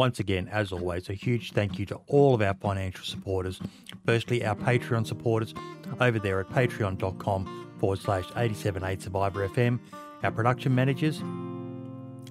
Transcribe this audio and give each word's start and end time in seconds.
Once 0.00 0.18
again, 0.18 0.48
as 0.50 0.72
always, 0.72 1.10
a 1.10 1.12
huge 1.12 1.52
thank 1.52 1.78
you 1.78 1.84
to 1.84 2.00
all 2.06 2.34
of 2.34 2.40
our 2.40 2.54
financial 2.54 3.04
supporters. 3.04 3.60
Firstly, 4.06 4.42
our 4.46 4.56
Patreon 4.56 5.06
supporters 5.06 5.52
over 6.00 6.18
there 6.18 6.40
at 6.40 6.48
patreon.com 6.48 7.74
forward 7.78 7.98
slash 7.98 8.24
878 8.30 9.02
Survivor 9.02 9.46
FM. 9.46 9.78
Our 10.22 10.30
production 10.30 10.74
managers, 10.74 11.22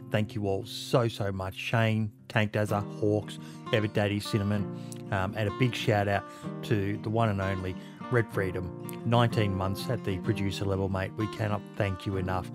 thank 0.09 0.33
you 0.33 0.47
all 0.47 0.65
so, 0.65 1.07
so 1.07 1.31
much. 1.31 1.53
Shane, 1.53 2.11
Tank 2.27 2.53
Dazza, 2.53 2.83
Hawks, 2.99 3.37
Ever 3.71 3.85
Daddy, 3.85 4.19
Cinnamon, 4.19 4.63
um, 5.11 5.35
and 5.37 5.47
a 5.47 5.51
big 5.59 5.75
shout 5.75 6.07
out 6.07 6.23
to 6.63 6.97
the 7.03 7.09
one 7.11 7.29
and 7.29 7.39
only 7.39 7.75
Red 8.09 8.27
Freedom. 8.33 9.03
19 9.05 9.53
months 9.53 9.87
at 9.91 10.03
the 10.03 10.17
producer 10.17 10.65
level, 10.65 10.89
mate. 10.89 11.11
We 11.17 11.27
cannot 11.27 11.61
thank 11.75 12.07
you 12.07 12.17
enough. 12.17 12.49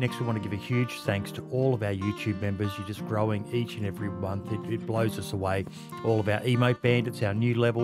Next, 0.00 0.18
we 0.18 0.24
want 0.24 0.42
to 0.42 0.48
give 0.48 0.58
a 0.58 0.62
huge 0.62 1.00
thanks 1.00 1.30
to 1.32 1.46
all 1.50 1.74
of 1.74 1.82
our 1.82 1.92
YouTube 1.92 2.40
members. 2.40 2.72
You're 2.78 2.86
just 2.86 3.06
growing 3.06 3.46
each 3.52 3.76
and 3.76 3.84
every 3.84 4.08
month. 4.08 4.50
It, 4.50 4.72
it 4.72 4.86
blows 4.86 5.18
us 5.18 5.34
away. 5.34 5.66
All 6.06 6.18
of 6.18 6.26
our 6.26 6.40
emote 6.40 6.80
bandits, 6.80 7.22
our 7.22 7.34
new 7.34 7.54
level, 7.54 7.82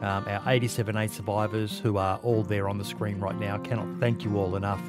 um, 0.00 0.24
our 0.26 0.40
87A 0.46 1.10
survivors 1.10 1.78
who 1.78 1.98
are 1.98 2.18
all 2.22 2.42
there 2.42 2.70
on 2.70 2.78
the 2.78 2.86
screen 2.86 3.20
right 3.20 3.38
now. 3.38 3.58
Cannot 3.58 4.00
thank 4.00 4.24
you 4.24 4.38
all 4.38 4.56
enough. 4.56 4.80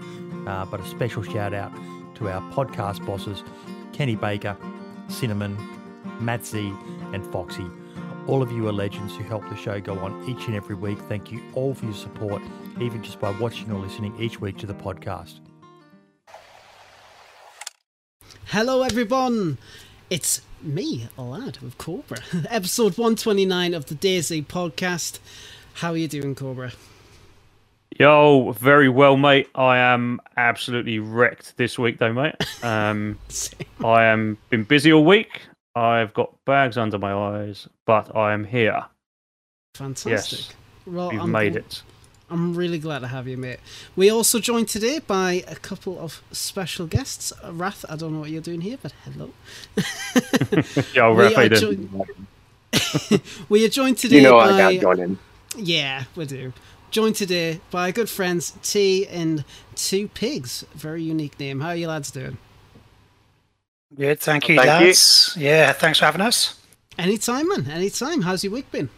Uh, 0.47 0.63
but 0.67 0.79
a 0.79 0.85
special 0.85 1.21
shout 1.21 1.53
out 1.53 1.73
to 2.15 2.29
our 2.29 2.41
podcast 2.53 3.05
bosses, 3.05 3.43
Kenny 3.91 4.15
Baker, 4.15 4.55
Cinnamon, 5.09 5.57
Matt 6.21 6.45
Z, 6.45 6.73
and 7.11 7.25
Foxy. 7.29 7.65
All 8.25 8.41
of 8.41 8.53
you 8.53 8.69
are 8.69 8.71
legends 8.71 9.17
who 9.17 9.23
help 9.23 9.43
the 9.49 9.57
show 9.57 9.81
go 9.81 9.99
on 9.99 10.29
each 10.29 10.47
and 10.47 10.55
every 10.55 10.75
week. 10.75 10.99
Thank 11.09 11.29
you 11.29 11.41
all 11.55 11.73
for 11.73 11.83
your 11.83 11.93
support, 11.93 12.41
even 12.79 13.03
just 13.03 13.19
by 13.19 13.31
watching 13.31 13.69
or 13.69 13.79
listening 13.79 14.15
each 14.17 14.39
week 14.39 14.57
to 14.59 14.65
the 14.65 14.73
podcast. 14.73 15.41
Hello, 18.51 18.81
everyone. 18.81 19.59
It's 20.09 20.41
me, 20.63 21.07
lad 21.19 21.59
of 21.61 21.77
Cobra. 21.77 22.17
Episode 22.49 22.97
129 22.97 23.75
of 23.75 23.85
the 23.85 23.93
DayZ 23.93 24.47
podcast. 24.47 25.19
How 25.75 25.91
are 25.91 25.97
you 25.97 26.07
doing, 26.07 26.33
Cobra? 26.33 26.71
Yo, 27.99 28.53
very 28.53 28.89
well, 28.89 29.17
mate. 29.17 29.47
I 29.53 29.77
am 29.77 30.19
absolutely 30.35 30.97
wrecked 30.97 31.57
this 31.57 31.77
week, 31.77 31.99
though, 31.99 32.11
mate. 32.11 32.33
Um, 32.63 33.19
I 33.85 34.05
am 34.05 34.39
been 34.49 34.63
busy 34.63 34.91
all 34.91 35.05
week. 35.05 35.41
I've 35.75 36.15
got 36.15 36.33
bags 36.45 36.75
under 36.75 36.97
my 36.97 37.13
eyes, 37.13 37.67
but 37.85 38.15
I 38.15 38.33
am 38.33 38.45
here. 38.45 38.83
Fantastic. 39.75 40.39
Yes, 40.39 40.53
well, 40.87 41.11
we've 41.11 41.21
I'm, 41.21 41.31
made 41.31 41.55
it. 41.55 41.83
I'm 42.31 42.53
really 42.53 42.79
glad 42.79 42.99
to 42.99 43.07
have 43.07 43.27
you, 43.27 43.37
mate. 43.37 43.59
We 43.95 44.09
also 44.09 44.39
joined 44.39 44.67
today 44.67 44.99
by 44.99 45.43
a 45.47 45.55
couple 45.55 45.99
of 45.99 46.21
special 46.31 46.85
guests. 46.85 47.33
Uh, 47.43 47.51
Wrath, 47.53 47.85
I 47.89 47.95
don't 47.95 48.13
know 48.13 48.19
what 48.19 48.29
you're 48.29 48.41
doing 48.41 48.61
here, 48.61 48.77
but 48.81 48.93
hello. 49.03 49.31
Yo, 50.93 51.13
we, 51.13 51.23
Raph, 51.23 51.35
how 51.35 51.41
are 51.41 51.43
you 51.45 51.49
joined, 51.49 53.21
we 53.49 53.65
are 53.65 53.69
joined 53.69 53.97
today 53.97 54.17
You 54.17 54.21
know 54.21 54.37
by 54.37 54.51
I 54.51 54.75
got 54.75 54.81
joining. 54.81 55.17
Yeah, 55.57 56.03
we 56.15 56.25
do. 56.25 56.53
Joined 56.91 57.15
today 57.15 57.61
by 57.71 57.91
good 57.91 58.09
friends 58.09 58.53
T 58.61 59.07
and 59.07 59.43
Two 59.75 60.07
Pigs. 60.07 60.65
Very 60.75 61.03
unique 61.03 61.39
name. 61.39 61.61
How 61.61 61.69
are 61.69 61.75
you 61.75 61.87
lads 61.87 62.11
doing? 62.11 62.37
Good, 63.95 64.19
thank 64.19 64.47
you, 64.49 64.55
Thank 64.55 64.85
you. 64.85 65.41
Yeah, 65.41 65.73
thanks 65.73 65.97
for 65.99 66.05
having 66.05 66.21
us. 66.21 66.59
Anytime, 66.97 67.47
man. 67.49 67.67
Anytime. 67.71 68.21
How's 68.21 68.43
your 68.43 68.53
week 68.53 68.71
been? 68.71 68.89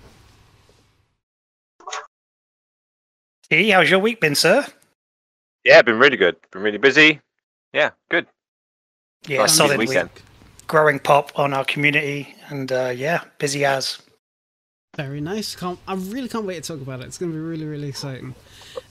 T, 3.52 3.70
how's 3.72 3.90
your 3.90 4.00
week 4.00 4.22
been, 4.22 4.34
sir? 4.34 4.66
Yeah, 5.66 5.82
been 5.82 6.00
really 6.00 6.16
good. 6.16 6.38
Been 6.52 6.62
really 6.62 6.78
busy. 6.78 7.20
Yeah, 7.74 7.90
good. 8.10 8.26
Yeah, 9.28 9.40
Nice 9.40 9.58
solid 9.58 9.78
weekend. 9.78 10.10
week. 10.10 10.24
Growing 10.68 11.00
pop 11.00 11.38
on 11.38 11.54
our 11.54 11.66
community, 11.66 12.34
and 12.48 12.72
uh, 12.72 12.94
yeah, 12.96 13.26
busy 13.40 13.66
as. 13.66 14.02
Very 14.96 15.20
nice. 15.20 15.54
Can't, 15.54 15.78
I 15.86 15.96
really 15.96 16.30
can't 16.30 16.46
wait 16.46 16.64
to 16.64 16.74
talk 16.74 16.82
about 16.82 17.02
it. 17.02 17.08
It's 17.08 17.18
going 17.18 17.34
to 17.34 17.36
be 17.36 17.44
really, 17.44 17.66
really 17.66 17.90
exciting. 17.90 18.36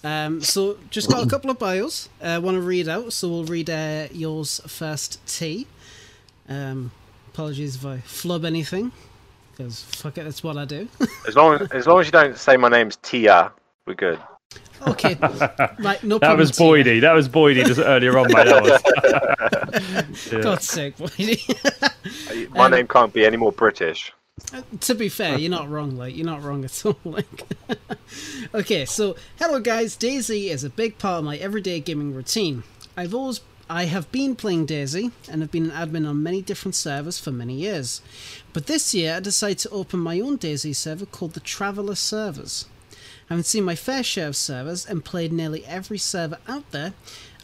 Um, 0.05 0.43
so, 0.43 0.77
just 0.91 1.09
got 1.09 1.25
a 1.25 1.27
couple 1.31 1.51
of 1.51 1.59
bios. 1.59 2.11
I 2.21 2.35
uh, 2.35 2.41
want 2.43 2.57
to 2.57 2.61
read 2.61 2.87
out, 2.87 3.15
so 3.15 3.31
we'll 3.31 3.45
read 3.45 3.71
uh, 3.71 4.09
yours 4.13 4.61
first, 4.67 5.27
T. 5.27 5.69
Um, 6.51 6.91
apologies 7.33 7.77
if 7.77 7.87
I 7.87 8.01
flub 8.01 8.45
anything, 8.45 8.93
because 9.53 9.85
fuck 9.85 10.19
it, 10.19 10.25
that's 10.25 10.45
what 10.45 10.59
I 10.59 10.67
do. 10.67 10.87
As 11.27 11.35
long 11.35 11.67
as 11.73 11.87
long 11.87 12.01
as 12.01 12.07
you 12.07 12.13
don't 12.13 12.37
say 12.37 12.59
my 12.59 12.69
name's 12.69 12.97
Tia, 12.97 13.53
we're 13.87 13.95
good. 13.95 14.21
Okay, 14.87 15.15
right, 15.21 16.03
no 16.03 16.19
problem. 16.19 16.21
That 16.21 16.37
was 16.39 16.51
T. 16.53 16.65
Boydie. 16.65 17.01
That 17.03 17.13
was 17.13 17.29
Boydie 17.29 17.67
just 17.67 17.81
earlier 17.81 18.19
on, 18.19 18.27
mate. 18.29 18.47
That. 18.47 20.07
Yeah. 20.33 20.41
God's 20.41 20.69
sake, 20.69 20.97
Boydie. 20.97 22.51
My 22.55 22.65
Um, 22.67 22.71
name 22.73 22.89
can't 22.89 23.13
be 23.13 23.25
any 23.27 23.37
more 23.37 23.53
British. 23.53 24.13
Uh, 24.55 24.63
to 24.81 24.95
be 24.95 25.09
fair, 25.11 25.39
you're 25.39 25.51
not 25.51 25.69
wrong. 25.69 25.97
Like 25.97 26.17
you're 26.17 26.27
not 26.27 26.43
wrong 26.43 26.65
at 26.65 26.85
all. 26.87 26.97
Like, 27.05 27.45
okay, 28.55 28.85
so 28.87 29.17
hello 29.39 29.61
guys. 29.61 29.97
DayZ 29.97 30.49
is 30.49 30.65
a 30.65 30.71
big 30.71 30.99
part 30.99 31.19
of 31.19 31.25
my 31.25 31.37
everyday 31.37 31.79
gaming 31.81 32.15
routine. 32.15 32.63
I've 32.97 33.15
always, 33.15 33.43
I 33.69 33.85
have 33.85 34.11
been 34.11 34.35
playing 34.35 34.67
DayZ 34.67 35.13
and 35.31 35.43
have 35.43 35.51
been 35.53 35.71
an 35.71 35.89
admin 35.89 36.09
on 36.09 36.23
many 36.23 36.41
different 36.43 36.75
servers 36.75 37.19
for 37.21 37.31
many 37.31 37.55
years. 37.55 38.01
But 38.55 38.67
this 38.67 38.95
year, 38.95 39.17
I 39.17 39.21
decided 39.21 39.59
to 39.59 39.71
open 39.71 40.01
my 40.01 40.19
own 40.21 40.39
DayZ 40.39 40.75
server 40.75 41.07
called 41.07 41.35
the 41.35 41.41
Traveller 41.41 41.95
Servers. 41.95 42.65
Having 43.31 43.45
seen 43.45 43.65
my 43.65 43.77
fair 43.77 44.03
share 44.03 44.27
of 44.27 44.35
servers 44.35 44.85
and 44.85 45.05
played 45.05 45.33
nearly 45.33 45.65
every 45.65 45.99
server 45.99 46.39
out 46.49 46.69
there, 46.73 46.95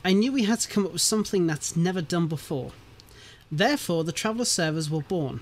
I 0.05 0.15
knew 0.15 0.33
we 0.33 0.43
had 0.43 0.59
to 0.61 0.69
come 0.69 0.85
up 0.85 0.93
with 0.93 1.01
something 1.01 1.47
that's 1.47 1.77
never 1.77 2.03
done 2.03 2.27
before. 2.27 2.73
Therefore, 3.53 4.03
the 4.03 4.11
Traveller 4.11 4.47
servers 4.47 4.91
were 4.91 5.03
born. 5.03 5.41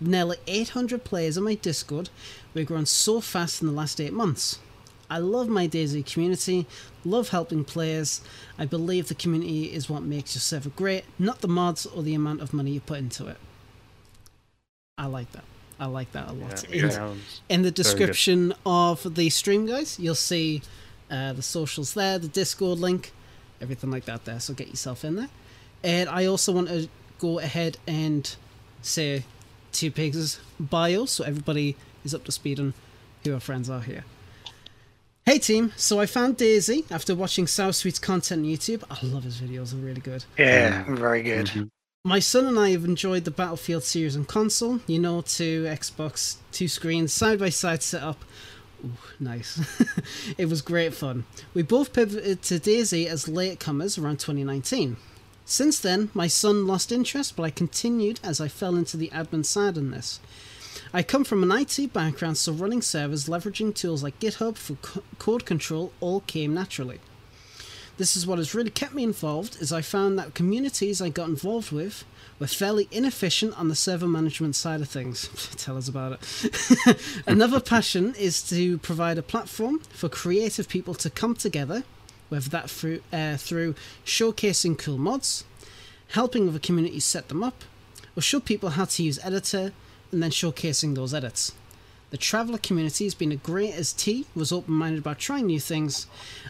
With 0.00 0.08
nearly 0.08 0.38
800 0.48 1.04
players 1.04 1.38
on 1.38 1.44
my 1.44 1.54
Discord, 1.54 2.10
we've 2.52 2.66
grown 2.66 2.86
so 2.86 3.20
fast 3.20 3.62
in 3.62 3.68
the 3.68 3.72
last 3.72 4.00
8 4.00 4.12
months. 4.12 4.58
I 5.08 5.18
love 5.18 5.48
my 5.48 5.68
DayZ 5.68 6.04
community, 6.12 6.66
love 7.04 7.28
helping 7.28 7.62
players. 7.62 8.20
I 8.58 8.66
believe 8.66 9.06
the 9.06 9.14
community 9.14 9.72
is 9.72 9.88
what 9.88 10.02
makes 10.02 10.34
your 10.34 10.40
server 10.40 10.70
great, 10.70 11.04
not 11.20 11.40
the 11.40 11.46
mods 11.46 11.86
or 11.86 12.02
the 12.02 12.14
amount 12.14 12.40
of 12.40 12.52
money 12.52 12.72
you 12.72 12.80
put 12.80 12.98
into 12.98 13.28
it. 13.28 13.36
I 14.98 15.06
like 15.06 15.30
that. 15.32 15.44
I 15.78 15.86
like 15.86 16.12
that 16.12 16.28
a 16.28 16.32
lot. 16.32 16.64
Yeah, 16.70 17.12
In- 17.12 17.20
in 17.48 17.62
the 17.62 17.70
description 17.70 18.54
of 18.64 19.14
the 19.14 19.28
stream, 19.30 19.66
guys, 19.66 19.98
you'll 19.98 20.14
see 20.14 20.62
uh, 21.10 21.32
the 21.32 21.42
socials 21.42 21.94
there, 21.94 22.18
the 22.18 22.28
Discord 22.28 22.78
link, 22.78 23.12
everything 23.60 23.90
like 23.90 24.04
that 24.04 24.24
there. 24.24 24.40
So 24.40 24.54
get 24.54 24.68
yourself 24.68 25.04
in 25.04 25.16
there. 25.16 25.28
And 25.82 26.08
I 26.08 26.26
also 26.26 26.52
want 26.52 26.68
to 26.68 26.88
go 27.18 27.38
ahead 27.38 27.78
and 27.86 28.34
say 28.82 29.24
Two 29.72 29.90
Pigs' 29.90 30.38
bio 30.60 31.04
so 31.06 31.24
everybody 31.24 31.76
is 32.04 32.14
up 32.14 32.24
to 32.24 32.32
speed 32.32 32.60
on 32.60 32.74
who 33.24 33.34
our 33.34 33.40
friends 33.40 33.68
are 33.68 33.80
here. 33.80 34.04
Hey 35.26 35.38
team, 35.38 35.72
so 35.76 36.00
I 36.00 36.06
found 36.06 36.36
DayZ 36.36 36.90
after 36.92 37.14
watching 37.14 37.46
South 37.46 37.74
Sweet's 37.76 37.98
content 37.98 38.44
on 38.44 38.46
YouTube. 38.46 38.84
I 38.90 38.98
love 39.06 39.24
his 39.24 39.40
videos, 39.40 39.72
they're 39.72 39.80
really 39.80 40.02
good. 40.02 40.24
Yeah, 40.38 40.84
very 40.86 41.22
good. 41.22 41.70
My 42.06 42.18
son 42.18 42.44
and 42.44 42.58
I 42.58 42.72
have 42.72 42.84
enjoyed 42.84 43.24
the 43.24 43.30
Battlefield 43.30 43.82
series 43.82 44.14
on 44.14 44.26
console. 44.26 44.80
You 44.86 44.98
know, 44.98 45.22
two 45.22 45.64
Xbox, 45.64 46.36
two 46.52 46.68
screens, 46.68 47.14
side 47.14 47.38
by 47.38 47.48
side 47.48 47.82
setup. 47.82 48.26
Ooh, 48.84 48.92
nice. 49.18 49.58
it 50.36 50.50
was 50.50 50.60
great 50.60 50.92
fun. 50.92 51.24
We 51.54 51.62
both 51.62 51.94
pivoted 51.94 52.42
to 52.42 52.60
DayZ 52.60 53.06
as 53.06 53.24
latecomers 53.24 53.98
around 53.98 54.18
2019. 54.18 54.98
Since 55.46 55.80
then, 55.80 56.10
my 56.12 56.26
son 56.26 56.66
lost 56.66 56.92
interest, 56.92 57.36
but 57.36 57.44
I 57.44 57.50
continued 57.50 58.20
as 58.22 58.38
I 58.38 58.48
fell 58.48 58.76
into 58.76 58.98
the 58.98 59.08
admin 59.08 59.46
side 59.46 59.78
on 59.78 59.90
this. 59.90 60.20
I 60.92 61.02
come 61.02 61.24
from 61.24 61.42
an 61.42 61.58
IT 61.58 61.94
background, 61.94 62.36
so 62.36 62.52
running 62.52 62.82
servers, 62.82 63.30
leveraging 63.30 63.74
tools 63.74 64.02
like 64.02 64.20
GitHub 64.20 64.58
for 64.58 64.74
code 65.18 65.46
control 65.46 65.90
all 66.00 66.20
came 66.20 66.52
naturally. 66.52 67.00
This 67.96 68.16
is 68.16 68.26
what 68.26 68.38
has 68.38 68.54
really 68.54 68.70
kept 68.70 68.92
me 68.92 69.04
involved, 69.04 69.60
is 69.60 69.72
I 69.72 69.80
found 69.80 70.18
that 70.18 70.34
communities 70.34 71.00
I 71.00 71.10
got 71.10 71.28
involved 71.28 71.70
with 71.70 72.04
were 72.40 72.48
fairly 72.48 72.88
inefficient 72.90 73.56
on 73.56 73.68
the 73.68 73.76
server 73.76 74.08
management 74.08 74.56
side 74.56 74.80
of 74.80 74.88
things. 74.88 75.28
Tell 75.56 75.76
us 75.76 75.88
about 75.88 76.18
it. 76.20 77.00
Another 77.26 77.60
passion 77.60 78.12
is 78.18 78.42
to 78.48 78.78
provide 78.78 79.16
a 79.16 79.22
platform 79.22 79.78
for 79.90 80.08
creative 80.08 80.68
people 80.68 80.94
to 80.94 81.08
come 81.08 81.36
together, 81.36 81.84
whether 82.30 82.48
that 82.50 82.68
through, 82.68 83.00
uh, 83.12 83.36
through 83.36 83.76
showcasing 84.04 84.76
cool 84.76 84.98
mods, 84.98 85.44
helping 86.08 86.48
other 86.48 86.58
communities 86.58 87.04
set 87.04 87.28
them 87.28 87.44
up, 87.44 87.62
or 88.16 88.22
show 88.22 88.40
people 88.40 88.70
how 88.70 88.86
to 88.86 89.02
use 89.04 89.20
editor, 89.22 89.72
and 90.10 90.20
then 90.20 90.30
showcasing 90.30 90.96
those 90.96 91.14
edits. 91.14 91.52
The 92.14 92.18
Traveller 92.18 92.58
community 92.58 93.02
has 93.06 93.14
been 93.14 93.32
as 93.32 93.40
great 93.40 93.74
as 93.74 93.92
T 93.92 94.24
was 94.36 94.52
open 94.52 94.72
minded 94.72 95.00
about 95.00 95.18
trying 95.18 95.46
new 95.46 95.58
things. 95.58 96.06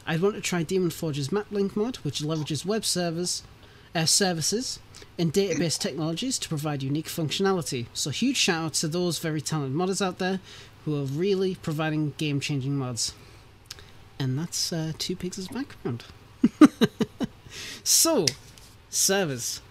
I'd 0.07 0.21
want 0.21 0.35
to 0.35 0.43
try 0.43 0.63
DaemonForge's 0.63 1.31
MapLink 1.31 1.75
mod, 1.75 1.97
which 2.03 2.21
leverages 2.21 2.67
web 2.67 2.85
servers, 2.85 3.43
uh, 3.95 4.05
services, 4.05 4.79
and 5.19 5.33
database 5.33 5.79
technologies 5.79 6.39
to 6.41 6.51
provide 6.51 6.83
unique 6.83 7.07
functionality. 7.07 7.87
So, 7.95 8.11
huge 8.11 8.37
shout 8.37 8.63
out 8.63 8.75
to 8.75 8.89
those 8.89 9.19
very 9.21 9.41
talented 9.41 9.75
modders 9.75 10.05
out 10.05 10.19
there 10.19 10.41
who 10.85 11.01
are 11.01 11.07
really 11.07 11.55
providing 11.55 12.13
game 12.19 12.41
changing 12.41 12.77
mods. 12.77 13.15
And 14.19 14.39
that's 14.39 14.71
uh, 14.71 14.93
Two 14.99 15.17
Pigs' 15.17 15.49
background. 15.49 16.05
so, 17.83 18.27
servers. 18.91 19.63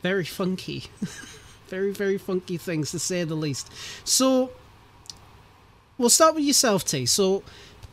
Very 0.00 0.24
funky. 0.24 0.84
very 1.68 1.92
very 1.92 2.16
funky 2.18 2.56
things 2.56 2.90
to 2.90 2.98
say 2.98 3.24
the 3.24 3.34
least. 3.34 3.70
So 4.04 4.50
we'll 5.98 6.10
start 6.10 6.34
with 6.34 6.44
yourself, 6.44 6.84
T. 6.84 7.06
So 7.06 7.42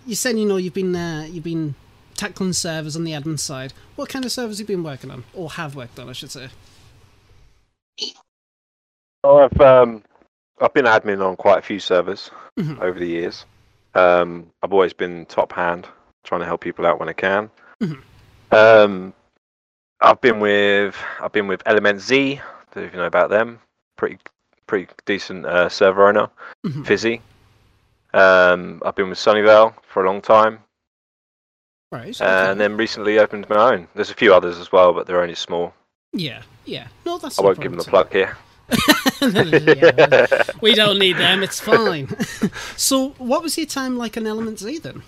you 0.05 0.15
said 0.15 0.37
you 0.37 0.45
know 0.45 0.57
you've 0.57 0.73
been 0.73 0.95
uh, 0.95 1.27
you've 1.29 1.43
been 1.43 1.75
tackling 2.15 2.53
servers 2.53 2.95
on 2.95 3.03
the 3.03 3.11
admin 3.11 3.39
side. 3.39 3.73
What 3.95 4.09
kind 4.09 4.25
of 4.25 4.31
servers 4.31 4.59
have 4.59 4.69
you 4.69 4.75
been 4.77 4.83
working 4.83 5.11
on, 5.11 5.23
or 5.33 5.49
have 5.51 5.75
worked 5.75 5.99
on, 5.99 6.09
I 6.09 6.13
should 6.13 6.31
say? 6.31 6.49
Oh, 9.23 9.37
I've 9.51 9.61
um, 9.61 10.03
I've 10.61 10.73
been 10.73 10.85
admin 10.85 11.25
on 11.25 11.35
quite 11.35 11.59
a 11.59 11.61
few 11.61 11.79
servers 11.79 12.31
Mhm. 12.57 12.79
over 12.81 12.99
the 12.99 13.07
years. 13.07 13.45
Um, 13.95 14.47
I've 14.63 14.71
always 14.73 14.93
been 14.93 15.25
top 15.25 15.51
hand, 15.53 15.87
trying 16.23 16.41
to 16.41 16.45
help 16.45 16.61
people 16.61 16.85
out 16.85 16.99
when 16.99 17.09
I 17.09 17.13
can. 17.13 17.49
Mhm. 17.81 18.01
Um, 18.51 19.13
I've 20.01 20.21
been 20.21 20.39
with 20.39 20.95
I've 21.21 21.31
been 21.31 21.47
with 21.47 21.61
Element 21.65 21.99
Z. 21.99 22.41
Don't 22.73 22.83
know 22.83 22.87
if 22.87 22.93
you 22.93 22.99
know 22.99 23.05
about 23.05 23.29
them. 23.29 23.59
Pretty 23.97 24.17
pretty 24.67 24.87
decent 25.05 25.45
uh, 25.45 25.67
server 25.67 26.07
owner, 26.07 26.29
Mhm. 26.65 26.85
Fizzy. 26.85 27.21
Um, 28.13 28.81
I've 28.85 28.95
been 28.95 29.09
with 29.09 29.19
Sunnyvale 29.19 29.73
for 29.87 30.03
a 30.03 30.07
long 30.07 30.21
time, 30.21 30.59
Right. 31.91 32.19
and 32.21 32.59
then 32.59 32.75
recently 32.77 33.19
opened 33.19 33.47
my 33.49 33.73
own. 33.73 33.87
There's 33.95 34.09
a 34.09 34.15
few 34.15 34.33
others 34.33 34.57
as 34.57 34.71
well, 34.71 34.93
but 34.93 35.05
they're 35.07 35.21
only 35.21 35.35
small. 35.35 35.73
yeah, 36.13 36.41
yeah. 36.65 36.87
No, 37.05 37.17
that's. 37.19 37.37
I 37.39 37.43
won't 37.43 37.59
give 37.59 37.71
them 37.71 37.77
the 37.79 37.85
plug 37.89 38.11
here. 38.11 38.35
Yeah, 39.21 40.25
we 40.61 40.73
don't 40.73 40.97
need 40.99 41.17
them. 41.17 41.43
It's 41.43 41.59
fine. 41.73 42.07
so, 42.77 43.09
what 43.17 43.43
was 43.43 43.57
your 43.57 43.67
time 43.67 43.97
like 43.97 44.17
on 44.17 44.25
Element 44.27 44.59
Z 44.59 44.79
then? 44.79 45.03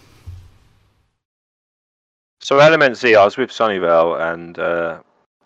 So 2.44 2.58
Element 2.60 2.98
Z, 2.98 3.16
I 3.16 3.24
was 3.24 3.38
with 3.38 3.52
Sunnyvale, 3.52 4.20
and 4.34 4.58
uh, 4.58 5.00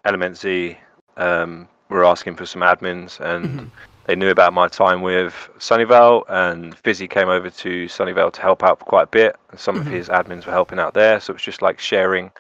Element 0.06 0.38
Z 0.38 0.78
um, 1.18 1.68
were 1.90 2.06
asking 2.06 2.36
for 2.36 2.46
some 2.46 2.62
admins, 2.62 3.20
and 3.20 3.46
Mhm. 3.60 3.70
They 4.06 4.16
knew 4.16 4.30
about 4.30 4.54
my 4.54 4.68
time 4.68 5.02
with 5.02 5.34
Sunnyvale, 5.58 6.24
and 6.30 6.78
Fizzy 6.78 7.08
came 7.08 7.30
over 7.30 7.50
to 7.50 7.86
Sunnyvale 7.86 8.32
to 8.34 8.42
help 8.42 8.64
out 8.64 8.80
for 8.80 8.86
quite 8.86 9.04
a 9.04 9.08
bit, 9.08 9.36
and 9.52 9.60
some 9.60 9.76
Mhm. 9.78 9.82
of 9.82 9.88
his 9.88 10.10
admins 10.10 10.46
were 10.46 10.52
helping 10.52 10.80
out 10.80 10.94
there. 10.94 11.20
So 11.20 11.32
it 11.32 11.36
was 11.36 11.42
just 11.42 11.62
like 11.62 11.80
sharing, 11.80 12.32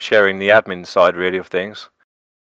sharing 0.00 0.38
the 0.38 0.50
admin 0.50 0.86
side 0.86 1.16
really 1.16 1.38
of 1.38 1.46
things. 1.46 1.88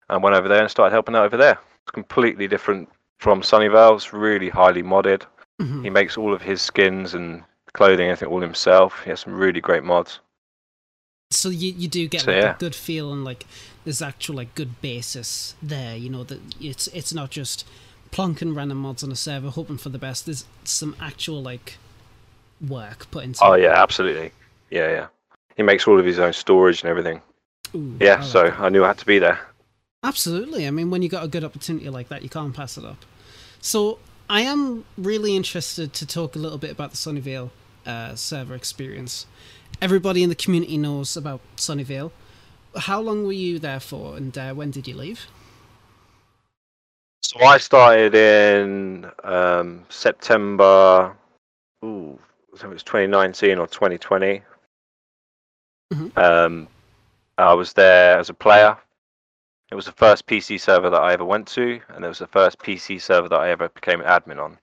And 0.10 0.22
went 0.22 0.36
over 0.36 0.48
there 0.50 0.62
and 0.62 0.70
started 0.70 0.92
helping 0.94 1.16
out 1.16 1.26
over 1.26 1.38
there. 1.38 1.58
It's 1.84 1.92
completely 1.92 2.48
different 2.48 2.90
from 3.20 3.42
Sunnyvale. 3.42 3.96
It's 3.96 4.12
really 4.14 4.50
highly 4.50 4.84
modded. 4.84 5.24
Mhm. 5.62 5.84
He 5.84 5.90
makes 5.90 6.18
all 6.18 6.34
of 6.34 6.42
his 6.42 6.62
skins 6.62 7.14
and 7.14 7.44
clothing, 7.74 8.10
everything 8.10 8.28
all 8.34 8.42
himself. 8.42 9.02
He 9.04 9.10
has 9.12 9.22
some 9.22 9.34
really 9.34 9.62
great 9.62 9.84
mods. 9.84 10.20
So 11.32 11.50
you 11.50 11.74
you 11.76 11.88
do 11.88 12.08
get 12.08 12.22
So, 12.22 12.32
like 12.32 12.44
yeah. 12.44 12.56
a 12.56 12.58
good 12.60 12.76
feel 12.76 13.12
and 13.12 13.24
like 13.24 13.46
there's 13.86 14.02
actual 14.02 14.36
like 14.36 14.54
good 14.56 14.82
basis 14.82 15.56
there. 15.64 15.96
You 15.96 16.10
know 16.10 16.24
that 16.26 16.40
it's 16.62 16.88
it's 16.88 17.14
not 17.14 17.32
just 17.32 17.66
plonking 18.13 18.56
random 18.56 18.77
mods 18.77 19.04
on 19.04 19.12
a 19.12 19.15
server 19.15 19.50
hoping 19.50 19.77
for 19.77 19.89
the 19.89 19.98
best. 19.98 20.25
There's 20.25 20.45
some 20.63 20.95
actual 21.01 21.42
like 21.42 21.77
work 22.65 23.10
put 23.12 23.24
into. 23.24 23.44
Oh 23.44 23.54
it. 23.54 23.63
yeah, 23.63 23.81
absolutely. 23.81 24.31
Yeah, 24.69 24.89
yeah. 24.89 25.07
He 25.57 25.63
makes 25.63 25.88
all 25.88 26.00
of 26.00 26.06
his 26.06 26.19
own 26.19 26.33
storage 26.33 26.81
and 26.81 26.89
everything. 26.89 27.21
Ooh, 27.75 27.98
Yeah, 28.00 28.13
I 28.13 28.15
like 28.18 28.24
so 28.25 28.44
that. 28.44 28.60
I 28.60 28.69
knew 28.69 28.83
I 28.83 28.88
had 28.88 28.98
to 29.00 29.06
be 29.06 29.19
there. 29.19 29.39
Absolutely. 30.04 30.68
I 30.68 30.71
mean, 30.71 30.89
when 30.89 31.01
you 31.01 31.10
got 31.10 31.24
a 31.24 31.27
good 31.27 31.44
opportunity 31.44 31.89
like 31.89 32.10
that, 32.10 32.24
you 32.24 32.30
can't 32.30 32.54
pass 32.56 32.77
it 32.77 32.86
up. 32.86 33.06
So 33.62 34.00
I 34.30 34.42
am 34.42 34.86
really 34.98 35.36
interested 35.36 35.94
to 35.94 36.06
talk 36.06 36.36
a 36.36 36.39
little 36.39 36.57
bit 36.57 36.71
about 36.71 36.92
the 36.92 36.98
Sunnyvale 36.98 37.51
uh, 37.86 38.15
server 38.15 38.56
experience. 38.56 39.25
Everybody 39.81 40.24
in 40.24 40.30
the 40.30 40.36
community 40.36 40.77
knows 40.77 41.15
about 41.15 41.42
Sunnyvale. 41.56 42.12
How 42.75 43.00
long 43.00 43.25
were 43.25 43.31
you 43.33 43.60
there 43.60 43.80
for, 43.80 44.18
and 44.18 44.36
uh, 44.38 44.54
when 44.54 44.71
did 44.71 44.88
you 44.88 44.95
leave? 44.95 45.27
So 47.24 47.40
I 47.40 47.58
started 47.58 48.14
in 48.14 49.10
um, 49.24 49.86
September. 49.90 51.16
Ooh, 51.84 52.20
it 52.54 52.68
was 52.68 52.84
2019 52.84 53.58
or 53.58 53.68
2020. 53.68 54.42
Mhm. 55.94 56.18
Um, 56.18 56.68
I 57.38 57.54
was 57.54 57.74
there 57.74 58.20
as 58.20 58.30
a 58.30 58.34
player. 58.34 58.78
It 59.72 59.75
was 59.75 59.86
the 59.86 59.92
first 59.94 60.28
PC 60.28 60.60
server 60.60 60.90
that 60.90 61.02
I 61.02 61.14
ever 61.14 61.25
went 61.25 61.48
to, 61.50 61.80
and 61.90 62.06
it 62.06 62.08
was 62.08 62.20
the 62.20 62.28
first 62.28 62.60
PC 62.60 63.00
server 63.00 63.30
that 63.30 63.40
I 63.40 63.50
ever 63.50 63.70
became 63.70 64.02
an 64.02 64.08
admin 64.08 64.40
on. 64.44 64.60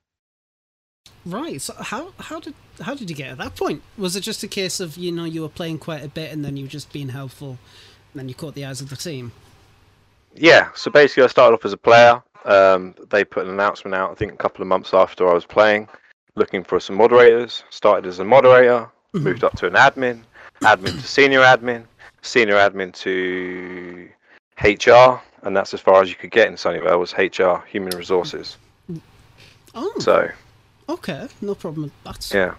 Right. 1.25 1.61
So 1.61 1.75
how 1.75 2.13
how 2.19 2.41
did 2.41 2.55
how 2.81 2.95
did 2.95 3.11
you 3.11 3.17
get 3.17 3.31
at 3.33 3.39
that 3.39 3.57
point? 3.57 3.83
Was 3.99 4.17
it 4.17 4.21
just 4.21 4.43
a 4.43 4.49
case 4.49 4.81
of 4.81 4.97
you 4.97 5.11
know 5.11 5.25
you 5.25 5.43
were 5.43 5.49
playing 5.49 5.79
quite 5.79 6.05
a 6.05 6.09
bit 6.09 6.31
and 6.33 6.45
then 6.45 6.57
you 6.57 6.65
were 6.65 6.71
just 6.71 6.93
being 6.93 7.09
helpful, 7.09 7.59
and 8.13 8.21
then 8.21 8.29
you 8.29 8.35
caught 8.35 8.55
the 8.55 8.65
eyes 8.65 8.81
of 8.81 8.91
the 8.91 8.97
team? 8.97 9.33
Yeah, 10.35 10.69
so 10.77 10.91
basically, 10.91 11.25
I 11.25 11.27
started 11.27 11.55
off 11.55 11.65
as 11.65 11.73
a 11.73 11.77
player. 11.77 12.23
Um, 12.45 12.95
they 13.11 13.25
put 13.25 13.45
an 13.47 13.51
announcement 13.53 13.95
out, 13.95 14.11
I 14.11 14.15
think, 14.15 14.33
a 14.33 14.37
couple 14.37 14.63
of 14.63 14.69
months 14.69 14.95
after 14.95 15.29
I 15.29 15.35
was 15.35 15.45
playing, 15.45 15.89
looking 16.37 16.65
for 16.65 16.81
some 16.81 16.97
moderators. 16.97 17.65
Started 17.71 18.09
as 18.09 18.19
a 18.19 18.25
moderator, 18.25 18.89
Mhm. 19.15 19.23
moved 19.23 19.45
up 19.45 19.57
to 19.57 19.67
an 19.67 19.75
admin, 19.75 20.23
admin 20.63 20.99
to 21.01 21.07
senior 21.07 21.41
admin, 21.41 21.85
senior 22.23 22.55
admin 22.57 22.93
to 22.95 24.09
HR, 24.59 25.21
and 25.43 25.57
that's 25.57 25.75
as 25.75 25.81
far 25.81 26.03
as 26.03 26.09
you 26.11 26.17
could 26.17 26.31
get 26.31 26.49
in 26.49 26.55
Sunnyvale 26.55 26.99
was 26.99 27.13
HR, 27.17 27.65
human 27.67 27.97
resources. 27.97 28.57
Oh, 29.75 29.93
So 30.01 30.29
okay, 30.89 31.29
no 31.41 31.55
problem. 31.55 31.93
That's 32.05 32.33
yeah, 32.35 32.55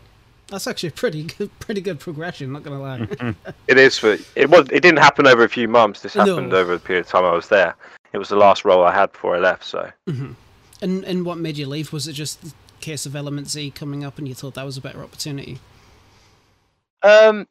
that's 0.48 0.66
actually 0.68 0.90
a 0.90 0.94
pretty 0.94 1.24
good 1.24 1.50
pretty 1.60 1.82
good 1.82 2.00
progression. 2.00 2.52
Not 2.54 2.64
gonna 2.64 2.82
lie. 2.82 3.36
it 3.68 3.78
is. 3.78 3.98
For 3.98 4.18
it 4.36 4.50
was. 4.50 4.68
It 4.72 4.80
didn't 4.82 5.00
happen 5.00 5.28
over 5.28 5.44
a 5.44 5.50
few 5.50 5.68
months. 5.68 6.00
This 6.02 6.16
No. 6.16 6.26
happened 6.26 6.54
over 6.54 6.74
a 6.74 6.80
period 6.80 7.06
of 7.06 7.12
time 7.12 7.26
I 7.26 7.32
was 7.34 7.50
there. 7.50 7.76
It 8.14 8.18
was 8.18 8.30
the 8.30 8.36
last 8.36 8.66
role 8.66 8.84
I 8.84 8.94
had 8.94 9.12
before 9.12 9.36
I 9.36 9.40
left. 9.40 9.64
So. 9.64 9.92
hmm 10.08 10.34
And 10.82 11.04
and 11.06 11.26
what 11.26 11.38
made 11.38 11.58
you 11.58 11.66
leave? 11.68 11.94
Was 11.94 12.08
it 12.08 12.14
just 12.14 12.42
the 12.44 12.52
case 12.80 13.06
of 13.06 13.16
Element 13.16 13.48
Z 13.50 13.72
coming 13.72 14.04
up 14.04 14.18
and 14.18 14.28
you 14.28 14.34
thought 14.36 14.54
that 14.56 14.66
was 14.66 14.78
a 14.78 14.82
better 14.82 15.04
opportunity? 15.04 15.60
Um, 17.04 17.48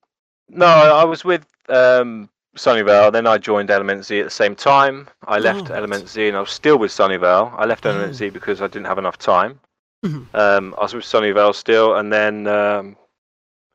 no, 0.49 0.67
I 0.67 1.05
was 1.05 1.25
with 1.25 1.47
um, 1.69 2.29
Sunnyvale. 2.57 3.13
Then 3.13 3.27
I 3.27 3.39
joined 3.39 3.71
Element 3.71 4.05
Z 4.05 4.19
at 4.21 4.25
the 4.25 4.31
same 4.31 4.55
time. 4.55 5.09
I 5.27 5.39
left 5.39 5.71
Oh. 5.71 5.75
Element 5.75 6.09
Z, 6.09 6.29
and 6.29 6.37
I 6.37 6.41
was 6.41 6.51
still 6.51 6.79
with 6.79 6.91
Sunnyvale. 6.91 7.53
I 7.57 7.65
left 7.65 7.87
Oh. 7.87 7.91
Element 7.91 8.15
Z 8.15 8.31
because 8.31 8.61
I 8.63 8.67
didn't 8.67 8.87
have 8.87 8.99
enough 8.99 9.19
time. 9.19 9.59
Mhm. 10.05 10.27
Um, 10.35 10.75
I 10.79 10.83
was 10.83 10.95
with 10.95 11.05
Sunnyvale 11.05 11.55
still, 11.55 11.97
and 11.97 12.13
then 12.13 12.47
um, 12.47 12.97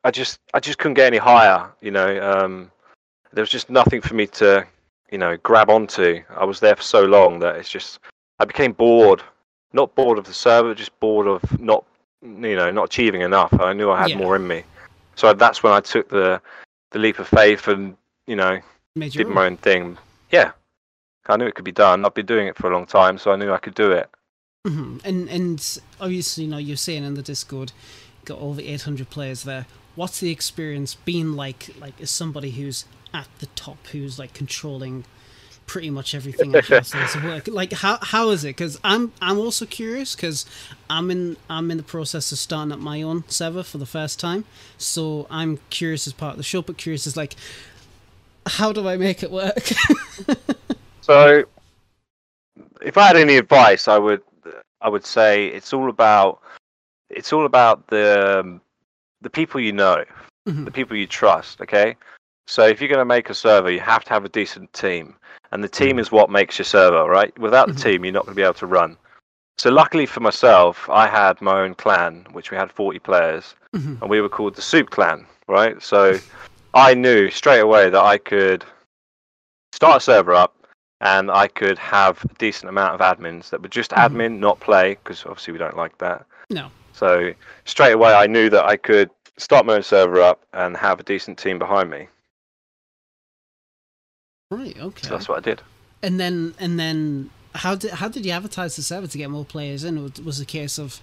I 0.04 0.10
just 0.10 0.40
I 0.54 0.60
just 0.60 0.78
couldn't 0.78 0.94
get 0.94 1.06
any 1.06 1.18
higher. 1.18 1.70
You 1.80 1.90
know, 1.92 2.08
um, 2.32 2.70
there 3.32 3.42
was 3.42 3.50
just 3.50 3.70
nothing 3.70 4.00
for 4.00 4.14
me 4.14 4.26
to, 4.28 4.66
you 5.10 5.18
know, 5.18 5.36
grab 5.38 5.70
onto. 5.70 6.22
I 6.30 6.44
was 6.44 6.60
there 6.60 6.76
for 6.76 6.82
so 6.82 7.04
long 7.04 7.38
that 7.40 7.56
it's 7.56 7.68
just 7.70 8.00
I 8.38 8.44
became 8.44 8.72
bored. 8.72 9.22
Not 9.72 9.94
bored 9.94 10.18
of 10.18 10.24
the 10.24 10.32
server, 10.34 10.74
just 10.74 10.98
bored 11.00 11.26
of 11.26 11.60
not, 11.60 11.84
you 12.22 12.56
know, 12.56 12.70
not 12.70 12.84
achieving 12.84 13.20
enough. 13.20 13.52
I 13.60 13.72
knew 13.72 13.90
I 13.90 14.00
had 14.00 14.10
Yeah. 14.10 14.18
more 14.18 14.36
in 14.36 14.46
me. 14.46 14.64
So 15.16 15.32
that's 15.32 15.62
when 15.62 15.72
I 15.72 15.80
took 15.80 16.08
the 16.08 16.40
the 16.90 16.98
leap 16.98 17.18
of 17.18 17.28
faith 17.28 17.68
and 17.68 17.96
you 18.26 18.36
know 18.36 18.60
Made 18.94 19.12
did 19.12 19.28
my 19.28 19.46
own 19.46 19.56
thing. 19.56 19.98
Yeah, 20.30 20.52
I 21.26 21.36
knew 21.36 21.46
it 21.46 21.54
could 21.54 21.64
be 21.64 21.72
done. 21.72 22.04
I've 22.04 22.14
been 22.14 22.26
doing 22.26 22.46
it 22.46 22.56
for 22.56 22.70
a 22.70 22.74
long 22.74 22.86
time, 22.86 23.18
so 23.18 23.32
I 23.32 23.36
knew 23.36 23.52
I 23.52 23.58
could 23.58 23.74
do 23.74 23.92
it. 23.92 24.08
hmm 24.66 24.98
And 25.04 25.28
and 25.28 25.78
obviously, 26.00 26.44
you 26.44 26.50
know, 26.50 26.58
you're 26.58 26.76
saying 26.76 27.04
in 27.04 27.14
the 27.14 27.22
Discord, 27.22 27.72
got 28.24 28.38
over 28.38 28.60
800 28.60 29.10
players 29.10 29.42
there. 29.44 29.66
What's 29.94 30.20
the 30.20 30.30
experience 30.30 30.94
been 30.94 31.36
like? 31.36 31.70
Like, 31.80 32.00
as 32.00 32.10
somebody 32.10 32.50
who's 32.50 32.84
at 33.16 33.28
the 33.38 33.46
top, 33.56 33.78
who's 33.88 34.18
like 34.18 34.34
controlling 34.34 35.04
pretty 35.66 35.90
much 35.90 36.14
everything 36.14 36.52
how 36.52 36.80
things 36.82 37.16
work. 37.24 37.48
Like, 37.60 37.72
how 37.72 37.98
how 38.02 38.30
is 38.30 38.44
it? 38.44 38.48
Because 38.48 38.78
I'm 38.84 39.12
I'm 39.22 39.38
also 39.38 39.64
curious 39.64 40.14
because 40.14 40.44
I'm 40.90 41.10
in 41.10 41.36
I'm 41.48 41.70
in 41.70 41.78
the 41.78 41.82
process 41.82 42.30
of 42.30 42.38
starting 42.38 42.72
up 42.72 42.78
my 42.78 43.00
own 43.02 43.24
server 43.28 43.62
for 43.62 43.78
the 43.78 43.86
first 43.86 44.20
time. 44.20 44.44
So 44.78 45.26
I'm 45.30 45.58
curious 45.70 46.06
as 46.06 46.12
part 46.12 46.32
of 46.32 46.36
the 46.36 46.44
show, 46.44 46.60
but 46.62 46.76
curious 46.76 47.06
as 47.06 47.16
like, 47.16 47.34
how 48.46 48.72
do 48.72 48.86
I 48.86 48.96
make 48.96 49.22
it 49.22 49.30
work? 49.30 49.66
So, 51.00 51.44
if 52.82 52.98
I 52.98 53.06
had 53.06 53.16
any 53.16 53.36
advice, 53.36 53.86
I 53.86 53.96
would 53.96 54.22
I 54.80 54.88
would 54.88 55.06
say 55.06 55.46
it's 55.46 55.72
all 55.72 55.88
about 55.88 56.40
it's 57.10 57.32
all 57.32 57.46
about 57.46 57.86
the 57.86 58.40
um, 58.40 58.60
the 59.20 59.30
people 59.30 59.60
you 59.60 59.72
know, 59.72 60.04
Mhm. 60.48 60.64
the 60.64 60.72
people 60.72 60.96
you 60.96 61.06
trust. 61.06 61.60
Okay, 61.60 61.96
so 62.46 62.66
if 62.66 62.80
you're 62.80 62.88
going 62.88 62.98
to 63.00 63.04
make 63.04 63.30
a 63.30 63.34
server, 63.34 63.70
you 63.70 63.80
have 63.80 64.04
to 64.04 64.12
have 64.12 64.24
a 64.24 64.28
decent 64.28 64.72
team, 64.72 65.14
and 65.52 65.62
the 65.62 65.68
team 65.68 65.98
is 65.98 66.12
what 66.12 66.30
makes 66.30 66.58
your 66.58 66.64
server. 66.64 67.04
Right? 67.04 67.36
Without 67.38 67.68
the 67.68 67.74
Mhm. 67.74 67.82
team, 67.82 68.04
you're 68.04 68.12
not 68.12 68.24
going 68.24 68.34
to 68.34 68.40
be 68.40 68.42
able 68.42 68.54
to 68.54 68.66
run. 68.66 68.96
So 69.58 69.70
luckily 69.70 70.06
for 70.06 70.20
myself, 70.20 70.88
I 70.90 71.06
had 71.06 71.40
my 71.40 71.60
own 71.60 71.74
clan, 71.74 72.26
which 72.32 72.50
we 72.50 72.56
had 72.56 72.70
40 72.70 72.98
players, 72.98 73.54
Mhm. 73.74 74.00
and 74.00 74.10
we 74.10 74.20
were 74.20 74.28
called 74.28 74.54
the 74.54 74.62
Soup 74.62 74.90
Clan. 74.90 75.26
Right? 75.48 75.80
So 75.82 76.18
I 76.74 76.94
knew 76.94 77.30
straight 77.30 77.60
away 77.60 77.88
that 77.88 78.02
I 78.02 78.18
could 78.18 78.64
start 79.72 79.98
a 79.98 80.00
server 80.00 80.34
up 80.34 80.54
and 81.00 81.30
I 81.30 81.46
could 81.46 81.78
have 81.78 82.24
a 82.24 82.34
decent 82.34 82.68
amount 82.68 82.94
of 82.94 83.00
admins 83.00 83.50
that 83.50 83.62
were 83.62 83.68
just 83.68 83.92
Mhm. 83.92 83.98
admin, 83.98 84.38
not 84.38 84.60
play, 84.60 84.94
because 84.94 85.24
obviously 85.24 85.52
we 85.52 85.58
don't 85.58 85.76
like 85.76 85.98
that. 85.98 86.24
no. 86.50 86.70
So 86.92 87.34
straight 87.64 87.92
away, 87.92 88.14
I 88.14 88.26
knew 88.26 88.48
that 88.50 88.64
I 88.64 88.76
could 88.76 89.10
start 89.36 89.66
my 89.66 89.74
own 89.74 89.82
server 89.82 90.20
up 90.20 90.42
and 90.52 90.76
have 90.76 90.98
a 90.98 91.02
decent 91.02 91.38
team 91.38 91.58
behind 91.58 91.90
me. 91.90 92.08
Right. 94.50 94.76
Okay. 94.78 95.06
So 95.08 95.10
that's 95.14 95.28
what 95.28 95.38
I 95.38 95.40
did. 95.40 95.62
and 96.02 96.20
then 96.20 96.54
and 96.58 96.78
then 96.78 97.30
how 97.54 97.74
did 97.74 97.90
how 97.92 98.08
did 98.08 98.24
you 98.24 98.32
advertise 98.32 98.76
the 98.76 98.82
server 98.82 99.06
to 99.06 99.18
get 99.18 99.30
more 99.30 99.44
players 99.44 99.82
in? 99.84 100.02
Was- 100.02 100.20
Was 100.20 100.40
it 100.40 100.44
a 100.44 100.46
case 100.46 100.78
of 100.78 101.00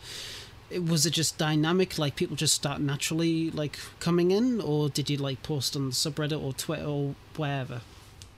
was 0.72 1.06
it 1.06 1.12
just 1.12 1.38
dynamic, 1.38 2.00
like 2.00 2.16
people 2.16 2.36
just 2.36 2.56
start 2.56 2.80
naturally 2.82 3.52
like 3.52 3.78
coming 4.00 4.32
in, 4.32 4.60
or 4.62 4.90
did 4.90 5.10
you 5.10 5.18
like 5.18 5.44
post 5.44 5.76
on 5.76 5.88
the 5.88 5.92
subreddit 5.92 6.42
or 6.42 6.54
Twitter 6.54 6.86
or 6.86 7.16
wherever? 7.36 7.82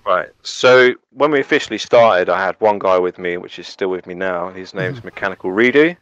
Right. 0.06 0.30
So 0.44 0.94
when 1.12 1.32
we 1.32 1.40
officially 1.40 1.78
started, 1.78 2.30
I 2.30 2.44
had 2.44 2.56
one 2.60 2.78
guy 2.80 2.98
with 3.00 3.18
me, 3.18 3.38
which 3.38 3.58
is 3.60 3.68
still 3.68 3.90
with 3.90 4.06
me 4.06 4.14
now. 4.16 4.50
His 4.50 4.74
name's 4.74 5.04
Mechanical 5.04 5.52
Redo. 5.52 5.96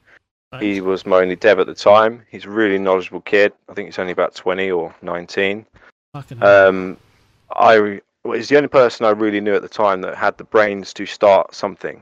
He 0.59 0.81
was 0.81 1.05
my 1.05 1.17
only 1.17 1.35
dev 1.35 1.57
at 1.59 1.65
the 1.67 1.73
time. 1.73 2.23
He's 2.29 2.45
a 2.45 2.49
really 2.49 2.77
knowledgeable 2.77 3.21
kid. 3.21 3.53
I 3.69 3.73
think 3.73 3.87
he's 3.87 3.97
only 3.97 4.11
about 4.11 4.35
20 4.35 4.69
or 4.71 4.93
19. 5.01 5.65
Fucking 6.13 6.37
hell. 6.37 6.67
Um, 6.69 6.97
I 7.55 8.01
well, 8.23 8.37
he's 8.37 8.49
the 8.49 8.57
only 8.57 8.69
person 8.69 9.05
I 9.05 9.09
really 9.09 9.41
knew 9.41 9.53
at 9.53 9.61
the 9.61 9.69
time 9.69 10.01
that 10.01 10.15
had 10.15 10.37
the 10.37 10.43
brains 10.43 10.93
to 10.93 11.05
start 11.05 11.53
something. 11.53 12.01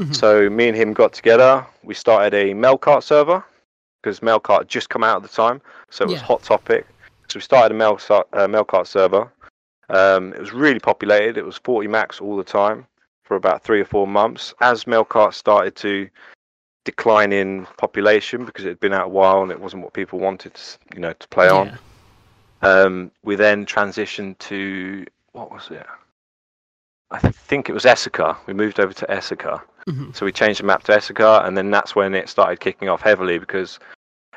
Mhm. 0.00 0.14
So 0.14 0.50
me 0.50 0.68
and 0.68 0.76
him 0.76 0.92
got 0.92 1.12
together. 1.12 1.64
We 1.82 1.94
started 1.94 2.34
a 2.34 2.52
Mailcart 2.54 3.02
server 3.02 3.42
because 4.02 4.20
Mailcart 4.20 4.58
had 4.58 4.68
just 4.68 4.90
come 4.90 5.04
out 5.04 5.16
at 5.16 5.22
the 5.22 5.34
time, 5.34 5.60
so 5.90 6.04
it 6.04 6.08
was 6.08 6.20
Yeah. 6.20 6.26
hot 6.26 6.42
topic. 6.42 6.86
So 7.28 7.38
we 7.38 7.40
started 7.42 7.74
a 7.74 7.78
Mail 7.78 7.98
uh, 8.10 8.46
Mailcart 8.46 8.86
server. 8.86 9.30
Um, 9.88 10.32
it 10.32 10.40
was 10.40 10.52
really 10.52 10.80
populated. 10.80 11.36
It 11.36 11.44
was 11.44 11.56
40 11.58 11.88
max 11.88 12.20
all 12.20 12.36
the 12.36 12.44
time 12.44 12.86
for 13.24 13.36
about 13.36 13.62
three 13.62 13.80
or 13.80 13.84
four 13.84 14.06
months. 14.06 14.54
As 14.60 14.84
Mailcart 14.84 15.34
started 15.34 15.76
to 15.76 16.08
decline 16.84 17.32
in 17.32 17.66
population 17.78 18.44
because 18.44 18.64
it 18.64 18.68
had 18.68 18.80
been 18.80 18.92
out 18.92 19.06
a 19.06 19.08
while 19.08 19.42
and 19.42 19.52
it 19.52 19.60
wasn't 19.60 19.82
what 19.82 19.92
people 19.92 20.18
wanted, 20.18 20.58
you 20.94 21.00
know, 21.00 21.12
to 21.12 21.28
play 21.28 21.48
on. 21.48 21.78
Um, 22.62 23.10
we 23.22 23.36
then 23.36 23.66
transitioned 23.66 24.38
to 24.38 25.06
what 25.32 25.50
was 25.50 25.68
it? 25.70 25.86
I 27.10 27.18
think 27.18 27.68
it 27.68 27.72
was 27.72 27.84
Esseker. 27.84 28.36
We 28.46 28.54
moved 28.54 28.80
over 28.80 28.92
to 28.94 29.06
Esseker. 29.06 29.60
Mhm. 29.88 30.14
So 30.16 30.24
we 30.24 30.32
changed 30.32 30.60
the 30.60 30.64
map 30.64 30.82
to 30.84 30.92
Esseker, 30.92 31.44
and 31.46 31.56
then 31.56 31.70
that's 31.70 31.94
when 31.94 32.14
it 32.14 32.28
started 32.28 32.60
kicking 32.60 32.88
off 32.88 33.02
heavily 33.02 33.38
because 33.38 33.78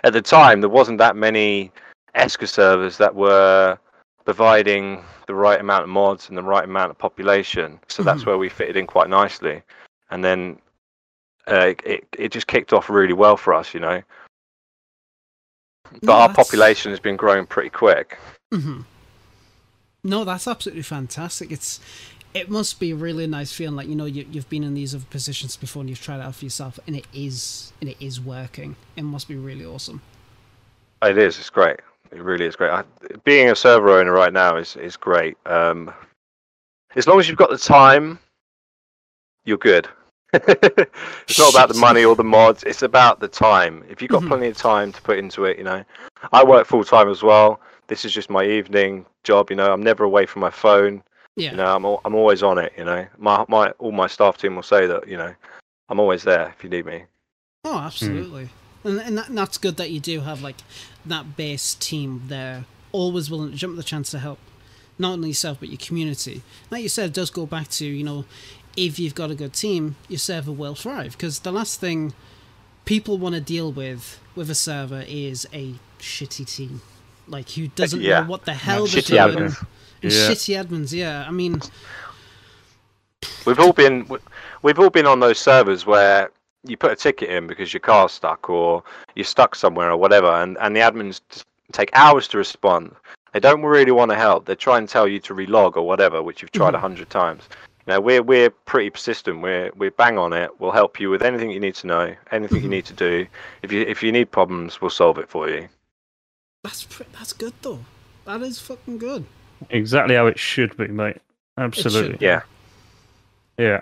at 0.03 0.13
the 0.13 0.21
time 0.21 0.59
there 0.61 0.69
wasn't 0.69 0.97
that 0.97 1.15
many 1.15 1.71
Esseker 2.15 2.47
servers 2.47 2.97
that 2.97 3.13
were 3.15 3.77
providing 4.25 5.03
the 5.27 5.35
right 5.35 5.59
amount 5.59 5.83
of 5.83 5.89
mods 5.89 6.27
and 6.29 6.37
the 6.37 6.43
right 6.43 6.63
amount 6.63 6.89
of 6.91 6.97
population. 6.97 7.79
So 7.87 8.03
that's 8.03 8.23
Mhm. 8.23 8.25
where 8.27 8.37
we 8.37 8.49
fitted 8.49 8.75
in 8.75 8.87
quite 8.87 9.09
nicely. 9.09 9.61
And 10.09 10.23
then 10.23 10.61
uh, 11.47 11.73
it 11.85 12.07
it 12.17 12.31
just 12.31 12.47
kicked 12.47 12.73
off 12.73 12.89
really 12.89 13.13
well 13.13 13.37
for 13.37 13.53
us, 13.53 13.71
you 13.73 13.79
know. 13.79 14.01
But 15.91 16.03
No, 16.03 16.13
our 16.13 16.27
that's- 16.27 16.35
population 16.47 16.91
has 16.91 16.99
been 16.99 17.15
growing 17.15 17.45
pretty 17.45 17.69
quick. 17.69 18.17
hmm 18.51 18.81
No, 20.05 20.23
that's 20.23 20.47
absolutely 20.47 20.83
fantastic. 20.83 21.51
It's 21.51 21.79
it 22.35 22.49
must 22.49 22.79
be 22.79 22.93
really 22.93 23.25
nice 23.27 23.51
feeling 23.51 23.75
like 23.75 23.87
you 23.87 23.95
know 23.95 24.05
you, 24.05 24.25
you've 24.31 24.49
been 24.49 24.63
in 24.63 24.75
these 24.75 24.93
other 24.93 25.05
positions 25.09 25.55
before 25.57 25.81
and 25.81 25.89
you've 25.89 26.01
tried 26.01 26.17
it 26.19 26.23
out 26.25 26.35
for 26.35 26.45
yourself 26.45 26.79
and 26.85 26.95
it 26.95 27.07
is 27.13 27.73
and 27.81 27.89
it 27.89 27.97
is 27.99 28.21
working. 28.21 28.75
It 28.95 29.01
must 29.01 29.27
be 29.27 29.35
really 29.35 29.65
awesome. 29.65 30.01
It 31.01 31.17
is. 31.17 31.39
It's 31.39 31.49
great. 31.49 31.79
It 32.11 32.21
really 32.21 32.45
is 32.45 32.55
great. 32.55 32.69
I, 32.71 32.83
being 33.23 33.49
a 33.49 33.55
server 33.55 33.89
owner 33.99 34.11
right 34.11 34.31
now 34.31 34.57
is 34.57 34.75
is 34.75 34.95
great. 34.95 35.37
Um, 35.47 35.91
as 36.95 37.07
long 37.07 37.19
as 37.19 37.27
you've 37.27 37.37
got 37.37 37.49
the 37.49 37.57
time, 37.57 38.19
you're 39.43 39.57
good. 39.57 39.87
it's 40.33 41.39
not 41.39 41.51
about 41.53 41.69
the 41.69 41.79
money 41.79 42.05
or 42.05 42.15
the 42.15 42.23
mods. 42.23 42.63
It's 42.63 42.83
about 42.83 43.19
the 43.21 43.27
time. 43.27 43.83
If 43.89 44.01
you've 44.01 44.11
got 44.11 44.21
Mhm. 44.21 44.27
plenty 44.27 44.47
of 44.49 44.57
time 44.57 44.91
to 44.91 45.01
put 45.01 45.17
into 45.17 45.45
it, 45.45 45.57
you 45.57 45.63
know. 45.63 45.83
I 46.31 46.43
work 46.43 46.67
full 46.67 46.83
time 46.83 47.09
as 47.09 47.23
well. 47.23 47.59
This 47.87 48.05
is 48.05 48.13
just 48.13 48.29
my 48.29 48.45
evening 48.45 49.05
job. 49.23 49.49
You 49.49 49.55
know, 49.55 49.71
I'm 49.71 49.83
never 49.83 50.03
away 50.03 50.25
from 50.25 50.41
my 50.41 50.49
phone. 50.49 51.03
Yeah. 51.35 51.51
You 51.51 51.57
know, 51.57 51.75
I'm 51.75 51.85
I'm 52.05 52.15
always 52.15 52.43
on 52.43 52.57
it. 52.57 52.73
You 52.77 52.85
know, 52.85 53.05
my 53.17 53.45
my 53.47 53.71
all 53.71 53.91
my 53.91 54.07
staff 54.07 54.37
team 54.37 54.55
will 54.55 54.63
say 54.63 54.87
that. 54.87 55.07
You 55.07 55.17
know, 55.17 55.33
I'm 55.89 55.99
always 55.99 56.23
there 56.23 56.53
if 56.55 56.63
you 56.63 56.69
need 56.69 56.85
me. 56.85 57.05
Oh, 57.63 57.79
absolutely. 57.79 58.49
And 58.83 58.99
and, 58.99 59.17
that, 59.17 59.29
and 59.29 59.37
that's 59.37 59.57
good 59.57 59.77
that 59.77 59.91
you 59.91 59.99
do 59.99 60.21
have 60.21 60.41
like 60.41 60.57
that 61.05 61.35
base 61.35 61.73
team 61.73 62.23
there, 62.27 62.65
always 62.91 63.29
willing 63.29 63.51
to 63.51 63.57
jump 63.57 63.73
at 63.73 63.77
the 63.77 63.83
chance 63.83 64.11
to 64.11 64.19
help, 64.19 64.39
not 64.99 65.13
only 65.13 65.29
yourself 65.29 65.59
but 65.59 65.69
your 65.69 65.79
community. 65.79 66.43
Like 66.69 66.83
you 66.83 66.89
said, 66.89 67.07
it 67.07 67.13
does 67.13 67.31
go 67.31 67.45
back 67.45 67.67
to 67.69 67.85
you 67.85 68.03
know, 68.03 68.25
if 68.77 68.99
you've 68.99 69.15
got 69.15 69.31
a 69.31 69.35
good 69.35 69.53
team, 69.53 69.95
your 70.07 70.19
server 70.19 70.51
will 70.51 70.75
thrive. 70.75 71.13
Because 71.13 71.39
the 71.39 71.51
last 71.51 71.79
thing 71.79 72.13
people 72.85 73.17
want 73.17 73.35
to 73.35 73.41
deal 73.41 73.71
with 73.71 74.19
with 74.35 74.49
a 74.49 74.55
server 74.55 75.03
is 75.07 75.47
a 75.51 75.75
shitty 75.99 76.47
team, 76.55 76.81
like 77.27 77.49
who 77.51 77.67
doesn't 77.69 78.01
Yeah. 78.01 78.21
know 78.21 78.27
what 78.29 78.45
the 78.45 78.53
hell 78.53 78.85
they're 78.87 79.01
Shitty 79.01 79.33
doing. 79.33 79.49
admins. 79.49 79.65
And 80.03 80.11
Yeah. 80.11 80.29
Shitty 80.29 80.63
admins, 80.65 80.91
yeah. 80.93 81.25
I 81.27 81.31
mean, 81.31 81.61
We've 83.45 83.59
all 83.59 83.73
been 83.73 84.07
we've 84.61 84.79
all 84.79 84.89
been 84.89 85.05
on 85.07 85.19
those 85.19 85.39
servers 85.39 85.85
where 85.85 86.31
you 86.63 86.77
put 86.77 86.91
a 86.91 86.95
ticket 86.95 87.29
in 87.29 87.47
because 87.47 87.73
your 87.73 87.79
car's 87.79 88.11
stuck 88.11 88.49
or 88.49 88.83
you're 89.15 89.23
stuck 89.23 89.55
somewhere 89.55 89.91
or 89.91 89.97
whatever, 89.97 90.27
and, 90.27 90.57
and 90.61 90.75
the 90.75 90.79
admins 90.79 91.21
take 91.71 91.89
hours 91.93 92.27
to 92.29 92.37
respond. 92.37 92.95
They 93.33 93.39
don't 93.39 93.61
really 93.63 93.91
want 93.91 94.11
to 94.11 94.17
help. 94.17 94.45
They 94.45 94.55
try 94.55 94.77
and 94.77 94.87
tell 94.89 95.07
you 95.07 95.19
to 95.19 95.33
relog 95.35 95.75
or 95.77 95.83
whatever, 95.85 96.23
which 96.23 96.41
you've 96.41 96.51
tried 96.51 96.73
a 96.73 96.77
Mhm. 96.77 96.81
hundred 96.81 97.09
times. 97.09 97.43
Now 97.87 97.99
we're 97.99 98.23
we're 98.23 98.49
pretty 98.49 98.89
persistent. 98.89 99.41
We're 99.41 99.71
we're 99.75 99.91
bang 99.91 100.17
on 100.17 100.33
it. 100.33 100.49
We'll 100.59 100.71
help 100.71 100.99
you 100.99 101.09
with 101.11 101.21
anything 101.21 101.51
you 101.51 101.59
need 101.59 101.75
to 101.75 101.87
know, 101.87 102.15
anything 102.31 102.61
you 102.63 102.67
Mhm. 102.67 102.77
need 102.77 102.85
to 102.85 102.93
do. 102.93 103.27
If 103.61 103.71
you 103.71 103.81
if 103.81 104.01
you 104.01 104.11
need 104.11 104.31
problems, 104.31 104.81
we'll 104.81 104.89
solve 104.89 105.17
it 105.19 105.29
for 105.29 105.49
you. 105.49 105.67
That's 106.65 106.83
pre- 106.83 107.05
that's 107.13 107.31
good 107.31 107.53
though. 107.61 107.85
That 108.25 108.41
is 108.41 108.59
fucking 108.59 108.97
good. 108.97 109.25
Exactly 109.69 110.15
how 110.15 110.25
it 110.25 110.39
should 110.39 110.75
be, 110.77 110.87
mate. 110.87 111.17
Absolutely. 111.59 112.17
be. 112.17 112.25
Yeah. 112.25 112.41
Yeah. 113.59 113.81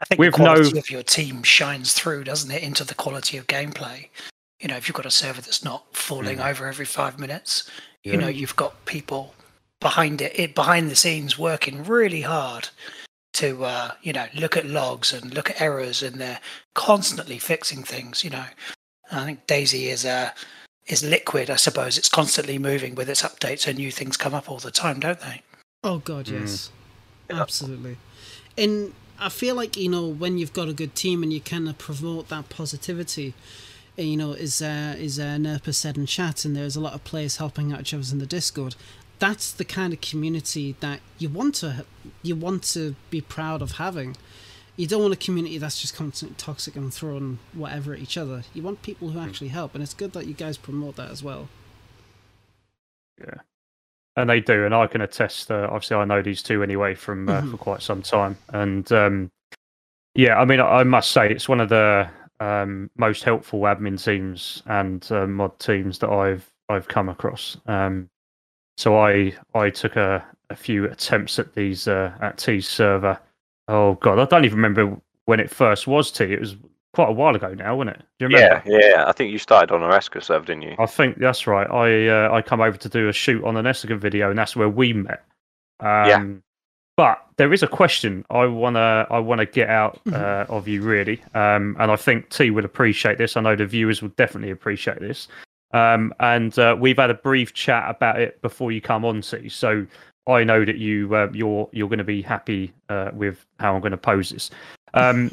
I 0.00 0.06
think 0.06 0.18
With 0.18 0.32
the 0.32 0.36
quality 0.36 0.72
no- 0.72 0.78
of 0.78 0.90
your 0.90 1.02
team 1.02 1.42
shines 1.42 1.92
through, 1.92 2.24
doesn't 2.24 2.50
it, 2.50 2.62
into 2.62 2.82
the 2.82 2.94
quality 2.94 3.36
of 3.36 3.46
gameplay. 3.46 4.08
You 4.58 4.68
know, 4.68 4.76
if 4.76 4.88
you've 4.88 4.96
got 4.96 5.04
a 5.04 5.10
server 5.10 5.42
that's 5.42 5.62
not 5.62 5.84
falling 5.94 6.40
over 6.40 6.66
every 6.66 6.86
five 6.86 7.18
minutes, 7.18 7.70
you 8.04 8.16
know, 8.16 8.28
you've 8.28 8.56
got 8.56 8.86
people 8.86 9.34
behind 9.80 10.22
it, 10.22 10.32
it 10.38 10.54
behind 10.54 10.90
the 10.90 10.96
scenes 10.96 11.38
working 11.38 11.84
really 11.84 12.22
hard 12.22 12.70
to, 13.34 13.64
uh, 13.64 13.92
you 14.02 14.14
know, 14.14 14.26
look 14.34 14.56
at 14.56 14.64
logs 14.64 15.12
and 15.12 15.34
look 15.34 15.50
at 15.50 15.60
errors, 15.60 16.02
and 16.02 16.18
they're 16.18 16.40
constantly 16.74 17.38
fixing 17.38 17.82
things. 17.82 18.24
You 18.24 18.30
know, 18.30 18.44
I 19.12 19.24
think 19.26 19.46
DayZ 19.46 19.74
is 19.74 20.06
uh, 20.06 20.30
is 20.86 21.02
liquid. 21.02 21.50
I 21.50 21.56
suppose 21.56 21.96
it's 21.98 22.08
constantly 22.08 22.58
moving 22.58 22.94
with 22.94 23.08
its 23.08 23.22
updates, 23.22 23.66
and 23.66 23.78
new 23.78 23.90
things 23.90 24.16
come 24.16 24.34
up 24.34 24.50
all 24.50 24.58
the 24.58 24.70
time, 24.70 25.00
don't 25.00 25.20
they? 25.20 25.42
Oh 25.82 25.98
god, 25.98 26.26
Mm. 26.26 26.40
yes, 26.40 26.70
absolutely. 27.30 27.96
And 28.56 28.94
I 29.18 29.28
feel 29.28 29.54
like 29.54 29.76
you 29.76 29.88
know 29.88 30.06
when 30.06 30.38
you've 30.38 30.52
got 30.52 30.68
a 30.68 30.72
good 30.72 30.94
team 30.94 31.22
and 31.22 31.32
you 31.32 31.40
kind 31.40 31.68
of 31.68 31.78
promote 31.78 32.28
that 32.28 32.48
positivity. 32.48 33.34
You 33.96 34.16
know, 34.16 34.32
is 34.32 34.60
uh, 34.60 34.96
is 34.98 35.20
uh, 35.20 35.36
Nerpa 35.38 35.72
said 35.72 35.96
in 35.96 36.06
chat, 36.06 36.44
and 36.44 36.56
there's 36.56 36.74
a 36.74 36.80
lot 36.80 36.94
of 36.94 37.04
players 37.04 37.36
helping 37.36 37.72
out 37.72 37.80
each 37.82 37.94
other 37.94 38.04
in 38.10 38.18
the 38.18 38.26
Discord. 38.26 38.74
That's 39.20 39.52
the 39.52 39.64
kind 39.64 39.92
of 39.92 40.00
community 40.00 40.74
that 40.80 40.98
you 41.18 41.28
want 41.28 41.54
to 41.56 41.86
you 42.22 42.34
want 42.34 42.64
to 42.74 42.96
be 43.10 43.20
proud 43.20 43.62
of 43.62 43.72
having. 43.72 44.16
You 44.76 44.86
don't 44.88 45.02
want 45.02 45.14
a 45.14 45.16
community 45.16 45.58
that's 45.58 45.80
just 45.80 45.94
constantly 45.94 46.34
toxic 46.36 46.74
and 46.74 46.92
throwing 46.92 47.38
whatever 47.52 47.92
at 47.92 48.00
each 48.00 48.18
other. 48.18 48.42
You 48.54 48.62
want 48.62 48.82
people 48.82 49.10
who 49.10 49.20
actually 49.20 49.48
help, 49.48 49.74
and 49.74 49.82
it's 49.82 49.94
good 49.94 50.12
that 50.14 50.26
you 50.26 50.34
guys 50.34 50.56
promote 50.56 50.96
that 50.96 51.10
as 51.10 51.22
well. 51.22 51.48
Yeah, 53.20 53.34
and 54.16 54.28
they 54.28 54.40
do, 54.40 54.64
and 54.64 54.74
I 54.74 54.86
can 54.88 55.00
attest. 55.00 55.50
Uh, 55.50 55.68
obviously, 55.70 55.96
I 55.96 56.04
know 56.04 56.22
these 56.22 56.42
two 56.42 56.62
anyway 56.62 56.94
from 56.94 57.28
uh, 57.28 57.42
Mhm. 57.42 57.52
for 57.52 57.56
quite 57.56 57.82
some 57.82 58.02
time, 58.02 58.36
and 58.48 58.90
um, 58.90 59.30
yeah, 60.16 60.40
I 60.40 60.44
mean, 60.44 60.58
I, 60.60 60.80
I 60.80 60.82
must 60.82 61.12
say 61.12 61.30
it's 61.30 61.48
one 61.48 61.60
of 61.60 61.68
the 61.68 62.08
um, 62.40 62.90
most 62.96 63.22
helpful 63.22 63.60
admin 63.60 64.02
teams 64.02 64.62
and 64.66 65.06
uh, 65.12 65.26
mod 65.28 65.56
teams 65.60 66.00
that 66.00 66.10
I've 66.10 66.48
I've 66.68 66.88
come 66.88 67.08
across. 67.08 67.56
Um, 67.66 68.10
so 68.76 68.98
I 68.98 69.34
I 69.54 69.70
took 69.70 69.94
a, 69.94 70.24
a 70.50 70.56
few 70.56 70.86
attempts 70.86 71.38
at 71.38 71.54
these 71.54 71.86
uh, 71.86 72.12
at 72.20 72.38
T's 72.38 72.68
server. 72.68 73.20
Oh 73.68 73.94
god, 73.94 74.18
I 74.18 74.24
don't 74.26 74.44
even 74.44 74.56
remember 74.56 74.96
when 75.26 75.40
it 75.40 75.50
first 75.50 75.86
was 75.86 76.10
T. 76.10 76.24
It 76.24 76.40
was 76.40 76.56
quite 76.92 77.08
a 77.08 77.12
while 77.12 77.34
ago 77.34 77.54
now, 77.54 77.76
wasn't 77.76 77.96
it? 77.96 78.02
Do 78.18 78.26
you 78.26 78.36
remember? 78.36 78.62
Yeah, 78.70 78.78
yeah. 78.78 79.04
I 79.06 79.12
think 79.12 79.32
you 79.32 79.38
started 79.38 79.72
on 79.72 79.82
our 79.82 79.92
Esker 79.92 80.20
server, 80.20 80.44
didn't 80.44 80.62
you? 80.62 80.76
I 80.78 80.86
think 80.86 81.18
that's 81.18 81.46
right. 81.46 81.68
I 81.70 82.08
uh, 82.08 82.32
I 82.32 82.42
come 82.42 82.60
over 82.60 82.76
to 82.76 82.88
do 82.88 83.08
a 83.08 83.12
shoot 83.12 83.42
on 83.44 83.56
an 83.56 83.64
Esseker 83.64 83.98
video, 83.98 84.30
and 84.30 84.38
that's 84.38 84.54
where 84.54 84.68
we 84.68 84.92
met. 84.92 85.24
Um, 85.80 86.08
Yeah. 86.08 86.24
But 86.96 87.26
there 87.38 87.52
is 87.52 87.64
a 87.64 87.66
question 87.66 88.24
I 88.30 88.46
wanna 88.46 89.06
I 89.10 89.18
wanna 89.18 89.46
get 89.46 89.68
out 89.68 89.98
Mhm. 90.04 90.14
uh, 90.14 90.46
of 90.52 90.68
you 90.68 90.80
really, 90.82 91.20
um, 91.34 91.76
and 91.80 91.90
I 91.90 91.96
think 91.96 92.28
T 92.28 92.50
would 92.50 92.64
appreciate 92.64 93.18
this. 93.18 93.36
I 93.36 93.40
know 93.40 93.56
the 93.56 93.66
viewers 93.66 94.00
would 94.00 94.14
definitely 94.14 94.50
appreciate 94.50 95.00
this. 95.00 95.26
Um, 95.72 96.14
and 96.20 96.56
uh, 96.56 96.76
we've 96.78 96.98
had 96.98 97.10
a 97.10 97.14
brief 97.14 97.52
chat 97.52 97.90
about 97.90 98.20
it 98.20 98.40
before 98.42 98.70
you 98.70 98.80
come 98.80 99.04
on, 99.04 99.22
T. 99.22 99.48
So 99.48 99.84
I 100.26 100.44
know 100.44 100.64
that 100.64 100.78
you 100.78 101.14
uh, 101.14 101.28
you're 101.32 101.68
you're 101.72 101.88
going 101.88 101.98
to 101.98 102.04
be 102.04 102.22
happy 102.22 102.72
uh, 102.88 103.10
with 103.12 103.44
how 103.58 103.74
I'm 103.74 103.80
going 103.80 103.92
to 103.92 103.98
pose 103.98 104.30
this. 104.30 104.50
Um, 104.94 105.30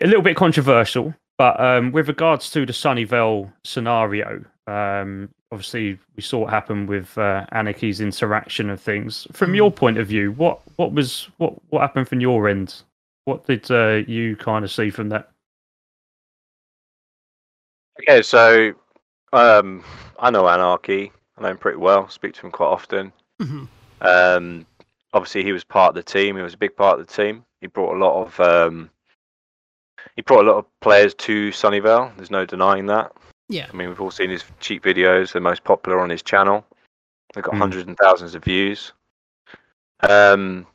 a 0.00 0.06
little 0.06 0.22
bit 0.22 0.36
controversial, 0.36 1.14
but 1.36 1.60
um, 1.60 1.92
with 1.92 2.08
regards 2.08 2.50
to 2.52 2.64
the 2.64 2.72
Sunnyvale 2.72 3.52
scenario, 3.64 4.44
um, 4.66 5.28
obviously 5.52 5.98
we 6.16 6.22
saw 6.22 6.40
what 6.40 6.50
happened 6.50 6.88
with 6.88 7.16
uh, 7.18 7.44
Anarchy's 7.52 8.00
interaction 8.00 8.70
of 8.70 8.80
things. 8.80 9.26
From 9.32 9.54
your 9.54 9.70
point 9.70 9.98
of 9.98 10.06
view, 10.06 10.32
what 10.32 10.60
what 10.76 10.92
was 10.92 11.28
what 11.38 11.54
what 11.70 11.80
happened 11.80 12.08
from 12.08 12.20
your 12.20 12.48
end 12.48 12.82
what 13.28 13.46
did 13.46 13.70
uh, 13.70 14.00
you 14.06 14.36
kind 14.36 14.64
of 14.64 14.72
see 14.72 14.88
from 14.88 15.10
that? 15.10 15.28
Okay, 18.00 18.22
so 18.22 18.72
um, 19.34 19.84
I 20.18 20.30
know 20.30 20.48
Anarchy. 20.48 21.12
I 21.36 21.42
know 21.42 21.50
him 21.50 21.58
pretty 21.58 21.76
well. 21.76 22.08
Speak 22.08 22.32
to 22.34 22.40
him 22.46 22.50
quite 22.50 22.68
often. 22.68 23.12
Hmm 23.40 23.64
Um, 24.00 24.66
obviously, 25.12 25.42
he 25.44 25.52
was 25.52 25.64
part 25.64 25.90
of 25.90 25.94
the 25.94 26.02
team. 26.02 26.36
He 26.36 26.42
was 26.42 26.54
a 26.54 26.58
big 26.58 26.76
part 26.76 26.98
of 26.98 27.06
the 27.06 27.12
team. 27.12 27.44
He 27.60 27.66
brought 27.66 27.96
a 27.96 27.98
lot 27.98 28.22
of 28.22 28.40
um, 28.40 28.90
he 30.16 30.22
brought 30.22 30.44
a 30.44 30.50
lot 30.50 30.58
of 30.58 30.80
players 30.80 31.14
to 31.14 31.50
Sunnyvale. 31.50 32.14
There's 32.16 32.30
no 32.30 32.44
denying 32.44 32.86
that. 32.86 33.12
Yeah. 33.48 33.66
I 33.72 33.76
mean, 33.76 33.88
we've 33.88 34.00
all 34.00 34.10
seen 34.10 34.30
his 34.30 34.44
cheap 34.60 34.82
videos. 34.84 35.32
They're 35.32 35.42
most 35.42 35.64
popular 35.64 36.00
on 36.00 36.10
his 36.10 36.22
channel. 36.22 36.64
They've 37.34 37.44
got 37.44 37.54
Mm. 37.54 37.58
hundreds 37.58 37.86
and 37.86 37.96
thousands 37.96 38.34
of 38.34 38.44
views. 38.44 38.92
Um, 40.00 40.66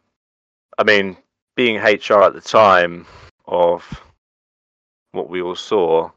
I 0.78 0.84
mean, 0.84 1.18
being 1.56 1.78
HR 1.78 2.24
at 2.24 2.34
the 2.34 2.42
time 2.42 3.06
of 3.46 4.02
what 5.12 5.30
we 5.30 5.42
all 5.42 5.56
saw, 5.56 6.10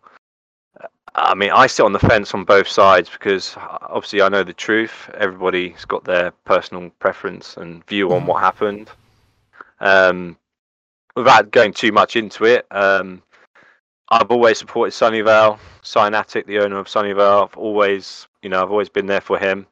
I 1.16 1.34
mean, 1.34 1.50
I 1.50 1.66
sit 1.66 1.84
on 1.84 1.92
the 1.92 1.98
fence 1.98 2.34
on 2.34 2.44
both 2.44 2.68
sides 2.68 3.08
because 3.08 3.56
uh, 3.56 3.78
obviously 3.82 4.20
I 4.20 4.28
know 4.28 4.44
the 4.44 4.52
truth. 4.52 5.08
Everybody's 5.14 5.84
got 5.86 6.04
their 6.04 6.30
personal 6.44 6.90
preference 6.98 7.56
and 7.56 7.84
view 7.86 8.12
on 8.12 8.22
Mhm. 8.22 8.26
what 8.26 8.42
happened. 8.42 8.90
Um, 9.80 10.36
without 11.16 11.50
going 11.50 11.72
too 11.72 11.90
much 11.92 12.16
into 12.16 12.44
it, 12.44 12.66
um, 12.70 13.22
I've 14.10 14.30
always 14.30 14.58
supported 14.58 14.92
Sunnyvale, 14.92 15.58
Cynatic, 15.82 16.46
the 16.46 16.58
owner 16.58 16.78
of 16.78 16.86
Sunnyvale. 16.86 17.44
I've 17.44 17.56
always, 17.56 18.28
you 18.42 18.50
know, 18.50 18.62
I've 18.62 18.70
always 18.70 18.90
been 18.90 19.06
there 19.06 19.20
for 19.22 19.38
him. 19.38 19.66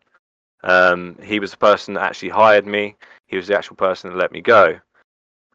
Um, 0.64 1.16
he 1.22 1.38
was 1.40 1.50
the 1.50 1.58
person 1.58 1.94
that 1.94 2.04
actually 2.04 2.30
hired 2.30 2.66
me. 2.66 2.96
He 3.26 3.36
was 3.36 3.46
the 3.46 3.56
actual 3.56 3.76
person 3.76 4.10
that 4.10 4.16
let 4.16 4.32
me 4.32 4.40
go. 4.40 4.78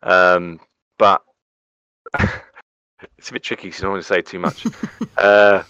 Um, 0.04 0.60
but 1.00 1.24
it's 3.18 3.30
a 3.30 3.34
bit 3.34 3.44
tricky 3.44 3.68
because 3.70 3.82
I 3.82 3.86
don't 3.86 3.94
want 3.94 4.04
to 4.04 4.08
say 4.08 4.22
too 4.22 4.40
much. 4.40 4.68
uh, 5.18 5.64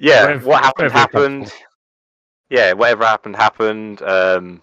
yeah, 0.00 0.22
Whatever- 0.22 0.46
what 0.48 0.64
happened 0.64 0.92
happened. 0.92 1.52
Yeah, 2.48 2.72
whatever 2.72 3.04
happened 3.04 3.36
happened. 3.36 4.02
Um, 4.02 4.60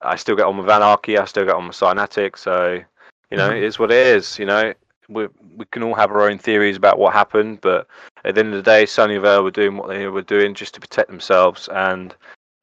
I 0.00 0.16
still 0.16 0.34
get 0.34 0.46
on 0.46 0.56
with 0.58 0.68
Anarchy. 0.68 1.18
I 1.18 1.24
still 1.26 1.44
get 1.44 1.54
on 1.54 1.68
with 1.68 1.76
Cynatic. 1.76 2.36
So 2.36 2.82
you 3.30 3.36
know, 3.36 3.50
Mhm. 3.50 3.58
it 3.58 3.62
is 3.62 3.78
what 3.78 3.92
it 3.92 4.06
is. 4.08 4.38
You 4.40 4.46
know, 4.46 4.74
we 5.08 5.28
we 5.56 5.64
can 5.66 5.82
all 5.84 5.94
have 5.94 6.10
our 6.10 6.22
own 6.28 6.38
theories 6.38 6.76
about 6.76 6.98
what 6.98 7.12
happened, 7.12 7.60
but 7.60 7.86
at 8.24 8.34
the 8.34 8.40
end 8.40 8.54
of 8.54 8.64
the 8.64 8.68
day, 8.70 8.84
Sunnyvale 8.84 9.44
were 9.44 9.50
doing 9.52 9.76
what 9.76 9.88
they 9.88 10.06
were 10.08 10.22
doing 10.22 10.54
just 10.54 10.74
to 10.74 10.80
protect 10.80 11.08
themselves, 11.10 11.68
and 11.72 12.14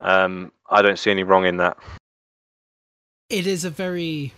um, 0.02 0.52
I 0.70 0.82
don't 0.82 1.00
see 1.00 1.12
any 1.12 1.24
wrong 1.24 1.46
in 1.46 1.58
that. 1.58 1.78
it 3.30 3.46
is 3.46 3.64
a 3.66 3.70
very 3.70 4.34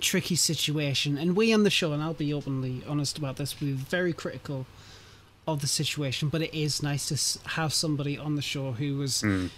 tricky 0.00 0.34
situation 0.36 1.18
and 1.18 1.36
we 1.36 1.52
on 1.52 1.62
the 1.62 1.68
show 1.68 1.92
and 1.92 2.02
i'll 2.02 2.14
be 2.14 2.32
openly 2.32 2.82
honest 2.88 3.18
about 3.18 3.36
this 3.36 3.60
we're 3.60 3.74
very 3.74 4.14
critical 4.14 4.64
of 5.52 5.60
the 5.60 5.66
situation 5.66 6.28
but 6.28 6.42
it 6.42 6.54
is 6.56 6.82
nice 6.82 7.06
to 7.08 7.48
have 7.50 7.72
somebody 7.72 8.16
on 8.18 8.36
the 8.36 8.42
show 8.42 8.72
who 8.72 8.96
was 8.96 9.22
Mm. 9.22 9.50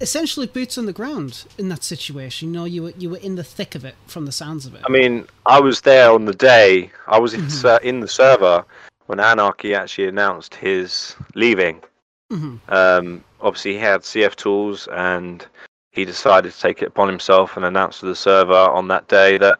essentially 0.00 0.46
boots 0.46 0.78
on 0.78 0.86
the 0.86 0.92
ground 0.92 1.44
in 1.58 1.68
that 1.68 1.82
situation 1.84 2.48
you 2.48 2.54
know 2.54 2.64
you 2.64 2.82
were 2.84 2.92
you 2.96 3.10
were 3.10 3.18
in 3.18 3.34
the 3.36 3.44
thick 3.44 3.74
of 3.74 3.84
it 3.84 3.94
from 4.06 4.24
the 4.26 4.32
sounds 4.32 4.64
of 4.66 4.74
it 4.74 4.82
I 4.84 4.90
mean, 4.90 5.26
I 5.46 5.60
was 5.60 5.80
there 5.82 6.10
on 6.10 6.24
the 6.24 6.34
day. 6.34 6.90
I 7.06 7.18
was 7.18 7.34
in, 7.34 7.50
ser- 7.50 7.80
in 7.82 8.00
the 8.00 8.08
server 8.08 8.64
when 9.06 9.20
Anarchy 9.20 9.74
actually 9.74 10.08
announced 10.08 10.54
his 10.54 11.16
leaving. 11.34 11.82
hmm 12.30 12.56
Um, 12.68 13.24
obviously, 13.40 13.72
he 13.72 13.78
had 13.78 14.02
CF 14.02 14.34
tools, 14.36 14.88
and 14.92 15.44
he 15.92 16.04
decided 16.04 16.52
to 16.52 16.60
take 16.60 16.80
it 16.82 16.88
upon 16.88 17.08
himself 17.08 17.56
and 17.56 17.64
announce 17.66 17.98
to 18.00 18.06
the 18.06 18.14
server 18.14 18.54
on 18.78 18.86
that 18.88 19.08
day 19.08 19.36
that 19.38 19.58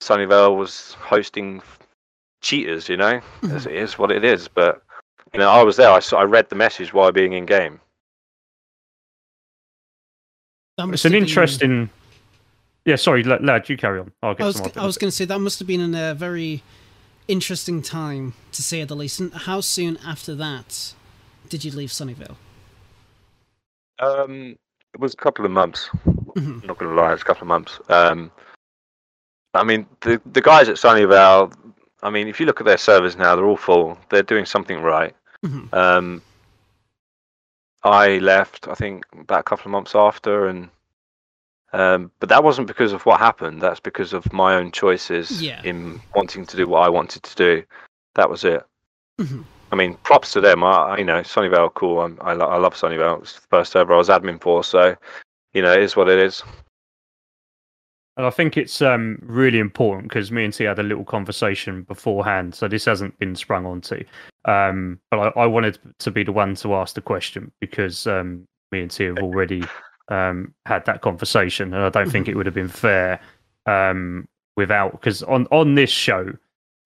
Sunnyvale 0.00 0.56
was 0.56 0.94
hosting 1.00 1.60
cheaters. 2.40 2.88
You 2.88 2.96
know, 2.96 3.20
Mhm. 3.42 3.66
It 3.66 3.72
is 3.72 3.98
what 3.98 4.10
it 4.10 4.24
is. 4.24 4.48
But 4.48 4.82
you 5.32 5.38
know, 5.40 5.48
I 5.48 5.62
was 5.62 5.76
there. 5.76 5.90
I 5.90 6.00
saw, 6.00 6.18
I 6.18 6.24
read 6.24 6.48
the 6.48 6.56
message 6.56 6.92
while 6.92 7.12
being 7.12 7.32
in 7.32 7.46
game. 7.46 7.80
It's 10.78 11.04
an 11.04 11.12
have 11.12 11.20
been- 11.20 11.22
interesting. 11.28 11.90
Yeah, 12.86 12.96
sorry, 12.96 13.22
lad, 13.22 13.68
you 13.68 13.76
carry 13.76 14.00
on. 14.00 14.10
I'll 14.22 14.34
get 14.34 14.42
I 14.42 14.46
was, 14.46 14.56
some 14.56 14.72
I 14.76 14.86
was 14.86 14.96
going 14.96 15.10
to 15.10 15.16
say 15.16 15.26
that 15.26 15.38
must 15.38 15.58
have 15.58 15.68
been 15.68 15.94
a 15.94 16.14
very 16.14 16.62
interesting 17.28 17.82
time 17.82 18.32
to 18.52 18.62
say 18.62 18.82
the 18.84 18.96
least. 18.96 19.20
And 19.20 19.32
how 19.34 19.60
soon 19.60 19.98
after 20.04 20.34
that 20.36 20.94
did 21.50 21.62
you 21.62 21.70
leave 21.72 21.90
Sunnyvale? 21.90 22.36
Um, 23.98 24.56
it 24.94 24.98
was 25.00 25.12
a 25.12 25.16
couple 25.18 25.44
of 25.44 25.50
months. 25.50 25.90
Mhm. 26.06 26.62
I'm 26.62 26.66
not 26.66 26.78
going 26.78 26.90
to 26.94 27.00
lie, 27.00 27.12
it's 27.12 27.20
a 27.22 27.24
couple 27.26 27.42
of 27.42 27.48
months. 27.48 27.78
Um, 27.90 28.32
I 29.52 29.62
mean, 29.62 29.86
the 30.00 30.20
the 30.32 30.40
guys 30.40 30.68
at 30.70 30.76
Sunnyvale. 30.76 31.52
I 32.02 32.08
mean, 32.08 32.28
if 32.28 32.40
you 32.40 32.46
look 32.46 32.60
at 32.60 32.66
their 32.66 32.78
servers 32.78 33.14
now, 33.16 33.36
they're 33.36 33.44
all 33.44 33.58
full. 33.58 33.98
They're 34.08 34.22
doing 34.22 34.46
something 34.46 34.80
right. 34.80 35.14
Mhm. 35.44 35.72
Um, 35.72 36.22
I 37.82 38.18
left, 38.18 38.68
I 38.68 38.74
think, 38.74 39.04
about 39.12 39.40
a 39.40 39.44
couple 39.44 39.66
of 39.66 39.72
months 39.72 39.94
after, 39.94 40.48
and 40.48 40.68
um, 41.72 42.10
but 42.18 42.28
that 42.28 42.42
wasn't 42.44 42.66
because 42.66 42.92
of 42.92 43.06
what 43.06 43.20
happened. 43.20 43.62
That's 43.62 43.80
because 43.80 44.12
of 44.12 44.30
my 44.32 44.54
own 44.56 44.72
choices 44.72 45.40
Yeah. 45.40 45.62
in 45.62 46.00
wanting 46.14 46.44
to 46.46 46.56
do 46.56 46.66
what 46.66 46.82
I 46.82 46.88
wanted 46.88 47.22
to 47.22 47.36
do. 47.36 47.64
That 48.16 48.28
was 48.28 48.44
it. 48.44 48.64
Mhm. 49.18 49.44
I 49.72 49.76
mean, 49.76 49.94
props 50.02 50.32
to 50.32 50.40
them. 50.40 50.64
I, 50.64 50.98
you 50.98 51.04
know, 51.04 51.20
Sunnyvale, 51.20 51.72
cool. 51.74 52.00
I'm, 52.00 52.18
I, 52.22 52.32
I 52.32 52.56
love 52.58 52.74
Sunnyvale. 52.74 53.14
It 53.14 53.20
was 53.20 53.34
the 53.34 53.40
first 53.50 53.76
ever 53.76 53.94
I 53.94 53.98
was 53.98 54.08
admin 54.08 54.40
for, 54.40 54.64
so 54.64 54.96
you 55.52 55.62
know, 55.62 55.72
it 55.72 55.82
is 55.82 55.94
what 55.96 56.08
it 56.08 56.18
is. 56.18 56.42
And 58.16 58.26
I 58.26 58.30
think 58.30 58.56
it's 58.56 58.82
um, 58.82 59.18
really 59.22 59.58
important 59.58 60.08
because 60.08 60.30
me 60.30 60.44
and 60.44 60.52
T 60.52 60.64
had 60.64 60.78
a 60.78 60.82
little 60.82 61.04
conversation 61.04 61.82
beforehand, 61.82 62.54
so 62.54 62.68
this 62.68 62.84
hasn't 62.84 63.18
been 63.18 63.34
sprung 63.34 63.64
onto. 63.64 64.04
Um, 64.44 64.98
but 65.10 65.36
I, 65.36 65.42
I 65.42 65.46
wanted 65.46 65.78
to 65.98 66.10
be 66.10 66.24
the 66.24 66.32
one 66.32 66.54
to 66.56 66.74
ask 66.74 66.94
the 66.94 67.00
question 67.00 67.52
because 67.60 68.06
um, 68.06 68.46
me 68.72 68.82
and 68.82 68.90
T 68.90 69.04
have 69.04 69.18
already 69.18 69.62
um, 70.08 70.52
had 70.66 70.84
that 70.86 71.02
conversation, 71.02 71.72
and 71.72 71.82
I 71.84 71.88
don't 71.88 72.10
think 72.10 72.28
it 72.28 72.34
would 72.34 72.46
have 72.46 72.54
been 72.54 72.68
fair 72.68 73.20
um, 73.66 74.28
without 74.56 74.92
because 74.92 75.22
on 75.22 75.46
on 75.50 75.74
this 75.76 75.90
show, 75.90 76.32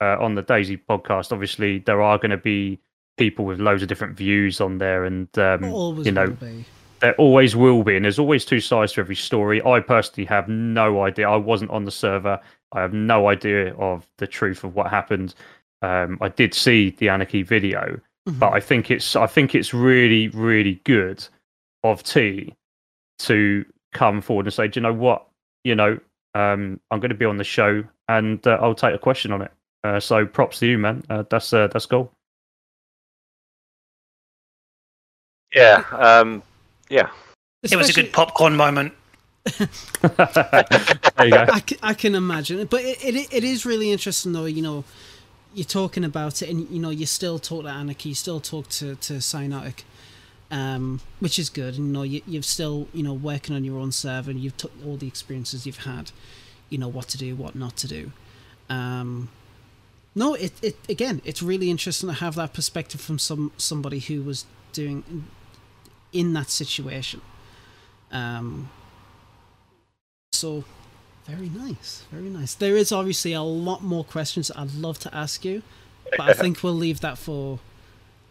uh, 0.01 0.17
on 0.21 0.35
the 0.35 0.43
DayZ 0.43 0.81
podcast, 0.89 1.33
obviously 1.33 1.79
there 1.81 2.03
are 2.03 2.19
going 2.19 2.31
to 2.31 2.37
be 2.37 2.79
people 3.17 3.45
with 3.45 3.61
loads 3.61 3.83
of 3.83 3.89
different 3.89 4.17
views 4.17 4.61
on 4.61 4.79
there, 4.79 5.05
and 5.05 5.37
um, 5.39 5.65
Always 5.65 6.07
you 6.07 6.13
know 6.13 6.27
will 6.27 6.33
be. 6.33 6.65
There 7.05 7.15
always 7.17 7.55
will 7.55 7.83
be, 7.83 7.97
and 7.97 8.05
there's 8.07 8.19
always 8.19 8.47
two 8.47 8.61
sides 8.61 8.95
to 8.95 9.01
every 9.03 9.15
story. 9.15 9.63
I 9.63 9.79
personally 9.79 10.25
have 10.25 10.49
no 10.49 11.03
idea. 11.03 11.29
I 11.29 11.37
wasn't 11.37 11.71
on 11.71 11.85
the 11.85 11.91
server. 11.91 12.41
I 12.73 12.81
have 12.81 12.95
no 12.95 13.29
idea 13.29 13.75
of 13.75 14.07
the 14.17 14.27
truth 14.27 14.65
of 14.65 14.75
what 14.75 14.89
happened. 14.89 15.35
Um, 15.83 16.17
I 16.23 16.31
did 16.31 16.55
see 16.55 16.91
the 16.97 17.11
Anarchy 17.11 17.43
video, 17.43 18.01
Mhm. 18.27 18.39
but 18.39 18.55
I 18.55 18.61
think 18.61 18.91
it's 18.91 19.17
I 19.17 19.27
think 19.27 19.55
it's 19.55 19.75
really 19.75 20.29
really 20.29 20.81
good 20.85 21.23
of 21.83 22.03
T 22.03 22.55
to 23.19 23.67
come 23.93 24.23
forward 24.23 24.47
and 24.47 24.55
say, 24.55 24.67
do 24.67 24.81
you 24.81 24.83
know 24.83 24.95
what, 24.95 25.27
you 25.63 25.75
know, 25.75 25.99
um, 26.35 26.81
I'm 26.91 27.01
going 27.01 27.11
to 27.11 27.15
be 27.15 27.27
on 27.27 27.37
the 27.37 27.45
show 27.45 27.85
and 28.09 28.45
uh, 28.47 28.59
I'll 28.63 28.75
take 28.75 28.95
a 28.95 28.99
question 28.99 29.31
on 29.31 29.43
it. 29.43 29.53
Uh, 29.85 30.01
so 30.01 30.25
props 30.25 30.59
to 30.61 30.67
you, 30.67 30.79
man. 30.79 31.05
Uh, 31.11 31.25
that's 31.29 31.53
uh, 31.53 31.67
that's 31.67 31.85
cool. 31.85 32.11
Yeah. 35.55 35.85
Um, 35.93 36.43
yeah. 36.95 37.11
It 37.63 37.77
was 37.77 37.91
a 37.91 37.93
good 37.93 38.13
popcorn 38.13 38.57
moment. 38.57 38.93
there 39.59 39.69
you 41.25 41.31
go. 41.31 41.47
I, 41.53 41.63
c- 41.69 41.79
I 41.83 41.95
can 41.95 42.15
imagine, 42.15 42.65
but 42.67 42.83
it, 42.83 43.05
it 43.05 43.33
it 43.33 43.45
is 43.45 43.67
really 43.67 43.91
interesting 43.91 44.33
though. 44.33 44.45
You 44.45 44.63
know, 44.63 44.85
you're 45.55 45.65
talking 45.65 46.05
about 46.05 46.41
it, 46.41 46.49
and 46.49 46.69
you 46.71 46.79
know 46.79 46.91
you 46.91 47.05
still 47.05 47.39
talk 47.39 47.65
to 47.65 47.69
Anarchy, 47.69 48.11
you 48.11 48.15
still 48.15 48.41
talk 48.41 48.69
to 48.69 48.95
to 48.95 49.15
Cyanotic, 49.15 49.83
um, 50.51 51.01
which 51.21 51.39
is 51.39 51.51
good. 51.51 51.77
And 51.77 51.89
you 51.89 51.93
know 51.93 52.03
you, 52.03 52.23
you've 52.27 52.45
still 52.45 52.87
you 52.93 53.03
know 53.03 53.13
working 53.13 53.57
on 53.57 53.65
your 53.65 53.79
own 53.79 53.93
server, 53.93 54.31
and 54.31 54.41
you've 54.41 54.57
took 54.57 54.73
all 54.87 54.97
the 54.97 55.09
experiences 55.09 55.67
you've 55.67 55.85
had, 55.85 56.13
you 56.71 56.79
know 56.79 56.89
what 56.89 57.09
to 57.09 57.19
do, 57.19 57.35
what 57.35 57.55
not 57.55 57.77
to 57.79 57.89
do. 57.89 58.13
Um, 58.71 59.31
no, 60.15 60.35
it 60.35 60.53
it 60.63 60.77
again, 60.89 61.21
it's 61.25 61.43
really 61.43 61.71
interesting 61.71 62.09
to 62.09 62.15
have 62.15 62.35
that 62.37 62.53
perspective 62.55 63.01
from 63.01 63.19
some 63.19 63.53
somebody 63.57 63.99
who 63.99 64.23
was 64.23 64.47
doing 64.73 65.27
in 66.15 66.33
that 66.33 66.49
situation. 66.49 67.21
Um, 68.11 68.71
so 70.33 70.65
very 71.27 71.49
nice, 71.51 72.05
very 72.11 72.31
nice. 72.31 72.55
There 72.55 72.77
is 72.77 72.93
obviously 72.93 73.33
a 73.35 73.43
lot 73.43 73.83
more 73.83 74.05
questions 74.05 74.51
I'd 74.57 74.75
love 74.75 74.99
to 75.01 75.15
ask 75.15 75.45
you, 75.45 75.63
but 76.17 76.21
I 76.21 76.33
think 76.33 76.63
we'll 76.63 76.75
leave 76.75 77.01
that 77.01 77.19
for 77.19 77.59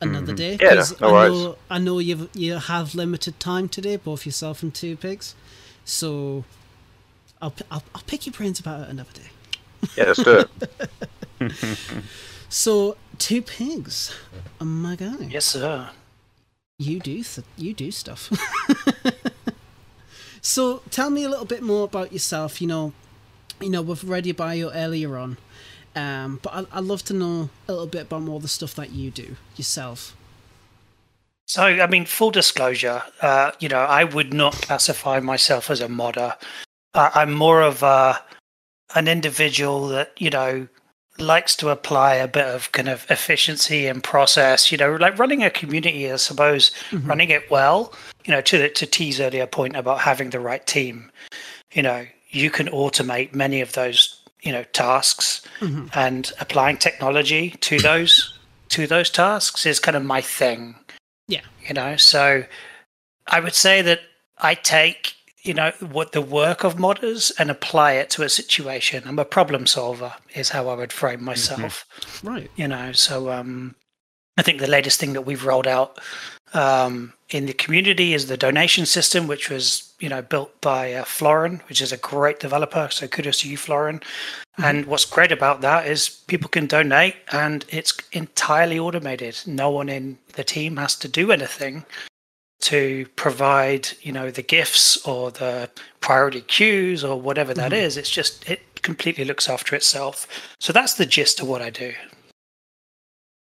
another 0.01 0.33
Mhm. 0.33 0.37
day. 0.37 0.57
Yeah, 0.61 0.75
'cause 0.75 0.99
no 1.01 1.15
I 1.15 1.27
know 1.27 1.57
I 1.69 1.77
know 1.79 1.99
you 1.99 2.29
you 2.33 2.53
have 2.57 2.95
limited 2.95 3.39
time 3.39 3.67
today, 3.69 3.95
both 3.97 4.25
yourself 4.25 4.63
and 4.63 4.73
two 4.73 4.95
pigs. 4.97 5.35
So 5.85 6.45
I'll 7.41 7.53
I'll, 7.71 7.83
I'll 7.95 8.03
pick 8.07 8.25
your 8.25 8.33
brains 8.33 8.59
about 8.59 8.81
it 8.81 8.89
another 8.89 9.11
day. 9.13 9.29
Yeah, 9.97 10.05
let's 10.05 10.23
do 10.23 10.45
it. 10.45 10.49
So 12.49 12.97
two 13.17 13.41
pigs, 13.41 14.13
oh 14.61 14.65
my 14.65 14.95
guy. 14.95 15.15
Yes, 15.27 15.45
sir. 15.45 15.89
You 16.77 16.99
do 16.99 17.23
th- 17.23 17.47
you 17.57 17.73
do 17.73 17.91
stuff. 17.91 18.31
so 20.41 20.81
tell 20.89 21.09
me 21.09 21.23
a 21.23 21.29
little 21.29 21.45
bit 21.45 21.61
more 21.61 21.85
about 21.85 22.11
yourself. 22.11 22.61
You 22.61 22.67
know, 22.67 22.93
you 23.61 23.69
know 23.69 23.81
we've 23.81 24.03
read 24.03 24.25
your 24.25 24.35
bio 24.35 24.69
earlier 24.71 25.17
on. 25.17 25.37
Um, 25.95 26.39
but 26.41 26.53
I, 26.53 26.77
I'd 26.77 26.83
love 26.85 27.03
to 27.05 27.13
know 27.13 27.49
a 27.67 27.71
little 27.71 27.87
bit 27.87 28.03
about 28.03 28.23
more 28.23 28.37
of 28.37 28.41
the 28.41 28.47
stuff 28.47 28.75
that 28.75 28.91
you 28.91 29.11
do 29.11 29.35
yourself. 29.55 30.15
So, 31.45 31.63
I 31.63 31.87
mean, 31.87 32.05
full 32.05 32.31
disclosure, 32.31 33.03
uh, 33.21 33.51
you 33.59 33.69
know, 33.69 33.81
I 33.81 34.05
would 34.05 34.33
not 34.33 34.53
classify 34.53 35.19
myself 35.19 35.69
as 35.69 35.81
a 35.81 35.89
modder. 35.89 36.35
Uh, 36.93 37.11
I'm 37.13 37.33
more 37.33 37.61
of 37.61 37.83
a, 37.83 38.23
an 38.95 39.07
individual 39.07 39.87
that, 39.89 40.13
you 40.19 40.29
know, 40.29 40.67
likes 41.19 41.55
to 41.57 41.69
apply 41.69 42.15
a 42.15 42.27
bit 42.27 42.45
of 42.45 42.71
kind 42.71 42.89
of 42.89 43.05
efficiency 43.09 43.87
and 43.87 44.03
process, 44.03 44.71
you 44.71 44.77
know, 44.77 44.95
like 44.95 45.17
running 45.19 45.43
a 45.43 45.49
community, 45.49 46.11
I 46.11 46.15
suppose, 46.15 46.71
mm-hmm. 46.89 47.07
running 47.07 47.29
it 47.29 47.51
well, 47.51 47.93
you 48.25 48.31
know, 48.31 48.41
to, 48.41 48.57
the, 48.57 48.69
to 48.69 48.85
T's 48.85 49.19
earlier 49.19 49.45
point 49.45 49.75
about 49.75 49.99
having 49.99 50.31
the 50.31 50.39
right 50.39 50.65
team, 50.65 51.11
you 51.71 51.83
know, 51.83 52.05
you 52.29 52.49
can 52.49 52.67
automate 52.67 53.35
many 53.35 53.61
of 53.61 53.73
those, 53.73 54.21
you 54.41 54.51
know, 54.51 54.63
tasks 54.63 55.41
mm-hmm. 55.59 55.87
and 55.93 56.31
applying 56.39 56.77
technology 56.77 57.51
to 57.61 57.79
those 57.79 58.39
to 58.69 58.87
those 58.87 59.11
tasks 59.11 59.67
is 59.67 59.79
kind 59.79 59.95
of 59.95 60.03
my 60.03 60.19
thing. 60.19 60.75
Yeah. 61.27 61.41
You 61.67 61.75
know, 61.75 61.95
so 61.95 62.43
I 63.27 63.39
would 63.39 63.53
say 63.53 63.83
that 63.83 63.99
I 64.39 64.55
take, 64.55 65.13
you 65.43 65.53
know, 65.53 65.71
what 65.79 66.13
the 66.13 66.21
work 66.21 66.63
of 66.63 66.75
modders 66.75 67.31
and 67.37 67.51
apply 67.51 67.93
it 67.93 68.09
to 68.11 68.23
a 68.23 68.29
situation. 68.29 69.03
I'm 69.05 69.19
a 69.19 69.25
problem 69.25 69.65
solver 69.65 70.13
is 70.33 70.49
how 70.49 70.69
I 70.69 70.75
would 70.75 70.93
frame 70.93 71.17
mm-hmm. 71.17 71.25
myself. 71.25 71.85
Mm-hmm. 71.99 72.27
Right. 72.27 72.51
You 72.55 72.67
know, 72.67 72.91
so 72.93 73.31
um 73.31 73.75
I 74.37 74.41
think 74.41 74.59
the 74.59 74.67
latest 74.67 74.99
thing 74.99 75.13
that 75.13 75.21
we've 75.21 75.45
rolled 75.45 75.67
out 75.67 75.99
um, 76.53 77.13
in 77.29 77.45
the 77.45 77.53
community 77.53 78.13
is 78.13 78.27
the 78.27 78.37
donation 78.37 78.85
system, 78.85 79.27
which 79.27 79.49
was 79.49 79.93
you 79.99 80.09
know 80.09 80.21
built 80.21 80.59
by 80.61 80.93
uh, 80.93 81.03
Florin, 81.03 81.61
which 81.69 81.81
is 81.81 81.91
a 81.91 81.97
great 81.97 82.39
developer. 82.39 82.87
So 82.91 83.07
kudos 83.07 83.41
to 83.41 83.49
you, 83.49 83.57
Florin. 83.57 83.99
Mm-hmm. 83.99 84.63
And 84.63 84.85
what's 84.85 85.05
great 85.05 85.31
about 85.31 85.61
that 85.61 85.87
is 85.87 86.09
people 86.27 86.49
can 86.49 86.67
donate, 86.67 87.15
and 87.31 87.65
it's 87.69 87.95
entirely 88.11 88.79
automated. 88.79 89.39
No 89.45 89.69
one 89.69 89.89
in 89.89 90.17
the 90.33 90.43
team 90.43 90.77
has 90.77 90.95
to 90.97 91.07
do 91.07 91.31
anything 91.31 91.85
to 92.63 93.05
provide 93.17 93.89
you 94.01 94.11
know 94.11 94.31
the 94.31 94.41
gifts 94.41 95.05
or 95.05 95.31
the 95.31 95.69
priority 95.99 96.41
queues 96.41 97.03
or 97.03 97.19
whatever 97.19 97.53
that 97.53 97.71
mm-hmm. 97.71 97.85
is. 97.85 97.97
It's 97.97 98.09
just 98.09 98.49
it 98.49 98.81
completely 98.81 99.25
looks 99.25 99.49
after 99.49 99.75
itself. 99.75 100.27
So 100.59 100.71
that's 100.71 100.93
the 100.95 101.05
gist 101.05 101.41
of 101.41 101.47
what 101.47 101.61
I 101.61 101.69
do. 101.69 101.93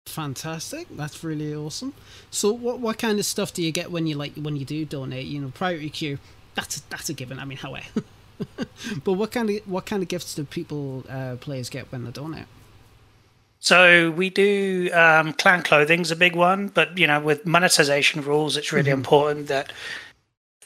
Fantastic. 0.07 0.89
That's 0.91 1.23
really 1.23 1.55
awesome. 1.55 1.95
So 2.31 2.53
what 2.53 2.81
what 2.81 2.99
kind 2.99 3.19
of 3.19 3.25
stuff 3.25 3.53
do 3.55 3.63
you 3.63 3.73
get 3.73 3.93
when 3.93 4.07
you 4.07 4.17
like 4.17 4.35
when 4.35 4.57
you 4.57 4.65
do 4.65 4.85
donate? 4.85 5.27
You 5.27 5.41
know, 5.41 5.53
priority 5.55 5.91
queue. 5.91 6.19
That's 6.55 6.81
that's 6.83 7.09
a 7.09 7.15
given. 7.15 7.39
I 7.39 7.45
mean, 7.45 7.59
how 7.59 7.77
but 9.05 9.13
what 9.13 9.31
kind 9.31 9.49
of 9.51 9.57
what 9.69 9.87
kind 9.87 10.03
of 10.03 10.09
gifts 10.09 10.35
do 10.35 10.45
people 10.45 11.05
uh, 11.09 11.37
players 11.37 11.71
get 11.71 11.93
when 11.93 12.05
they 12.05 12.11
donate? 12.11 12.47
So 13.63 14.11
we 14.11 14.29
do 14.29 14.91
um, 14.93 15.33
clan 15.35 15.63
clothing's 15.63 16.11
a 16.11 16.17
big 16.17 16.35
one, 16.35 16.69
but 16.69 16.99
you 16.99 17.07
know 17.07 17.21
with 17.21 17.47
monetization 17.47 18.23
rules, 18.23 18.57
it's 18.57 18.73
really 18.73 18.91
mm-hmm. 18.91 18.99
important 18.99 19.47
that 19.49 19.73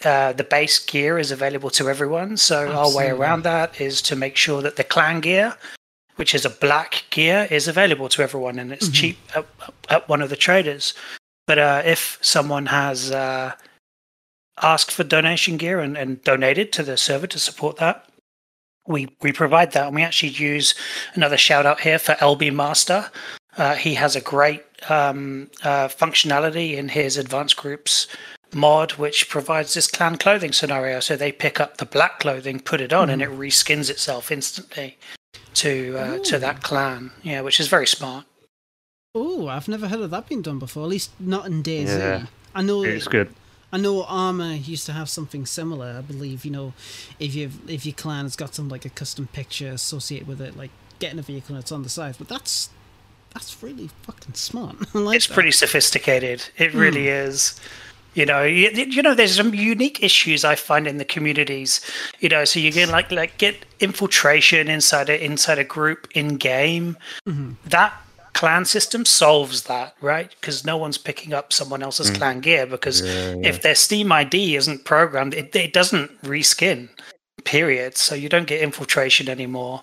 uh, 0.04 0.32
the 0.32 0.44
base 0.44 0.78
gear 0.78 1.18
is 1.18 1.30
available 1.30 1.70
to 1.70 1.88
everyone. 1.88 2.36
So 2.36 2.66
Absolutely. 2.66 2.80
our 2.80 2.96
way 2.96 3.10
around 3.10 3.42
that 3.42 3.80
is 3.80 4.02
to 4.02 4.16
make 4.16 4.36
sure 4.36 4.62
that 4.62 4.76
the 4.76 4.84
clan 4.84 5.20
gear 5.20 5.56
which 6.16 6.34
is 6.34 6.44
a 6.44 6.50
black 6.50 7.04
gear, 7.10 7.46
is 7.50 7.68
available 7.68 8.08
to 8.08 8.22
everyone 8.22 8.58
and 8.58 8.72
it's 8.72 8.86
mm-hmm. 8.86 8.94
cheap 8.94 9.18
at, 9.36 9.46
at, 9.90 10.08
one 10.08 10.20
of 10.20 10.30
the 10.30 10.36
traders. 10.36 10.94
But 11.46 11.58
uh, 11.58 11.82
if 11.84 12.18
someone 12.20 12.66
has 12.66 13.12
uh, 13.12 13.52
asked 14.62 14.90
for 14.90 15.04
donation 15.04 15.58
gear 15.58 15.78
and, 15.78 15.96
and 15.96 16.22
donated 16.24 16.72
to 16.72 16.82
the 16.82 16.96
server 16.96 17.26
to 17.28 17.38
support 17.38 17.76
that, 17.76 18.08
we 18.86 19.08
we 19.22 19.32
provide 19.32 19.72
that, 19.72 19.86
and 19.86 19.96
we 19.96 20.02
actually 20.02 20.30
use 20.30 20.74
another 21.14 21.36
shout 21.36 21.66
out 21.66 21.80
here 21.80 21.98
for 21.98 22.14
LBmaster. 22.14 23.10
Uh, 23.56 23.74
he 23.74 23.94
has 23.94 24.14
a 24.14 24.20
great 24.20 24.62
um, 24.90 25.50
uh, 25.62 25.88
functionality 25.88 26.76
in 26.76 26.90
his 26.90 27.16
advanced 27.16 27.56
groups 27.56 28.06
mod, 28.54 28.92
which 28.92 29.28
provides 29.28 29.74
this 29.74 29.86
clan 29.86 30.16
clothing 30.16 30.52
scenario. 30.52 31.00
So 31.00 31.16
they 31.16 31.32
pick 31.32 31.60
up 31.60 31.78
the 31.78 31.86
black 31.86 32.20
clothing, 32.20 32.60
put 32.60 32.80
it 32.80 32.92
on, 32.92 33.08
mm. 33.08 33.14
and 33.14 33.22
it 33.22 33.30
reskins 33.30 33.90
itself 33.90 34.30
instantly 34.30 34.98
to 35.54 35.96
uh, 35.98 36.18
to 36.24 36.38
that 36.38 36.62
clan. 36.62 37.10
Yeah, 37.22 37.40
which 37.40 37.60
is 37.60 37.68
very 37.68 37.86
smart. 37.86 38.26
Oh, 39.14 39.48
I've 39.48 39.68
never 39.68 39.88
heard 39.88 40.00
of 40.00 40.10
that 40.10 40.28
being 40.28 40.42
done 40.42 40.58
before. 40.58 40.82
At 40.82 40.90
least 40.90 41.10
not 41.18 41.46
in 41.46 41.62
DayZ. 41.62 41.98
Yeah, 41.98 42.26
I 42.54 42.62
know 42.62 42.82
it's 42.82 43.08
good. 43.08 43.32
I 43.72 43.78
know 43.78 44.04
Armor 44.04 44.54
used 44.54 44.86
to 44.86 44.92
have 44.92 45.08
something 45.08 45.44
similar. 45.44 45.96
I 45.98 46.00
believe 46.00 46.44
you 46.44 46.50
know, 46.50 46.72
if 47.18 47.34
you 47.34 47.50
if 47.68 47.84
your 47.84 47.94
clan 47.94 48.24
has 48.24 48.36
got 48.36 48.54
some 48.54 48.68
like 48.68 48.84
a 48.84 48.90
custom 48.90 49.28
picture 49.32 49.68
associated 49.68 50.28
with 50.28 50.40
it, 50.40 50.56
like 50.56 50.70
getting 50.98 51.18
a 51.18 51.22
vehicle 51.22 51.54
and 51.54 51.62
it's 51.62 51.72
on 51.72 51.82
the 51.82 51.88
side. 51.88 52.16
But 52.18 52.28
that's 52.28 52.70
that's 53.34 53.62
really 53.62 53.90
fucking 54.02 54.34
smart. 54.34 54.76
like 54.94 55.16
it's 55.16 55.26
that. 55.26 55.34
pretty 55.34 55.52
sophisticated. 55.52 56.48
It 56.56 56.74
really 56.74 57.04
mm. 57.04 57.26
is. 57.26 57.60
You 58.14 58.24
know, 58.24 58.44
you, 58.44 58.70
you, 58.70 59.02
know, 59.02 59.14
there's 59.14 59.36
some 59.36 59.52
unique 59.52 60.02
issues 60.02 60.42
I 60.42 60.54
find 60.54 60.86
in 60.86 60.96
the 60.96 61.04
communities. 61.04 61.82
You 62.20 62.30
know, 62.30 62.46
so 62.46 62.58
you 62.58 62.72
can 62.72 62.88
like 62.90 63.12
like 63.12 63.36
get 63.36 63.66
infiltration 63.78 64.68
inside 64.68 65.10
a 65.10 65.22
inside 65.22 65.58
a 65.58 65.64
group 65.64 66.08
in 66.14 66.36
game. 66.36 66.96
Mm-hmm. 67.26 67.52
That 67.66 67.92
clan 68.36 68.66
system 68.66 69.06
solves 69.06 69.62
that, 69.62 69.94
right? 70.02 70.30
Because 70.38 70.62
no 70.62 70.76
one's 70.76 70.98
picking 70.98 71.32
up 71.32 71.54
someone 71.54 71.82
else's 71.82 72.10
mm. 72.10 72.16
clan 72.16 72.40
gear 72.40 72.66
because 72.66 73.00
yeah, 73.00 73.30
yeah. 73.30 73.48
if 73.48 73.62
their 73.62 73.74
Steam 73.74 74.12
ID 74.12 74.56
isn't 74.56 74.84
programmed, 74.84 75.32
it, 75.32 75.56
it 75.56 75.72
doesn't 75.72 76.10
reskin. 76.22 76.90
Period. 77.44 77.96
So 77.96 78.14
you 78.14 78.28
don't 78.28 78.46
get 78.46 78.60
infiltration 78.60 79.30
anymore. 79.30 79.82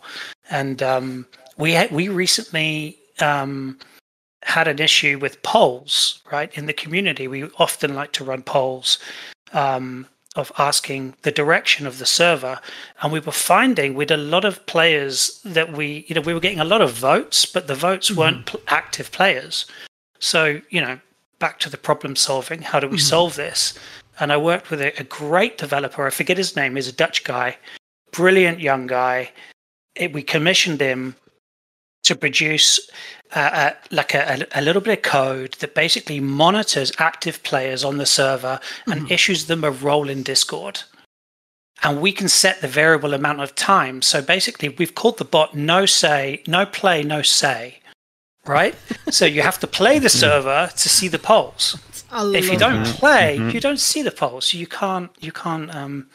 And 0.52 0.84
um, 0.84 1.26
we 1.58 1.74
ha- 1.74 1.88
we 1.92 2.10
recently 2.10 3.00
um, 3.20 3.80
had 4.44 4.68
an 4.68 4.78
issue 4.78 5.18
with 5.18 5.42
polls, 5.42 6.22
right? 6.32 6.56
In 6.56 6.68
the 6.68 6.74
community, 6.74 7.28
we 7.28 7.46
often 7.58 7.96
like 7.96 8.12
to 8.14 8.24
run 8.24 8.44
polls 8.44 9.00
um, 9.54 10.06
of 10.36 10.52
asking 10.58 11.16
the 11.22 11.32
direction 11.32 11.86
of 11.86 12.00
the 12.00 12.06
server, 12.06 12.60
and 13.02 13.12
we 13.12 13.20
were 13.20 13.32
finding 13.32 13.94
with 13.94 14.10
a 14.10 14.18
lot 14.18 14.46
of 14.46 14.66
players 14.66 15.40
that 15.46 15.74
we, 15.74 16.06
you 16.08 16.16
know, 16.16 16.22
we 16.22 16.34
were 16.34 16.40
getting 16.40 16.60
a 16.60 16.66
lot 16.66 16.82
of 16.82 16.92
votes, 16.92 17.46
but 17.46 17.68
the 17.68 17.76
votes 17.76 18.10
mm-hmm. 18.10 18.20
weren't 18.20 18.46
pl- 18.48 18.62
active 18.68 19.12
players. 19.12 19.66
So, 20.20 20.60
you 20.70 20.82
know, 20.82 21.00
back 21.40 21.60
to 21.60 21.70
the 21.70 21.78
problem 21.78 22.16
solving. 22.16 22.62
How 22.62 22.80
do 22.80 22.88
we 22.88 22.98
mm-hmm. 22.98 23.04
solve 23.04 23.36
this? 23.36 23.78
And 24.20 24.32
I 24.32 24.38
worked 24.38 24.70
with 24.70 24.82
a, 24.82 25.00
a 25.00 25.04
great 25.04 25.58
developer. 25.58 26.06
I 26.06 26.10
forget 26.10 26.38
his 26.38 26.56
name. 26.56 26.76
He's 26.76 26.88
a 26.88 26.94
Dutch 26.94 27.24
guy, 27.24 27.58
brilliant 28.12 28.60
young 28.60 28.88
guy. 28.88 29.32
It, 29.96 30.14
we 30.14 30.24
commissioned 30.24 30.82
him 30.82 31.16
to 32.04 32.16
produce 32.16 32.80
uh, 33.36 33.40
uh, 33.40 33.72
like 33.90 34.14
a, 34.14 34.46
a, 34.54 34.62
little 34.62 34.82
bit 34.82 35.00
of 35.00 35.04
code 35.04 35.54
that 35.54 35.74
basically 35.74 36.20
monitors 36.20 36.92
active 37.00 37.42
players 37.44 37.84
on 37.84 37.98
the 37.98 38.06
server 38.06 38.60
and 38.86 39.02
mm-hmm. 39.02 39.12
issues 39.12 39.48
them 39.48 39.64
a 39.64 39.72
role 39.72 40.10
in 40.10 40.22
Discord. 40.22 40.82
And 41.82 42.00
we 42.00 42.12
can 42.12 42.30
set 42.30 42.62
the 42.62 42.68
variable 42.68 43.14
amount 43.14 43.42
of 43.42 43.56
time. 43.56 44.02
So 44.02 44.22
basically, 44.22 44.70
we've 44.70 44.96
called 44.96 45.18
the 45.18 45.26
bot 45.26 45.56
no 45.56 45.86
say, 45.86 46.44
no 46.48 46.66
play, 46.66 47.04
no 47.04 47.22
say. 47.22 47.80
Right? 48.46 48.76
so 49.10 49.26
you 49.26 49.42
have 49.42 49.60
to 49.62 49.68
play 49.68 50.00
the 50.00 50.10
server 50.10 50.70
to 50.72 50.90
see 50.90 51.08
the 51.08 51.20
polls. 51.20 51.78
If 52.14 52.52
you 52.52 52.58
don't 52.58 52.84
that. 52.84 52.96
play, 52.96 53.38
mm-hmm. 53.40 53.50
you 53.50 53.60
don't 53.60 53.80
see 53.80 54.04
the 54.04 54.12
polls. 54.12 54.54
You 54.54 54.68
can't, 54.68 55.10
you 55.20 55.32
can't, 55.32 55.74
um, 55.74 56.08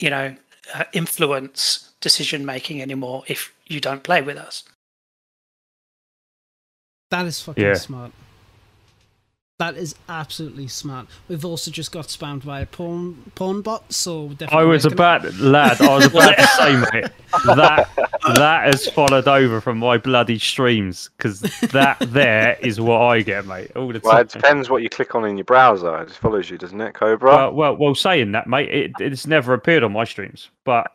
you 0.00 0.10
know, 0.10 0.34
uh, 0.74 0.84
influence 0.92 1.92
decision 2.00 2.44
making 2.44 2.82
anymore 2.82 3.22
if 3.28 3.54
you 3.66 3.80
don't 3.80 4.02
play 4.02 4.20
with 4.20 4.36
us. 4.36 4.64
That 7.10 7.26
is 7.26 7.40
fucking 7.40 7.62
yeah. 7.62 7.74
smart. 7.74 8.12
That 9.60 9.76
is 9.76 9.94
absolutely 10.08 10.66
smart. 10.66 11.06
We've 11.28 11.44
also 11.44 11.70
just 11.70 11.92
got 11.92 12.06
spammed 12.06 12.44
by 12.44 12.58
a 12.60 12.66
porn 12.66 13.30
porn 13.36 13.62
bot, 13.62 13.92
so 13.92 14.30
definitely. 14.30 14.58
I 14.58 14.64
was 14.64 14.84
about, 14.84 15.32
lad. 15.36 15.80
I 15.80 15.94
was 15.94 16.06
about 16.06 16.36
to 16.36 16.46
say, 16.48 16.76
mate, 16.76 17.10
that 17.54 17.88
that 18.34 18.64
has 18.66 18.88
followed 18.88 19.28
over 19.28 19.60
from 19.60 19.78
my 19.78 19.96
bloody 19.96 20.40
streams 20.40 21.08
because 21.16 21.38
that 21.70 21.98
there 22.00 22.58
is 22.62 22.80
what 22.80 23.00
I 23.00 23.22
get, 23.22 23.46
mate, 23.46 23.70
all 23.76 23.92
the 23.92 24.00
time. 24.00 24.12
Well, 24.12 24.20
it 24.22 24.30
depends 24.30 24.70
what 24.70 24.82
you 24.82 24.88
click 24.88 25.14
on 25.14 25.24
in 25.24 25.36
your 25.36 25.44
browser. 25.44 26.02
It 26.02 26.08
just 26.08 26.18
follows 26.18 26.50
you, 26.50 26.58
doesn't 26.58 26.80
it, 26.80 26.94
Cobra? 26.94 27.30
Well, 27.30 27.52
well, 27.52 27.76
well 27.76 27.94
saying 27.94 28.32
that, 28.32 28.48
mate, 28.48 28.70
it, 28.70 28.92
it's 28.98 29.24
never 29.24 29.54
appeared 29.54 29.84
on 29.84 29.92
my 29.92 30.02
streams, 30.02 30.50
but 30.64 30.90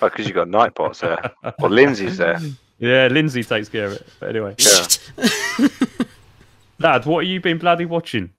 because 0.00 0.26
oh, 0.26 0.28
you 0.28 0.34
got 0.34 0.48
Nightbots 0.48 0.98
there, 1.00 1.54
or 1.60 1.70
Lindsay's 1.70 2.16
there. 2.16 2.40
Yeah, 2.78 3.08
Lindsay 3.08 3.42
takes 3.42 3.68
care 3.68 3.86
of 3.86 3.92
it. 3.92 4.06
But 4.20 4.28
anyway. 4.30 4.54
Yeah. 4.58 5.68
Lad, 6.78 7.06
what 7.06 7.24
have 7.24 7.30
you 7.30 7.40
been 7.40 7.58
bloody 7.58 7.86
watching? 7.86 8.30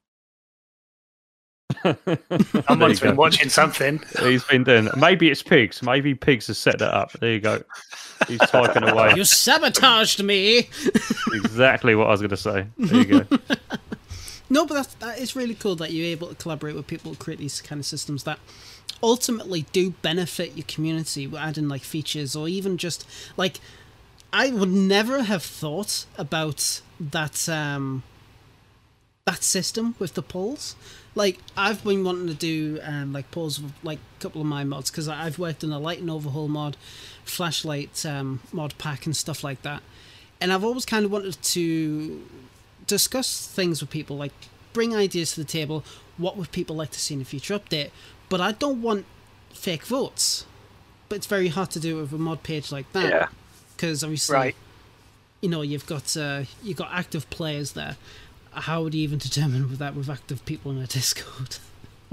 Someone's 2.67 2.99
been 2.99 3.15
watching 3.15 3.49
something. 3.49 3.99
He's 4.19 4.43
been 4.43 4.63
doing. 4.63 4.89
Maybe 4.95 5.29
it's 5.29 5.41
pigs. 5.41 5.81
Maybe 5.81 6.13
pigs 6.13 6.47
have 6.47 6.57
set 6.57 6.79
that 6.79 6.93
up. 6.93 7.11
There 7.13 7.33
you 7.33 7.39
go. 7.39 7.61
He's 8.27 8.39
typing 8.39 8.83
away. 8.87 9.13
You 9.15 9.23
sabotaged 9.23 10.23
me. 10.23 10.69
exactly 11.33 11.95
what 11.95 12.07
I 12.07 12.11
was 12.11 12.21
going 12.21 12.29
to 12.29 12.37
say. 12.37 12.67
There 12.77 13.01
you 13.01 13.23
go. 13.23 13.37
no, 14.49 14.65
but 14.65 14.75
that's 14.75 14.93
that 14.95 15.19
is 15.19 15.35
really 15.35 15.55
cool 15.55 15.75
that 15.77 15.91
you're 15.91 16.07
able 16.07 16.27
to 16.29 16.35
collaborate 16.35 16.75
with 16.75 16.87
people 16.87 17.13
to 17.13 17.17
create 17.17 17.39
these 17.39 17.61
kind 17.61 17.79
of 17.79 17.85
systems 17.85 18.23
that 18.23 18.39
ultimately 19.03 19.63
do 19.71 19.91
benefit 20.01 20.55
your 20.55 20.65
community, 20.67 21.29
adding 21.37 21.67
like 21.67 21.81
features 21.81 22.35
or 22.35 22.47
even 22.47 22.77
just 22.77 23.07
like 23.35 23.59
I 24.33 24.51
would 24.51 24.69
never 24.69 25.23
have 25.23 25.43
thought 25.43 26.05
about 26.17 26.81
that 26.99 27.47
um, 27.47 28.03
that 29.25 29.43
system 29.43 29.95
with 29.99 30.13
the 30.13 30.21
polls. 30.21 30.75
Like 31.15 31.39
I've 31.55 31.83
been 31.83 32.03
wanting 32.03 32.27
to 32.27 32.33
do 32.33 32.79
um, 32.83 33.13
like 33.13 33.31
polls 33.31 33.59
with 33.61 33.73
like 33.83 33.99
a 34.19 34.21
couple 34.21 34.41
of 34.41 34.47
my 34.47 34.63
mods 34.63 34.91
because 34.91 35.07
I've 35.07 35.39
worked 35.39 35.63
on 35.63 35.71
a 35.71 35.79
light 35.79 35.99
and 35.99 36.09
overhaul 36.09 36.47
mod, 36.47 36.77
flashlight 37.23 38.05
um, 38.05 38.41
mod 38.51 38.77
pack 38.77 39.05
and 39.05 39.15
stuff 39.15 39.43
like 39.43 39.61
that, 39.63 39.81
and 40.41 40.53
I've 40.53 40.63
always 40.63 40.85
kind 40.85 41.05
of 41.05 41.11
wanted 41.11 41.41
to 41.41 42.27
discuss 42.85 43.47
things 43.47 43.81
with 43.81 43.89
people, 43.89 44.17
like 44.17 44.33
bring 44.73 44.95
ideas 44.95 45.33
to 45.33 45.41
the 45.41 45.47
table. 45.47 45.83
What 46.17 46.37
would 46.37 46.51
people 46.51 46.75
like 46.75 46.91
to 46.91 46.99
see 46.99 47.13
in 47.13 47.21
a 47.21 47.25
future 47.25 47.57
update? 47.57 47.91
But 48.29 48.41
I 48.41 48.51
don't 48.51 48.81
want 48.81 49.05
fake 49.51 49.83
votes. 49.83 50.45
But 51.09 51.17
it's 51.17 51.27
very 51.27 51.47
hard 51.47 51.71
to 51.71 51.79
do 51.79 51.95
with 51.95 52.11
a 52.11 52.17
mod 52.17 52.43
page 52.43 52.71
like 52.71 52.91
that 52.91 53.09
Yeah. 53.09 53.27
Because 53.77 54.03
obviously, 54.03 54.35
Right. 54.35 54.55
you 55.41 55.49
know, 55.49 55.61
you've 55.61 55.85
got 55.85 56.17
uh, 56.17 56.43
you've 56.63 56.77
got 56.77 56.89
active 56.91 57.29
players 57.29 57.73
there. 57.73 57.95
How 58.51 58.81
would 58.81 58.93
you 58.95 59.03
even 59.03 59.19
determine 59.19 59.69
with 59.69 59.77
that 59.79 59.93
with 59.95 60.09
active 60.09 60.43
people 60.45 60.71
in 60.71 60.79
a 60.79 60.87
Discord? 60.87 61.57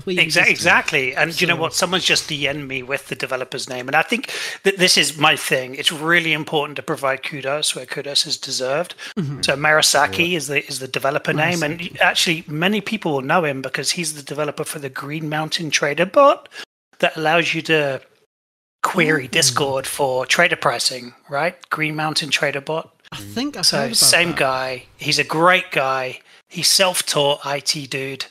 Or 0.04 0.10
Exactly, 0.10 0.26
just- 0.26 0.50
exactly. 0.50 1.14
And 1.14 1.40
you 1.40 1.46
know 1.46 1.54
what? 1.54 1.72
Someone's 1.72 2.04
just 2.04 2.28
DM'd 2.28 2.66
me 2.66 2.82
with 2.82 3.06
the 3.06 3.14
developer's 3.14 3.68
name, 3.68 3.86
and 3.86 3.94
I 3.94 4.02
think 4.02 4.28
that 4.64 4.76
this 4.76 4.96
is 4.98 5.16
my 5.16 5.36
thing. 5.36 5.76
It's 5.76 5.92
really 5.92 6.32
important 6.32 6.74
to 6.76 6.82
provide 6.82 7.22
kudos 7.22 7.76
where 7.76 7.86
kudos 7.86 8.26
is 8.26 8.36
deserved. 8.36 8.96
So 9.42 9.54
Marasaki 9.56 10.32
is 10.32 10.48
the 10.48 10.66
is 10.66 10.80
the 10.80 10.88
developer 10.88 11.32
name, 11.32 11.62
and 11.62 11.96
actually 12.00 12.42
many 12.48 12.80
people 12.80 13.12
will 13.12 13.22
know 13.22 13.44
him 13.44 13.62
because 13.62 13.92
he's 13.92 14.14
the 14.14 14.22
developer 14.24 14.64
for 14.64 14.80
the 14.80 14.90
Green 14.90 15.28
Mountain 15.28 15.70
Trader 15.70 16.06
bot 16.06 16.48
that 16.98 17.16
allows 17.16 17.54
you 17.54 17.62
to 17.62 18.00
query 18.84 19.26
Discord 19.26 19.84
for 19.86 20.24
trader 20.26 20.54
pricing. 20.56 21.14
Right, 21.28 21.56
Green 21.70 21.96
Mountain 21.96 22.30
Trader 22.30 22.60
bot. 22.60 22.94
I 23.10 23.16
think 23.16 23.56
I've 23.56 23.66
So 23.66 23.92
same 23.92 24.30
that. 24.30 24.38
guy. 24.38 24.84
He's 24.96 25.18
a 25.18 25.24
great 25.24 25.72
guy. 25.72 26.20
He's 26.48 26.68
self-taught 26.68 27.40
IT 27.44 27.90
dude, 27.90 28.26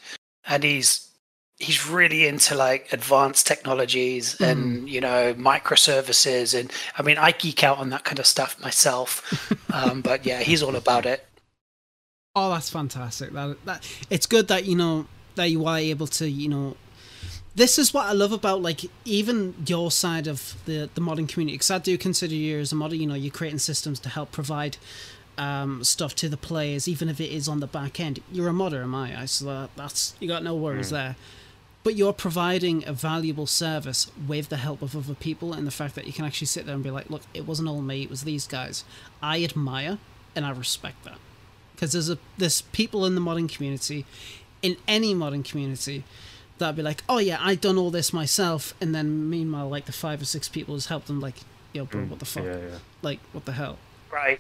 and 0.48 0.64
he's 0.64 1.10
he's 1.58 1.88
really 1.88 2.28
into 2.28 2.56
like 2.56 2.92
advanced 2.94 3.48
technologies 3.48 4.34
Hmm. 4.38 4.44
and 4.44 4.90
you 4.90 5.02
know 5.02 5.34
microservices. 5.36 6.58
And 6.58 6.72
I 6.98 7.02
mean, 7.02 7.18
I 7.18 7.32
geek 7.32 7.64
out 7.64 7.78
on 7.80 7.90
that 7.90 8.04
kind 8.06 8.20
of 8.20 8.26
stuff 8.26 8.60
myself. 8.62 9.22
um, 9.74 10.02
but 10.02 10.26
yeah, 10.26 10.40
he's 10.42 10.64
all 10.64 10.76
about 10.76 11.06
it. 11.06 11.26
Oh, 12.36 12.50
that's 12.52 12.70
fantastic. 12.70 13.32
That 13.34 13.58
that 13.66 13.88
it's 14.10 14.26
good 14.26 14.48
that 14.48 14.66
you 14.66 14.76
know 14.76 15.08
that 15.36 15.50
you 15.50 15.66
are 15.66 15.78
able 15.78 16.08
to 16.08 16.30
you 16.30 16.50
know. 16.50 16.78
This 17.56 17.78
is 17.78 17.94
what 17.94 18.08
I 18.08 18.14
love 18.14 18.32
about 18.32 18.62
like 18.62 18.82
even 19.06 19.54
your 19.68 19.92
side 19.92 20.28
of 20.28 20.56
the 20.66 20.90
the 20.94 21.02
modding 21.02 21.30
community 21.30 21.56
because 21.56 21.70
I 21.70 21.78
do 21.78 21.98
consider 21.98 22.34
you 22.34 22.60
as 22.60 22.72
a 22.72 22.76
modder. 22.76 22.96
You 22.96 23.08
know, 23.08 23.14
you're 23.14 23.32
creating 23.32 23.60
systems 23.60 24.00
to 24.02 24.10
help 24.10 24.32
provide 24.32 24.78
um, 25.38 25.84
stuff 25.84 26.16
to 26.16 26.30
the 26.30 26.38
players, 26.38 26.88
even 26.88 27.10
if 27.10 27.20
it 27.20 27.32
is 27.32 27.48
on 27.48 27.60
the 27.60 27.68
back 27.68 28.00
end. 28.00 28.22
You're 28.32 28.50
a 28.50 28.54
modder 28.54 28.86
my 28.88 29.20
eyes, 29.20 29.32
so 29.32 29.46
that, 29.46 29.70
that's 29.76 30.16
you 30.20 30.28
got 30.28 30.44
no 30.44 30.56
worries 30.56 30.90
there. 30.90 31.16
But 31.84 31.96
you're 31.96 32.14
providing 32.14 32.88
a 32.88 32.94
valuable 32.94 33.46
service 33.46 34.10
with 34.28 34.48
the 34.48 34.58
help 34.58 34.82
of 34.82 34.96
other 34.96 35.16
people, 35.16 35.54
and 35.54 35.68
the 35.68 35.72
fact 35.72 35.96
that 35.96 36.08
you 36.08 36.14
can 36.14 36.26
actually 36.26 36.48
sit 36.48 36.66
there 36.66 36.76
and 36.76 36.84
be 36.84 36.92
like, 36.92 37.10
"Look, 37.10 37.24
it 37.34 37.46
wasn't 37.46 37.70
all 37.70 37.82
me; 37.82 38.04
it 38.04 38.10
was 38.10 38.24
these 38.24 38.48
guys." 38.48 38.84
I 39.22 39.44
admire 39.44 39.98
and 40.36 40.46
I 40.46 40.52
respect 40.52 41.04
that 41.04 41.18
because 41.76 41.92
there's 41.92 42.10
a 42.10 42.18
there's 42.38 42.62
people 42.62 43.06
in 43.06 43.16
the 43.16 43.22
modding 43.22 43.54
community, 43.54 44.06
in 44.62 44.78
any 44.88 45.14
modding 45.14 45.44
community, 45.44 46.04
that'd 46.58 46.76
be 46.76 46.82
like, 46.82 47.04
oh 47.10 47.18
yeah, 47.20 47.38
I 47.42 47.56
done 47.56 47.78
all 47.78 47.92
this 47.92 48.14
myself, 48.14 48.74
and 48.82 48.94
then 48.94 49.30
meanwhile, 49.30 49.70
like 49.70 49.86
the 49.86 49.92
five 49.92 50.22
or 50.22 50.26
six 50.26 50.48
people 50.50 50.76
has 50.76 50.88
helped 50.88 51.08
them, 51.08 51.20
like, 51.20 51.36
yo, 51.74 51.86
bro, 51.86 52.02
what 52.06 52.20
the 52.20 52.26
fuck, 52.26 52.44
Yeah, 52.46 52.58
yeah. 52.58 52.78
like, 53.02 53.20
what 53.32 53.46
the 53.46 53.54
hell? 53.54 53.78
Right. 54.12 54.40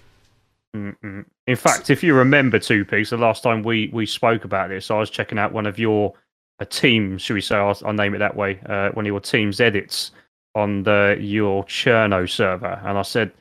Mm-mm. 0.75 1.25
In 1.45 1.55
fact, 1.55 1.89
if 1.89 2.03
you 2.03 2.15
remember, 2.15 2.57
Two 2.57 2.83
Peaks, 2.85 3.11
the 3.11 3.17
last 3.17 3.43
time 3.43 3.61
we 3.63 3.89
we 3.93 4.05
spoke 4.05 4.43
about 4.43 4.69
this, 4.69 4.89
I 4.89 4.97
was 4.97 5.09
checking 5.09 5.37
out 5.37 5.51
one 5.51 5.65
of 5.67 5.77
your 5.77 6.13
a 6.59 6.65
team, 6.65 7.17
should 7.17 7.33
we 7.35 7.41
say? 7.41 7.55
I'll, 7.55 7.77
I'll 7.85 7.93
name 7.93 8.15
it 8.15 8.19
that 8.19 8.35
way. 8.35 8.59
Uh, 8.65 8.89
one 8.91 9.05
of 9.05 9.07
your 9.07 9.19
team's 9.19 9.59
edits 9.59 10.11
on 10.55 10.83
the 10.83 11.17
your 11.19 11.63
Cherno 11.65 12.29
server, 12.29 12.79
and 12.85 12.97
I 12.97 13.01
said, 13.03 13.31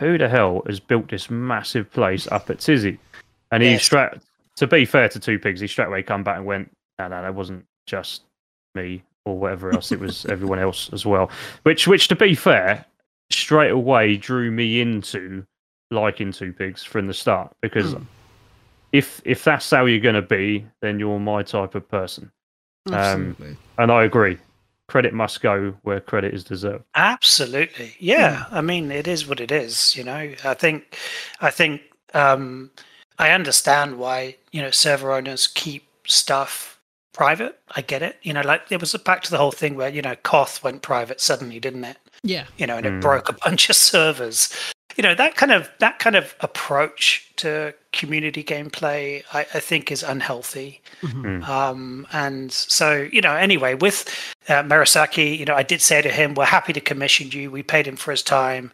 "Who 0.00 0.16
the 0.16 0.28
hell 0.30 0.62
has 0.66 0.80
built 0.80 1.08
this 1.10 1.28
massive 1.30 1.90
place 1.90 2.26
up 2.28 2.48
at 2.48 2.58
Tisy?" 2.58 2.98
And 3.50 3.62
he 3.62 3.72
Yes. 3.72 3.84
straight, 3.84 4.12
to 4.56 4.66
be 4.66 4.84
fair 4.86 5.08
to 5.10 5.20
Two 5.20 5.38
Pigs, 5.38 5.60
he 5.60 5.66
straight 5.66 5.88
away 5.88 6.02
come 6.02 6.22
back 6.24 6.36
and 6.38 6.46
went, 6.46 6.70
"No, 6.98 7.08
no, 7.08 7.20
that 7.22 7.34
wasn't 7.34 7.66
just 7.88 8.22
me 8.74 9.02
or 9.24 9.36
whatever 9.38 9.72
else. 9.72 9.90
It 9.92 9.98
was 10.00 10.24
everyone 10.30 10.58
else 10.60 10.90
as 10.92 11.04
well." 11.04 11.30
Which, 11.64 11.88
which 11.88 12.06
to 12.08 12.16
be 12.16 12.34
fair, 12.36 12.84
straight 13.30 13.70
away 13.72 14.16
drew 14.16 14.50
me 14.50 14.80
into 14.80 15.44
liking 15.90 16.32
Two 16.32 16.52
Pigs 16.52 16.84
from 16.84 17.06
the 17.08 17.14
start 17.14 17.54
because 17.62 17.92
Hmm. 17.94 18.02
if 18.92 19.20
if 19.24 19.42
that's 19.44 19.68
how 19.70 19.86
you're 19.86 20.00
going 20.00 20.14
to 20.14 20.22
be, 20.22 20.64
then 20.82 20.98
you're 21.00 21.18
my 21.18 21.42
type 21.42 21.74
of 21.74 21.88
person. 21.88 22.30
Um, 22.88 22.94
Absolutely. 22.94 23.56
And 23.78 23.90
I 23.92 24.04
agree. 24.04 24.38
Credit 24.88 25.12
must 25.12 25.42
go 25.42 25.74
where 25.82 26.00
credit 26.00 26.32
is 26.32 26.44
deserved. 26.44 26.84
Absolutely. 26.94 27.94
Yeah. 27.98 28.46
I 28.50 28.62
mean, 28.62 28.90
it 28.90 29.06
is 29.06 29.26
what 29.26 29.40
it 29.40 29.52
is, 29.52 29.94
you 29.94 30.02
know. 30.04 30.32
I 30.44 30.54
think 30.54 30.96
I 31.42 31.50
think 31.50 31.82
um 32.14 32.70
I 33.18 33.32
understand 33.32 33.98
why, 33.98 34.36
you 34.52 34.62
know, 34.62 34.70
server 34.70 35.12
owners 35.12 35.46
keep 35.46 35.86
stuff 36.06 36.77
private. 37.12 37.58
I 37.74 37.80
get 37.80 38.02
it. 38.02 38.16
You 38.22 38.32
know, 38.32 38.42
like 38.42 38.68
there 38.68 38.78
was 38.78 38.94
a 38.94 38.98
back 38.98 39.22
to 39.22 39.30
the 39.30 39.38
whole 39.38 39.50
thing 39.52 39.74
where, 39.76 39.88
you 39.88 40.02
know, 40.02 40.14
Koth 40.16 40.62
went 40.62 40.82
private 40.82 41.20
suddenly, 41.20 41.58
didn't 41.60 41.84
it? 41.84 41.96
yeah, 42.22 42.46
You 42.56 42.66
know, 42.66 42.76
and 42.76 42.86
it 42.86 42.92
Mm. 42.94 43.00
broke 43.00 43.28
a 43.28 43.32
bunch 43.32 43.68
of 43.70 43.76
servers. 43.76 44.52
You 44.98 45.02
know, 45.02 45.14
that 45.14 45.36
kind 45.36 45.52
of 45.52 45.70
that 45.78 46.00
kind 46.00 46.16
of 46.16 46.34
approach 46.40 47.32
to 47.36 47.72
community 47.92 48.42
gameplay 48.42 49.22
I, 49.32 49.40
I 49.54 49.60
think 49.60 49.92
is 49.92 50.02
unhealthy. 50.02 50.82
Mhm. 51.02 51.46
Um, 51.48 52.04
and 52.12 52.50
so, 52.52 53.08
you 53.12 53.20
know, 53.20 53.34
anyway, 53.36 53.74
with 53.74 54.08
uh, 54.48 54.64
Murasaki, 54.64 55.38
you 55.38 55.44
know, 55.44 55.54
I 55.54 55.62
did 55.62 55.80
say 55.80 56.02
to 56.02 56.08
him, 56.10 56.34
we're 56.34 56.46
happy 56.46 56.72
to 56.72 56.80
commission 56.80 57.30
you. 57.30 57.48
We 57.52 57.62
paid 57.62 57.86
him 57.86 57.94
for 57.94 58.10
his 58.10 58.24
time. 58.24 58.72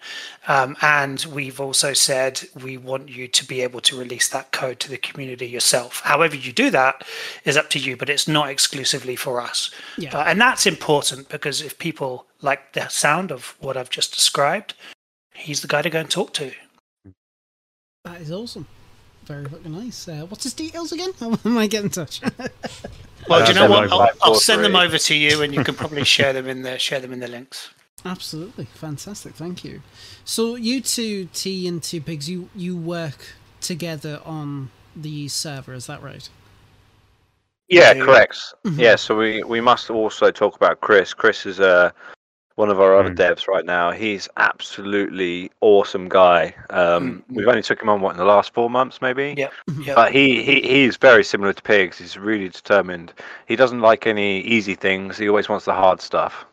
Um, 0.48 0.78
and 0.80 1.22
we've 1.26 1.60
also 1.60 1.92
said 1.92 2.40
we 2.62 2.78
want 2.78 3.10
you 3.10 3.28
to 3.28 3.44
be 3.46 3.60
able 3.60 3.80
to 3.82 3.98
release 3.98 4.28
that 4.30 4.50
code 4.50 4.80
to 4.80 4.88
the 4.88 4.96
community 4.96 5.46
yourself. 5.46 6.00
However, 6.04 6.36
you 6.36 6.52
do 6.54 6.70
that 6.70 7.04
is 7.44 7.58
up 7.58 7.68
to 7.70 7.78
you, 7.78 7.98
but 7.98 8.08
it's 8.08 8.26
not 8.26 8.48
exclusively 8.48 9.14
for 9.16 9.42
us. 9.42 9.70
yeah. 9.98 10.16
Uh, 10.16 10.24
and 10.24 10.40
that's 10.40 10.64
important 10.66 11.28
because 11.28 11.60
if 11.60 11.78
people 11.78 12.24
like 12.40 12.72
the 12.72 12.88
sound 12.88 13.30
of 13.30 13.56
what 13.60 13.76
I've 13.76 13.90
just 13.90 14.14
described, 14.14 14.72
he's 15.34 15.60
the 15.60 15.68
guy 15.68 15.82
to 15.82 15.90
go 15.90 16.00
and 16.00 16.10
talk 16.10 16.32
to. 16.34 16.52
that 18.04 18.20
is 18.20 18.30
awesome. 18.30 18.66
Very 19.24 19.46
fucking 19.46 19.72
nice. 19.72 20.06
Uh, 20.08 20.26
what's 20.28 20.44
his 20.44 20.52
details 20.54 20.92
again? 20.92 21.10
How 21.20 21.36
am 21.44 21.58
I 21.58 21.66
get 21.66 21.84
in 21.84 21.90
touch? 21.90 22.20
Well, 23.26 23.40
Uh, 23.40 23.46
do 23.46 23.52
you 23.54 23.58
know 23.58 23.70
what? 23.70 23.88
them 23.88 23.92
I'll. 23.98 24.10
I'll 24.22 24.34
send 24.34 24.62
them 24.62 24.76
over 24.76 24.98
to 24.98 25.14
you, 25.14 25.40
and 25.40 25.54
you 25.54 25.64
can 25.64 25.74
probably 25.74 26.04
share 26.16 26.34
them 26.34 26.46
in 26.46 26.60
the 26.60 26.78
share 26.78 27.00
them 27.00 27.10
in 27.10 27.20
the 27.20 27.28
links. 27.28 27.70
Absolutely 28.04 28.66
fantastic. 28.66 29.32
Thank 29.34 29.64
you. 29.64 29.80
So 30.26 30.56
you 30.56 30.82
two, 30.82 31.24
T 31.32 31.66
and 31.66 31.82
Two 31.82 32.02
Pigs, 32.02 32.28
you 32.28 32.50
you 32.54 32.76
work 32.76 33.32
together 33.62 34.20
on 34.26 34.70
the 34.94 35.28
server. 35.28 35.72
Is 35.72 35.86
that 35.86 36.02
right? 36.02 36.28
Yeah, 37.68 37.92
Yeah. 37.94 38.04
correct. 38.04 38.36
Mhm. 38.66 38.78
Yeah, 38.78 38.96
so 38.96 39.16
we, 39.16 39.42
we 39.42 39.58
must 39.62 39.88
also 39.88 40.30
talk 40.30 40.54
about 40.54 40.82
Chris. 40.82 41.14
Chris 41.14 41.46
is 41.46 41.60
uh, 41.60 41.92
one 42.56 42.70
of 42.70 42.80
our 42.80 42.94
other 42.94 43.10
Mm. 43.10 43.16
devs 43.16 43.48
right 43.48 43.64
now. 43.64 43.90
He's 43.90 44.28
absolutely 44.36 45.50
awesome 45.60 46.08
guy. 46.08 46.54
Um, 46.70 47.24
Mm. 47.30 47.36
We've 47.36 47.48
only 47.48 47.62
took 47.62 47.82
him 47.82 47.88
on 47.88 48.00
what 48.00 48.12
in 48.12 48.16
the 48.16 48.24
last 48.24 48.54
four 48.54 48.70
months, 48.70 49.02
maybe. 49.02 49.34
Yeah. 49.36 49.48
Yeah. 49.80 49.94
But 49.96 50.12
he, 50.12 50.42
he 50.44 50.60
he's 50.60 50.96
very 50.96 51.24
similar 51.24 51.52
to 51.52 51.62
Pigs. 51.62 51.98
He's 51.98 52.16
really 52.16 52.48
determined. 52.48 53.12
He 53.46 53.56
doesn't 53.56 53.80
like 53.80 54.06
any 54.06 54.40
easy 54.42 54.74
things. 54.76 55.18
He 55.18 55.28
always 55.28 55.48
wants 55.48 55.64
the 55.64 55.74
hard 55.74 56.00
stuff. 56.00 56.44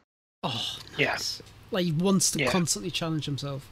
Oh, 0.43 0.77
yes. 0.97 1.41
Like 1.69 1.85
he 1.85 1.91
wants 1.91 2.31
to 2.31 2.39
Yeah. 2.39 2.51
constantly 2.51 2.89
challenge 2.89 3.25
himself. 3.25 3.67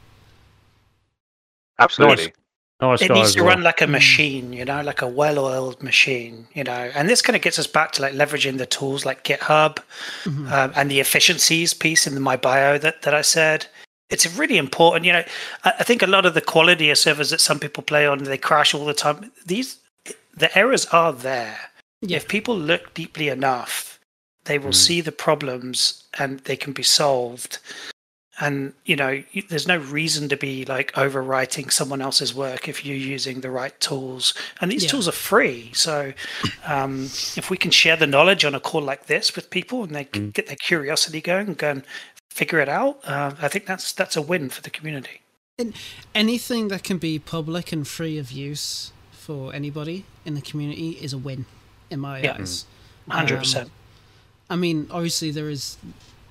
Absolutely. 1.80 2.34
Nice 2.82 3.02
it 3.02 3.12
needs 3.12 3.36
to 3.36 3.42
well. 3.44 3.56
run 3.56 3.64
like 3.64 3.82
a 3.82 3.88
machine, 3.88 4.54
you 4.54 4.64
know, 4.64 4.82
like 4.82 5.02
a 5.02 5.08
well-oiled 5.08 5.84
machine, 5.84 6.48
you 6.54 6.64
know. 6.64 6.90
And 6.96 7.10
this 7.10 7.22
kind 7.22 7.36
of 7.36 7.42
gets 7.42 7.60
us 7.60 7.68
back 7.68 7.92
to 7.94 8.02
like 8.02 8.14
leveraging 8.14 8.58
the 8.58 8.66
tools 8.66 9.06
like 9.06 9.26
GitHub 9.26 9.80
Mhm. 10.24 10.50
um, 10.52 10.72
and 10.76 10.90
the 10.90 11.02
efficiencies 11.02 11.74
piece 11.74 12.08
in 12.08 12.22
my 12.22 12.38
bio 12.38 12.78
that 12.78 13.02
that 13.02 13.14
I 13.14 13.22
said. 13.22 13.66
It's 14.10 14.26
really 14.38 14.58
important, 14.58 15.06
you 15.06 15.12
know. 15.14 15.24
I, 15.66 15.74
I 15.80 15.84
think 15.84 16.02
a 16.02 16.08
lot 16.08 16.26
of 16.26 16.34
the 16.36 16.42
quality 16.42 16.90
of 16.90 16.98
servers 16.98 17.30
that 17.32 17.42
some 17.42 17.60
people 17.60 17.84
play 17.84 18.08
on, 18.08 18.24
they 18.24 18.38
crash 18.38 18.74
all 18.74 18.86
the 18.86 18.94
time. 18.94 19.32
These 19.46 19.78
the 20.36 20.58
errors 20.58 20.86
are 20.88 21.12
there. 21.12 21.58
Yeah. 22.02 22.16
If 22.18 22.30
people 22.30 22.58
look 22.58 22.94
deeply 22.94 23.28
enough, 23.28 24.00
they 24.46 24.58
will 24.58 24.70
Mm. 24.72 24.76
see 24.88 25.02
the 25.02 25.12
problems 25.12 26.06
and 26.18 26.40
they 26.46 26.56
can 26.56 26.72
be 26.72 26.84
solved. 26.84 27.60
And 28.42 28.74
you 28.86 28.96
know, 28.96 29.24
there's 29.50 29.68
no 29.68 29.78
reason 29.78 30.30
to 30.30 30.38
be 30.38 30.64
like 30.66 30.94
overwriting 30.94 31.72
someone 31.72 32.02
else's 32.02 32.34
work 32.34 32.68
if 32.70 32.86
you're 32.86 32.96
using 32.96 33.42
the 33.42 33.50
right 33.52 33.78
tools. 33.80 34.34
And 34.62 34.72
these 34.72 34.84
Yeah. 34.84 34.92
tools 34.92 35.08
are 35.08 35.12
free, 35.14 35.72
so 35.74 36.14
um, 36.66 37.06
if 37.36 37.50
we 37.50 37.58
can 37.58 37.72
share 37.72 37.98
the 37.98 38.08
knowledge 38.08 38.46
on 38.46 38.56
a 38.56 38.60
call 38.60 38.82
like 38.82 39.08
this 39.08 39.36
with 39.36 39.50
people 39.50 39.84
and 39.84 39.94
they 39.96 40.06
Mm. 40.06 40.34
get 40.34 40.48
their 40.48 40.56
curiosity 40.56 41.20
going 41.22 41.48
and 41.48 41.58
go 41.58 41.70
and 41.72 41.84
figure 42.30 42.60
it 42.60 42.70
out, 42.70 43.00
uh, 43.04 43.34
I 43.42 43.48
think 43.50 43.66
that's 43.66 43.92
that's 43.92 44.16
a 44.16 44.22
win 44.22 44.50
for 44.50 44.62
the 44.62 44.70
community. 44.70 45.22
And 45.58 45.74
anything 46.16 46.70
that 46.70 46.84
can 46.84 46.98
be 46.98 47.20
public 47.20 47.74
and 47.74 47.86
free 47.86 48.18
of 48.18 48.32
use 48.32 48.92
for 49.12 49.54
anybody 49.54 50.06
in 50.26 50.36
the 50.36 50.42
community 50.42 50.92
is 51.02 51.12
a 51.12 51.18
win, 51.18 51.46
in 51.90 52.00
my 52.00 52.22
Yeah. 52.22 52.38
eyes. 52.40 52.66
Hundred 53.10 53.36
Um, 53.36 53.40
percent. 53.40 53.72
I 54.50 54.56
mean, 54.56 54.88
obviously 54.90 55.32
there 55.32 55.50
is 55.50 55.76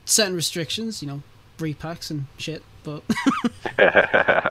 certain 0.06 0.34
restrictions, 0.34 1.02
you 1.02 1.08
know, 1.08 1.22
repacks 1.58 2.10
and 2.10 2.26
shit, 2.38 2.62
but 2.82 3.02
I, 3.78 4.50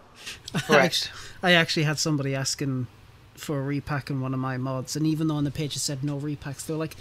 actually, 0.70 1.12
I 1.44 1.54
actually 1.54 1.84
had 1.84 2.00
somebody 2.00 2.36
asking 2.36 2.88
for 3.36 3.60
a 3.60 3.62
repack 3.64 4.10
in 4.10 4.22
one 4.22 4.34
of 4.34 4.40
my 4.40 4.58
mods, 4.58 4.96
and 4.96 5.06
even 5.08 5.28
though 5.28 5.36
on 5.36 5.44
the 5.44 5.52
page 5.52 5.76
it 5.76 5.80
said 5.80 6.04
no 6.04 6.18
repacks, 6.20 6.66
they're 6.66 6.76
like, 6.76 6.96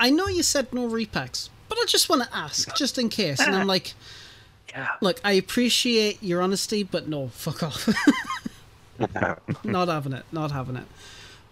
I 0.00 0.10
know 0.10 0.26
you 0.28 0.42
said 0.42 0.72
no 0.72 0.88
repacks, 0.88 1.48
but 1.68 1.78
I 1.78 1.84
just 1.86 2.08
want 2.08 2.22
to 2.22 2.36
ask, 2.36 2.74
just 2.76 2.98
in 2.98 3.08
case. 3.08 3.40
And 3.40 3.54
I'm 3.54 3.66
like, 3.76 3.94
Yeah. 4.70 4.88
look, 5.00 5.20
I 5.24 5.32
appreciate 5.32 6.22
your 6.22 6.40
honesty, 6.42 6.82
but 6.82 7.08
no, 7.08 7.28
fuck 7.28 7.62
off. 7.62 7.88
not 9.64 9.88
having 9.88 10.12
it, 10.12 10.24
not 10.32 10.50
having 10.50 10.76
it. 10.76 10.86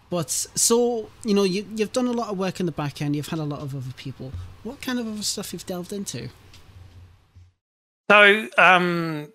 But 0.08 0.30
so, 0.30 1.10
you 1.24 1.34
know, 1.34 1.42
you, 1.42 1.66
you've 1.74 1.92
done 1.92 2.06
a 2.06 2.12
lot 2.12 2.28
of 2.28 2.38
work 2.38 2.60
in 2.60 2.66
the 2.66 2.72
back 2.72 3.02
end, 3.02 3.16
you've 3.16 3.28
had 3.28 3.40
a 3.40 3.44
lot 3.44 3.60
of 3.60 3.74
other 3.74 3.92
people. 3.96 4.32
What 4.62 4.80
kind 4.80 4.98
of 5.00 5.06
other 5.08 5.22
stuff 5.22 5.52
you've 5.52 5.66
delved 5.66 5.92
into? 5.92 6.28
So, 8.10 8.48
um, 8.56 9.32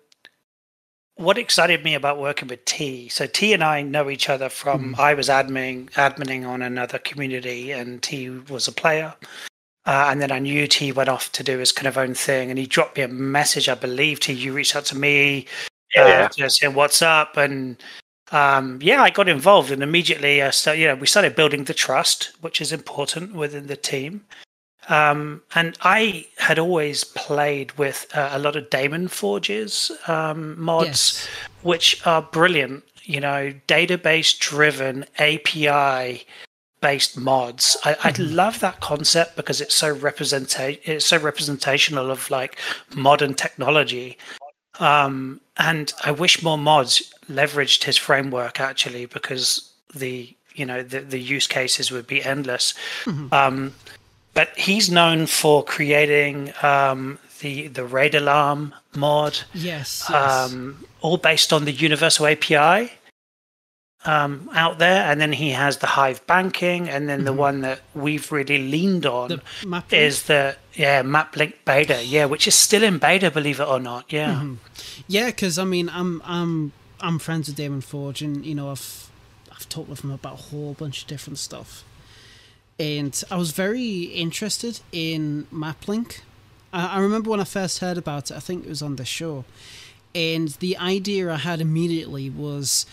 what 1.16 1.36
excited 1.36 1.84
me 1.84 1.94
about 1.94 2.18
working 2.18 2.48
with 2.48 2.64
T? 2.64 3.08
So 3.08 3.26
T 3.26 3.52
and 3.52 3.62
I 3.62 3.82
know 3.82 4.08
each 4.08 4.28
other 4.28 4.48
from 4.48 4.94
I 4.98 5.14
was 5.14 5.28
admin 5.28 5.90
admining 5.96 6.46
on 6.46 6.62
another 6.62 6.98
community, 6.98 7.70
and 7.70 8.02
T 8.02 8.30
was 8.30 8.66
a 8.66 8.72
player. 8.72 9.14
Uh, 9.84 10.08
and 10.10 10.22
then 10.22 10.32
I 10.32 10.38
knew 10.38 10.66
T 10.66 10.92
went 10.92 11.08
off 11.08 11.30
to 11.32 11.42
do 11.42 11.58
his 11.58 11.72
kind 11.72 11.86
of 11.86 11.98
own 11.98 12.14
thing, 12.14 12.50
and 12.50 12.58
he 12.58 12.66
dropped 12.66 12.96
me 12.96 13.02
a 13.02 13.08
message. 13.08 13.68
I 13.68 13.74
believe 13.74 14.20
T, 14.20 14.32
you 14.32 14.52
reached 14.52 14.74
out 14.76 14.84
to 14.86 14.96
me, 14.96 15.46
Yeah. 15.94 16.28
uh, 16.40 16.48
saying 16.48 16.74
what's 16.74 17.02
up, 17.02 17.36
and 17.36 17.76
um, 18.30 18.78
yeah, 18.82 19.02
I 19.02 19.10
got 19.10 19.28
involved, 19.28 19.70
and 19.70 19.82
immediately, 19.82 20.40
uh, 20.40 20.50
so 20.50 20.72
you 20.72 20.86
know, 20.88 20.94
we 20.94 21.06
started 21.06 21.36
building 21.36 21.64
the 21.64 21.74
trust, 21.74 22.32
which 22.40 22.60
is 22.60 22.72
important 22.72 23.34
within 23.34 23.66
the 23.66 23.76
team. 23.76 24.24
Um, 24.88 25.42
and 25.54 25.76
I 25.82 26.26
had 26.38 26.58
always 26.58 27.04
played 27.04 27.72
with 27.78 28.06
uh, 28.14 28.30
a 28.32 28.38
lot 28.38 28.56
of 28.56 28.68
DaemonForge's 28.70 29.92
um, 30.08 30.60
mods, 30.60 30.86
Yes. 30.88 31.28
which 31.62 32.06
are 32.06 32.22
brilliant. 32.22 32.84
You 33.04 33.20
know, 33.20 33.52
database 33.68 34.36
driven 34.38 35.04
API 35.18 36.24
based 36.80 37.16
mods. 37.16 37.76
I, 37.84 37.96
I 38.02 38.12
love 38.18 38.58
that 38.60 38.80
concept 38.80 39.36
because 39.36 39.60
it's 39.60 39.74
so 39.74 39.94
representa- 39.94 40.80
It's 40.84 41.06
so 41.06 41.16
representational 41.18 42.10
of 42.10 42.28
like 42.30 42.58
modern 42.94 43.34
technology. 43.34 44.18
Um, 44.80 45.40
and 45.58 45.92
I 46.04 46.10
wish 46.10 46.42
more 46.42 46.58
mods 46.58 47.12
leveraged 47.30 47.84
his 47.84 47.96
framework 47.96 48.58
actually 48.58 49.06
because 49.06 49.72
the 49.94 50.34
you 50.54 50.66
know 50.66 50.82
the, 50.82 51.00
the 51.00 51.20
use 51.20 51.46
cases 51.46 51.90
would 51.92 52.06
be 52.06 52.22
endless. 52.24 52.74
Um, 53.30 53.72
but 54.34 54.48
he's 54.56 54.90
known 54.90 55.26
for 55.26 55.64
creating 55.64 56.52
um, 56.62 57.18
the 57.40 57.68
the 57.68 57.84
raid 57.84 58.14
alarm 58.14 58.74
mod, 58.94 59.40
Yes. 59.54 60.06
yes. 60.08 60.52
um, 60.52 60.84
all 61.00 61.16
based 61.16 61.52
on 61.52 61.64
the 61.64 61.72
universal 61.72 62.26
API 62.26 62.92
um, 64.04 64.50
out 64.54 64.78
there, 64.78 65.04
and 65.10 65.20
then 65.20 65.32
he 65.32 65.50
has 65.50 65.78
the 65.78 65.86
Hive 65.86 66.26
banking, 66.26 66.88
and 66.88 67.08
then 67.08 67.24
the 67.24 67.32
one 67.32 67.60
that 67.60 67.80
we've 67.94 68.32
really 68.32 68.58
leaned 68.58 69.06
on 69.06 69.28
the 69.28 69.84
is 69.90 70.24
the 70.24 70.56
yeah 70.74 71.02
MapLink 71.02 71.54
beta, 71.64 72.04
yeah, 72.04 72.24
which 72.24 72.48
is 72.48 72.54
still 72.54 72.82
in 72.82 72.98
beta, 72.98 73.30
believe 73.30 73.60
it 73.60 73.68
or 73.68 73.78
not, 73.80 74.12
yeah. 74.12 74.44
Yeah, 75.06 75.26
because 75.26 75.58
I 75.58 75.64
mean, 75.64 75.88
I'm 75.88 76.20
I'm 76.24 76.72
I'm 77.00 77.18
friends 77.20 77.48
with 77.48 77.56
DaemonForge, 77.58 78.22
and 78.22 78.44
you 78.44 78.54
know, 78.56 78.70
I've 78.70 79.08
I've 79.52 79.68
talked 79.68 79.88
with 79.88 80.02
him 80.02 80.10
about 80.10 80.32
a 80.34 80.42
whole 80.50 80.74
bunch 80.74 81.02
of 81.02 81.08
different 81.08 81.38
stuff, 81.38 81.84
and 82.78 83.22
I 83.30 83.36
was 83.36 83.52
very 83.52 84.02
interested 84.04 84.80
in 84.92 85.46
MapLink. 85.52 86.20
I, 86.72 86.96
I 86.96 87.00
remember 87.00 87.30
when 87.30 87.40
I 87.40 87.44
first 87.44 87.78
heard 87.78 87.98
about 87.98 88.30
it. 88.30 88.36
I 88.36 88.40
think 88.40 88.64
it 88.64 88.68
was 88.68 88.82
on 88.82 88.96
the 88.96 89.04
show, 89.04 89.44
and 90.14 90.48
the 90.48 90.76
idea 90.76 91.30
I 91.30 91.36
had 91.36 91.60
immediately 91.60 92.30
was. 92.30 92.86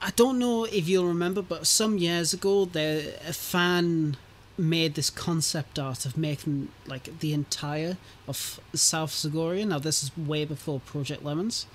I 0.00 0.10
don't 0.10 0.38
know 0.38 0.64
if 0.64 0.88
you'll 0.88 1.06
remember, 1.06 1.40
but 1.40 1.66
some 1.66 1.96
years 1.96 2.34
ago, 2.34 2.66
there 2.66 3.14
a 3.26 3.32
fan 3.32 4.16
made 4.58 4.94
this 4.94 5.10
concept 5.10 5.78
art 5.78 6.06
of 6.06 6.16
making 6.16 6.68
like 6.86 7.18
the 7.20 7.32
entire 7.32 7.96
of 8.28 8.60
South 8.74 9.10
Zagoria. 9.10 9.66
Now 9.66 9.78
this 9.78 10.02
is 10.02 10.16
way 10.16 10.44
before 10.44 10.80
Project 10.80 11.24
Lemons, 11.24 11.66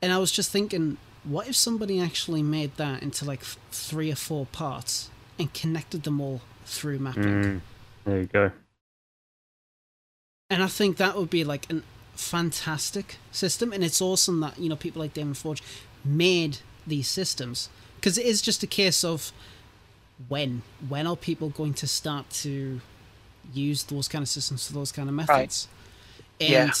and 0.00 0.12
I 0.12 0.18
was 0.18 0.30
just 0.30 0.50
thinking, 0.50 0.98
what 1.24 1.48
if 1.48 1.56
somebody 1.56 2.00
actually 2.00 2.42
made 2.42 2.76
that 2.76 3.02
into 3.02 3.24
like 3.24 3.42
three 3.70 4.10
or 4.10 4.16
four 4.16 4.46
parts 4.46 5.10
and 5.42 5.52
connected 5.54 6.02
them 6.04 6.20
all 6.20 6.40
through 6.64 6.98
mapping? 6.98 7.22
Mm, 7.24 7.60
there 8.04 8.20
you 8.20 8.26
go. 8.26 8.50
And 10.50 10.62
I 10.62 10.66
think 10.66 10.96
that 10.98 11.16
would 11.16 11.30
be 11.30 11.44
like 11.44 11.70
a 11.72 11.82
fantastic 12.14 13.16
system, 13.30 13.72
and 13.72 13.82
it's 13.82 14.00
awesome 14.00 14.40
that 14.40 14.58
you 14.58 14.68
know 14.68 14.76
people 14.76 15.00
like 15.00 15.14
DaemonForge 15.14 15.60
made 16.04 16.58
these 16.86 17.08
systems 17.08 17.68
because 17.96 18.18
it 18.18 18.26
is 18.26 18.42
just 18.42 18.62
a 18.62 18.66
case 18.66 19.04
of 19.04 19.32
when 20.28 20.62
when 20.88 21.06
are 21.06 21.16
people 21.16 21.48
going 21.48 21.72
to 21.74 21.86
start 21.86 22.28
to 22.30 22.80
use 23.54 23.84
those 23.84 24.08
kind 24.08 24.22
of 24.22 24.28
systems 24.28 24.66
for 24.66 24.72
those 24.72 24.90
kind 24.92 25.08
of 25.08 25.14
methods 25.14 25.68
and 26.40 26.50
Yeah. 26.50 26.72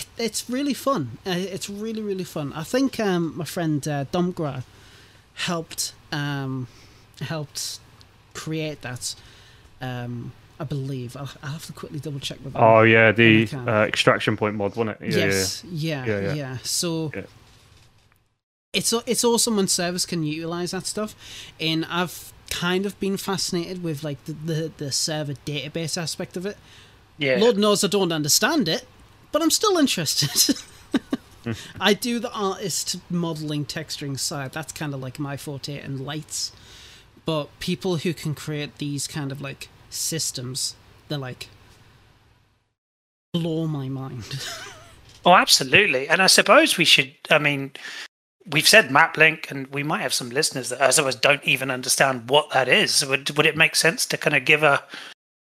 it, 0.00 0.06
it's 0.18 0.50
really 0.50 0.74
fun 0.74 1.18
uh, 1.26 1.30
it's 1.36 1.70
really 1.70 2.02
really 2.02 2.24
fun 2.24 2.52
i 2.52 2.62
think 2.64 2.98
um, 3.00 3.36
my 3.36 3.44
friend 3.44 3.86
uh, 3.86 4.04
Domgra 4.12 4.64
helped 5.34 5.94
um, 6.12 6.66
helped 7.20 7.78
create 8.34 8.82
that 8.82 9.14
um, 9.80 10.32
i 10.60 10.64
believe 10.64 11.16
I'll, 11.16 11.30
I'll 11.42 11.52
have 11.52 11.66
to 11.66 11.72
quickly 11.72 11.98
double 12.00 12.20
check 12.20 12.38
with 12.44 12.54
him. 12.54 12.62
Oh 12.62 12.82
yeah, 12.82 13.10
the 13.12 13.48
uh, 13.52 13.84
extraction 13.92 14.36
point 14.36 14.54
mod, 14.56 14.76
wasn't 14.76 15.00
it? 15.00 15.12
Yeah, 15.14 15.26
yes 15.26 15.64
yeah 15.70 16.04
Yeah, 16.04 16.20
yeah, 16.20 16.32
yeah. 16.34 16.56
so 16.62 17.10
Yeah. 17.14 17.22
it's 18.72 18.92
a- 18.92 19.02
it's 19.06 19.24
awesome 19.24 19.56
when 19.56 19.68
servers 19.68 20.06
can 20.06 20.22
utilize 20.24 20.70
that 20.72 20.86
stuff 20.86 21.14
and 21.60 21.84
i've 21.86 22.32
kind 22.50 22.86
of 22.86 22.98
been 23.00 23.16
fascinated 23.16 23.82
with 23.82 24.04
like 24.04 24.22
the, 24.26 24.32
the, 24.32 24.72
the 24.76 24.92
server 24.92 25.34
database 25.46 25.96
aspect 26.00 26.36
of 26.36 26.46
it 26.46 26.56
Yeah. 27.18 27.36
lord 27.40 27.56
knows 27.58 27.82
i 27.84 27.88
don't 27.88 28.12
understand 28.12 28.68
it 28.68 28.86
but 29.32 29.42
i'm 29.42 29.50
still 29.50 29.76
interested 29.76 30.56
i 31.80 31.92
do 31.94 32.18
the 32.20 32.30
artist 32.32 32.96
modeling 33.10 33.64
texturing 33.64 34.18
side 34.18 34.52
that's 34.52 34.72
kind 34.72 34.94
of 34.94 35.00
like 35.00 35.18
my 35.18 35.36
forte 35.36 35.78
and 35.78 36.04
lights 36.04 36.52
but 37.26 37.48
people 37.60 37.96
who 37.96 38.12
can 38.14 38.34
create 38.34 38.78
these 38.78 39.06
kind 39.06 39.32
of 39.32 39.40
like 39.40 39.68
systems 39.90 40.74
they're 41.08 41.18
like 41.18 41.48
blow 43.32 43.66
my 43.66 43.88
mind 43.88 44.46
Oh, 45.26 45.32
absolutely. 45.34 46.08
And 46.08 46.20
I 46.20 46.26
suppose 46.26 46.76
we 46.76 46.84
should. 46.84 47.14
I 47.30 47.38
mean, 47.38 47.72
we've 48.46 48.68
said 48.68 48.90
MapLink, 48.90 49.50
and 49.50 49.66
we 49.68 49.82
might 49.82 50.02
have 50.02 50.12
some 50.12 50.28
listeners 50.28 50.68
that 50.68 50.80
otherwise 50.80 51.16
don't 51.16 51.42
even 51.44 51.70
understand 51.70 52.28
what 52.28 52.50
that 52.50 52.68
is. 52.68 53.04
Would 53.06 53.34
would 53.36 53.46
it 53.46 53.56
make 53.56 53.74
sense 53.74 54.04
to 54.06 54.18
kind 54.18 54.36
of 54.36 54.44
give 54.44 54.62
a 54.62 54.84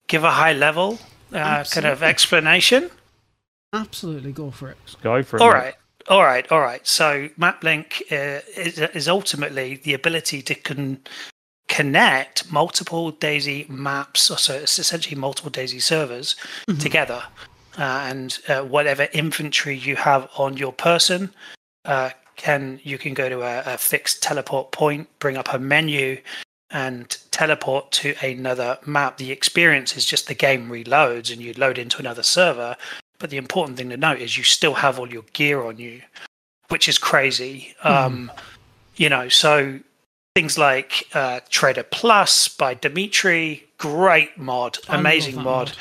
give 0.06 0.22
a 0.22 0.30
high 0.30 0.52
level 0.52 1.00
uh, 1.32 1.64
kind 1.64 1.86
of 1.86 2.02
explanation? 2.02 2.90
absolutely 3.74 4.30
go 4.32 4.50
for 4.50 4.68
it 4.68 4.76
Let's 4.84 4.96
go 4.96 5.22
for 5.22 5.36
it. 5.36 5.42
All 5.42 5.48
mate. 5.48 5.54
right. 5.54 5.74
All 6.08 6.22
right, 6.22 6.52
all 6.52 6.60
right. 6.60 6.86
So 6.86 7.28
MapLink 7.40 8.02
uh, 8.12 8.42
is, 8.56 8.78
is 8.78 9.08
ultimately 9.08 9.76
the 9.76 9.94
ability 9.94 10.42
to 10.42 10.54
con- 10.54 11.00
connect 11.72 12.52
multiple 12.52 13.14
DayZ 13.14 13.66
maps, 13.70 14.30
or 14.30 14.36
so 14.36 14.52
it's 14.52 14.78
essentially 14.78 15.16
multiple 15.16 15.50
DayZ 15.50 15.80
servers 15.80 16.36
together, 16.78 17.22
uh, 17.78 18.04
and 18.10 18.38
uh, 18.46 18.60
whatever 18.60 19.04
inventory 19.14 19.74
you 19.74 19.96
have 19.96 20.28
on 20.36 20.58
your 20.58 20.74
person, 20.74 21.32
uh, 21.86 22.10
can 22.36 22.78
you 22.82 22.98
can 22.98 23.14
go 23.14 23.30
to 23.30 23.40
a, 23.40 23.74
a 23.74 23.78
fixed 23.78 24.22
teleport 24.22 24.70
point, 24.70 25.08
bring 25.18 25.38
up 25.38 25.54
a 25.54 25.58
menu, 25.58 26.20
and 26.70 27.16
teleport 27.30 27.90
to 27.90 28.14
another 28.22 28.78
map. 28.84 29.16
The 29.16 29.32
experience 29.32 29.96
is 29.96 30.04
just 30.04 30.28
the 30.28 30.34
game 30.34 30.68
reloads, 30.68 31.32
and 31.32 31.40
you 31.40 31.54
load 31.54 31.78
into 31.78 31.98
another 32.00 32.22
server. 32.22 32.76
But 33.18 33.30
the 33.30 33.38
important 33.38 33.78
thing 33.78 33.88
to 33.88 33.96
note 33.96 34.20
is 34.20 34.36
you 34.36 34.44
still 34.44 34.74
have 34.74 34.98
all 34.98 35.08
your 35.08 35.24
gear 35.32 35.62
on 35.62 35.78
you, 35.78 36.02
which 36.68 36.86
is 36.86 36.98
crazy. 36.98 37.74
Um, 37.82 38.30
you 38.96 39.08
know, 39.08 39.30
so 39.30 39.80
things 40.34 40.56
like 40.56 41.08
uh, 41.14 41.40
Trader 41.48 41.82
Plus 41.82 42.48
by 42.48 42.74
Dimitri, 42.74 43.64
great 43.78 44.38
mod, 44.38 44.78
amazing 44.88 45.36
mod. 45.36 45.44
mod. 45.44 45.72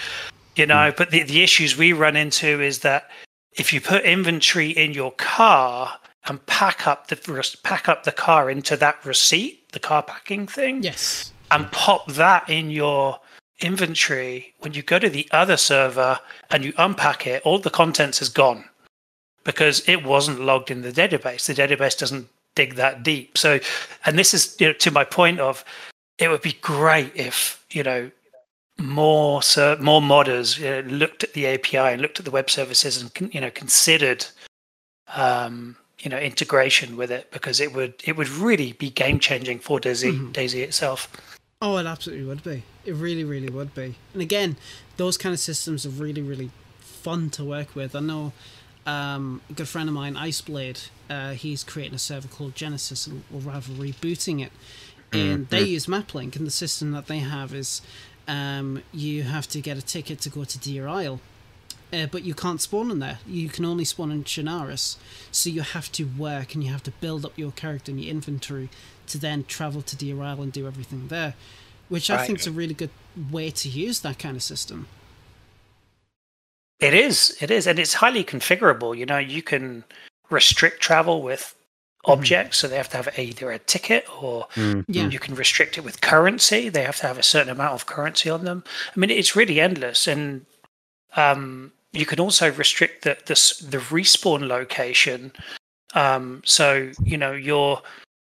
You 0.56 0.66
know, 0.66 0.94
but 0.96 1.12
the, 1.12 1.24
the 1.24 1.44
issues 1.44 1.78
we 1.78 1.94
run 1.94 2.16
into 2.16 2.62
is 2.62 2.80
that 2.80 3.10
if 3.54 3.72
you 3.72 3.80
put 3.80 4.04
inventory 4.04 4.70
in 4.70 4.94
your 4.94 5.12
car 5.14 5.98
and 6.26 6.46
pack 6.46 6.86
up 6.86 7.08
the 7.08 7.58
pack 7.64 7.88
up 7.88 8.04
the 8.04 8.12
car 8.12 8.50
into 8.50 8.76
that 8.78 9.04
receipt, 9.06 9.72
the 9.72 9.80
car 9.80 10.04
packing 10.04 10.48
thing, 10.48 10.84
yes 10.84 11.32
and 11.52 11.72
pop 11.72 12.08
that 12.08 12.50
in 12.50 12.72
your 12.72 13.20
inventory 13.60 14.56
when 14.60 14.74
you 14.74 14.82
go 14.82 14.98
to 14.98 15.10
the 15.10 15.28
other 15.32 15.58
server 15.58 16.20
and 16.50 16.64
you 16.64 16.74
unpack 16.78 17.28
it 17.28 17.42
all 17.46 17.60
the 17.60 17.70
contents 17.70 18.22
is 18.22 18.30
gone 18.30 18.64
because 19.44 19.88
it 19.88 20.04
wasn't 20.04 20.40
logged 20.40 20.72
in 20.72 20.82
the 20.82 20.92
database. 20.92 21.46
The 21.46 21.54
database 21.54 21.98
doesn't 21.98 22.28
dig 22.56 22.76
that 22.76 23.04
deep. 23.04 23.38
So, 23.38 23.60
and 24.06 24.18
this 24.18 24.34
is 24.34 24.56
you 24.60 24.68
know, 24.68 24.74
to 24.74 24.92
my 24.92 25.04
point 25.04 25.40
of 25.40 25.64
it 26.18 26.30
would 26.30 26.42
be 26.42 26.54
great 26.62 27.12
if 27.16 27.66
you 27.72 27.84
know 27.84 28.12
more 28.80 29.44
so 29.44 29.78
more 29.80 30.02
modders 30.02 30.58
you 30.60 30.66
know, 30.66 30.98
looked 30.98 31.24
at 31.24 31.34
the 31.34 31.46
API 31.48 31.78
and 31.78 32.02
looked 32.02 32.20
at 32.20 32.26
the 32.26 32.32
web 32.32 32.50
services 32.50 33.02
and 33.02 33.34
you 33.34 33.40
know 33.42 33.52
considered 33.52 34.26
um, 35.16 35.76
you 36.00 36.10
know 36.10 36.18
integration 36.18 36.98
with 36.98 37.12
it 37.12 37.30
because 37.32 37.60
it 37.60 37.74
would 37.74 37.94
it 38.04 38.16
would 38.18 38.30
really 38.30 38.74
be 38.74 38.90
game 38.90 39.20
changing 39.20 39.60
for 39.60 39.80
DayZ 39.80 40.12
Mhm. 40.12 40.34
DayZ 40.34 40.56
itself. 40.64 41.10
Oh, 41.64 41.78
it 41.78 41.86
absolutely 41.86 42.26
would 42.26 42.44
be. 42.44 42.64
It 42.86 42.96
really, 42.96 43.24
really 43.24 43.50
would 43.50 43.76
be. 43.76 43.94
And 44.14 44.22
again, 44.22 44.58
those 44.98 45.16
kind 45.16 45.32
of 45.32 45.40
systems 45.40 45.86
are 45.86 45.90
really, 45.92 46.24
really 46.24 46.50
fun 46.80 47.30
to 47.32 47.44
work 47.46 47.76
with. 47.76 47.96
I 47.96 48.00
know 48.00 48.34
um, 48.86 49.42
a 49.50 49.54
good 49.54 49.68
friend 49.68 49.88
of 49.90 49.96
mine, 49.96 50.16
Iceblade, 50.16 50.90
uh, 51.10 51.32
he's 51.34 51.64
creating 51.64 51.96
a 51.96 52.00
server 52.00 52.28
called 52.28 52.56
Genesis, 52.56 53.08
or 53.08 53.40
rather 53.40 53.72
rebooting 53.74 54.44
it. 54.44 54.52
And 55.14 55.50
they 55.50 55.64
use 55.64 55.88
MapLink, 55.88 56.38
and 56.38 56.48
the 56.48 56.52
system 56.52 56.92
that 56.92 57.08
they 57.08 57.20
have 57.20 57.54
is 57.54 57.82
um, 58.30 58.82
you 58.94 59.24
have 59.24 59.46
to 59.50 59.60
get 59.60 59.78
a 59.78 59.82
ticket 59.82 60.22
to 60.22 60.30
go 60.30 60.46
to 60.46 60.58
Deer 60.58 60.88
Isle. 60.88 61.20
Uh, 61.94 62.06
but 62.06 62.24
you 62.24 62.34
can't 62.34 62.62
spawn 62.62 62.90
in 62.90 63.00
there. 63.00 63.20
You 63.28 63.50
can 63.50 63.66
only 63.66 63.84
spawn 63.84 64.12
in 64.12 64.24
Chernarus. 64.24 64.96
So 65.30 65.50
you 65.50 65.62
have 65.62 65.92
to 65.92 66.06
work 66.06 66.56
and 66.56 66.64
you 66.64 66.72
have 66.72 66.84
to 66.84 66.92
build 66.92 67.26
up 67.26 67.38
your 67.38 67.52
character 67.52 67.92
and 67.92 68.02
your 68.02 68.10
inventory 68.10 68.70
to 69.08 69.18
then 69.18 69.44
travel 69.44 69.82
to 69.82 69.98
Deer 69.98 70.22
Isle 70.22 70.42
and 70.44 70.54
do 70.54 70.66
everything 70.66 71.10
there. 71.10 71.34
Which 71.90 72.10
I 72.10 72.16
Right. 72.16 72.28
think 72.28 72.40
is 72.40 72.48
a 72.48 72.52
really 72.52 72.74
good 72.74 72.92
way 73.30 73.52
to 73.52 73.68
use 73.68 74.00
that 74.00 74.18
kind 74.18 74.38
of 74.38 74.44
system. 74.44 74.88
It 76.82 76.94
is, 76.96 77.38
it 77.40 77.52
is, 77.52 77.68
and 77.68 77.78
it's 77.80 77.94
highly 77.94 78.24
configurable. 78.24 78.98
You 78.98 79.06
know, 79.06 79.20
you 79.20 79.44
can 79.44 79.84
restrict 80.30 80.82
travel 80.82 81.22
with 81.22 81.56
objects, 82.06 82.58
so 82.58 82.68
they 82.68 82.78
have 82.78 82.90
to 82.90 82.98
have 82.98 83.20
either 83.20 83.52
a 83.52 83.60
ticket 83.60 84.06
or 84.22 84.48
Mm, 84.56 84.84
Yeah. 84.88 85.08
you 85.10 85.20
can 85.20 85.36
restrict 85.36 85.78
it 85.78 85.82
with 85.84 86.02
currency. 86.02 86.68
They 86.70 86.82
have 86.84 86.98
to 86.98 87.08
have 87.08 87.20
a 87.20 87.24
certain 87.24 87.52
amount 87.52 87.74
of 87.76 87.86
currency 87.86 88.30
on 88.32 88.44
them. 88.46 88.64
I 88.96 89.00
mean, 89.00 89.12
it's 89.12 89.36
really 89.36 89.62
endless, 89.62 90.08
and 90.08 90.46
um, 91.16 91.72
you 91.92 92.08
can 92.08 92.20
also 92.20 92.52
restrict 92.52 93.04
the 93.04 93.16
the, 93.26 93.36
the 93.70 93.78
respawn 93.78 94.48
location. 94.48 95.32
Um, 95.94 96.42
so 96.46 96.92
you 97.04 97.18
know, 97.18 97.34
you're 97.34 97.82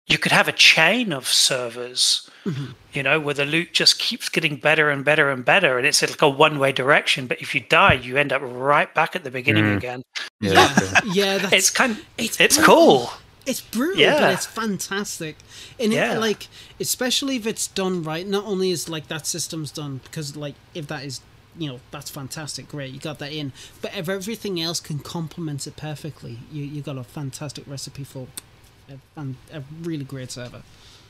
you 0.06 0.18
could 0.18 0.32
have 0.32 0.48
a 0.48 0.52
chain 0.52 1.12
of 1.12 1.26
servers. 1.26 2.28
Mhm. 2.44 2.74
You 2.92 3.02
know, 3.02 3.18
where 3.18 3.32
the 3.34 3.46
loot 3.46 3.72
just 3.72 3.98
keeps 3.98 4.28
getting 4.28 4.56
better 4.56 4.90
and 4.90 5.02
better 5.04 5.30
and 5.30 5.44
better, 5.44 5.78
and 5.78 5.86
it's 5.86 6.02
like 6.02 6.20
a 6.20 6.28
one 6.28 6.58
way 6.58 6.72
direction. 6.72 7.26
But 7.26 7.40
if 7.40 7.54
you 7.54 7.62
die, 7.62 7.94
you 7.94 8.16
end 8.18 8.32
up 8.32 8.42
right 8.44 8.92
back 8.94 9.16
at 9.16 9.24
the 9.24 9.30
beginning 9.30 9.64
Mm. 9.64 9.76
again. 9.78 10.02
Yeah, 10.40 11.00
yeah, 11.06 11.38
that's 11.38 11.52
It's 11.54 11.70
kind, 11.70 11.96
it's, 12.18 12.38
it's 12.38 12.58
cool. 12.62 13.12
It's 13.46 13.60
brutal, 13.62 14.00
Yeah. 14.00 14.20
but 14.20 14.32
it's 14.34 14.46
fantastic. 14.46 15.36
And 15.80 15.92
it, 15.92 16.18
like, 16.18 16.48
especially 16.80 17.36
if 17.36 17.46
it's 17.46 17.66
done 17.66 18.02
right. 18.02 18.26
Not 18.26 18.44
only 18.44 18.70
is 18.70 18.88
like 18.88 19.08
that 19.08 19.26
system's 19.26 19.70
done 19.70 20.00
because 20.04 20.36
like 20.36 20.54
if 20.74 20.86
that 20.88 21.04
is, 21.04 21.20
you 21.58 21.68
know, 21.68 21.80
that's 21.90 22.10
fantastic, 22.10 22.68
great, 22.68 22.92
you 22.92 23.00
got 23.00 23.18
that 23.20 23.32
in. 23.32 23.52
But 23.82 23.94
if 23.96 24.08
everything 24.08 24.60
else 24.60 24.80
can 24.80 24.98
complement 24.98 25.66
it 25.66 25.76
perfectly, 25.76 26.38
you 26.52 26.64
you 26.64 26.80
got 26.82 26.98
a 26.98 27.04
fantastic 27.04 27.64
recipe 27.66 28.04
for 28.04 28.26
a, 28.88 28.98
fan- 29.14 29.36
a 29.52 29.62
really 29.82 30.04
great 30.04 30.30
server. 30.30 30.62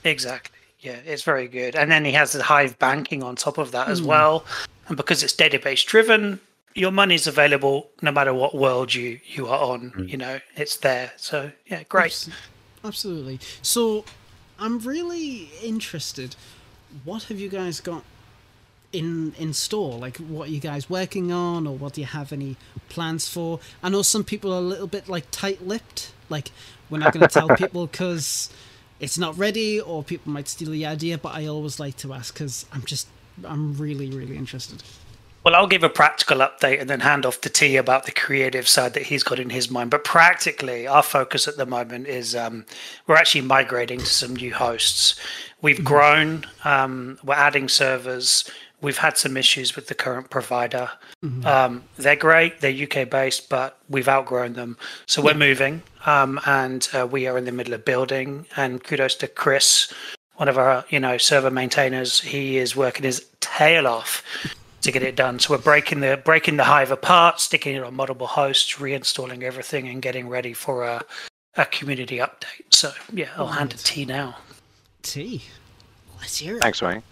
Exactly. 0.05 0.59
Yeah, 0.81 0.97
it's 1.05 1.23
very 1.23 1.49
good. 1.49 1.75
And 1.77 1.91
then 1.91 2.05
he 2.05 2.13
has 2.13 2.33
the 2.33 2.43
Hive 2.43 2.79
banking 2.79 3.23
on 3.23 3.37
top 3.37 3.57
of 3.59 3.73
that 3.73 3.89
as 3.89 4.01
Mm. 4.03 4.07
well. 4.07 4.45
And 4.89 4.97
because 4.97 5.23
it's 5.23 5.35
database 5.35 5.85
driven, 5.87 6.41
your 6.75 6.91
money's 6.91 7.27
available 7.27 7.89
no 8.03 8.13
matter 8.13 8.35
what 8.35 8.55
world 8.55 8.93
you 8.93 9.19
you 9.25 9.47
are 9.47 9.73
on. 9.73 10.07
You 10.07 10.19
know, 10.19 10.41
it's 10.57 10.77
there. 10.77 11.13
So 11.17 11.53
yeah, 11.67 11.85
great. 11.85 12.29
Absolutely. 12.85 13.41
So, 13.63 14.05
I'm 14.59 14.79
really 14.81 15.49
interested. 15.63 16.37
What 17.05 17.25
have 17.25 17.41
you 17.41 17.49
guys 17.49 17.81
got 17.81 18.05
in 18.93 19.33
in 19.39 19.55
store? 19.55 19.99
Like, 19.99 20.19
what 20.19 20.49
are 20.49 20.51
you 20.53 20.61
guys 20.61 20.91
working 20.91 21.33
on, 21.33 21.67
or 21.67 21.75
what 21.77 21.95
do 21.95 22.03
you 22.03 22.07
have 22.07 22.31
any 22.33 22.57
plans 22.91 23.27
for? 23.27 23.59
I 23.83 23.89
know 23.89 24.03
some 24.03 24.23
people 24.23 24.53
are 24.53 24.59
a 24.59 24.61
little 24.61 24.87
bit 24.87 25.09
like 25.09 25.31
tight-lipped. 25.31 26.13
Like, 26.29 26.51
we're 26.91 26.99
not 26.99 27.13
going 27.13 27.27
to 27.27 27.33
tell 27.33 27.49
people 27.57 27.87
because 27.87 28.51
it's 29.01 29.19
not 29.19 29.37
ready, 29.37 29.81
or 29.81 30.03
people 30.03 30.33
might 30.33 30.49
steal 30.49 30.71
the 30.71 30.87
idea. 30.87 31.19
But 31.19 31.35
I 31.35 31.47
always 31.47 31.81
like 31.81 31.97
to 31.99 32.13
ask 32.13 32.33
because 32.35 32.67
I'm 32.73 32.83
just 32.83 33.09
I'm 33.45 33.77
really 33.77 34.11
really 34.11 34.37
interested. 34.37 34.83
Well, 35.45 35.55
I'll 35.55 35.67
give 35.67 35.85
a 35.85 35.91
practical 35.91 36.39
update 36.39 36.81
and 36.81 36.89
then 36.89 37.01
hand 37.01 37.27
off 37.27 37.43
to 37.43 37.51
T 37.51 37.77
about 37.77 38.07
the 38.07 38.13
creative 38.13 38.67
side 38.67 38.95
that 38.95 39.03
he's 39.03 39.23
got 39.23 39.39
in 39.39 39.51
his 39.51 39.71
mind. 39.71 39.91
But 39.91 40.03
practically, 40.03 40.87
our 40.87 41.03
focus 41.03 41.47
at 41.47 41.59
the 41.59 41.67
moment 41.67 42.07
is 42.07 42.35
um, 42.35 42.65
we're 43.07 43.17
actually 43.17 43.43
migrating 43.43 43.99
to 43.99 44.07
some 44.07 44.35
new 44.35 44.55
hosts. 44.55 45.21
We've 45.61 45.85
grown, 45.85 46.47
um, 46.65 47.19
we're 47.23 47.35
adding 47.35 47.69
servers. 47.69 48.51
We've 48.81 48.97
had 48.97 49.19
some 49.19 49.37
issues 49.37 49.77
with 49.77 49.89
the 49.89 49.95
current 49.95 50.31
provider. 50.31 50.91
Um, 51.45 51.85
they're 51.97 52.17
great, 52.17 52.61
they're 52.61 52.71
UK 52.85 53.09
based, 53.09 53.49
but 53.49 53.79
we've 53.89 54.09
outgrown 54.09 54.55
them. 54.55 54.77
So 55.07 55.23
we're 55.23 55.35
moving 55.35 55.83
um, 56.07 56.41
and 56.47 56.89
uh, 56.93 57.07
we 57.07 57.27
are 57.27 57.37
in 57.39 57.45
the 57.45 57.53
middle 57.53 57.75
of 57.75 57.85
building. 57.85 58.47
And 58.57 58.83
kudos 58.83 59.15
to 59.17 59.29
Chris, 59.29 59.93
one 60.37 60.49
of 60.49 60.59
our 60.59 60.85
you 60.89 61.01
know 61.01 61.19
server 61.19 61.51
maintainers. 61.51 62.21
He 62.21 62.59
is 62.59 62.77
working 62.77 63.05
his 63.05 63.27
tail 63.41 63.87
off 63.87 64.23
to 64.83 64.93
get 64.93 65.03
it 65.03 65.17
done. 65.17 65.39
So 65.39 65.55
we're 65.55 65.63
breaking 65.63 66.01
the 66.01 66.21
breaking 66.25 66.57
the 66.57 66.65
hive 66.65 66.91
apart, 66.91 67.41
sticking 67.41 67.75
it 67.75 67.83
on 67.83 67.95
multiple 67.95 68.27
hosts, 68.27 68.75
reinstalling 68.75 69.43
everything, 69.43 69.89
and 69.89 70.03
getting 70.03 70.29
ready 70.29 70.53
for 70.53 70.85
a, 70.85 71.03
a 71.57 71.65
community 71.67 72.19
update. 72.19 72.73
So 72.73 72.93
yeah, 73.13 73.31
I'll 73.37 73.47
hand 73.47 73.73
it 73.73 73.79
to 73.79 74.01
you 74.01 74.07
now. 74.07 74.37
T. 75.03 75.43
Let's 76.21 76.39
hear 76.39 76.57
it. 76.57 76.63
Thanks, 76.63 76.81
mate. 76.81 77.03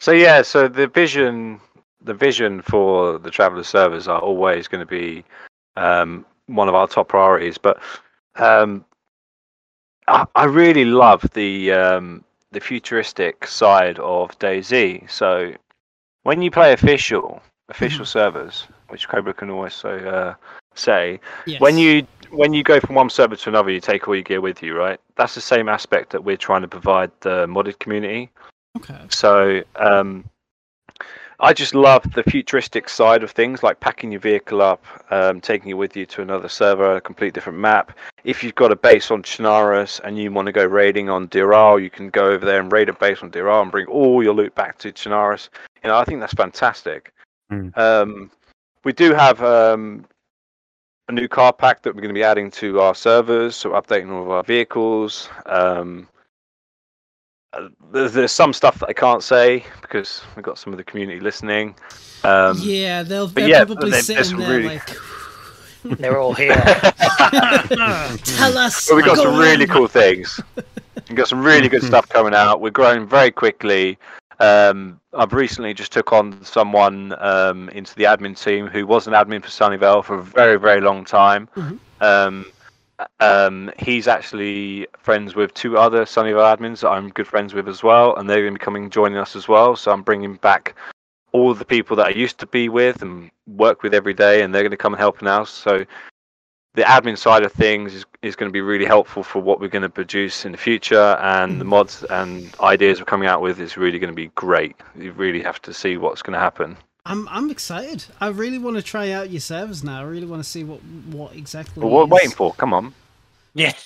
So 0.00 0.12
yeah, 0.12 0.42
so 0.42 0.68
the 0.68 0.86
vision, 0.86 1.60
the 2.00 2.14
vision 2.14 2.62
for 2.62 3.18
the 3.18 3.30
traveller 3.30 3.64
servers 3.64 4.06
are 4.06 4.20
always 4.20 4.68
going 4.68 4.80
to 4.80 4.86
be 4.86 5.24
um, 5.78 6.26
one 6.46 6.68
of 6.68 6.74
our 6.74 6.88
top 6.88 7.08
priorities. 7.08 7.58
But 7.58 7.80
um, 8.36 8.84
I, 10.06 10.26
I 10.34 10.44
really 10.44 10.84
love 10.84 11.22
the 11.34 11.72
um, 11.72 12.24
the 12.52 12.60
futuristic 12.60 13.46
side 13.46 13.98
of 13.98 14.38
DayZ. 14.38 15.10
So 15.10 15.52
when 16.22 16.42
you 16.42 16.50
play 16.50 16.72
official 16.72 17.42
official 17.68 18.06
servers, 18.06 18.66
which 18.88 19.08
Cobra 19.08 19.34
can 19.34 19.50
also 19.50 19.98
uh, 19.98 20.34
say, 20.74 21.20
Yes. 21.46 21.60
when 21.60 21.76
you 21.78 22.06
when 22.30 22.52
you 22.52 22.62
go 22.62 22.80
from 22.80 22.94
one 22.94 23.10
server 23.10 23.36
to 23.36 23.48
another, 23.48 23.70
you 23.70 23.80
take 23.80 24.08
all 24.08 24.14
your 24.14 24.22
gear 24.22 24.40
with 24.40 24.62
you, 24.62 24.76
right? 24.76 25.00
That's 25.16 25.34
the 25.34 25.40
same 25.40 25.68
aspect 25.68 26.10
that 26.10 26.24
we're 26.24 26.36
trying 26.36 26.62
to 26.62 26.68
provide 26.68 27.10
the 27.20 27.46
modded 27.46 27.78
community. 27.78 28.30
Okay. 28.76 29.00
So 29.10 29.62
um, 29.76 30.24
I 31.40 31.52
just 31.52 31.74
love 31.74 32.02
the 32.14 32.24
futuristic 32.24 32.88
side 32.88 33.22
of 33.22 33.30
things, 33.30 33.62
like 33.62 33.78
packing 33.78 34.10
your 34.10 34.20
vehicle 34.20 34.60
up, 34.60 34.84
um, 35.10 35.40
taking 35.40 35.70
it 35.70 35.74
with 35.74 35.96
you 35.96 36.04
to 36.06 36.22
another 36.22 36.48
server, 36.48 36.96
a 36.96 37.00
complete 37.00 37.32
different 37.32 37.60
map. 37.60 37.96
If 38.24 38.42
you've 38.42 38.56
got 38.56 38.72
a 38.72 38.76
base 38.76 39.12
on 39.12 39.22
Chernarus 39.22 40.00
and 40.02 40.18
you 40.18 40.32
want 40.32 40.46
to 40.46 40.52
go 40.52 40.64
raiding 40.64 41.08
on 41.08 41.28
Deer 41.28 41.52
Isle, 41.52 41.78
you 41.78 41.90
can 41.90 42.10
go 42.10 42.26
over 42.26 42.44
there 42.44 42.58
and 42.58 42.72
raid 42.72 42.88
a 42.88 42.92
base 42.92 43.22
on 43.22 43.30
Deer 43.30 43.48
Isle 43.48 43.62
and 43.62 43.70
bring 43.70 43.86
all 43.86 44.22
your 44.22 44.34
loot 44.34 44.52
back 44.56 44.78
to 44.78 44.92
Chernarus. 44.92 45.48
You 45.84 45.90
know, 45.90 45.96
I 45.96 46.04
think 46.04 46.18
that's 46.18 46.34
fantastic. 46.34 47.12
Mm. 47.52 47.76
Um, 47.78 48.30
we 48.82 48.92
do 48.92 49.14
have 49.14 49.40
um, 49.40 50.06
a 51.08 51.12
new 51.12 51.28
car 51.28 51.52
pack 51.52 51.82
that 51.82 51.94
we're 51.94 52.02
going 52.02 52.14
to 52.14 52.18
be 52.18 52.24
adding 52.24 52.50
to 52.52 52.80
our 52.80 52.96
servers, 52.96 53.54
so 53.54 53.70
updating 53.70 54.10
all 54.10 54.22
of 54.22 54.30
our 54.30 54.42
vehicles. 54.42 55.28
Um, 55.46 56.08
there's, 57.92 58.12
there's 58.12 58.32
some 58.32 58.52
stuff 58.52 58.78
that 58.80 58.88
I 58.88 58.92
can't 58.92 59.22
say 59.22 59.64
because 59.82 60.22
we've 60.36 60.44
got 60.44 60.58
some 60.58 60.72
of 60.72 60.76
the 60.76 60.84
community 60.84 61.20
listening. 61.20 61.74
Um, 62.24 62.58
yeah, 62.60 63.02
they'll 63.02 63.26
they're 63.28 63.48
yeah, 63.48 63.64
probably 63.64 63.90
there- 63.90 64.02
there's 64.02 64.26
sitting 64.28 64.38
there 64.38 64.50
really- 64.58 64.68
like, 64.76 64.96
They're 65.84 66.18
all 66.18 66.34
here. 66.34 66.54
tell 68.24 68.58
us. 68.58 68.88
But 68.88 68.96
we've 68.96 69.04
got 69.04 69.16
go 69.16 69.24
some 69.24 69.38
really 69.38 69.66
cool 69.66 69.86
things. 69.86 70.40
We've 71.08 71.14
got 71.16 71.28
some 71.28 71.42
really 71.42 71.68
good 71.68 71.82
stuff 71.90 72.08
coming 72.08 72.34
out. 72.34 72.60
We're 72.60 72.70
growing 72.70 73.06
very 73.06 73.30
quickly. 73.30 73.96
Um, 74.40 75.00
I've 75.14 75.32
recently 75.32 75.74
just 75.74 75.92
took 75.92 76.12
on 76.12 76.42
someone 76.44 77.14
um, 77.20 77.68
into 77.70 77.94
the 77.94 78.04
admin 78.04 78.40
team 78.40 78.66
who 78.66 78.86
was 78.86 79.06
an 79.06 79.14
admin 79.14 79.42
for 79.42 79.48
Sunnyvale 79.48 80.04
for 80.04 80.18
a 80.18 80.22
very, 80.22 80.58
very 80.58 80.80
long 80.80 81.04
time. 81.04 81.48
Mhm. 81.56 81.78
Um, 82.00 82.46
um, 83.20 83.70
he's 83.78 84.08
actually 84.08 84.86
friends 84.98 85.34
with 85.34 85.54
two 85.54 85.78
other 85.78 86.04
Sunnyvale 86.04 86.56
admins 86.56 86.80
that 86.80 86.90
I'm 86.90 87.10
good 87.10 87.26
friends 87.26 87.54
with 87.54 87.68
as 87.68 87.82
well, 87.82 88.16
and 88.16 88.28
they're 88.28 88.42
going 88.42 88.54
to 88.54 88.58
be 88.58 88.64
coming 88.64 88.90
joining 88.90 89.18
us 89.18 89.36
as 89.36 89.48
well. 89.48 89.76
So 89.76 89.92
I'm 89.92 90.02
bringing 90.02 90.34
back 90.34 90.74
all 91.32 91.54
the 91.54 91.64
people 91.64 91.96
that 91.96 92.06
I 92.06 92.10
used 92.10 92.38
to 92.38 92.46
be 92.46 92.68
with 92.68 93.02
and 93.02 93.30
work 93.46 93.82
with 93.82 93.94
every 93.94 94.14
day, 94.14 94.42
and 94.42 94.54
they're 94.54 94.62
going 94.62 94.70
to 94.70 94.76
come 94.76 94.94
and 94.94 95.00
help 95.00 95.22
now. 95.22 95.44
So 95.44 95.84
the 96.74 96.82
admin 96.82 97.18
side 97.18 97.42
of 97.42 97.52
things 97.52 97.94
is, 97.94 98.04
is 98.22 98.36
going 98.36 98.48
to 98.48 98.52
be 98.52 98.60
really 98.60 98.84
helpful 98.84 99.22
for 99.22 99.40
what 99.40 99.60
we're 99.60 99.68
going 99.68 99.82
to 99.82 99.88
produce 99.88 100.44
in 100.44 100.52
the 100.52 100.58
future 100.58 101.18
and 101.20 101.60
the 101.60 101.64
mods 101.64 102.04
and 102.04 102.54
ideas 102.60 103.00
we're 103.00 103.04
coming 103.04 103.28
out 103.28 103.42
with 103.42 103.60
is 103.60 103.76
really 103.76 103.98
going 103.98 104.12
to 104.12 104.16
be 104.16 104.28
great 104.36 104.76
you 104.96 105.10
really 105.12 105.42
have 105.42 105.60
to 105.62 105.74
see 105.74 105.96
what's 105.96 106.22
going 106.22 106.34
to 106.34 106.38
happen 106.38 106.76
I'm 107.08 107.26
I'm 107.28 107.50
excited. 107.50 108.04
I 108.20 108.28
really 108.28 108.58
want 108.58 108.76
to 108.76 108.82
try 108.82 109.10
out 109.10 109.30
your 109.30 109.40
servers 109.40 109.82
now. 109.82 110.00
I 110.00 110.04
really 110.04 110.26
want 110.26 110.42
to 110.44 110.48
see 110.48 110.62
what 110.62 110.80
what 111.10 111.34
exactly. 111.34 111.80
But 111.80 111.88
what 111.88 112.04
is- 112.04 112.10
we're 112.10 112.14
waiting 112.16 112.30
for? 112.30 112.52
Come 112.54 112.72
on. 112.74 112.94
Yeah. 113.54 113.72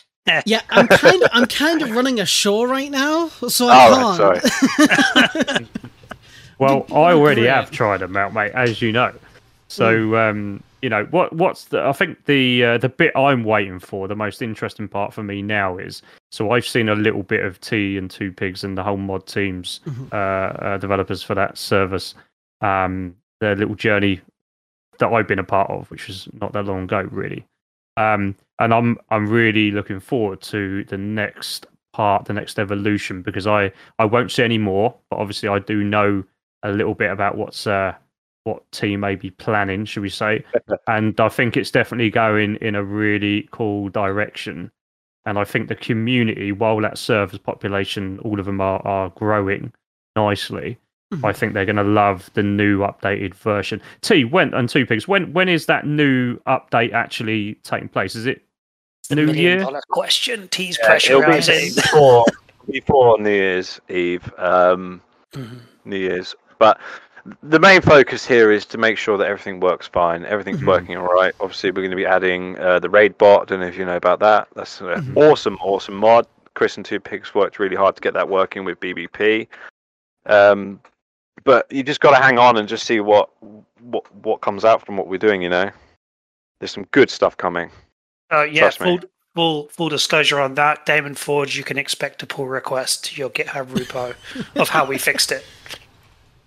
Yeah, 0.47 0.61
I'm 0.71 0.87
kind 0.87 1.21
of 1.21 1.29
I'm 1.33 1.47
kind 1.47 1.83
of 1.83 1.91
running 1.91 2.21
a 2.21 2.27
show 2.27 2.63
right 2.63 2.89
now, 2.93 3.27
so 3.49 3.67
I 3.69 3.89
Oh, 3.89 4.17
can't. 4.17 4.45
right, 4.79 5.33
sorry. 5.49 5.67
Well, 6.59 6.87
I 6.91 7.13
already 7.13 7.47
have 7.47 7.73
tried 7.73 7.99
them 7.99 8.17
out, 8.17 8.33
mate, 8.33 8.53
as 8.55 8.81
you 8.81 8.93
know. 8.93 9.13
So, 9.67 10.15
um, 10.17 10.63
you 10.81 10.89
know, 10.91 11.07
what 11.07 11.33
what's 11.33 11.65
the? 11.65 11.83
I 11.83 11.93
think 11.93 12.25
the 12.27 12.65
uh, 12.65 12.79
the 12.79 12.89
bit 12.89 13.11
I'm 13.17 13.43
waiting 13.43 13.81
for, 13.81 14.07
the 14.07 14.15
most 14.15 14.43
interesting 14.43 14.87
part 14.87 15.13
for 15.13 15.25
me 15.25 15.43
now 15.43 15.77
is 15.79 16.03
so 16.31 16.53
I've 16.53 16.67
seen 16.67 16.89
a 16.89 16.95
little 16.95 17.25
bit 17.25 17.45
of 17.45 17.61
T 17.61 17.99
and 17.99 18.09
Two 18.09 18.31
Pigs 18.31 18.63
and 18.63 18.79
the 18.79 18.83
whole 18.85 18.99
mod 18.99 19.27
teams 19.27 19.81
Mhm. 19.89 20.13
uh, 20.13 20.17
uh, 20.65 20.79
developers 20.79 21.21
for 21.23 21.35
that 21.35 21.59
service, 21.59 22.15
um, 22.63 23.15
their 23.41 23.57
little 23.57 23.75
journey 23.75 24.21
that 24.99 25.13
I've 25.13 25.29
been 25.29 25.39
a 25.39 25.45
part 25.45 25.71
of, 25.71 25.91
which 25.91 26.07
was 26.07 26.29
not 26.33 26.53
that 26.53 26.65
long 26.65 26.85
ago, 26.85 27.09
really. 27.11 27.45
Um, 27.97 28.37
and 28.59 28.73
I'm 28.73 28.97
I'm 29.11 29.29
really 29.29 29.71
looking 29.71 30.01
forward 30.01 30.41
to 30.43 30.85
the 30.85 30.97
next 30.97 31.67
part, 31.93 32.25
the 32.25 32.33
next 32.33 32.59
evolution, 32.59 33.23
because 33.23 33.47
I 33.47 33.73
I 33.99 34.05
won't 34.05 34.31
see 34.31 34.43
any 34.43 34.59
more, 34.59 34.95
but 35.11 35.19
obviously 35.19 35.49
I 35.49 35.59
do 35.59 35.83
know 35.83 36.25
a 36.63 36.71
little 36.71 36.95
bit 36.95 37.11
about 37.11 37.37
what's 37.37 37.67
uh, 37.67 37.95
what 38.45 38.71
team 38.73 39.01
may 39.01 39.15
be 39.15 39.31
planning, 39.31 39.85
should 39.85 40.03
we 40.03 40.09
say? 40.09 40.45
and 40.87 41.19
I 41.21 41.29
think 41.29 41.57
it's 41.57 41.71
definitely 41.71 42.11
going 42.11 42.57
in 42.57 42.75
a 42.75 42.85
really 42.85 43.49
cool 43.53 43.89
direction. 43.89 44.71
And 45.25 45.39
I 45.39 45.45
think 45.45 45.69
the 45.69 45.77
community, 45.77 46.51
while 46.51 46.81
that 46.81 46.99
servers 46.99 47.39
population, 47.39 48.19
all 48.21 48.41
of 48.41 48.47
them 48.47 48.61
are, 48.61 48.85
are 48.85 49.11
growing 49.11 49.73
nicely. 50.17 50.79
Mhm. 51.13 51.25
I 51.29 51.33
think 51.33 51.53
they're 51.53 51.67
going 51.67 51.77
to 51.77 51.83
love 51.83 52.31
the 52.35 52.43
new 52.43 52.79
updated 52.81 53.35
version. 53.35 53.81
T, 54.01 54.25
went 54.25 54.55
and 54.55 54.69
two 54.69 54.87
pigs. 54.87 55.07
When 55.07 55.33
when 55.33 55.49
is 55.49 55.67
that 55.67 55.87
new 55.87 56.39
update 56.47 56.93
actually 56.93 57.55
taking 57.63 57.89
place? 57.89 58.15
Is 58.17 58.27
it 58.27 58.43
New 59.11 59.27
Million 59.27 59.61
Year? 59.61 59.81
question. 59.91 60.49
T's 60.49 60.79
Yeah, 60.83 60.91
pressurizing. 60.97 61.75
before, 61.77 62.25
before 62.71 63.19
New 63.19 63.31
Year's 63.31 63.81
Eve, 63.91 64.33
um, 64.39 65.03
Mhm. 65.35 65.59
New 65.85 65.99
Year's. 65.99 66.35
But 66.59 66.79
the 67.43 67.61
main 67.61 67.83
focus 67.83 68.27
here 68.27 68.51
is 68.51 68.65
to 68.67 68.79
make 68.79 68.97
sure 68.97 69.19
that 69.19 69.27
everything 69.27 69.61
works 69.61 69.87
fine. 69.87 70.25
Everything's 70.25 70.61
Mhm. 70.61 70.67
working 70.67 70.97
all 70.97 71.13
right. 71.13 71.35
Obviously, 71.41 71.71
we're 71.71 71.83
going 71.83 71.91
to 71.91 71.97
be 71.97 72.07
adding 72.07 72.59
uh, 72.59 72.79
the 72.79 72.89
raid 72.89 73.19
bot. 73.19 73.43
I 73.43 73.45
don't 73.47 73.61
know 73.61 73.67
if 73.67 73.77
you 73.77 73.85
know 73.85 73.97
about 73.97 74.21
that. 74.21 74.49
That's 74.55 74.81
an 74.81 74.87
Mhm. 74.87 75.17
awesome, 75.17 75.59
awesome 75.61 75.95
mod. 75.95 76.27
Chris 76.55 76.77
and 76.77 76.87
Two 76.87 77.01
Pigs 77.01 77.35
worked 77.35 77.59
really 77.59 77.77
hard 77.77 77.97
to 77.97 78.01
get 78.01 78.15
that 78.15 78.29
working 78.29 78.65
with 78.65 78.79
BBP. 78.81 79.49
Um, 80.27 80.81
but 81.45 81.71
you 81.73 81.83
just 81.83 82.01
got 82.01 82.17
to 82.17 82.23
hang 82.23 82.39
on 82.39 82.57
and 82.57 82.69
just 82.69 82.85
see 82.87 83.01
what 83.01 83.31
what 83.81 84.05
what 84.25 84.41
comes 84.41 84.65
out 84.65 84.85
from 84.85 84.97
what 84.97 85.09
we're 85.09 85.19
doing. 85.19 85.43
You 85.43 85.49
know, 85.51 85.71
there's 86.61 86.71
some 86.73 86.85
good 86.93 87.11
stuff 87.11 87.37
coming. 87.37 87.71
Uh, 88.33 88.43
yeah, 88.45 88.61
Trust 88.61 88.81
me. 88.81 88.99
full, 88.99 89.09
full 89.35 89.69
full 89.69 89.89
disclosure 89.89 90.41
on 90.41 90.55
that. 90.55 90.87
DaemonForge, 90.87 91.57
you 91.57 91.65
can 91.65 91.79
expect 91.79 92.23
a 92.23 92.27
pull 92.27 92.47
request 92.49 93.05
to 93.07 93.17
your 93.17 93.31
GitHub 93.31 93.67
repo 93.67 94.15
of 94.57 94.69
how 94.69 94.85
we 94.87 94.99
fixed 94.99 95.33
it. 95.33 95.45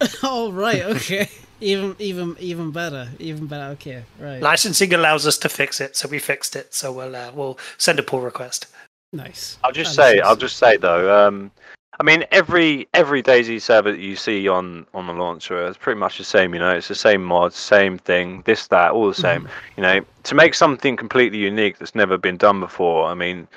oh 0.23 0.51
right, 0.51 0.81
okay. 0.83 1.29
even 1.61 1.95
even 1.99 2.35
even 2.39 2.71
better, 2.71 3.09
even 3.19 3.47
better. 3.47 3.71
Okay, 3.73 4.03
right. 4.19 4.41
Licensing 4.41 4.93
allows 4.93 5.25
us 5.25 5.37
to 5.39 5.49
fix 5.49 5.79
it, 5.79 5.95
so 5.95 6.07
we 6.07 6.19
fixed 6.19 6.55
it. 6.55 6.73
So 6.73 6.91
we'll 6.91 7.15
uh, 7.15 7.31
we'll 7.33 7.57
send 7.77 7.99
a 7.99 8.03
pull 8.03 8.21
request. 8.21 8.67
nice. 9.13 9.57
I'll 9.63 9.71
just 9.71 9.95
That 9.95 10.03
say, 10.03 10.15
makes 10.15 10.27
I'll 10.27 10.35
just 10.35 10.57
say 10.57 10.77
though, 10.77 11.27
um, 11.27 11.51
I 11.99 12.03
mean, 12.03 12.25
every 12.31 12.87
every 12.93 13.23
DayZ 13.23 13.61
server 13.61 13.91
that 13.91 13.99
you 13.99 14.15
see 14.15 14.47
on 14.47 14.85
on 14.93 15.07
the 15.07 15.13
launcher 15.13 15.65
is 15.67 15.77
pretty 15.77 15.99
much 15.99 16.17
the 16.17 16.23
same. 16.23 16.53
You 16.53 16.59
know, 16.59 16.71
it's 16.71 16.87
the 16.89 16.95
same 16.95 17.23
mods, 17.23 17.55
same 17.55 17.97
thing, 17.97 18.41
this, 18.45 18.67
that, 18.67 18.91
all 18.91 19.07
the 19.07 19.13
same. 19.13 19.43
Mm-hmm. 19.43 19.77
You 19.77 19.83
know, 19.83 20.05
to 20.23 20.35
make 20.35 20.53
something 20.53 20.97
completely 20.97 21.37
unique 21.37 21.77
that's 21.77 21.95
never 21.95 22.17
been 22.17 22.37
done 22.37 22.59
before, 22.59 23.05
I 23.05 23.13
mean, 23.13 23.47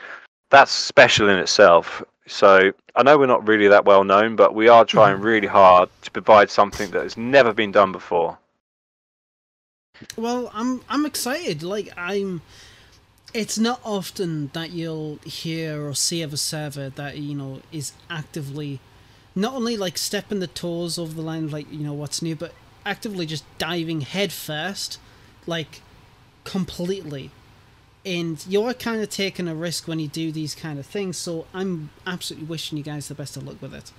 that's 0.51 0.71
special 0.71 1.29
in 1.29 1.39
itself. 1.39 2.03
So 2.27 2.73
I 2.95 3.03
know 3.03 3.19
we're 3.19 3.27
not 3.27 3.47
really 3.49 3.69
that 3.69 3.85
well 3.87 4.05
known, 4.05 4.37
but 4.37 4.55
we 4.55 4.69
are 4.69 4.85
trying 4.85 5.17
Mm-hmm. 5.17 5.25
really 5.25 5.47
hard 5.49 5.89
to 6.03 6.11
provide 6.11 6.51
something 6.51 6.91
that 6.91 7.03
has 7.03 7.17
never 7.17 7.53
been 7.53 7.73
done 7.73 7.91
before. 7.93 8.39
Well, 10.17 10.51
I'm 10.55 10.83
I'm 10.89 11.05
excited. 11.07 11.63
Like 11.63 11.89
I'm. 11.97 12.41
It's 13.35 13.59
not 13.59 13.81
often 13.85 14.51
that 14.55 14.71
you'll 14.71 15.17
hear 15.25 15.87
or 15.87 15.95
see 15.95 16.23
of 16.23 16.33
a 16.33 16.39
server 16.39 16.89
that 16.91 17.19
you 17.19 17.35
know 17.35 17.61
is 17.71 17.93
actively, 18.09 18.81
not 19.35 19.55
only 19.55 19.77
like 19.77 19.99
stepping 19.99 20.41
the 20.41 20.47
toes 20.47 20.99
over 20.99 21.13
the 21.13 21.23
line 21.23 21.45
of 21.45 21.53
like 21.53 21.71
you 21.71 21.81
know 21.81 21.93
what's 21.93 22.23
new, 22.23 22.35
but 22.35 22.53
actively 22.87 23.27
just 23.27 23.45
diving 23.59 24.01
head 24.01 24.33
first, 24.33 24.99
like 25.47 25.83
completely. 26.45 27.31
And 28.07 28.43
you're 28.49 28.73
kind 28.73 29.03
of 29.03 29.11
taking 29.11 29.49
a 29.49 29.55
risk 29.55 29.87
when 29.87 29.99
you 29.99 30.09
do 30.09 30.33
these 30.33 30.55
kind 30.55 30.79
of 30.79 30.87
things. 30.87 31.19
So 31.19 31.47
I'm 31.53 31.91
absolutely 32.07 32.49
wishing 32.49 32.79
you 32.79 32.85
guys 32.85 33.09
the 33.09 33.15
best 33.15 33.37
of 33.37 33.47
luck 33.47 33.61
with 33.61 33.75
it. 33.75 33.93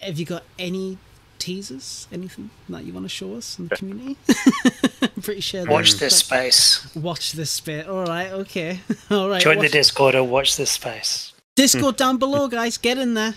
Have 0.00 0.18
you 0.18 0.26
got 0.26 0.42
any 0.58 0.98
teasers? 1.44 2.08
Anything 2.10 2.50
that 2.68 2.84
you 2.84 2.92
want 2.92 3.04
to 3.04 3.08
show 3.10 3.34
us 3.34 3.58
in 3.58 3.68
the 3.68 3.76
community? 3.76 4.16
I'm 5.02 5.22
pretty 5.22 5.40
sure. 5.42 5.66
Watch 5.66 5.92
that- 5.92 6.00
this 6.00 6.18
space. 6.18 6.94
Watch 6.94 7.32
this 7.32 7.60
bit. 7.60 7.86
All 7.86 8.04
right. 8.04 8.30
Okay. 8.32 8.80
All 9.10 9.28
right. 9.28 9.42
Join 9.42 9.58
the 9.58 9.68
Discord 9.68 10.14
or 10.14 10.24
watch 10.24 10.56
this 10.56 10.70
space. 10.70 11.32
Discord 11.54 11.96
down 11.96 12.16
below, 12.16 12.48
guys. 12.48 12.78
Get 12.78 12.98
in 12.98 13.14
there. 13.14 13.34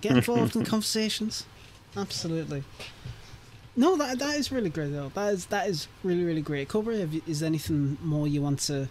Get 0.00 0.12
involved 0.12 0.54
in 0.56 0.64
conversations. 0.74 1.44
Absolutely. 1.96 2.62
No, 3.76 3.96
that 3.96 4.18
that 4.20 4.36
is 4.36 4.52
really 4.52 4.70
great 4.70 4.92
though. 4.92 5.10
That 5.14 5.32
is 5.34 5.46
that 5.46 5.68
is 5.68 5.88
really 6.04 6.24
really 6.24 6.42
great. 6.42 6.68
Cobra, 6.68 6.96
have 6.98 7.12
you, 7.12 7.22
is 7.26 7.40
there 7.40 7.48
anything 7.48 7.98
more 8.02 8.28
you 8.28 8.40
want 8.40 8.60
to 8.60 8.88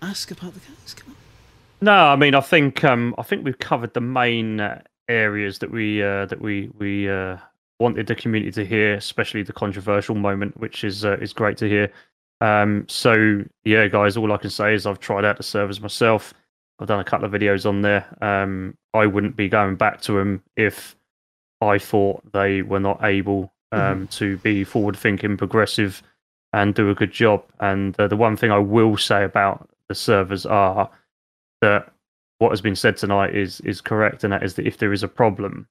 ask 0.00 0.30
about 0.30 0.54
the 0.54 0.60
guys? 0.60 0.94
Come 0.94 1.10
on. 1.10 1.16
No, 1.82 1.92
I 1.92 2.16
mean, 2.16 2.34
I 2.34 2.40
think 2.40 2.82
um, 2.84 3.14
I 3.18 3.22
think 3.22 3.44
we've 3.44 3.58
covered 3.58 3.92
the 3.92 4.00
main 4.00 4.60
uh, 4.60 4.80
areas 5.08 5.58
that 5.58 5.70
we 5.70 6.02
uh, 6.02 6.24
that 6.26 6.40
we 6.40 6.70
we 6.78 7.10
uh, 7.10 7.36
wanted 7.80 8.06
the 8.06 8.14
community 8.14 8.52
to 8.52 8.64
hear, 8.64 8.94
especially 8.94 9.42
the 9.42 9.52
controversial 9.52 10.14
moment, 10.14 10.58
which 10.58 10.84
is 10.84 11.04
uh, 11.04 11.16
is 11.20 11.32
great 11.32 11.56
to 11.58 11.68
hear. 11.68 11.90
Um, 12.40 12.86
so 12.88 13.44
yeah, 13.64 13.86
guys, 13.88 14.16
all 14.16 14.32
I 14.32 14.36
can 14.36 14.50
say 14.50 14.74
is 14.74 14.86
I've 14.86 15.00
tried 15.00 15.24
out 15.24 15.36
the 15.36 15.42
servers 15.42 15.80
myself. 15.80 16.34
I've 16.78 16.88
done 16.88 17.00
a 17.00 17.04
couple 17.04 17.26
of 17.26 17.32
videos 17.32 17.66
on 17.66 17.82
there. 17.82 18.06
Um, 18.20 18.76
I 18.92 19.06
wouldn't 19.06 19.36
be 19.36 19.48
going 19.48 19.76
back 19.76 20.00
to 20.02 20.12
them 20.12 20.42
if 20.56 20.96
I 21.60 21.78
thought 21.78 22.32
they 22.32 22.62
were 22.62 22.80
not 22.80 23.04
able 23.04 23.52
um, 23.72 24.08
to 24.08 24.36
be 24.38 24.64
forward 24.64 24.96
thinking, 24.96 25.36
progressive, 25.36 26.02
and 26.52 26.74
do 26.74 26.90
a 26.90 26.94
good 26.94 27.12
job. 27.12 27.44
And 27.60 27.98
uh, 27.98 28.08
the 28.08 28.16
one 28.16 28.36
thing 28.36 28.50
I 28.50 28.58
will 28.58 28.96
say 28.96 29.24
about 29.24 29.68
the 29.88 29.94
servers 29.94 30.46
are 30.46 30.90
that 31.60 31.92
what 32.38 32.50
has 32.50 32.60
been 32.60 32.76
said 32.76 32.96
tonight 32.96 33.34
is 33.34 33.60
is 33.60 33.80
correct, 33.80 34.24
and 34.24 34.32
that 34.32 34.42
is 34.42 34.54
that 34.54 34.66
if 34.66 34.78
there 34.78 34.92
is 34.92 35.02
a 35.02 35.08
problem, 35.08 35.66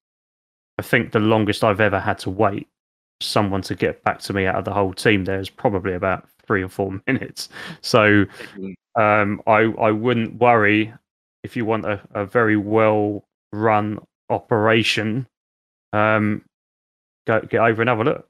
I 0.77 0.81
think 0.81 1.11
the 1.11 1.19
longest 1.19 1.63
I've 1.63 1.81
ever 1.81 1.99
had 1.99 2.17
to 2.19 2.29
wait 2.29 2.67
for 3.21 3.25
someone 3.27 3.61
to 3.63 3.75
get 3.75 4.03
back 4.03 4.19
to 4.21 4.33
me 4.33 4.45
out 4.45 4.55
of 4.55 4.65
the 4.65 4.73
whole 4.73 4.93
team 4.93 5.25
there 5.25 5.39
is 5.39 5.49
probably 5.49 5.93
about 5.93 6.27
three 6.47 6.63
or 6.63 6.69
four 6.69 6.99
minutes. 7.07 7.49
So 7.81 8.25
um, 8.95 9.41
I 9.47 9.61
I 9.79 9.91
wouldn't 9.91 10.39
worry 10.39 10.93
if 11.43 11.55
you 11.55 11.65
want 11.65 11.85
a, 11.85 12.01
a 12.13 12.25
very 12.25 12.57
well 12.57 13.25
run 13.51 13.99
operation. 14.29 15.27
Um, 15.93 16.43
go 17.27 17.41
get 17.41 17.61
over 17.61 17.81
and 17.81 17.89
have 17.89 17.99
a 17.99 18.03
look. 18.03 18.29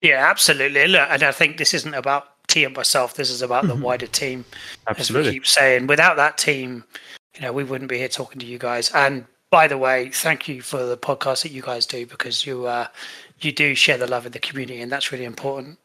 Yeah, 0.00 0.28
absolutely. 0.28 0.86
Look, 0.86 1.08
and 1.10 1.22
I 1.22 1.32
think 1.32 1.56
this 1.56 1.72
isn't 1.74 1.94
about 1.94 2.28
T 2.48 2.64
and 2.64 2.76
myself. 2.76 3.14
This 3.14 3.30
is 3.30 3.42
about 3.42 3.66
the 3.66 3.74
Mhm. 3.74 3.80
wider 3.80 4.06
team. 4.06 4.44
As 4.86 4.96
we 4.96 5.00
Absolutely. 5.00 5.32
keep 5.32 5.46
saying, 5.46 5.86
without 5.86 6.16
that 6.16 6.36
team, 6.38 6.84
you 7.34 7.42
know, 7.42 7.52
we 7.52 7.64
wouldn't 7.64 7.88
be 7.90 7.98
here 7.98 8.08
talking 8.08 8.38
to 8.40 8.46
you 8.46 8.58
guys. 8.58 8.90
And 8.92 9.26
by 9.54 9.68
the 9.68 9.78
way, 9.78 10.08
thank 10.08 10.48
you 10.48 10.60
for 10.60 10.84
the 10.84 10.96
podcast 10.96 11.44
that 11.44 11.52
you 11.52 11.62
guys 11.62 11.86
do 11.86 12.04
because 12.06 12.44
you 12.44 12.66
uh, 12.66 12.88
you 13.38 13.52
do 13.52 13.72
share 13.76 13.96
the 13.96 14.08
love 14.08 14.26
of 14.26 14.32
the 14.32 14.40
community, 14.40 14.80
and 14.80 14.90
that's 14.90 15.12
really 15.12 15.24
important. 15.24 15.78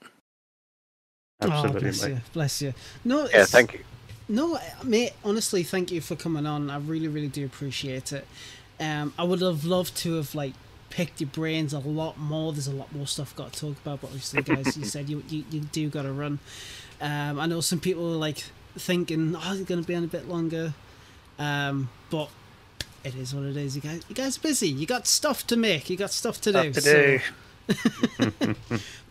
oh, 1.42 1.52
Absolutely, 1.52 1.82
bless 1.82 2.02
mate. 2.04 2.10
you, 2.10 2.22
bless 2.34 2.62
you. 2.64 2.74
No, 3.06 3.30
Yeah, 3.32 3.46
thank 3.46 3.74
you. 3.76 3.82
No, 4.28 4.58
mate. 4.84 5.14
Honestly, 5.24 5.62
thank 5.62 5.92
you 5.92 6.02
for 6.02 6.16
coming 6.16 6.48
on. 6.48 6.72
I 6.72 6.78
really, 6.78 7.08
really 7.08 7.28
do 7.28 7.46
appreciate 7.46 8.12
it. 8.12 8.26
Um, 8.80 9.14
I 9.20 9.24
would 9.24 9.42
have 9.42 9.66
loved 9.66 9.96
to 9.98 10.16
have 10.16 10.34
like 10.34 10.56
picked 10.90 11.22
your 11.22 11.30
brains 11.30 11.72
a 11.72 11.78
lot 11.78 12.18
more. 12.18 12.52
There's 12.52 12.66
a 12.66 12.74
lot 12.74 12.92
more 12.92 13.06
stuff 13.06 13.36
got 13.36 13.54
to 13.54 13.60
talk 13.60 13.78
about, 13.84 14.02
but 14.02 14.08
obviously, 14.08 14.42
guys, 14.42 14.78
you 14.78 14.86
said 14.86 15.08
you 15.12 15.24
you, 15.30 15.46
you 15.52 15.60
do 15.60 15.90
got 15.90 16.04
to 16.04 16.12
run. 16.12 16.40
Um, 17.00 17.40
I 17.40 17.46
know 17.46 17.62
some 17.62 17.80
people 17.80 18.14
are 18.14 18.18
like 18.18 18.46
thinking, 18.80 19.36
"Oh, 19.38 19.54
you're 19.54 19.64
going 19.64 19.82
to 19.84 19.88
be 19.88 19.94
on 19.94 20.06
a 20.06 20.08
bit 20.08 20.28
longer," 20.28 20.74
um, 21.38 21.90
but 22.10 22.30
it 23.04 23.16
is 23.16 23.34
what 23.34 23.44
it 23.46 23.58
is. 23.58 23.76
You 23.76 23.82
guys, 23.82 24.02
you 24.10 24.16
guys 24.16 24.38
are 24.38 24.42
busy. 24.42 24.70
You 24.70 24.86
got 24.86 25.08
stuff 25.08 25.46
to 25.48 25.58
make. 25.58 25.90
You 25.90 25.98
got 25.98 26.12
stuff 26.12 26.40
to 26.42 26.52
do. 26.52 26.74
Stuff 26.74 26.74
to 26.76 26.82
so- 26.82 27.18
do. 27.18 27.20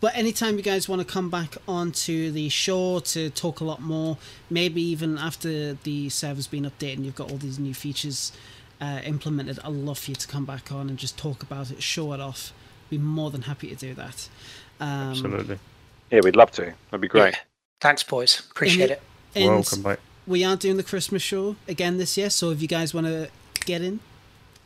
but 0.01 0.16
anytime 0.16 0.57
you 0.57 0.62
guys 0.62 0.89
want 0.89 1.01
to 1.01 1.07
come 1.07 1.30
back 1.30 1.57
onto 1.66 2.30
the 2.30 2.49
show 2.49 2.99
to 3.01 3.30
talk 3.30 3.61
a 3.61 3.64
lot 3.64 3.80
more, 3.80 4.16
maybe 4.51 4.82
even 4.82 5.16
after 5.16 5.74
the 5.74 6.09
server's 6.09 6.47
been 6.49 6.64
updated 6.64 6.95
and 6.97 7.07
you've 7.07 7.14
got 7.14 7.30
all 7.30 7.36
these 7.39 7.59
new 7.59 7.74
features 7.74 8.32
uh, 8.80 9.01
implemented, 9.05 9.59
I'd 9.64 9.72
love 9.72 9.99
for 9.99 10.11
you 10.11 10.16
to 10.16 10.26
come 10.26 10.45
back 10.45 10.72
on 10.72 10.89
and 10.89 10.99
just 10.99 11.16
talk 11.16 11.43
about 11.43 11.70
it, 11.70 11.82
show 11.82 12.12
it 12.12 12.20
off. 12.20 12.53
Be 12.91 12.99
more 12.99 13.30
than 13.30 13.43
happy 13.43 13.68
to 13.68 13.76
do 13.76 13.95
that. 13.95 14.28
Um, 14.80 15.11
Absolutely. 15.11 15.59
Yeah, 16.11 16.20
we'd 16.24 16.36
love 16.36 16.51
to. 16.53 16.74
That'd 16.91 17.01
be 17.01 17.09
great. 17.09 17.34
Yeah. 17.34 17.41
Thanks, 17.80 18.03
boys. 18.03 18.41
Appreciate 18.51 18.91
it. 18.91 19.03
and 19.34 19.47
Welcome, 19.47 19.82
mate. 19.82 19.99
we 20.26 20.43
are 20.43 20.57
doing 20.57 20.78
the 20.78 20.82
Christmas 20.82 21.22
show 21.22 21.57
again 21.68 21.99
this 21.99 22.16
year, 22.16 22.30
so 22.30 22.51
if 22.51 22.61
you 22.62 22.66
guys 22.68 22.93
want 22.95 23.07
to 23.07 23.28
get 23.69 23.83
in, 23.83 24.01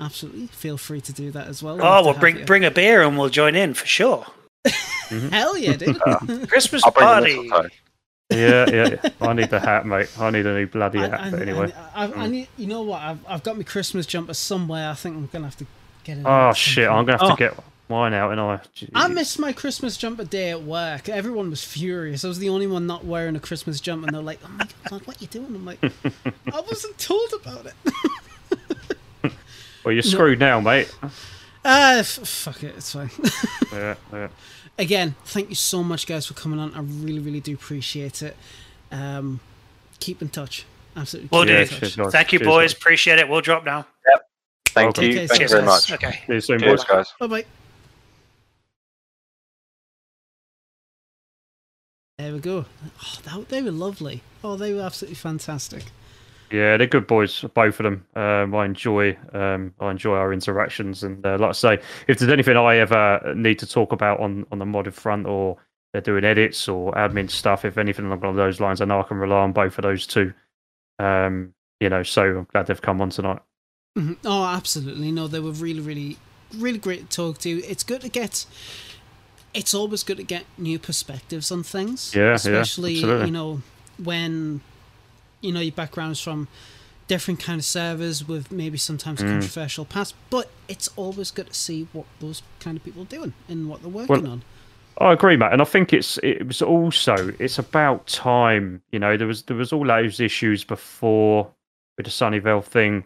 absolutely 0.00 0.46
feel 0.46 0.78
free 0.78 1.00
to 1.02 1.12
do 1.12 1.30
that 1.32 1.46
as 1.48 1.62
well. 1.62 1.76
We'd 1.76 1.82
Oh, 1.84 2.04
well, 2.04 2.14
bring 2.14 2.38
you. 2.38 2.44
bring 2.44 2.64
a 2.64 2.70
beer 2.70 3.02
and 3.02 3.18
we'll 3.18 3.28
join 3.28 3.54
in 3.54 3.74
for 3.74 3.86
sure. 3.86 4.26
Mm-hmm. 4.66 5.28
hell 5.28 5.58
yeah, 5.58 5.74
dude. 5.76 6.00
Ah. 6.06 6.18
Christmas 6.48 6.82
I'll 6.84 6.92
bring 6.92 7.42
the 7.44 7.48
party. 7.50 7.74
Yeah, 8.30 8.64
yeah. 8.70 8.88
yeah. 9.04 9.10
I 9.20 9.32
need 9.34 9.50
the 9.50 9.60
hat, 9.60 9.84
mate. 9.84 10.08
I 10.18 10.30
need 10.30 10.46
a 10.46 10.54
new 10.54 10.66
bloody 10.66 11.00
I, 11.00 11.08
hat. 11.08 11.20
I, 11.20 11.30
But 11.30 11.42
anyway. 11.42 11.72
I, 11.94 12.06
I, 12.06 12.12
I 12.24 12.26
need, 12.28 12.48
you 12.56 12.66
know 12.66 12.80
what? 12.82 13.02
I've, 13.02 13.18
I've 13.28 13.42
got 13.42 13.58
my 13.58 13.62
Christmas 13.62 14.06
jumper 14.06 14.32
somewhere. 14.32 14.88
I 14.88 14.94
think 14.94 15.16
I'm 15.16 15.26
gonna 15.26 15.44
have 15.44 15.56
to 15.58 15.66
get 16.04 16.16
it. 16.18 16.24
Oh 16.24 16.30
out 16.30 16.48
at 16.50 16.56
some 16.56 16.72
shit! 16.72 16.88
point. 16.88 16.98
I'm 16.98 17.04
gonna 17.04 17.18
have 17.18 17.30
Oh, 17.32 17.36
to 17.36 17.38
get 17.38 17.64
mine 17.90 18.14
out, 18.14 18.30
and 18.32 18.40
I. 18.40 18.60
I 18.94 19.08
missed 19.08 19.38
my 19.38 19.52
Christmas 19.52 19.98
jumper 19.98 20.24
day 20.24 20.50
at 20.50 20.62
work. 20.62 21.10
Everyone 21.10 21.50
was 21.50 21.62
furious. 21.62 22.24
I 22.24 22.28
was 22.28 22.38
the 22.38 22.48
only 22.48 22.66
one 22.66 22.86
not 22.86 23.04
wearing 23.04 23.36
a 23.36 23.40
Christmas 23.40 23.80
jumper, 23.80 24.06
and 24.06 24.14
they're 24.16 24.22
like, 24.22 24.40
"Oh 24.46 24.48
my 24.48 24.66
god, 24.88 25.02
what 25.06 25.16
are 25.18 25.20
you 25.20 25.26
doing?" 25.26 25.54
I'm 25.54 25.66
like, 25.66 25.78
"I 26.54 26.60
wasn't 26.60 26.96
told 26.96 27.34
about 27.38 27.66
it." 27.66 27.74
Well, 29.84 29.92
you're 29.92 30.02
screwed 30.02 30.38
now, 30.38 30.60
mate. 30.60 30.92
Ah, 31.64 31.98
f- 31.98 32.06
fuck 32.06 32.62
it, 32.62 32.74
it's 32.76 32.92
fine. 32.92 33.10
Yeah, 33.72 33.94
yeah. 34.12 34.28
Again, 34.78 35.14
thank 35.24 35.48
you 35.48 35.54
so 35.54 35.82
much, 35.82 36.06
guys, 36.06 36.26
for 36.26 36.34
coming 36.34 36.58
on. 36.58 36.74
I 36.74 36.80
really, 36.80 37.20
really 37.20 37.40
do 37.40 37.54
appreciate 37.54 38.20
it. 38.22 38.36
Um, 38.90 39.40
keep 40.00 40.20
in 40.20 40.28
touch. 40.28 40.66
Absolutely. 40.96 41.28
We'll 41.32 41.44
do. 41.46 41.52
Yeah, 41.52 41.60
in 41.60 41.68
touch. 41.68 41.78
cheers, 41.80 41.96
guys. 41.96 42.12
Thank 42.12 42.32
you, 42.32 42.38
Cheers, 42.40 42.48
boys. 42.48 42.72
guys. 42.72 42.78
Appreciate 42.80 43.18
it. 43.18 43.28
We'll 43.28 43.40
drop 43.40 43.64
now. 43.64 43.86
Yep. 44.06 44.28
Thank 44.66 44.88
Okay. 44.98 45.06
you. 45.06 45.12
Okay, 45.12 45.26
Thank 45.26 45.30
you 45.32 45.38
cheers, 45.38 45.50
very 45.52 45.64
guys. 45.66 45.90
much. 45.90 45.92
Okay. 46.04 46.12
See 46.26 46.32
you 46.34 46.40
soon, 46.40 46.58
Cheers, 46.60 46.84
boys. 46.84 46.88
guys. 46.88 47.12
Bye 47.20 47.26
bye. 47.26 47.44
There 52.18 52.32
we 52.34 52.38
go. 52.40 52.66
Oh, 53.02 53.18
that, 53.24 53.48
they 53.48 53.62
were 53.62 53.70
lovely. 53.70 54.22
Oh, 54.44 54.56
they 54.56 54.72
were 54.74 54.82
absolutely 54.82 55.16
fantastic. 55.16 55.84
Yeah, 56.52 56.76
they're 56.76 56.86
good 56.86 57.06
boys, 57.06 57.40
both 57.54 57.80
of 57.80 57.84
them. 57.84 58.06
Um, 58.14 58.54
I 58.54 58.66
enjoy, 58.66 59.16
um, 59.32 59.72
I 59.80 59.90
enjoy 59.90 60.16
our 60.16 60.32
interactions, 60.32 61.02
and 61.02 61.24
uh, 61.24 61.38
like 61.38 61.50
I 61.50 61.52
say, 61.52 61.74
if 62.08 62.18
there's 62.18 62.30
anything 62.30 62.56
I 62.56 62.76
ever 62.76 63.32
need 63.34 63.58
to 63.60 63.66
talk 63.66 63.92
about 63.92 64.20
on 64.20 64.46
on 64.52 64.58
the 64.58 64.64
modded 64.66 64.92
front, 64.92 65.26
or 65.26 65.56
they're 65.92 66.02
doing 66.02 66.24
edits 66.24 66.68
or 66.68 66.92
admin 66.92 67.30
stuff, 67.30 67.64
if 67.64 67.78
anything 67.78 68.06
along 68.06 68.36
those 68.36 68.60
lines, 68.60 68.80
I 68.80 68.84
know 68.84 69.00
I 69.00 69.04
can 69.04 69.16
rely 69.16 69.40
on 69.40 69.52
both 69.52 69.78
of 69.78 69.82
those 69.82 70.06
two. 70.06 70.32
Um, 70.98 71.54
you 71.80 71.88
know, 71.88 72.02
so 72.02 72.22
I'm 72.22 72.46
glad 72.52 72.66
they've 72.66 72.80
come 72.80 73.00
on 73.00 73.10
tonight. 73.10 73.40
Mhm. 73.98 74.16
Oh, 74.24 74.44
absolutely. 74.44 75.10
No, 75.12 75.26
they 75.28 75.40
were 75.40 75.50
really, 75.52 75.80
really, 75.80 76.16
really 76.54 76.78
great 76.78 77.10
to 77.10 77.16
talk 77.16 77.38
to. 77.38 77.50
It's 77.64 77.82
good 77.84 78.02
to 78.02 78.08
get. 78.08 78.46
It's 79.52 79.74
always 79.74 80.02
good 80.02 80.16
to 80.16 80.22
get 80.22 80.44
new 80.56 80.78
perspectives 80.78 81.50
on 81.50 81.62
things. 81.62 82.14
Yeah, 82.14 82.28
yeah, 82.28 82.32
especially 82.34 82.94
absolutely. 82.94 83.26
you 83.26 83.32
know 83.32 83.62
when 84.02 84.62
you 85.42 85.52
know 85.52 85.60
your 85.60 85.72
background's 85.72 86.20
from 86.20 86.48
different 87.08 87.40
kind 87.40 87.58
of 87.58 87.64
servers 87.64 88.26
with 88.26 88.50
maybe 88.50 88.78
sometimes 88.78 89.20
Mm. 89.20 89.28
controversial 89.28 89.84
past. 89.84 90.14
But 90.30 90.48
it's 90.68 90.88
always 90.96 91.30
good 91.30 91.48
to 91.48 91.54
see 91.54 91.86
what 91.92 92.06
those 92.20 92.42
kind 92.60 92.76
of 92.78 92.84
people 92.84 93.02
are 93.02 93.06
doing 93.06 93.34
and 93.48 93.68
what 93.68 93.82
they're 93.82 93.90
working 93.90 94.26
on. 94.26 94.42
I 94.98 95.12
agree, 95.12 95.36
Matt, 95.36 95.52
and 95.52 95.60
I 95.60 95.64
think 95.64 95.92
it's 95.92 96.18
it 96.22 96.46
was 96.46 96.62
also 96.62 97.34
it's 97.38 97.58
about 97.58 98.06
time. 98.06 98.82
You 98.92 98.98
know, 98.98 99.16
there 99.16 99.26
was 99.26 99.42
there 99.42 99.56
was 99.56 99.72
all 99.72 99.84
those 99.86 100.20
issues 100.20 100.64
before 100.64 101.50
with 101.98 102.06
the 102.06 102.12
Sunnyvale 102.12 102.64
thing. 102.64 103.04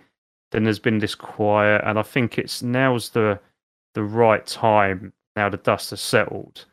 Then 0.52 0.64
there's 0.64 0.78
been 0.78 0.98
this 0.98 1.14
quiet, 1.14 1.82
and 1.84 1.98
I 1.98 2.02
think 2.02 2.38
it's 2.38 2.62
now's 2.62 3.10
the 3.10 3.40
the 3.94 4.02
right 4.02 4.44
time 4.46 5.12
now 5.36 5.48
the 5.48 5.56
dust 5.56 5.90
has 5.90 6.00
settled 6.00 6.64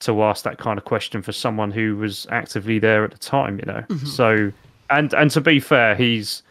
to 0.00 0.22
ask 0.22 0.44
that 0.44 0.58
kind 0.58 0.78
of 0.78 0.84
question 0.84 1.22
for 1.22 1.32
someone 1.32 1.70
who 1.70 1.96
was 1.96 2.26
actively 2.30 2.78
there 2.78 3.04
at 3.04 3.10
the 3.10 3.18
time. 3.18 3.58
You 3.58 3.66
know, 3.66 3.84
Mhm. 3.88 4.06
so 4.06 4.52
and 4.90 5.12
and 5.14 5.30
to 5.32 5.40
be 5.40 5.60
fair, 5.60 5.94
he's 5.94 6.42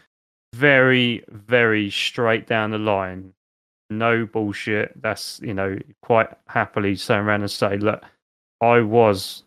very 0.54 1.24
very 1.28 1.90
straight 1.90 2.46
down 2.46 2.70
the 2.70 2.78
line 2.78 3.34
no 3.90 4.26
bullshit. 4.26 5.00
That's 5.00 5.40
you 5.42 5.54
know 5.54 5.78
quite 6.02 6.28
happily 6.48 6.96
turn 6.96 7.26
around 7.26 7.42
and 7.42 7.50
say, 7.50 7.76
look, 7.78 8.02
I 8.60 8.80
was 8.80 9.42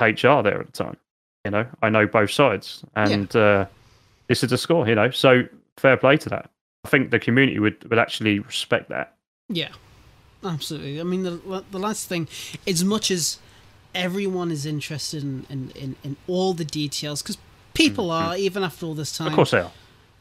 HR 0.00 0.42
there 0.42 0.60
at 0.60 0.66
the 0.66 0.72
time. 0.72 0.96
You 1.44 1.50
know, 1.50 1.66
I 1.82 1.90
know 1.90 2.06
both 2.06 2.30
sides, 2.30 2.84
and 2.96 3.34
uh, 3.36 3.66
this 4.28 4.42
is 4.42 4.50
the 4.50 4.58
score. 4.58 4.88
You 4.88 4.94
know, 4.94 5.10
so 5.10 5.42
fair 5.76 5.96
play 5.96 6.16
to 6.18 6.28
that. 6.30 6.50
I 6.84 6.88
think 6.88 7.10
the 7.10 7.18
community 7.18 7.58
would 7.58 7.88
would 7.90 7.98
actually 7.98 8.38
respect 8.38 8.88
that. 8.90 9.14
Yeah, 9.48 9.72
absolutely. 10.44 11.00
I 11.00 11.04
mean, 11.04 11.22
the 11.22 11.64
the 11.70 11.78
last 11.78 12.08
thing, 12.08 12.28
as 12.66 12.84
much 12.84 13.10
as 13.10 13.38
everyone 13.94 14.50
is 14.50 14.64
interested 14.64 15.22
in 15.22 15.46
in, 15.50 15.70
in, 15.70 15.96
in 16.02 16.16
all 16.26 16.54
the 16.54 16.64
details, 16.64 17.22
because 17.22 17.38
people 17.74 18.10
are 18.10 18.36
even 18.36 18.62
after 18.62 18.86
all 18.86 18.94
this 18.94 19.16
time. 19.16 19.28
Of 19.28 19.34
course 19.34 19.50
they 19.50 19.60
are. 19.60 19.72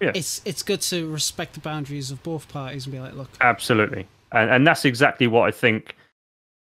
Yeah, 0.01 0.11
it's 0.15 0.41
it's 0.43 0.63
good 0.63 0.81
to 0.81 1.07
respect 1.09 1.53
the 1.53 1.59
boundaries 1.61 2.11
of 2.11 2.21
both 2.23 2.47
parties 2.49 2.85
and 2.85 2.93
be 2.93 2.99
like, 2.99 3.13
look, 3.13 3.29
absolutely, 3.39 4.07
and 4.31 4.49
and 4.49 4.67
that's 4.67 4.83
exactly 4.85 5.27
what 5.27 5.47
I 5.47 5.51
think 5.51 5.95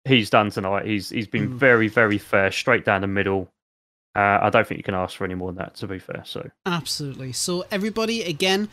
he's 0.06 0.30
done 0.30 0.52
tonight. 0.52 0.86
He's 0.86 1.10
he's 1.10 1.28
been 1.28 1.50
Mm. 1.50 1.54
very 1.56 1.88
very 1.88 2.18
fair, 2.20 2.52
straight 2.52 2.86
down 2.86 3.02
the 3.02 3.08
middle. 3.08 3.50
Uh, 4.16 4.40
I 4.42 4.50
don't 4.50 4.68
think 4.68 4.78
you 4.78 4.84
can 4.84 4.94
ask 4.94 5.16
for 5.18 5.24
any 5.24 5.36
more 5.36 5.48
than 5.52 5.56
that. 5.60 5.76
To 5.76 5.88
be 5.88 5.98
fair, 5.98 6.22
so 6.26 6.52
absolutely. 6.66 7.32
So 7.32 7.66
everybody, 7.72 8.22
again, 8.24 8.68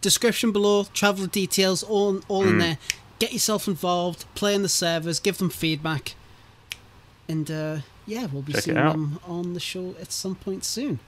description 0.00 0.50
below, 0.52 0.84
travel 0.92 1.26
details, 1.26 1.82
all 1.82 2.20
all 2.28 2.44
in 2.46 2.56
Mm. 2.56 2.58
there. 2.58 2.78
Get 3.20 3.32
yourself 3.32 3.68
involved, 3.68 4.24
play 4.34 4.54
in 4.54 4.62
the 4.62 4.68
servers, 4.68 5.20
give 5.20 5.38
them 5.38 5.50
feedback, 5.50 6.14
and 7.28 7.50
uh, 7.50 7.78
yeah, 8.06 8.26
we'll 8.32 8.42
be 8.42 8.52
Check 8.54 8.62
seeing 8.64 8.76
them 8.76 9.20
on 9.26 9.52
the 9.54 9.60
show 9.60 9.94
at 10.00 10.10
some 10.10 10.34
point 10.34 10.64
soon. 10.64 10.98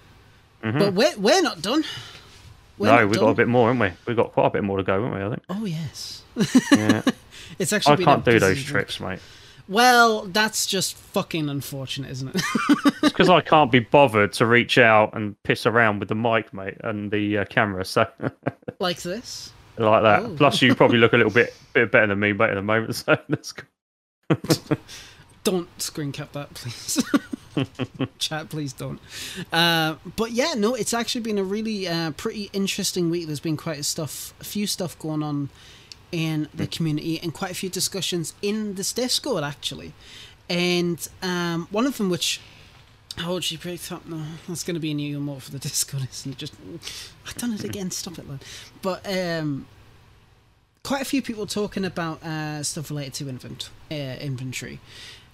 Mhm. 0.63 0.79
But 0.79 0.95
we're 0.95 1.17
we're 1.19 1.43
not 1.43 1.61
done. 1.63 1.85
We're 2.79 2.87
no, 2.89 2.97
not 3.01 3.09
we've 3.11 3.19
got 3.21 3.29
a 3.31 3.35
bit 3.35 3.49
more, 3.49 3.69
haven't 3.73 3.81
we? 3.81 3.97
We've 4.07 4.17
got 4.17 4.33
quite 4.33 4.47
a 4.47 4.51
bit 4.51 4.65
more 4.65 4.77
to 4.79 4.83
go, 4.83 5.03
haven't 5.03 5.19
we? 5.19 5.25
I 5.25 5.29
think. 5.31 5.43
Oh 5.49 5.65
yes, 5.65 6.23
Yeah. 6.73 7.03
it's 7.59 7.73
actually. 7.73 8.03
I 8.03 8.05
can't 8.05 8.25
do 8.25 8.39
those 8.39 8.63
trips, 8.63 9.01
mate. 9.01 9.19
Well, 9.69 10.23
that's 10.27 10.67
just 10.67 10.97
fucking 10.97 11.49
unfortunate, 11.49 12.11
isn't 12.11 12.35
it? 12.35 12.43
It's 12.69 13.01
because 13.01 13.29
I 13.29 13.41
can't 13.41 13.71
be 13.71 13.79
bothered 13.79 14.33
to 14.35 14.47
reach 14.47 14.77
out 14.77 15.15
and 15.15 15.41
piss 15.45 15.67
around 15.67 16.01
with 16.01 16.09
the 16.09 16.15
mic, 16.17 16.53
mate, 16.53 16.77
and 16.83 17.11
the 17.11 17.39
uh, 17.39 17.45
camera. 17.47 17.85
So 17.85 18.07
like 18.81 19.03
this. 19.03 19.53
like 19.79 20.03
that. 20.03 20.23
Oh. 20.23 20.35
Plus, 20.37 20.61
you 20.63 20.75
probably 20.75 20.99
look 20.99 21.13
a 21.13 21.17
little 21.17 21.33
bit 21.33 21.55
bit 21.75 21.91
better 21.93 22.09
than 22.09 22.19
me, 22.21 22.33
mate, 22.33 22.51
at 22.51 22.55
the 22.55 22.63
moment. 22.63 22.95
So 22.97 23.17
that's 23.29 23.53
good. 23.53 24.79
Don't 25.45 25.69
screen 25.81 26.13
cap 26.13 26.33
that, 26.33 26.55
please. 26.55 27.03
Chat, 28.19 28.49
please 28.49 28.73
don't. 28.73 29.01
Uh, 29.53 29.97
but 30.17 30.33
yeah, 30.33 30.55
no, 30.57 30.75
it's 30.75 30.95
actually 30.95 31.23
been 31.23 31.39
a 31.39 31.45
really 31.45 31.87
uh, 31.87 32.13
pretty 32.13 32.51
interesting 32.53 33.11
week. 33.11 33.27
There's 33.27 33.41
been 33.41 33.57
quite 33.57 33.79
a 33.79 33.83
stuff, 33.83 34.35
a 34.41 34.45
few 34.45 34.67
stuff 34.67 34.99
going 34.99 35.23
on 35.23 35.51
in 36.11 36.49
the 36.55 36.67
community, 36.67 37.21
and 37.21 37.33
quite 37.33 37.51
a 37.51 37.55
few 37.55 37.69
discussions 37.69 38.35
in 38.43 38.75
this 38.75 38.93
Discord 38.93 39.45
actually. 39.45 39.93
And 40.49 41.09
um, 41.23 41.69
one 41.71 41.87
of 41.87 41.97
them, 41.97 42.11
which 42.11 42.41
how 43.17 43.33
oh, 43.33 43.41
she 43.41 43.57
picked 43.57 43.93
up. 43.93 44.07
No, 44.07 44.23
that's 44.49 44.65
going 44.65 44.75
to 44.75 44.81
be 44.81 44.91
a 44.91 44.95
new 44.95 45.19
emote 45.19 45.43
for 45.43 45.51
the 45.51 45.59
Discord, 45.59 46.09
isn't 46.11 46.33
it? 46.33 46.39
Just 46.39 46.55
I've 47.27 47.35
done 47.35 47.53
it 47.53 47.65
again. 47.65 47.91
Stop 47.91 48.19
it, 48.19 48.29
lad. 48.29 48.43
But 48.81 49.07
um, 49.07 49.67
quite 50.83 51.03
a 51.03 51.05
few 51.05 51.23
people 51.23 51.47
talking 51.47 51.85
about 51.85 52.23
uh, 52.23 52.63
stuff 52.63 52.91
related 52.91 53.15
to 53.15 53.29
invent 53.29 53.71
uh, 53.91 53.95
inventory. 53.95 54.81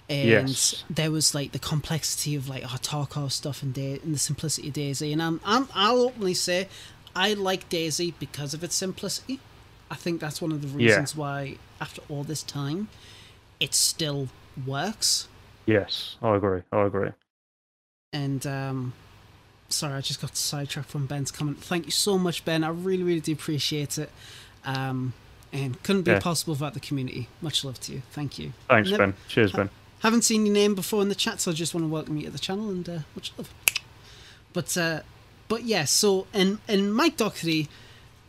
And 0.09 0.27
Yes. 0.49 0.83
there 0.89 1.11
was 1.11 1.35
like 1.35 1.51
the 1.51 1.59
complexity 1.59 2.35
of 2.35 2.49
like 2.49 2.63
our 2.63 2.79
Tarkov 2.79 3.31
stuff 3.31 3.61
and, 3.61 3.73
da- 3.73 3.99
and 4.03 4.15
the 4.15 4.19
simplicity 4.19 4.69
of 4.69 4.73
DayZ. 4.73 5.13
And 5.13 5.21
I'm, 5.21 5.39
I'm, 5.45 5.67
I'll 5.75 6.01
openly 6.01 6.33
say 6.33 6.67
I 7.15 7.33
like 7.33 7.69
DayZ 7.69 8.15
because 8.19 8.53
of 8.55 8.63
its 8.63 8.75
simplicity. 8.75 9.39
I 9.91 9.95
think 9.95 10.19
that's 10.19 10.41
one 10.41 10.51
of 10.51 10.61
the 10.61 10.67
Yeah. 10.83 10.87
reasons 10.89 11.15
why, 11.15 11.57
after 11.79 12.01
all 12.09 12.23
this 12.23 12.41
time, 12.43 12.89
it 13.59 13.73
still 13.75 14.29
works. 14.65 15.27
Yes, 15.67 16.15
I 16.23 16.35
agree. 16.35 16.61
I 16.71 16.81
agree. 16.83 17.09
And 18.11 18.45
um, 18.47 18.93
sorry, 19.69 19.93
I 19.95 20.01
just 20.01 20.21
got 20.21 20.35
sidetracked 20.35 20.89
from 20.89 21.05
Ben's 21.05 21.29
comment. 21.31 21.59
Thank 21.63 21.85
you 21.85 21.91
so 21.91 22.17
much, 22.17 22.43
Ben. 22.45 22.63
I 22.63 22.69
really, 22.69 23.03
really 23.03 23.19
do 23.19 23.33
appreciate 23.33 23.97
it. 23.99 24.09
Um, 24.65 25.13
and 25.53 25.81
couldn't 25.83 26.03
be 26.03 26.11
Yeah. 26.11 26.19
possible 26.19 26.53
without 26.53 26.73
the 26.73 26.79
community. 26.79 27.27
Much 27.41 27.63
love 27.63 27.79
to 27.81 27.93
you. 27.93 28.01
Thank 28.11 28.39
you. 28.39 28.53
Thanks, 28.67 28.89
Never- 28.89 29.07
Ben. 29.07 29.13
Cheers, 29.27 29.51
Ben. 29.51 29.69
Haven't 29.99 30.21
seen 30.23 30.45
your 30.45 30.53
name 30.53 30.75
before 30.75 31.01
in 31.01 31.09
the 31.09 31.15
chat, 31.15 31.41
so 31.41 31.51
I 31.51 31.53
just 31.53 31.73
want 31.73 31.83
to 31.83 31.89
welcome 31.89 32.17
you 32.17 32.25
to 32.25 32.31
the 32.31 32.39
channel 32.39 32.69
and 32.69 32.87
uh, 32.87 32.99
much 33.15 33.33
love. 33.37 33.53
But 34.53 34.77
uh, 34.77 35.01
but 35.47 35.63
yeah, 35.63 35.85
so 35.85 36.25
and 36.33 36.59
and 36.67 36.93
Mike 36.93 37.17
Doherty, 37.17 37.67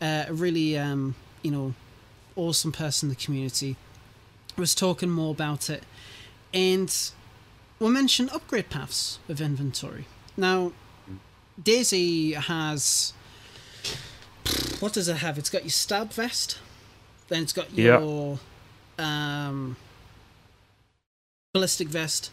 uh, 0.01 0.25
a 0.27 0.33
really 0.33 0.77
um, 0.77 1.15
you 1.41 1.51
know 1.51 1.73
awesome 2.35 2.71
person 2.71 3.07
in 3.09 3.15
the 3.15 3.21
community, 3.23 3.77
was 4.57 4.75
talking 4.75 5.09
more 5.09 5.31
about 5.31 5.69
it, 5.69 5.83
and 6.53 6.93
we 7.79 7.87
mentioned 7.89 8.29
upgrade 8.31 8.69
paths 8.69 9.19
of 9.29 9.39
inventory. 9.39 10.05
Now, 10.35 10.73
DayZ 11.61 12.33
has 12.35 13.13
what 14.81 14.91
does 14.93 15.07
it 15.07 15.17
have? 15.17 15.37
It's 15.37 15.49
got 15.49 15.63
your 15.63 15.69
stab 15.71 16.11
vest, 16.11 16.59
then 17.29 17.43
it's 17.43 17.53
got 17.53 17.71
Yeah. 17.71 17.99
your 18.01 18.39
um 18.99 19.77
ballistic 21.53 21.87
vest. 21.87 22.31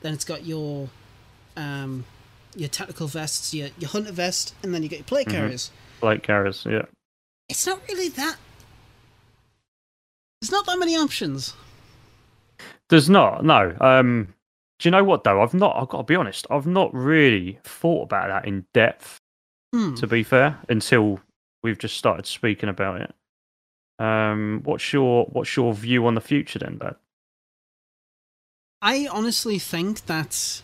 Then 0.00 0.12
it's 0.12 0.24
got 0.24 0.44
your 0.44 0.88
um, 1.56 2.04
your 2.54 2.68
tactical 2.68 3.06
vests, 3.06 3.54
your 3.54 3.68
your 3.78 3.90
hunter 3.90 4.12
vest, 4.12 4.54
and 4.62 4.74
then 4.74 4.82
you 4.82 4.88
get 4.88 4.98
your 5.00 5.04
plate 5.06 5.28
Mhm. 5.28 5.32
carriers. 5.32 5.70
Plate 6.00 6.22
carriers, 6.22 6.66
yeah. 6.68 6.82
It's 7.48 7.66
not 7.66 7.80
really 7.88 8.08
that. 8.10 8.36
There's 10.40 10.50
not 10.52 10.66
that 10.66 10.78
many 10.78 10.96
options. 10.96 11.54
There's 12.88 13.08
not, 13.10 13.44
no. 13.44 13.74
Um, 13.80 14.34
do 14.78 14.86
you 14.88 14.90
know 14.90 15.02
what 15.04 15.24
though? 15.24 15.42
I've 15.42 15.54
not. 15.54 15.76
I've 15.76 15.88
got 15.88 15.98
to 15.98 16.04
be 16.04 16.14
honest. 16.14 16.46
I've 16.50 16.66
not 16.66 16.92
really 16.94 17.58
thought 17.64 18.02
about 18.04 18.28
that 18.28 18.46
in 18.46 18.66
depth. 18.74 19.18
Hmm. 19.74 19.94
To 19.94 20.06
be 20.06 20.22
fair, 20.22 20.58
until 20.68 21.20
we've 21.62 21.78
just 21.78 21.96
started 21.96 22.26
speaking 22.26 22.68
about 22.68 23.00
it. 23.00 23.14
Um, 23.98 24.60
what's 24.64 24.92
your 24.92 25.24
what's 25.26 25.56
your 25.56 25.72
view 25.74 26.06
on 26.06 26.14
the 26.14 26.20
future 26.20 26.58
then, 26.58 26.78
Dad? 26.78 26.96
I 28.86 29.08
honestly 29.10 29.58
think 29.58 30.06
that, 30.06 30.62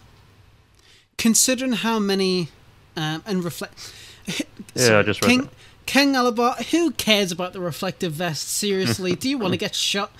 considering 1.18 1.72
how 1.72 1.98
many, 1.98 2.50
um, 2.96 3.24
and 3.26 3.42
reflect. 3.42 3.92
Yeah, 4.74 5.00
I 5.00 5.02
just 5.02 5.20
read 5.20 5.28
King 5.28 5.40
that. 5.40 5.50
King 5.86 6.14
Alabar. 6.14 6.56
Who 6.70 6.92
cares 6.92 7.32
about 7.32 7.52
the 7.52 7.60
reflective 7.60 8.12
vest? 8.12 8.48
Seriously, 8.48 9.16
do 9.16 9.28
you 9.28 9.36
want 9.36 9.52
to 9.52 9.58
get 9.66 9.74
shot? 9.74 10.12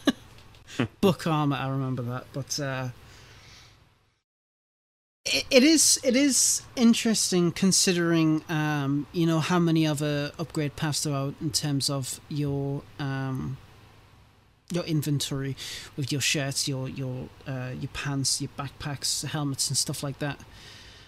Book 1.00 1.26
armor. 1.26 1.56
I 1.56 1.68
remember 1.68 2.02
that, 2.02 2.26
but 2.34 2.60
uh, 2.60 2.88
it, 5.24 5.44
it 5.50 5.62
is 5.64 5.98
it 6.04 6.14
is 6.14 6.62
interesting 6.76 7.52
considering 7.52 8.44
um, 8.50 9.06
you 9.12 9.26
know 9.26 9.40
how 9.40 9.58
many 9.58 9.86
other 9.86 10.30
upgrade 10.38 10.76
paths 10.76 11.02
there 11.04 11.14
are 11.14 11.32
in 11.40 11.50
terms 11.50 11.88
of 11.88 12.20
your 12.28 12.82
um, 12.98 13.56
your 14.72 14.84
inventory 14.84 15.56
with 15.96 16.10
your 16.10 16.20
shirts, 16.20 16.66
your 16.66 16.88
your 16.88 17.28
uh, 17.46 17.72
your 17.78 17.90
pants, 17.92 18.40
your 18.40 18.50
backpacks, 18.58 19.24
helmets, 19.24 19.68
and 19.68 19.76
stuff 19.76 20.02
like 20.02 20.18
that. 20.18 20.40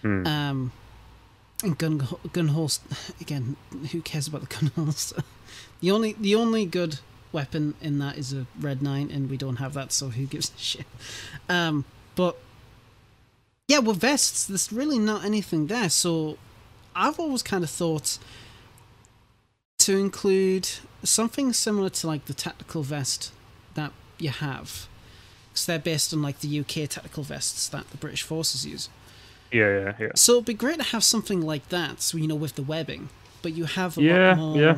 Hmm. 0.01 0.27
Um, 0.27 0.71
and 1.63 1.77
gun 1.77 2.07
gun 2.31 2.49
holster 2.49 2.95
again. 3.19 3.55
Who 3.91 4.01
cares 4.01 4.27
about 4.27 4.47
the 4.47 4.55
gun 4.55 4.71
holster? 4.75 5.23
The 5.81 5.91
only 5.91 6.13
the 6.13 6.35
only 6.35 6.65
good 6.65 6.99
weapon 7.31 7.75
in 7.81 7.99
that 7.99 8.17
is 8.17 8.33
a 8.33 8.47
red 8.59 8.81
nine, 8.81 9.11
and 9.11 9.29
we 9.29 9.37
don't 9.37 9.57
have 9.57 9.73
that, 9.73 9.91
so 9.91 10.09
who 10.09 10.25
gives 10.25 10.51
a 10.55 10.57
shit? 10.57 10.85
Um, 11.49 11.85
but 12.15 12.37
yeah, 13.67 13.79
with 13.79 13.97
vests, 13.97 14.45
there's 14.45 14.71
really 14.71 14.97
not 14.97 15.25
anything 15.25 15.67
there. 15.67 15.89
So 15.89 16.37
I've 16.95 17.19
always 17.19 17.43
kind 17.43 17.63
of 17.63 17.69
thought 17.69 18.17
to 19.79 19.97
include 19.97 20.69
something 21.03 21.53
similar 21.53 21.89
to 21.89 22.07
like 22.07 22.25
the 22.25 22.33
tactical 22.33 22.81
vest 22.81 23.31
that 23.75 23.91
you 24.17 24.29
have, 24.29 24.87
because 25.51 25.65
they're 25.65 25.79
based 25.79 26.13
on 26.13 26.21
like 26.21 26.39
the 26.39 26.59
UK 26.59 26.89
tactical 26.89 27.23
vests 27.23 27.67
that 27.69 27.89
the 27.91 27.97
British 27.97 28.23
forces 28.23 28.65
use. 28.65 28.89
Yeah, 29.51 29.79
yeah, 29.79 29.93
yeah. 29.99 30.07
So 30.15 30.33
it'd 30.33 30.45
be 30.45 30.53
great 30.53 30.77
to 30.77 30.83
have 30.83 31.03
something 31.03 31.41
like 31.41 31.69
that, 31.69 32.01
so 32.01 32.17
you 32.17 32.27
know, 32.27 32.35
with 32.35 32.55
the 32.55 32.63
webbing, 32.63 33.09
but 33.41 33.53
you 33.53 33.65
have 33.65 33.97
a 33.97 34.01
Yeah, 34.01 34.29
lot 34.29 34.37
more, 34.37 34.57
yeah. 34.57 34.77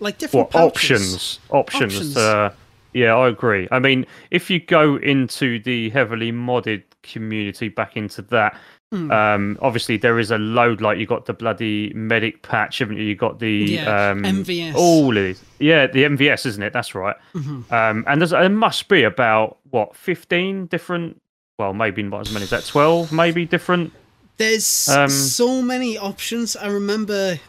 like 0.00 0.18
different 0.18 0.54
options? 0.54 1.40
Options. 1.50 1.92
Options. 1.92 2.16
Uh, 2.16 2.52
yeah, 2.94 3.14
I 3.14 3.28
agree. 3.28 3.68
I 3.70 3.78
mean, 3.80 4.06
if 4.30 4.48
you 4.50 4.60
go 4.60 4.96
into 4.96 5.58
the 5.58 5.90
heavily 5.90 6.32
modded 6.32 6.84
community, 7.02 7.68
back 7.68 7.96
into 7.96 8.22
that, 8.22 8.56
Hmm. 8.90 9.10
um, 9.10 9.58
obviously 9.60 9.98
there 9.98 10.18
is 10.18 10.30
a 10.30 10.38
load. 10.38 10.80
Like 10.80 10.98
you 10.98 11.04
got 11.06 11.26
the 11.26 11.34
bloody 11.34 11.92
medic 11.94 12.40
patch, 12.42 12.78
haven't 12.78 12.96
you? 12.96 13.02
You 13.02 13.14
got 13.16 13.38
the 13.38 13.50
Yeah, 13.50 14.10
um, 14.12 14.22
MVS. 14.22 14.74
All 14.74 15.08
of 15.16 15.22
these. 15.22 15.42
Yeah, 15.58 15.86
the 15.88 16.04
MVS, 16.04 16.46
isn't 16.46 16.62
it? 16.62 16.72
That's 16.72 16.94
right. 16.94 17.16
Mhm. 17.34 17.70
Um, 17.70 18.04
and 18.06 18.20
there's 18.20 18.30
there 18.30 18.48
must 18.48 18.88
be 18.88 19.02
about 19.02 19.58
what 19.70 19.94
fifteen 19.94 20.66
different. 20.66 21.20
Well, 21.58 21.74
maybe 21.74 22.02
not 22.02 22.22
as 22.28 22.32
many 22.32 22.44
as 22.44 22.50
that. 22.50 22.64
Twelve, 22.64 23.12
maybe 23.12 23.44
different. 23.44 23.92
There's 24.38 24.88
Um, 24.88 25.10
so 25.10 25.60
many 25.60 25.98
options. 25.98 26.56
I 26.56 26.68
remember 26.68 27.40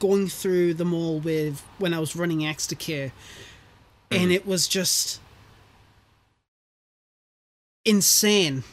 going 0.00 0.26
through 0.28 0.74
them 0.74 0.92
all 0.92 1.20
with 1.20 1.62
when 1.78 1.94
I 1.94 2.00
was 2.00 2.16
running 2.16 2.40
Extracare, 2.40 3.12
Mm. 4.10 4.22
and 4.22 4.32
it 4.32 4.46
was 4.46 4.66
just 4.66 5.20
insane, 7.84 8.64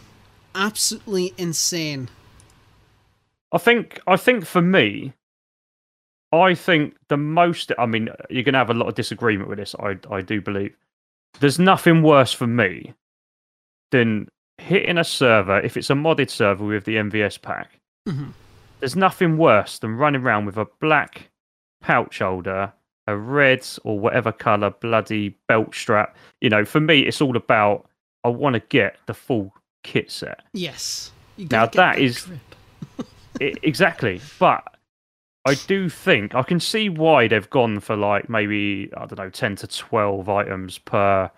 absolutely 0.56 1.34
insane. 1.38 2.10
I 3.51 3.58
think 3.58 3.99
I 4.08 4.16
think 4.18 4.45
for 4.45 4.62
me, 4.62 5.14
I 6.32 6.56
think 6.56 6.95
the 7.10 7.18
most. 7.18 7.72
I 7.78 7.86
mean, 7.86 8.10
you're 8.30 8.43
going 8.43 8.54
to 8.54 8.60
have 8.60 8.70
a 8.72 8.74
lot 8.74 8.88
of 8.88 8.95
disagreement 8.95 9.49
with 9.49 9.60
this. 9.60 9.76
I 9.80 9.97
I 10.10 10.22
do 10.22 10.41
believe 10.41 10.76
there's 11.39 11.60
nothing 11.60 12.01
worse 12.04 12.32
for 12.34 12.47
me 12.47 12.93
than 13.91 14.28
hitting 14.58 14.97
a 14.97 15.04
server 15.04 15.60
if 15.62 15.78
it's 15.78 15.89
a 15.89 15.93
modded 15.93 16.30
server 16.30 16.66
with 16.66 16.86
the 16.86 16.95
MVS 16.97 17.41
pack. 17.41 17.80
Mhm. 18.08 18.34
There's 18.80 18.95
nothing 18.95 19.38
worse 19.38 19.80
than 19.80 19.95
running 19.95 20.22
around 20.22 20.45
with 20.45 20.58
a 20.58 20.68
black 20.80 21.30
pouch 21.82 22.20
holder, 22.20 22.74
a 23.08 23.16
red 23.16 23.66
or 23.84 23.99
whatever 23.99 24.32
color 24.32 24.72
bloody 24.72 25.38
belt 25.47 25.74
strap. 25.76 26.16
You 26.41 26.49
know, 26.49 26.66
for 26.66 26.80
me, 26.80 27.01
it's 27.01 27.22
all 27.22 27.38
about 27.38 27.88
I 28.24 28.30
want 28.30 28.54
to 28.56 28.60
get 28.60 28.97
the 29.06 29.14
full 29.14 29.54
kit 29.84 30.11
set. 30.11 30.41
Yes. 30.53 31.11
Now 31.38 31.65
gotta 31.65 31.77
that 31.77 31.99
is- 31.99 32.23
drip. 32.25 32.39
I 33.41 33.53
exactly, 33.63 34.21
but 34.39 34.63
I 35.45 35.55
do 35.55 35.89
think 35.89 36.36
I 36.36 36.43
can 36.43 36.59
see 36.59 36.88
why 36.89 37.27
they've 37.27 37.49
gone 37.49 37.79
for 37.79 37.95
like 37.95 38.29
maybe 38.29 38.89
I 38.95 39.05
don't 39.05 39.17
know 39.17 39.29
ten 39.29 39.55
to 39.57 39.67
twelve 39.67 40.29
items 40.29 40.77
per 40.77 41.29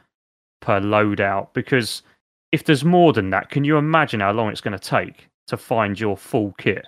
per 0.62 0.80
loadout 0.80 1.54
because 1.54 2.04
if 2.52 2.64
there's 2.66 2.86
more 2.86 3.14
than 3.14 3.30
that, 3.32 3.50
can 3.50 3.64
you 3.64 3.78
imagine 3.78 4.20
how 4.20 4.32
long 4.32 4.50
it's 4.50 4.62
going 4.62 4.78
to 4.78 4.90
take 4.90 5.28
to 5.48 5.58
find 5.58 6.00
your 6.00 6.16
full 6.18 6.54
kit? 6.58 6.88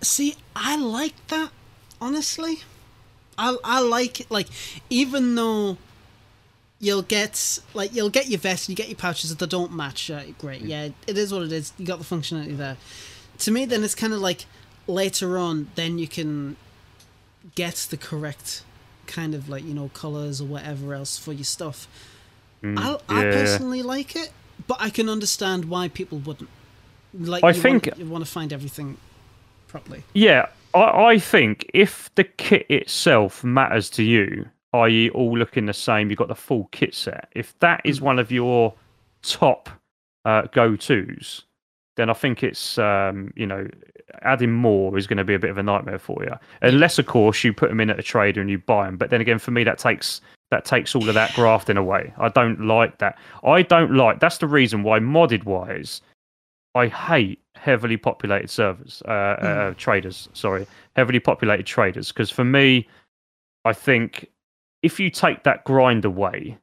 See, 0.00 0.36
I 0.54 0.76
like 0.76 1.14
that. 1.28 1.50
Honestly, 2.00 2.60
I 3.36 3.56
I 3.64 3.80
like 3.80 4.20
it. 4.20 4.30
Like, 4.30 4.48
even 4.90 5.34
though 5.34 5.76
you'll 6.80 7.02
get 7.02 7.58
like 7.74 7.94
you'll 7.94 8.10
get 8.10 8.28
your 8.28 8.38
vest, 8.38 8.68
you 8.68 8.74
get 8.74 8.88
your 8.88 8.96
pouches 8.96 9.34
that 9.34 9.50
don't 9.50 9.72
match. 9.72 10.10
Uh, 10.10 10.22
great, 10.38 10.62
yeah, 10.62 10.88
it 11.06 11.18
is 11.18 11.32
what 11.32 11.42
it 11.42 11.52
is. 11.52 11.72
You 11.78 11.86
got 11.86 11.98
the 11.98 12.04
functionality 12.04 12.56
there. 12.56 12.76
To 13.38 13.50
me, 13.50 13.64
then 13.64 13.84
it's 13.84 13.94
kind 13.94 14.12
of 14.12 14.20
like 14.20 14.46
later 14.86 15.38
on, 15.38 15.70
then 15.74 15.98
you 15.98 16.08
can 16.08 16.56
get 17.54 17.74
the 17.90 17.96
correct 17.96 18.62
kind 19.06 19.34
of 19.34 19.48
like 19.48 19.64
you 19.64 19.74
know 19.74 19.90
colors 19.94 20.40
or 20.40 20.44
whatever 20.44 20.94
else 20.94 21.18
for 21.18 21.32
your 21.32 21.44
stuff. 21.44 21.88
Mm, 22.62 22.78
I 22.78 22.98
I 23.08 23.24
yeah. 23.24 23.30
personally 23.32 23.82
like 23.82 24.16
it, 24.16 24.32
but 24.66 24.78
I 24.80 24.90
can 24.90 25.08
understand 25.08 25.66
why 25.66 25.88
people 25.88 26.18
wouldn't. 26.18 26.50
Like, 27.14 27.42
I 27.42 27.48
you 27.48 27.54
think- 27.54 27.86
want, 27.86 27.98
you 27.98 28.06
want 28.06 28.24
to 28.24 28.30
find 28.30 28.52
everything 28.52 28.98
properly. 29.66 30.04
Yeah, 30.12 30.46
I, 30.74 31.12
I 31.12 31.18
think 31.18 31.68
if 31.72 32.14
the 32.16 32.24
kit 32.24 32.66
itself 32.68 33.42
matters 33.42 33.88
to 33.90 34.02
you, 34.02 34.46
i.e., 34.72 35.10
all 35.10 35.36
looking 35.36 35.66
the 35.66 35.72
same, 35.72 36.10
you've 36.10 36.18
got 36.18 36.28
the 36.28 36.34
full 36.34 36.68
kit 36.72 36.94
set. 36.94 37.28
If 37.34 37.58
that 37.60 37.80
is 37.84 38.00
one 38.00 38.18
of 38.18 38.30
your 38.30 38.74
top 39.22 39.68
uh, 40.24 40.42
go 40.52 40.76
tos, 40.76 41.44
then 41.96 42.10
I 42.10 42.12
think 42.12 42.42
it's 42.42 42.78
um, 42.78 43.32
you 43.34 43.46
know 43.46 43.66
adding 44.22 44.52
more 44.52 44.96
is 44.96 45.06
going 45.06 45.18
to 45.18 45.24
be 45.24 45.34
a 45.34 45.38
bit 45.38 45.50
of 45.50 45.58
a 45.58 45.62
nightmare 45.62 45.98
for 45.98 46.22
you. 46.24 46.32
Unless, 46.62 46.98
of 46.98 47.06
course, 47.06 47.44
you 47.44 47.52
put 47.52 47.68
them 47.68 47.80
in 47.80 47.90
at 47.90 47.98
a 47.98 48.02
trader 48.02 48.40
and 48.40 48.50
you 48.50 48.58
buy 48.58 48.86
them. 48.86 48.96
But 48.96 49.10
then 49.10 49.20
again, 49.20 49.38
for 49.38 49.50
me, 49.50 49.64
that 49.64 49.78
takes 49.78 50.20
that 50.50 50.64
takes 50.64 50.94
all 50.94 51.08
of 51.08 51.14
that 51.14 51.32
grafting 51.34 51.76
away. 51.76 52.12
I 52.18 52.28
don't 52.28 52.60
like 52.66 52.98
that. 52.98 53.18
I 53.44 53.62
don't 53.62 53.94
like. 53.94 54.20
That's 54.20 54.38
the 54.38 54.46
reason 54.46 54.82
why 54.82 54.98
modded 54.98 55.44
wise, 55.44 56.00
I 56.74 56.86
hate 56.88 57.40
heavily 57.54 57.96
populated 57.96 58.48
servers, 58.48 59.02
uh, 59.06 59.10
uh, 59.10 59.74
traders. 59.76 60.28
Sorry, 60.32 60.66
heavily 60.96 61.20
populated 61.20 61.66
traders. 61.66 62.08
Because 62.08 62.30
for 62.30 62.44
me, 62.44 62.88
I 63.64 63.72
think 63.72 64.28
if 64.82 65.00
you 65.00 65.10
take 65.10 65.44
that 65.44 65.64
grind 65.64 66.04
away, 66.04 66.58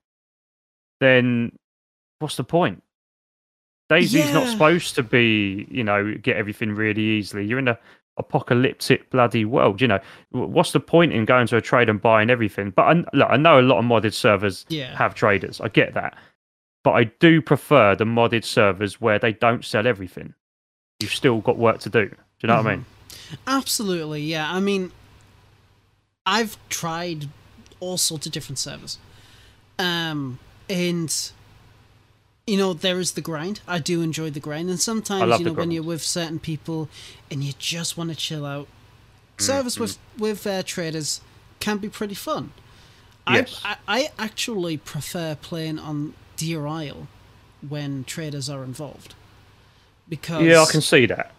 then 1.00 1.52
what's 2.20 2.38
the 2.38 2.44
point? 2.44 2.82
DayZ's 3.90 4.34
not 4.34 4.48
supposed 4.48 4.96
to 4.96 5.04
be, 5.04 5.68
you 5.70 5.84
know, 5.84 6.16
get 6.16 6.38
everything 6.38 6.72
really 6.74 7.04
easily. 7.04 7.46
You're 7.46 7.60
in 7.60 7.68
a 7.68 7.78
apocalyptic 8.18 9.10
bloody 9.12 9.46
world. 9.46 9.82
You 9.82 9.88
know, 9.90 10.00
what's 10.32 10.72
the 10.72 10.80
point 10.80 11.14
in 11.14 11.26
going 11.26 11.48
to 11.48 11.58
a 11.58 11.62
trade 11.62 11.90
and 11.90 12.02
buying 12.02 12.30
everything? 12.30 12.72
But 12.72 12.82
I, 12.84 12.94
look, 13.14 13.28
I 13.30 13.38
know 13.38 13.60
a 13.60 13.62
lot 13.62 13.78
of 13.80 13.86
modded 13.86 14.14
servers 14.14 14.66
Yeah. 14.70 14.96
have 14.98 15.14
traders. 15.14 15.62
I 15.62 15.68
get 15.68 15.94
that, 15.94 16.18
but 16.84 16.92
I 16.92 17.04
do 17.06 17.42
prefer 17.42 17.94
the 17.96 18.06
modded 18.06 18.44
servers 18.44 19.00
where 19.00 19.20
they 19.20 19.34
don't 19.34 19.64
sell 19.64 19.86
everything. 19.86 20.34
You've 21.02 21.14
still 21.14 21.42
got 21.42 21.58
work 21.58 21.80
to 21.82 21.90
do. 21.90 22.08
Do 22.08 22.16
you 22.42 22.48
know 22.48 22.56
what 22.58 22.68
I 22.68 22.76
mean? 22.78 22.86
Mm-hmm. 22.86 23.36
Absolutely, 23.48 24.22
yeah. 24.22 24.52
I 24.52 24.60
mean, 24.62 24.92
I've 26.26 26.58
tried 26.70 27.28
all 27.80 27.98
sorts 27.98 28.26
of 28.26 28.32
different 28.32 28.60
servers, 28.60 28.98
um, 29.80 30.40
and 30.70 31.32
you 32.48 32.58
know 32.58 32.74
there 32.74 33.00
is 33.00 33.14
the 33.14 33.22
grind. 33.22 33.62
I 33.68 33.80
do 33.80 34.02
enjoy 34.02 34.30
the 34.30 34.40
grind, 34.40 34.70
and 34.70 34.80
sometimes 34.80 35.40
you 35.40 35.46
know 35.46 35.54
when 35.54 35.72
you're 35.72 35.84
with 35.84 36.02
certain 36.02 36.40
people 36.40 36.90
and 37.30 37.44
you 37.44 37.54
just 37.58 37.98
want 37.98 38.10
to 38.12 38.16
chill 38.16 38.46
out, 38.46 38.68
Mm, 39.38 39.42
service 39.42 39.78
with 39.80 39.98
with 40.18 40.48
uh, 40.48 40.64
traders 40.64 41.20
can 41.60 41.78
be 41.78 41.90
pretty 41.90 42.16
fun. 42.16 42.52
Yes. 43.30 43.60
I, 43.66 43.78
I 43.88 44.00
I 44.00 44.10
actually 44.18 44.78
prefer 44.78 45.36
playing 45.36 45.80
on 45.80 46.14
Deer 46.38 46.66
Isle 46.66 47.08
when 47.68 48.04
traders 48.06 48.50
are 48.50 48.64
involved. 48.64 49.14
Because 50.08 50.44
Yeah, 50.44 50.62
I 50.62 50.72
can 50.72 50.82
see 50.82 51.06
that. 51.08 51.32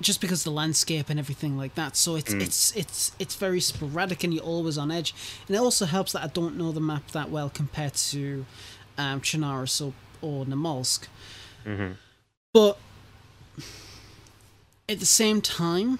Just 0.00 0.20
because 0.20 0.44
the 0.44 0.50
landscape 0.50 1.08
and 1.08 1.18
everything 1.18 1.56
like 1.56 1.74
that. 1.74 1.96
So 1.96 2.16
it's 2.16 2.34
Mm. 2.34 2.42
it's 2.42 2.76
it's 2.76 3.12
it's 3.18 3.34
very 3.34 3.60
sporadic 3.60 4.24
and 4.24 4.34
you're 4.34 4.42
always 4.44 4.76
on 4.76 4.90
edge. 4.90 5.14
And 5.48 5.56
it 5.56 5.58
also 5.58 5.86
helps 5.86 6.12
that 6.12 6.22
I 6.22 6.26
don't 6.28 6.56
know 6.56 6.70
the 6.72 6.80
map 6.80 7.10
that 7.12 7.30
well 7.30 7.48
compared 7.48 7.94
to 8.12 8.44
um, 8.98 9.20
Chernarus 9.22 9.80
or, 9.84 9.92
or 10.20 10.44
Namalsk. 10.44 11.06
hmm 11.64 11.92
But 12.52 12.78
at 14.88 15.00
the 15.00 15.06
same 15.06 15.40
time, 15.40 15.98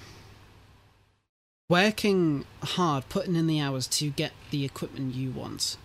working 1.68 2.44
hard, 2.62 3.09
putting 3.09 3.34
in 3.36 3.47
the 3.47 3.61
hours 3.61 3.86
to 3.88 4.11
get 4.11 4.32
the 4.51 4.64
equipment 4.64 5.14
you 5.14 5.30
want 5.30 5.76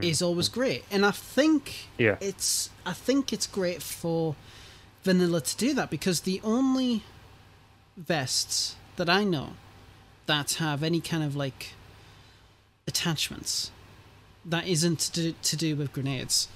is 0.00 0.22
always 0.22 0.48
great. 0.48 0.82
And 0.90 1.04
I 1.04 1.10
think 1.10 1.88
Yeah. 1.98 2.16
it's 2.20 2.70
I 2.86 2.94
think 2.94 3.30
it's 3.30 3.46
great 3.46 3.82
for 3.82 4.34
vanilla 5.02 5.40
to 5.40 5.56
do 5.56 5.74
that 5.74 5.90
because 5.90 6.20
the 6.20 6.40
only 6.44 7.02
vests 7.96 8.76
that 8.96 9.08
I 9.08 9.24
know 9.24 9.50
that 10.26 10.54
have 10.54 10.82
any 10.82 11.00
kind 11.00 11.22
of 11.24 11.34
like 11.36 11.74
attachments 12.86 13.70
that 14.44 14.66
isn't 14.66 14.98
to 15.00 15.12
do, 15.12 15.34
to 15.42 15.56
do 15.56 15.76
with 15.76 15.92
grenades 15.92 16.48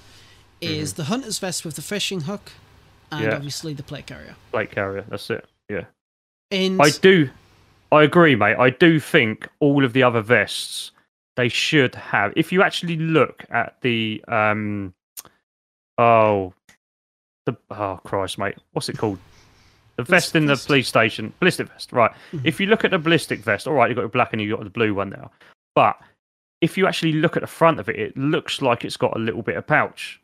is 0.59 0.93
the 0.93 1.05
hunter's 1.05 1.39
vest 1.39 1.63
with 1.63 1.75
the 1.75 1.81
fishing 1.81 2.21
hook 2.21 2.51
and 3.11 3.23
Yeah. 3.25 3.35
obviously 3.35 3.73
the 3.73 3.83
plate 3.83 4.07
carrier. 4.07 4.35
Plate 4.51 4.71
carrier. 4.71 5.05
That's 5.07 5.29
it. 5.29 5.47
Yeah. 5.69 5.85
And 6.51 6.81
I 6.81 6.89
do. 6.89 7.29
I 7.91 8.03
agree, 8.03 8.35
mate. 8.35 8.57
I 8.57 8.69
do 8.69 8.99
think 8.99 9.47
all 9.59 9.85
of 9.85 9.93
the 9.93 10.03
other 10.03 10.21
vests 10.21 10.91
they 11.35 11.47
should 11.49 11.95
have. 11.95 12.33
If 12.35 12.51
you 12.51 12.61
actually 12.63 12.97
look 12.97 13.45
at 13.49 13.79
the 13.81 14.23
um, 14.27 14.93
oh, 15.97 16.53
the 17.47 17.57
oh 17.71 17.99
Christ, 18.03 18.37
mate, 18.37 18.55
what's 18.73 18.87
it 18.89 18.97
called? 18.97 19.17
The 19.95 20.03
vest 20.03 20.35
in 20.35 20.45
the 20.45 20.55
police 20.55 20.87
station, 20.87 21.33
ballistic 21.39 21.69
vest. 21.69 21.91
Right. 21.91 22.11
Mhm. 22.31 22.41
If 22.45 22.59
you 22.59 22.67
look 22.67 22.85
at 22.85 22.91
the 22.91 22.99
ballistic 22.99 23.39
vest, 23.39 23.67
all 23.67 23.73
right, 23.73 23.89
you've 23.89 23.95
got 23.95 24.03
the 24.03 24.07
black 24.09 24.31
and 24.31 24.39
you've 24.41 24.55
got 24.55 24.63
the 24.63 24.69
blue 24.69 24.93
one 24.93 25.09
now. 25.09 25.31
But 25.73 25.99
if 26.61 26.77
you 26.77 26.85
actually 26.87 27.13
look 27.13 27.35
at 27.35 27.41
the 27.41 27.47
front 27.47 27.79
of 27.79 27.89
it, 27.89 27.95
it 27.97 28.15
looks 28.15 28.61
like 28.61 28.85
it's 28.85 28.97
got 28.97 29.15
a 29.15 29.19
little 29.19 29.41
bit 29.41 29.55
of 29.57 29.65
pouch. 29.65 30.21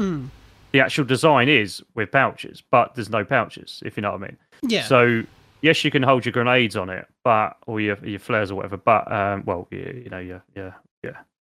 Mm, 0.00 0.28
The 0.72 0.80
actual 0.80 1.04
design 1.04 1.48
is 1.48 1.82
with 1.94 2.10
pouches, 2.10 2.62
but 2.70 2.94
there's 2.96 3.10
no 3.10 3.24
pouches, 3.24 3.80
if 3.86 3.96
you 3.96 4.00
know 4.00 4.10
what 4.12 4.22
I 4.22 4.26
mean. 4.26 4.36
yeah, 4.62 4.82
So 4.84 5.22
yes, 5.60 5.84
you 5.84 5.90
can 5.92 6.02
hold 6.02 6.24
your 6.24 6.32
grenades 6.32 6.76
on 6.76 6.88
it, 6.90 7.06
but 7.24 7.56
or 7.66 7.80
your 7.80 7.96
your 8.04 8.18
flares 8.18 8.50
or 8.50 8.56
whatever. 8.56 8.76
But 8.76 9.10
um, 9.12 9.42
well, 9.46 9.68
you, 9.70 10.02
you 10.04 10.10
know, 10.10 10.18
yeah, 10.18 10.40
yeah, 10.56 10.72
yeah, 11.04 11.18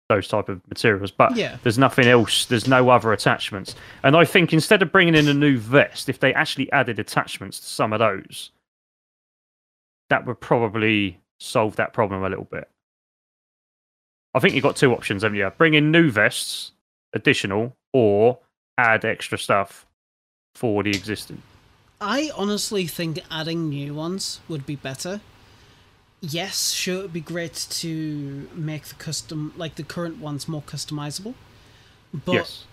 those 0.09 0.27
type 0.27 0.49
of 0.49 0.61
materials. 0.67 1.11
But 1.11 1.35
Yeah. 1.35 1.57
there's 1.63 1.77
nothing 1.77 2.07
else. 2.07 2.45
There's 2.45 2.67
no 2.67 2.89
other 2.89 3.13
attachments. 3.13 3.75
And 4.03 4.15
I 4.15 4.25
think 4.25 4.53
instead 4.53 4.81
of 4.81 4.91
bringing 4.91 5.15
in 5.15 5.27
a 5.27 5.33
new 5.33 5.57
vest, 5.57 6.09
if 6.09 6.19
they 6.19 6.33
actually 6.33 6.71
added 6.71 6.99
attachments 6.99 7.59
to 7.59 7.65
some 7.65 7.93
of 7.93 7.99
those, 7.99 8.51
that 10.09 10.25
would 10.25 10.39
probably 10.39 11.19
solve 11.39 11.75
that 11.77 11.93
problem 11.93 12.23
a 12.23 12.29
little 12.29 12.45
bit. 12.45 12.69
I 14.35 14.39
think 14.39 14.55
you've 14.55 14.63
got 14.63 14.75
two 14.75 14.93
options, 14.93 15.23
haven't 15.23 15.37
you? 15.37 15.49
Bring 15.57 15.73
in 15.73 15.91
new 15.91 16.09
vests, 16.09 16.71
additional, 17.13 17.75
or 17.93 18.39
add 18.77 19.05
extra 19.05 19.37
stuff 19.37 19.85
for 20.55 20.83
the 20.83 20.89
existing. 20.89 21.41
I 22.01 22.31
honestly 22.35 22.87
think 22.87 23.19
adding 23.31 23.69
new 23.69 23.93
ones 23.93 24.41
would 24.49 24.65
be 24.65 24.75
better. 24.75 25.21
Yes, 26.25 26.71
sure, 26.71 26.99
it'd 26.99 27.11
be 27.13 27.19
great 27.19 27.53
to 27.69 28.47
make 28.55 28.85
the 28.85 28.95
custom, 28.95 29.53
like 29.57 29.75
the 29.75 29.83
current 29.83 30.19
ones, 30.19 30.47
more 30.47 30.61
customizable. 30.61 31.33
But 32.13 32.31
yes. 32.33 32.65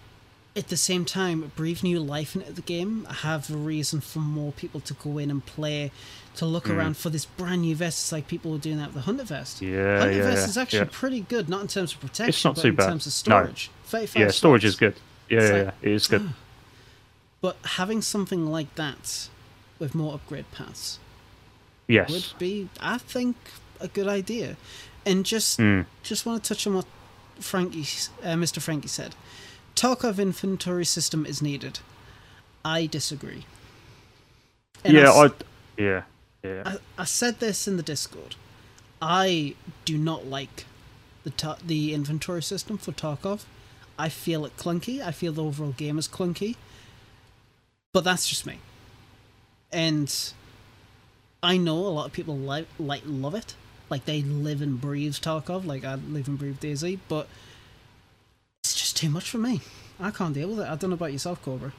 at 0.54 0.68
the 0.68 0.76
same 0.76 1.04
time, 1.04 1.50
breathe 1.56 1.82
new 1.82 1.98
life 1.98 2.36
into 2.36 2.52
the 2.52 2.62
game. 2.62 3.06
Have 3.06 3.50
a 3.50 3.56
reason 3.56 4.00
for 4.00 4.20
more 4.20 4.52
people 4.52 4.78
to 4.82 4.94
go 4.94 5.18
in 5.18 5.32
and 5.32 5.44
play, 5.44 5.90
to 6.36 6.46
look 6.46 6.66
Mm. 6.66 6.76
around 6.76 6.96
for 6.96 7.10
this 7.10 7.24
brand 7.26 7.62
new 7.62 7.74
vest. 7.74 8.04
It's 8.04 8.12
like 8.12 8.28
people 8.28 8.52
were 8.52 8.58
doing 8.58 8.76
that 8.78 8.86
with 8.88 8.94
the 8.94 9.00
Hunter 9.00 9.24
vest. 9.24 9.60
Yeah, 9.60 9.98
Hunter 9.98 10.12
yeah, 10.18 10.22
vest 10.22 10.42
yeah, 10.42 10.48
is 10.50 10.56
actually 10.56 10.78
yeah. 10.80 10.88
pretty 10.92 11.20
good, 11.22 11.48
not 11.48 11.62
in 11.62 11.66
terms 11.66 11.92
of 11.92 12.00
protection, 12.00 12.28
it's 12.28 12.44
not 12.44 12.54
but 12.54 12.62
too 12.62 12.68
in 12.68 12.74
bad. 12.76 12.86
terms 12.88 13.06
of 13.08 13.12
storage. 13.12 13.68
35 13.86 14.20
Yeah, 14.22 14.30
storage 14.30 14.64
is 14.64 14.76
good. 14.76 14.94
Yeah, 15.28 15.38
yeah, 15.40 15.48
like- 15.48 15.74
yeah, 15.82 15.88
it 15.90 15.92
is 15.92 16.06
good. 16.06 16.30
But 17.40 17.56
having 17.64 18.00
something 18.02 18.46
like 18.46 18.74
that 18.76 19.28
with 19.80 19.94
more 19.94 20.12
upgrade 20.14 20.50
paths 20.52 20.98
Yes. 21.90 22.10
would 22.10 22.38
be, 22.38 22.68
I 22.80 22.98
think, 22.98 23.36
a 23.80 23.88
good 23.88 24.06
idea. 24.08 24.56
And 25.06 25.24
just 25.24 25.58
Mm. 25.58 25.86
just 26.02 26.24
want 26.26 26.42
to 26.44 26.48
touch 26.48 26.66
on 26.66 26.74
what 26.74 26.86
Frankie, 27.40 27.80
uh, 28.22 28.34
Mr. 28.34 28.60
Frankie 28.60 28.88
said. 28.88 29.14
Talk 29.74 30.04
of 30.04 30.20
inventory 30.20 30.84
system 30.84 31.24
is 31.24 31.40
needed. 31.40 31.80
I 32.64 32.86
disagree. 32.86 33.44
And 34.84 34.94
Yeah, 34.94 35.10
I, 35.10 35.26
I. 35.26 35.30
Yeah, 35.78 36.02
yeah. 36.44 36.62
I, 36.66 37.02
I 37.02 37.04
said 37.04 37.40
this 37.40 37.66
in 37.66 37.76
the 37.76 37.82
Discord. 37.82 38.36
I 39.00 39.54
do 39.86 39.96
not 39.96 40.26
like 40.26 40.66
the 41.24 41.30
ta- 41.30 41.58
the 41.66 41.94
inventory 41.94 42.42
system 42.42 42.76
for 42.78 42.92
Tarkov. 42.92 43.44
I 43.98 44.08
feel 44.10 44.44
it 44.44 44.56
clunky. 44.58 45.00
I 45.02 45.12
feel 45.12 45.32
the 45.32 45.42
overall 45.44 45.72
game 45.72 45.98
is 45.98 46.08
clunky. 46.08 46.56
But 47.92 48.04
that's 48.04 48.28
just 48.28 48.44
me. 48.46 48.58
And 49.72 50.14
I 51.42 51.56
know 51.56 51.76
a 51.76 51.88
lot 51.88 52.06
of 52.06 52.12
people 52.12 52.36
like 52.36 52.66
like 52.78 53.02
love 53.06 53.34
it. 53.34 53.54
Like 53.88 54.04
they 54.04 54.22
live 54.22 54.62
and 54.62 54.80
breathe 54.80 55.14
Tarkov, 55.14 55.66
like 55.66 55.84
I 55.84 55.96
live 55.96 56.28
and 56.28 56.38
breathe 56.38 56.60
DayZ, 56.60 56.98
but 57.08 57.26
it's 58.62 58.74
just 58.74 58.96
too 58.96 59.08
much 59.08 59.28
for 59.28 59.38
me. 59.38 59.60
I 59.98 60.10
can't 60.10 60.32
deal 60.32 60.48
with 60.48 60.60
it. 60.60 60.68
I 60.68 60.76
don't 60.76 60.90
know 60.90 60.94
about 60.94 61.12
yourself, 61.12 61.42
Cobra. 61.42 61.72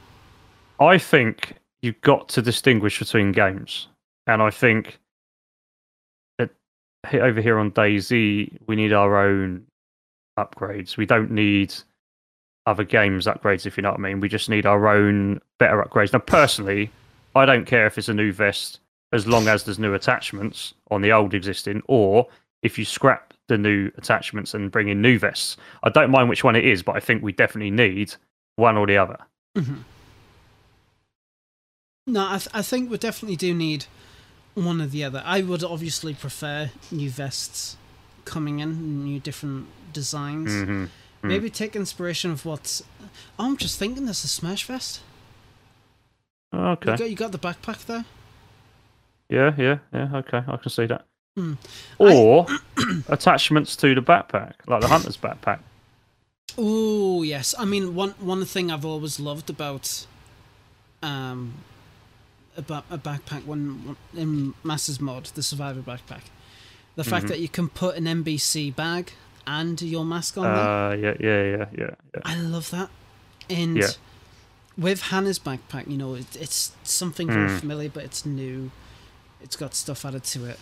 I 0.78 0.98
think 0.98 1.54
you've 1.80 2.00
got 2.02 2.28
to 2.30 2.42
distinguish 2.42 2.98
between 2.98 3.32
games, 3.32 3.88
and 4.26 4.42
I 4.42 4.50
think 4.50 4.98
that 6.38 6.50
over 7.14 7.40
here 7.40 7.58
on 7.58 7.70
DayZ, 7.70 8.58
we 8.66 8.76
need 8.76 8.92
our 8.92 9.16
own 9.26 9.66
upgrades. 10.38 10.96
We 10.96 11.06
don't 11.06 11.30
need 11.30 11.74
other 12.66 12.84
games 12.84 13.26
upgrades, 13.26 13.64
if 13.64 13.76
you 13.76 13.82
know 13.82 13.90
what 13.90 14.00
I 14.00 14.02
mean. 14.02 14.20
We 14.20 14.28
just 14.28 14.50
need 14.50 14.66
our 14.66 14.86
own 14.88 15.40
better 15.58 15.82
upgrades. 15.82 16.12
Now, 16.12 16.20
personally, 16.20 16.90
I 17.34 17.46
don't 17.46 17.64
care 17.64 17.86
if 17.86 17.96
it's 17.96 18.08
a 18.08 18.14
new 18.14 18.32
vest 18.32 18.80
as 19.12 19.26
long 19.26 19.46
as 19.48 19.64
there's 19.64 19.78
new 19.78 19.94
attachments 19.94 20.74
on 20.90 21.02
the 21.02 21.12
old 21.12 21.34
existing, 21.34 21.82
or 21.86 22.26
if 22.62 22.78
you 22.78 22.84
scrap 22.84 23.34
the 23.48 23.58
new 23.58 23.90
attachments 23.98 24.54
and 24.54 24.70
bring 24.70 24.88
in 24.88 25.02
new 25.02 25.18
vests. 25.18 25.56
I 25.82 25.90
don't 25.90 26.10
mind 26.10 26.28
which 26.28 26.44
one 26.44 26.56
it 26.56 26.64
is, 26.64 26.82
but 26.82 26.96
I 26.96 27.00
think 27.00 27.22
we 27.22 27.32
definitely 27.32 27.70
need 27.72 28.14
one 28.56 28.76
or 28.76 28.86
the 28.86 28.96
other. 28.96 29.18
No, 32.06 32.26
I, 32.26 32.38
th- 32.38 32.48
I 32.54 32.62
think 32.62 32.90
we 32.90 32.98
definitely 32.98 33.36
do 33.36 33.52
need 33.54 33.86
one 34.54 34.80
or 34.80 34.86
the 34.86 35.04
other. 35.04 35.22
I 35.24 35.42
would 35.42 35.62
obviously 35.62 36.14
prefer 36.14 36.70
new 36.90 37.10
vests 37.10 37.76
coming 38.24 38.60
in, 38.60 39.04
new 39.04 39.20
different 39.20 39.66
designs. 39.92 40.52
hmm 40.52 40.84
Maybe 41.24 41.50
take 41.50 41.76
inspiration 41.76 42.32
of 42.32 42.44
what's. 42.44 42.82
Oh, 43.38 43.44
I'm 43.46 43.56
just 43.56 43.78
thinking 43.78 44.06
there's 44.06 44.24
a 44.24 44.26
Smersh 44.26 44.64
vest. 44.64 45.02
Okay. 46.52 46.90
You 46.90 46.96
got, 46.98 47.10
you 47.10 47.16
got 47.16 47.30
the 47.30 47.38
backpack 47.38 47.86
there? 47.86 48.04
Yeah, 49.32 49.54
yeah, 49.56 49.78
yeah. 49.92 50.08
Okay, 50.16 50.42
I 50.46 50.56
can 50.58 50.70
see 50.70 50.86
that. 50.86 51.06
Hmm. 51.36 51.54
Or 51.98 52.46
attachments 53.08 53.74
to 53.76 53.94
the 53.94 54.02
backpack, 54.02 54.52
like 54.66 54.80
the 54.82 54.88
hunter's 54.88 55.16
backpack. 55.16 55.60
Oh 56.58 57.22
yes, 57.22 57.54
I 57.58 57.64
mean 57.64 57.94
one 57.94 58.10
one 58.20 58.44
thing 58.44 58.70
I've 58.70 58.84
always 58.84 59.18
loved 59.18 59.48
about 59.48 60.06
um 61.02 61.54
about 62.56 62.84
a 62.90 62.98
backpack 62.98 63.46
when 63.46 63.96
in 64.14 64.52
Masters 64.62 65.00
Mod, 65.00 65.24
the 65.34 65.42
Survivor 65.42 65.80
backpack, 65.80 66.24
the 66.96 67.04
fact 67.04 67.24
Mhm. 67.24 67.28
that 67.28 67.40
you 67.40 67.48
can 67.48 67.68
put 67.70 67.96
an 67.96 68.04
NBC 68.06 68.70
bag 68.70 69.12
and 69.46 69.80
your 69.80 70.04
mask 70.04 70.36
on 70.36 70.44
there. 70.44 70.52
Uh, 70.52 70.94
yeah, 70.94 71.14
yeah, 71.18 71.42
yeah, 71.56 71.66
yeah, 71.78 71.94
yeah. 72.14 72.20
I 72.24 72.36
love 72.36 72.70
that. 72.70 72.90
And 73.48 73.78
Yeah. 73.78 73.88
with 74.76 75.02
Hannah's 75.04 75.38
backpack, 75.38 75.88
you 75.90 75.96
know, 75.96 76.14
it, 76.14 76.36
it's 76.36 76.72
something 76.84 77.28
very 77.28 77.48
Mm. 77.48 77.60
familiar, 77.60 77.88
but 77.88 78.04
it's 78.04 78.26
new. 78.26 78.70
It's 79.42 79.56
got 79.56 79.74
stuff 79.74 80.04
added 80.04 80.24
to 80.24 80.44
it. 80.46 80.58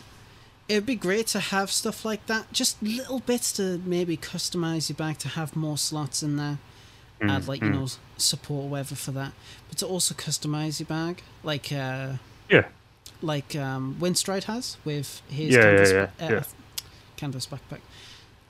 It'd 0.68 0.86
be 0.86 0.94
great 0.94 1.26
to 1.28 1.40
have 1.40 1.70
stuff 1.72 2.04
like 2.04 2.26
that. 2.26 2.52
Just 2.52 2.80
little 2.82 3.20
bits 3.20 3.52
to 3.54 3.78
maybe 3.84 4.16
customize 4.16 4.88
your 4.88 4.96
bag 4.96 5.18
to 5.18 5.28
have 5.28 5.56
more 5.56 5.76
slots 5.78 6.22
in 6.22 6.36
there. 6.36 6.58
Add 7.22 7.42
Mm, 7.42 7.48
like 7.48 7.60
you 7.60 7.68
mm. 7.68 7.74
know 7.74 7.86
support 8.16 8.64
or 8.64 8.68
whatever 8.70 8.94
for 8.94 9.10
that, 9.12 9.32
but 9.68 9.76
to 9.78 9.86
also 9.86 10.14
customize 10.14 10.80
your 10.80 10.86
bag, 10.86 11.22
like 11.42 11.70
uh, 11.70 12.14
Yeah. 12.48 12.68
like 13.20 13.54
um, 13.54 13.96
Winstride 14.00 14.44
has 14.44 14.78
with 14.86 15.20
his 15.28 15.54
Yeah, 15.54 15.58
yeah, 15.58 15.62
canvas, 15.66 15.92
yeah, 15.92 16.06
ba- 16.16 16.24
uh, 16.24 16.30
yeah. 16.36 16.42
canvas 17.16 17.46
backpack. 17.46 17.80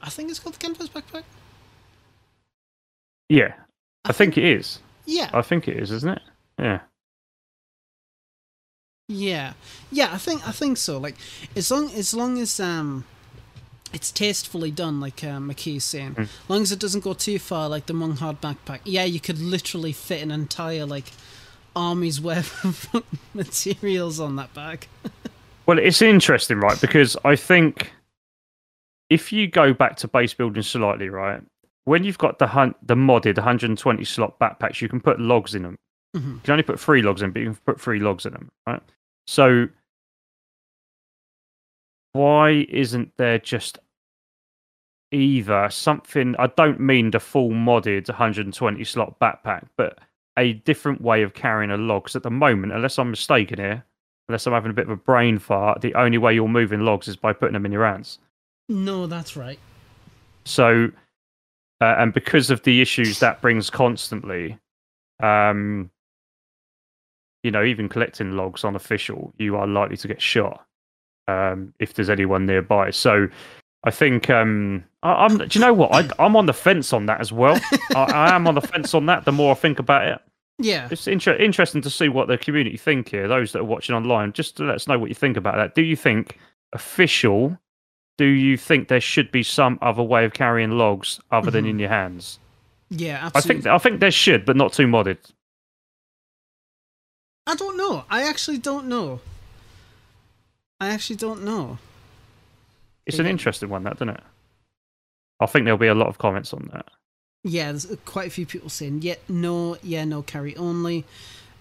I 0.00 0.08
think 0.10 0.30
it's 0.30 0.38
called 0.38 0.54
the 0.54 0.58
canvas 0.60 0.88
backpack. 0.88 1.24
Yeah, 3.28 3.54
I 4.04 4.12
think 4.12 4.36
it 4.38 4.44
is. 4.44 4.80
Yeah, 5.06 5.30
I 5.32 5.42
think 5.42 5.66
it 5.66 5.76
is, 5.76 5.90
isn't 5.90 6.10
it? 6.10 6.22
Yeah. 6.58 6.80
Yeah, 9.12 9.54
yeah, 9.90 10.10
I 10.12 10.18
think 10.18 10.46
I 10.46 10.52
think 10.52 10.76
so. 10.76 10.96
Like 10.98 11.16
as 11.56 11.68
long 11.70 11.90
as 11.92 12.14
long 12.14 12.38
as 12.38 12.60
um 12.60 13.04
it's 13.92 14.12
tastefully 14.12 14.70
done, 14.70 15.00
like 15.00 15.24
uh, 15.24 15.38
McKee's 15.38 15.82
saying. 15.82 16.14
Mm. 16.14 16.22
As 16.22 16.28
long 16.48 16.62
as 16.62 16.70
it 16.70 16.78
doesn't 16.78 17.02
go 17.02 17.12
too 17.12 17.40
far, 17.40 17.68
like 17.68 17.86
the 17.86 17.92
Monghard 17.92 18.40
backpack. 18.40 18.78
Yeah, 18.84 19.02
you 19.02 19.18
could 19.18 19.40
literally 19.40 19.90
fit 19.92 20.22
an 20.22 20.30
entire 20.30 20.86
like 20.86 21.10
army's 21.74 22.20
worth 22.28 22.64
of 22.64 23.04
materials 23.34 24.20
on 24.20 24.36
that 24.36 24.54
bag. 24.54 24.86
Well, 25.66 25.78
it's 25.78 26.02
interesting, 26.02 26.58
right? 26.58 26.80
Because 26.80 27.16
I 27.24 27.36
think 27.36 27.92
if 29.08 29.32
you 29.32 29.46
go 29.46 29.72
back 29.72 29.94
to 29.98 30.08
base 30.08 30.34
building 30.34 30.64
slightly, 30.64 31.08
right, 31.08 31.42
when 31.84 32.02
you've 32.02 32.18
got 32.18 32.40
the 32.40 32.48
hun- 32.48 32.74
the 32.82 32.96
modded 32.96 33.36
120 33.36 34.04
slot 34.04 34.36
backpacks, 34.40 34.80
you 34.80 34.88
can 34.88 35.00
put 35.00 35.20
logs 35.20 35.54
in 35.54 35.62
them. 35.62 35.76
Mhm. 36.16 36.34
You 36.34 36.40
can 36.42 36.52
only 36.52 36.62
put 36.64 36.80
three 36.80 37.02
logs 37.02 37.22
in, 37.22 37.30
but 37.30 37.40
you 37.40 37.46
can 37.46 37.58
put 37.66 37.80
three 37.80 38.00
logs 38.00 38.26
in 38.26 38.32
them, 38.32 38.48
right? 38.66 38.82
So 39.30 39.68
why 42.14 42.66
isn't 42.68 43.12
there 43.16 43.38
just 43.38 43.78
either 45.12 45.70
something? 45.70 46.34
I 46.36 46.48
don't 46.48 46.80
mean 46.80 47.12
the 47.12 47.20
full 47.20 47.50
modded 47.50 48.08
120 48.08 48.82
slot 48.82 49.20
backpack, 49.20 49.68
but 49.76 50.00
a 50.36 50.54
different 50.54 51.00
way 51.00 51.22
of 51.22 51.34
carrying 51.34 51.70
a 51.70 51.76
log. 51.76 52.02
Because 52.02 52.16
at 52.16 52.24
the 52.24 52.30
moment, 52.30 52.72
unless 52.72 52.98
I'm 52.98 53.10
mistaken 53.10 53.60
here, 53.60 53.84
unless 54.28 54.48
I'm 54.48 54.52
having 54.52 54.72
a 54.72 54.74
bit 54.74 54.86
of 54.86 54.90
a 54.90 54.96
brain 54.96 55.38
fart, 55.38 55.80
the 55.80 55.94
only 55.94 56.18
way 56.18 56.34
you're 56.34 56.48
moving 56.48 56.80
logs 56.80 57.06
is 57.06 57.14
by 57.14 57.32
putting 57.32 57.52
them 57.52 57.66
in 57.66 57.70
your 57.70 57.86
hands. 57.86 58.18
No, 58.68 59.06
that's 59.06 59.36
right. 59.36 59.60
So, 60.44 60.90
uh, 61.80 61.94
and 61.98 62.12
because 62.12 62.50
of 62.50 62.64
the 62.64 62.80
issues 62.82 63.20
that 63.20 63.40
brings 63.40 63.70
constantly, 63.70 64.58
um, 65.22 65.88
you 67.42 67.50
know, 67.50 67.64
even 67.64 67.88
collecting 67.88 68.32
logs 68.36 68.64
on 68.64 68.76
official, 68.76 69.32
you 69.38 69.56
are 69.56 69.66
likely 69.66 69.96
to 69.98 70.08
get 70.08 70.20
shot 70.20 70.64
um, 71.28 71.72
if 71.78 71.94
there's 71.94 72.10
anyone 72.10 72.46
nearby. 72.46 72.90
So, 72.90 73.28
I 73.84 73.90
think 73.90 74.28
um, 74.28 74.84
I, 75.02 75.12
I'm. 75.24 75.38
Do 75.38 75.46
you 75.50 75.60
know 75.64 75.72
what? 75.72 75.94
I, 75.94 76.08
I'm 76.24 76.36
on 76.36 76.46
the 76.46 76.52
fence 76.52 76.92
on 76.92 77.06
that 77.06 77.20
as 77.20 77.32
well. 77.32 77.58
I, 77.94 78.02
I 78.02 78.34
am 78.34 78.46
on 78.46 78.54
the 78.54 78.60
fence 78.60 78.92
on 78.94 79.06
that. 79.06 79.24
The 79.24 79.32
more 79.32 79.52
I 79.52 79.54
think 79.54 79.78
about 79.78 80.06
it, 80.06 80.18
Yeah. 80.58 80.86
it's 80.90 81.06
inter- 81.06 81.36
interesting 81.36 81.80
to 81.82 81.88
see 81.90 82.08
what 82.10 82.28
the 82.28 82.36
community 82.36 82.76
think 82.76 83.08
here. 83.08 83.26
Those 83.26 83.52
that 83.52 83.60
are 83.60 83.64
watching 83.64 83.94
online, 83.94 84.32
just 84.32 84.56
to 84.58 84.64
let 84.64 84.74
us 84.74 84.86
know 84.86 84.98
what 84.98 85.08
you 85.08 85.14
think 85.14 85.36
about 85.38 85.54
that. 85.56 85.74
Do 85.74 85.82
you 85.82 85.96
think 85.96 86.38
official? 86.74 87.56
Do 88.18 88.26
you 88.26 88.58
think 88.58 88.88
there 88.88 89.00
should 89.00 89.32
be 89.32 89.42
some 89.42 89.78
other 89.80 90.02
way 90.02 90.26
of 90.26 90.34
carrying 90.34 90.72
logs 90.72 91.18
other 91.30 91.50
than 91.50 91.64
Mhm. 91.64 91.70
in 91.70 91.78
your 91.78 91.88
hands? 91.88 92.38
Yeah, 92.90 93.30
I 93.34 93.40
think 93.40 93.66
I 93.66 93.78
think 93.78 94.00
there 94.00 94.10
should, 94.10 94.44
but 94.44 94.56
not 94.56 94.74
too 94.74 94.86
modded. 94.86 95.16
I 97.46 97.54
don't 97.54 97.76
know. 97.76 98.04
I 98.10 98.22
actually 98.22 98.58
don't 98.58 98.86
know. 98.86 99.20
I 100.80 100.88
actually 100.88 101.16
don't 101.16 101.42
know. 101.44 101.78
It's 103.06 103.18
an 103.18 103.26
interesting 103.26 103.68
one, 103.68 103.82
that, 103.84 103.94
doesn't 103.94 104.10
it? 104.10 104.20
I 105.40 105.46
think 105.46 105.64
there'll 105.64 105.78
be 105.78 105.88
a 105.88 105.94
lot 105.94 106.08
of 106.08 106.18
comments 106.18 106.52
on 106.52 106.68
that. 106.72 106.86
Yeah, 107.42 107.72
there's 107.72 107.86
quite 108.04 108.28
a 108.28 108.30
few 108.30 108.46
people 108.46 108.68
saying, 108.68 109.00
yeah, 109.02 109.16
no, 109.28 109.76
yeah, 109.82 110.04
no, 110.04 110.22
carry 110.22 110.54
only. 110.56 111.04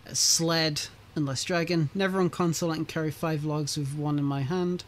Uh, 0.05 0.13
sled, 0.13 0.81
unless 1.15 1.43
dragon. 1.43 1.89
Never 1.95 2.19
on 2.19 2.29
console, 2.29 2.71
I 2.71 2.75
can 2.75 2.85
carry 2.85 3.11
five 3.11 3.43
logs 3.43 3.77
with 3.77 3.95
one 3.95 4.19
in 4.19 4.25
my 4.25 4.41
hand. 4.41 4.83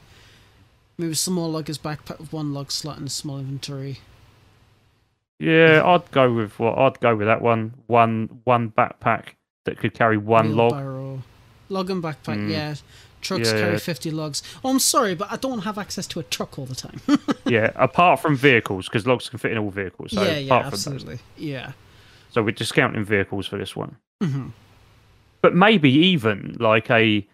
Move 0.98 1.14
a 1.14 1.16
small 1.16 1.50
logger's 1.50 1.78
backpack 1.78 2.20
with 2.20 2.34
one 2.34 2.54
log 2.54 2.72
slot 2.72 2.98
and 2.98 3.08
a 3.08 3.10
small 3.10 3.40
inventory. 3.40 4.00
Yeah, 5.40 5.82
I'd 5.84 6.12
go 6.12 6.32
with 6.32 6.60
what 6.60 6.78
I'd 6.78 7.00
go 7.00 7.16
with 7.16 7.26
that 7.26 7.42
one. 7.42 7.74
One 7.88 8.42
one 8.44 8.70
backpack 8.70 9.30
that 9.66 9.78
could 9.78 9.94
carry 9.94 10.18
one 10.18 10.56
log. 10.56 10.72
Wheelbarrow. 10.74 11.22
Log 11.70 11.90
and 11.90 12.04
backpack, 12.04 12.38
Mm. 12.38 12.50
yeah. 12.52 12.76
Trucks 13.22 13.50
Yeah, 13.50 13.60
carry 13.60 13.72
yeah. 13.74 13.78
50 13.78 14.12
logs. 14.12 14.42
Oh, 14.64 14.70
I'm 14.72 14.80
sorry, 14.80 15.14
but 15.14 15.32
I 15.32 15.36
don't 15.36 15.60
have 15.60 15.78
access 15.78 16.08
to 16.08 16.20
a 16.20 16.24
truck 16.24 16.58
all 16.58 16.66
the 16.66 16.76
time. 16.76 17.00
yeah, 17.46 17.72
apart 17.76 18.20
from 18.20 18.36
vehicles, 18.36 18.88
because 18.88 19.06
logs 19.06 19.30
can 19.30 19.38
fit 19.38 19.52
in 19.52 19.60
all 19.60 19.70
vehicles. 19.70 20.12
So 20.12 20.24
yeah, 20.24 20.38
yeah, 20.40 20.46
apart 20.48 20.64
from 20.64 20.72
those. 20.72 20.88
absolutely. 20.88 21.20
Yeah. 21.38 21.74
So 22.32 22.42
we're 22.42 22.52
discounting 22.52 23.04
vehicles 23.06 23.46
for 23.48 23.58
this 23.58 23.76
one. 23.76 23.98
hmm 24.22 24.48
but 25.44 25.56
maybe 25.56 25.90
even 25.90 26.56
like 26.60 26.92
a 26.92 27.28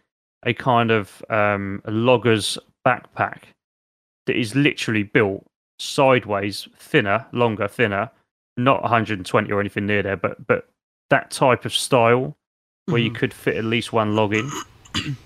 a 0.46 0.54
kind 0.54 0.92
of 0.92 1.22
um, 1.30 1.82
a 1.84 1.92
logger's 1.92 2.58
backpack 2.86 3.40
that 4.28 4.38
is 4.40 4.56
literally 4.56 5.04
built 5.04 5.46
sideways, 5.78 6.70
thinner, 6.78 7.26
longer, 7.34 7.68
thinner, 7.68 8.10
not 8.56 8.82
120 8.82 9.52
or 9.52 9.60
anything 9.60 9.86
near 9.86 10.02
there, 10.04 10.16
but 10.16 10.48
but 10.48 10.70
that 11.10 11.32
type 11.32 11.66
of 11.66 11.74
style 11.74 12.36
where 12.86 13.00
you 13.02 13.12
Mhm. 13.12 13.16
could 13.16 13.34
fit 13.34 13.56
at 13.56 13.64
least 13.66 13.92
one 13.94 14.16
log 14.16 14.34
in. 14.34 14.50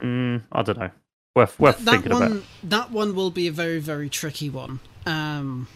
mm, 0.00 0.42
I 0.52 0.62
don't 0.62 0.78
know. 0.78 0.90
Worth 1.36 1.58
worth 1.60 1.76
Th- 1.76 1.84
that 1.86 1.90
thinking 1.92 2.12
one, 2.12 2.22
about. 2.22 2.42
That 2.64 2.90
one 2.90 3.14
will 3.14 3.30
be 3.30 3.46
a 3.46 3.52
very, 3.52 3.78
very 3.80 4.08
tricky 4.08 4.50
one. 4.50 4.80
Um, 5.06 5.68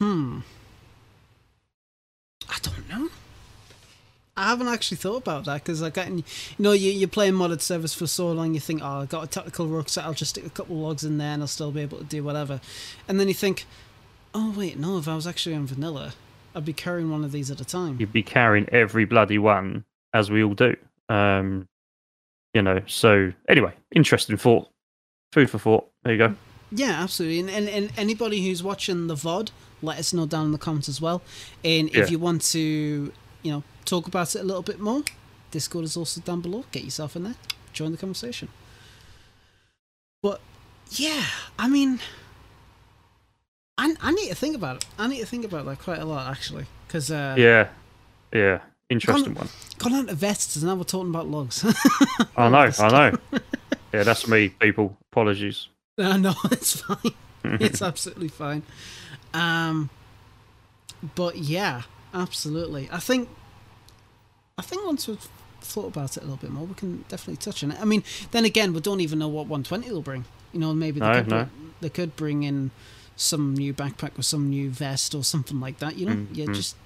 hmm. 0.00 0.40
I 2.48 2.58
don't 2.62 2.88
know. 2.88 3.08
I 4.36 4.48
haven't 4.48 4.66
actually 4.68 4.96
thought 4.96 5.18
about 5.18 5.44
that 5.44 5.62
because 5.62 5.80
I 5.82 5.90
got, 5.90 6.10
you 6.10 6.24
know, 6.58 6.72
you 6.72 6.90
you're 6.90 7.08
playing 7.08 7.34
modded 7.34 7.60
servers 7.60 7.94
for 7.94 8.06
so 8.08 8.32
long, 8.32 8.52
you 8.52 8.60
think, 8.60 8.82
oh, 8.82 9.02
I 9.02 9.06
got 9.06 9.22
a 9.24 9.26
tactical 9.28 9.68
rucksack, 9.68 10.04
I'll 10.04 10.12
just 10.12 10.30
stick 10.30 10.44
a 10.44 10.50
couple 10.50 10.76
logs 10.76 11.04
in 11.04 11.18
there 11.18 11.28
and 11.34 11.42
I'll 11.42 11.46
still 11.46 11.70
be 11.70 11.82
able 11.82 11.98
to 11.98 12.04
do 12.04 12.24
whatever, 12.24 12.60
and 13.06 13.20
then 13.20 13.28
you 13.28 13.34
think, 13.34 13.64
oh 14.34 14.52
wait, 14.56 14.76
no, 14.76 14.98
if 14.98 15.06
I 15.06 15.14
was 15.14 15.26
actually 15.28 15.54
on 15.54 15.66
vanilla, 15.66 16.14
I'd 16.54 16.64
be 16.64 16.72
carrying 16.72 17.10
one 17.10 17.24
of 17.24 17.32
these 17.32 17.50
at 17.50 17.60
a 17.60 17.64
time. 17.64 17.96
You'd 17.98 18.12
be 18.12 18.22
carrying 18.22 18.68
every 18.70 19.04
bloody 19.04 19.38
one, 19.38 19.84
as 20.12 20.30
we 20.30 20.42
all 20.44 20.54
do. 20.54 20.76
Um, 21.08 21.68
you 22.52 22.62
know. 22.62 22.80
So 22.86 23.32
anyway, 23.48 23.72
interesting 23.90 24.36
thought. 24.36 24.68
Food 25.32 25.50
for 25.50 25.58
thought. 25.58 25.88
There 26.04 26.12
you 26.12 26.18
go. 26.18 26.34
Yeah, 26.70 27.02
absolutely. 27.02 27.40
And, 27.40 27.50
and, 27.50 27.68
and 27.68 27.92
anybody 27.96 28.44
who's 28.46 28.62
watching 28.62 29.06
the 29.08 29.14
VOD, 29.14 29.50
let 29.82 29.98
us 29.98 30.12
know 30.12 30.26
down 30.26 30.46
in 30.46 30.52
the 30.52 30.58
comments 30.58 30.88
as 30.88 31.00
well. 31.00 31.22
And 31.64 31.88
if 31.88 31.94
Yeah. 31.96 32.06
you 32.08 32.18
want 32.18 32.42
to, 32.52 33.12
you 33.42 33.52
know, 33.52 33.62
talk 33.84 34.06
about 34.06 34.34
it 34.34 34.40
a 34.40 34.44
little 34.44 34.62
bit 34.62 34.78
more, 34.80 35.02
Discord 35.50 35.84
is 35.84 35.96
also 35.96 36.20
down 36.20 36.40
below. 36.40 36.64
Get 36.72 36.84
yourself 36.84 37.16
in 37.16 37.24
there, 37.24 37.34
join 37.72 37.90
the 37.92 37.96
conversation. 37.98 38.48
But 40.22 40.40
yeah, 40.90 41.24
I 41.58 41.68
mean, 41.68 42.00
I, 43.76 43.94
I 44.00 44.12
need 44.12 44.28
to 44.28 44.34
think 44.34 44.54
about 44.54 44.76
it. 44.76 44.86
I 44.98 45.06
need 45.08 45.20
to 45.20 45.26
think 45.26 45.44
about 45.44 45.64
that 45.66 45.78
quite 45.80 45.98
a 46.00 46.04
lot 46.04 46.30
actually, 46.30 46.66
because 46.86 47.10
uh, 47.10 47.34
Yeah, 47.38 47.68
yeah. 48.32 48.60
Interesting 48.90 49.34
one. 49.34 49.48
gone 49.78 49.94
on 49.94 50.06
to 50.06 50.14
vests 50.14 50.56
and 50.56 50.66
now 50.66 50.74
we're 50.74 50.84
talking 50.84 51.10
about 51.10 51.26
logs. 51.26 51.64
I 52.36 52.48
know, 52.48 52.70
I 52.78 53.10
know. 53.10 53.18
Yeah, 53.92 54.02
that's 54.02 54.28
me, 54.28 54.50
people. 54.50 54.96
Apologies. 55.12 55.68
No, 55.96 56.16
no, 56.16 56.34
it's 56.50 56.80
fine. 56.80 57.12
it's 57.44 57.80
absolutely 57.90 58.26
fine. 58.26 58.64
Um, 59.32 59.90
but 61.14 61.36
yeah, 61.38 61.82
absolutely. 62.12 62.88
I 62.90 62.98
think, 62.98 63.28
I 64.58 64.62
think 64.62 64.84
once 64.84 65.06
we've 65.06 65.28
thought 65.60 65.86
about 65.86 66.16
it 66.16 66.24
a 66.24 66.26
little 66.26 66.36
bit 66.36 66.50
more, 66.50 66.66
we 66.66 66.74
can 66.74 67.04
definitely 67.08 67.36
touch 67.36 67.62
on 67.62 67.70
it. 67.70 67.80
I 67.80 67.84
mean, 67.84 68.02
then 68.32 68.44
again, 68.44 68.72
we 68.72 68.80
don't 68.80 69.00
even 69.00 69.20
know 69.20 69.28
what 69.28 69.46
120 69.46 69.88
will 69.92 70.02
bring. 70.02 70.24
You 70.52 70.58
know, 70.58 70.74
maybe 70.74 70.98
they, 70.98 71.06
No, 71.06 71.14
could, 71.14 71.28
no. 71.28 71.36
bring, 71.44 71.74
they 71.80 71.88
could 71.90 72.16
bring 72.16 72.42
in 72.42 72.72
some 73.16 73.54
new 73.54 73.72
backpack 73.72 74.18
or 74.18 74.22
some 74.22 74.50
new 74.50 74.70
vest 74.70 75.14
or 75.14 75.22
something 75.24 75.60
like 75.60 75.78
that. 75.78 75.96
You 75.96 76.06
know, 76.06 76.26
you 76.32 76.46
Mhm. 76.46 76.54
just. 76.54 76.76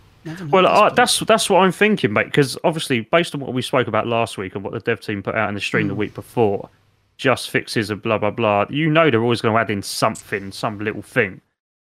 Well, 0.51 0.65
point. 0.67 0.97
that's 0.97 1.21
that's 1.21 1.49
what 1.49 1.61
I'm 1.61 1.73
thinking, 1.73 2.13
mate. 2.13 2.27
Because 2.27 2.59
obviously, 2.65 3.01
based 3.01 3.35
on 3.35 3.41
what 3.41 3.53
we 3.55 3.63
spoke 3.63 3.87
about 3.87 4.07
last 4.07 4.37
week 4.37 4.55
and 4.55 4.63
what 4.65 4.73
the 4.75 4.81
dev 4.81 5.01
team 5.01 5.23
put 5.23 5.35
out 5.35 5.49
in 5.49 5.55
the 5.55 5.61
stream 5.61 5.89
the 5.89 5.95
Mm. 5.95 5.99
week 5.99 6.15
before, 6.15 6.69
just 7.17 7.49
fixes 7.51 7.89
and 7.91 8.03
blah 8.03 8.19
blah 8.19 8.31
blah. 8.31 8.67
You 8.69 8.91
know, 8.91 9.11
they're 9.11 9.23
always 9.23 9.41
going 9.41 9.55
to 9.55 9.61
add 9.61 9.71
in 9.71 9.83
something, 9.83 10.53
some 10.53 10.79
little 10.81 11.03
thing. 11.03 11.41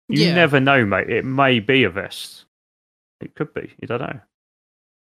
You 0.09 0.25
Yeah. 0.25 0.35
never 0.35 0.59
know, 0.59 0.85
mate. 0.85 1.09
It 1.09 1.23
may 1.23 1.59
be 1.59 1.83
a 1.85 1.89
vest. 1.89 2.45
It 3.21 3.33
could 3.35 3.53
be. 3.53 3.71
You 3.81 3.87
don't 3.87 4.01
know. 4.01 4.19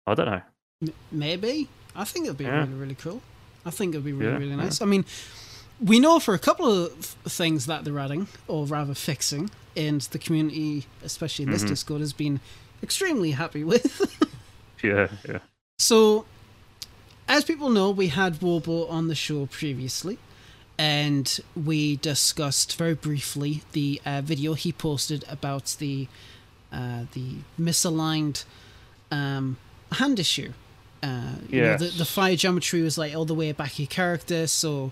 I 0.06 0.14
don't 0.14 0.28
know. 0.28 0.42
M- 0.84 0.94
Maybe. 1.12 1.68
I 1.96 2.04
think 2.04 2.26
it'd 2.26 2.38
be 2.38 2.44
Yeah. 2.44 2.60
really, 2.60 2.74
really 2.74 2.96
cool. 2.96 3.22
I 3.66 3.72
think 3.72 3.96
it'd 3.96 4.06
be 4.06 4.14
really, 4.14 4.32
Yeah, 4.32 4.38
really 4.38 4.56
nice. 4.56 4.82
I 4.82 4.86
mean, 4.86 5.06
we 5.80 6.00
know 6.00 6.20
for 6.20 6.34
a 6.34 6.40
couple 6.40 6.68
of 6.72 6.94
things 7.26 7.66
that 7.66 7.84
they're 7.84 8.00
adding, 8.00 8.28
or 8.48 8.66
rather 8.66 8.94
fixing, 8.94 9.50
and 9.76 10.02
the 10.02 10.20
community, 10.20 10.86
especially 11.04 11.44
in 11.46 11.52
this 11.52 11.64
Mhm. 11.64 11.70
Discord, 11.70 12.02
has 12.02 12.14
been 12.14 12.40
extremely 12.82 13.32
happy 13.32 13.64
with. 13.74 14.02
Yeah, 14.84 15.08
yeah. 15.28 15.40
so, 15.80 16.26
as 17.28 17.44
people 17.46 17.70
know, 17.70 17.90
we 17.90 18.08
had 18.10 18.40
Warbo 18.42 18.90
on 18.90 19.08
the 19.08 19.16
show 19.16 19.46
previously, 19.46 20.18
and 20.78 21.40
we 21.56 21.96
discussed 21.98 22.76
very 22.78 22.94
briefly 22.94 23.64
the 23.72 24.02
uh, 24.06 24.22
video 24.22 24.54
he 24.56 24.72
posted 24.72 25.24
about 25.30 25.76
the 25.80 26.08
uh, 26.72 27.06
the 27.14 27.36
misaligned 27.60 28.44
um, 29.12 29.58
hand 29.94 30.20
issue. 30.20 30.52
Uh, 31.04 31.36
you 31.50 31.62
know, 31.62 31.78
the, 31.78 31.86
the 31.88 32.06
fire 32.06 32.36
geometry 32.36 32.82
was 32.82 32.98
like 32.98 33.14
all 33.16 33.26
the 33.26 33.34
way 33.36 33.52
back 33.52 33.78
your 33.78 33.88
character, 33.88 34.48
so 34.48 34.92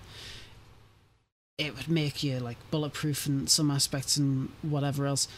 it 1.58 1.76
would 1.76 1.88
make 1.88 2.22
you 2.22 2.38
like 2.40 2.56
bulletproof 2.70 3.26
in 3.26 3.46
some 3.46 3.70
aspects 3.70 4.16
and 4.16 4.50
whatever 4.62 5.06
else. 5.06 5.28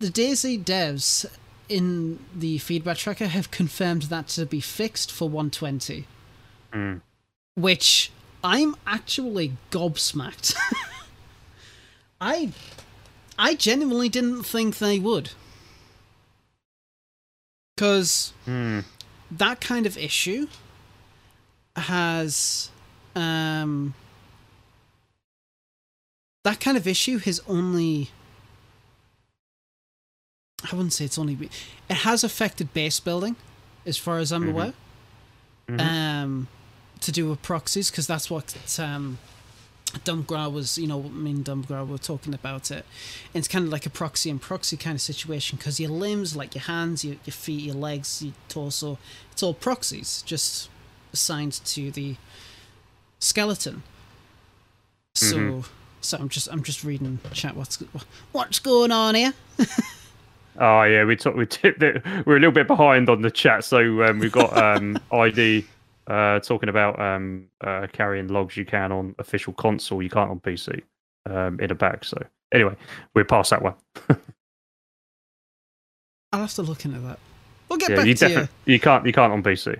The 0.00 0.08
DayZ 0.08 0.64
devs 0.64 1.24
in 1.68 2.18
the 2.34 2.58
feedback 2.58 2.96
tracker 2.98 3.26
have 3.26 3.50
confirmed 3.50 4.02
that 4.04 4.28
to 4.28 4.46
be 4.46 4.60
fixed 4.60 5.10
for 5.12 5.28
120, 5.28 6.06
Mm. 6.72 7.00
which 7.54 8.10
I'm 8.44 8.76
actually 8.86 9.52
gobsmacked 9.70 10.54
I, 12.20 12.52
I 13.38 13.54
genuinely 13.54 14.08
didn't 14.08 14.42
think 14.44 14.78
they 14.78 14.98
would, 14.98 15.30
because 17.76 18.32
Hmm. 18.44 18.80
that 19.30 19.60
kind 19.60 19.86
of 19.86 19.96
issue 19.96 20.48
has, 21.76 22.70
um, 23.14 23.94
that 26.48 26.60
kind 26.60 26.76
of 26.78 26.86
issue 26.86 27.18
has 27.18 27.40
only. 27.46 28.10
I 30.72 30.74
wouldn't 30.74 30.94
say 30.94 31.04
it's 31.04 31.18
only 31.18 31.34
it 31.88 31.96
has 32.08 32.24
affected 32.24 32.72
base 32.72 32.98
building, 33.00 33.36
as 33.86 33.96
far 33.98 34.18
as 34.18 34.32
I'm 34.32 34.44
Mhm. 34.44 34.50
aware. 34.50 34.74
Mhm. 35.68 35.80
Um, 35.80 36.48
to 37.00 37.12
do 37.12 37.28
with 37.28 37.42
proxies, 37.42 37.90
because 37.90 38.06
that's 38.06 38.28
what 38.30 38.56
um, 38.78 39.18
Dumbgrow 40.06 40.50
was. 40.50 40.78
You 40.78 40.86
know, 40.86 41.02
me 41.02 41.30
and 41.32 41.44
Dumbgrow 41.44 41.86
were 41.86 41.98
talking 41.98 42.32
about 42.34 42.70
it. 42.70 42.84
And 43.34 43.40
it's 43.40 43.48
kind 43.48 43.64
of 43.66 43.70
like 43.70 43.86
a 43.86 43.90
proxy 43.90 44.30
and 44.30 44.40
proxy 44.40 44.76
kind 44.76 44.96
of 44.96 45.02
situation, 45.02 45.58
because 45.58 45.78
your 45.78 45.90
limbs, 45.90 46.34
like 46.34 46.54
your 46.54 46.64
hands, 46.64 47.04
your, 47.04 47.16
your 47.26 47.34
feet, 47.34 47.62
your 47.62 47.74
legs, 47.76 48.22
your 48.22 48.34
torso, 48.48 48.98
it's 49.32 49.42
all 49.42 49.54
proxies, 49.54 50.22
just 50.26 50.70
assigned 51.12 51.52
to 51.74 51.90
the 51.90 52.16
skeleton. 53.20 53.82
So, 55.14 55.36
Mhm. 55.36 55.64
So 56.00 56.18
I'm 56.18 56.28
just 56.28 56.48
I'm 56.50 56.62
just 56.62 56.84
reading 56.84 57.18
chat. 57.32 57.56
What's 57.56 57.82
what's 58.32 58.58
going 58.58 58.92
on 58.92 59.14
here? 59.14 59.32
Oh 60.58 60.82
yeah, 60.84 61.04
we 61.04 61.16
talk, 61.16 61.34
we 61.34 61.46
tipped 61.46 61.82
it. 61.82 62.04
We're 62.26 62.36
a 62.36 62.40
little 62.40 62.52
bit 62.52 62.66
behind 62.66 63.08
on 63.08 63.22
the 63.22 63.30
chat, 63.30 63.64
so 63.64 64.02
um, 64.04 64.18
we've 64.18 64.32
got 64.32 64.56
um, 64.56 64.98
ID 65.12 65.64
uh, 66.06 66.40
talking 66.40 66.68
about 66.68 66.98
um, 67.00 67.46
uh, 67.60 67.86
carrying 67.92 68.28
logs 68.28 68.56
you 68.56 68.64
can 68.64 68.92
on 68.92 69.14
official 69.18 69.52
console, 69.52 70.02
you 70.02 70.10
can't 70.10 70.30
on 70.30 70.40
PC 70.40 70.82
um, 71.28 71.60
in 71.60 71.70
a 71.70 71.74
bag. 71.74 72.04
So 72.04 72.20
anyway, 72.52 72.76
we're 73.14 73.24
past 73.24 73.50
that 73.50 73.62
one. 73.62 73.74
I'll 76.32 76.40
have 76.40 76.54
to 76.54 76.62
look 76.62 76.84
into 76.84 76.98
that. 77.00 77.18
We'll 77.68 77.78
get 77.78 77.90
yeah, 77.90 77.96
back 77.96 78.06
you 78.06 78.14
to 78.14 78.30
you. 78.30 78.48
you 78.64 78.80
can't 78.80 79.04
you 79.06 79.12
can't 79.12 79.32
on 79.32 79.42
PC. 79.42 79.78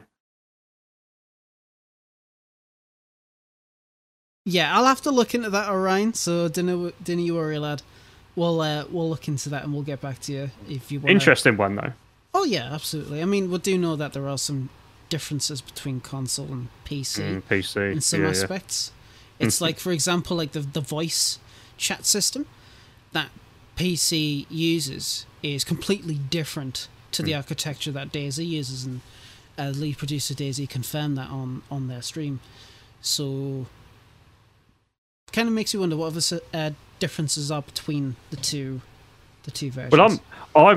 Yeah, 4.44 4.74
I'll 4.76 4.86
have 4.86 5.02
to 5.02 5.10
look 5.10 5.34
into 5.34 5.50
that, 5.50 5.68
Orion. 5.68 6.14
So 6.14 6.48
dinner, 6.48 6.92
dinner, 7.02 7.22
you 7.22 7.34
worry, 7.34 7.58
lad. 7.58 7.82
We'll 8.36 8.60
uh, 8.60 8.84
we'll 8.90 9.08
look 9.10 9.28
into 9.28 9.48
that 9.50 9.64
and 9.64 9.72
we'll 9.72 9.82
get 9.82 10.00
back 10.00 10.20
to 10.20 10.32
you 10.32 10.50
if 10.68 10.90
you 10.92 11.00
want. 11.00 11.10
Interesting 11.10 11.56
one 11.56 11.74
though. 11.76 11.92
Oh 12.32 12.44
yeah, 12.44 12.72
absolutely. 12.72 13.20
I 13.20 13.24
mean, 13.24 13.50
we 13.50 13.58
do 13.58 13.76
know 13.76 13.96
that 13.96 14.12
there 14.12 14.28
are 14.28 14.38
some 14.38 14.68
differences 15.08 15.60
between 15.60 16.00
console 16.00 16.46
and 16.46 16.68
PC 16.84 17.20
Mm, 17.20 17.42
PC 17.42 17.92
in 17.92 18.00
some 18.00 18.20
yeah, 18.20 18.26
yeah. 18.26 18.30
aspects. 18.30 18.92
It's 19.40 19.60
like, 19.60 19.78
for 19.78 19.92
example, 19.92 20.36
like 20.36 20.52
the 20.52 20.60
the 20.60 20.80
voice 20.80 21.38
chat 21.76 22.04
system 22.06 22.46
that 23.12 23.30
PC 23.76 24.46
uses 24.50 25.26
is 25.42 25.64
completely 25.64 26.14
different 26.30 26.88
to 27.12 27.22
Hmm. 27.22 27.26
the 27.26 27.34
architecture 27.34 27.90
that 27.92 28.12
DayZ 28.12 28.46
uses, 28.46 28.84
and 28.84 29.00
uh, 29.58 29.70
lead 29.70 29.98
producer 29.98 30.34
DayZ 30.34 30.68
confirmed 30.68 31.16
that 31.18 31.28
on 31.30 31.62
on 31.70 31.88
their 31.88 32.02
stream. 32.02 32.38
So, 33.00 33.66
kind 35.32 35.48
of 35.48 35.54
makes 35.54 35.72
you 35.74 35.80
wonder 35.80 35.96
what 35.96 36.06
other 36.14 36.40
uh, 36.54 36.70
differences 36.98 37.50
are 37.50 37.62
between 37.62 38.16
the 38.30 38.36
two 38.36 38.80
the 39.44 39.50
two 39.50 39.70
versions. 39.70 39.92
Well, 39.92 40.02
I'm 40.02 40.20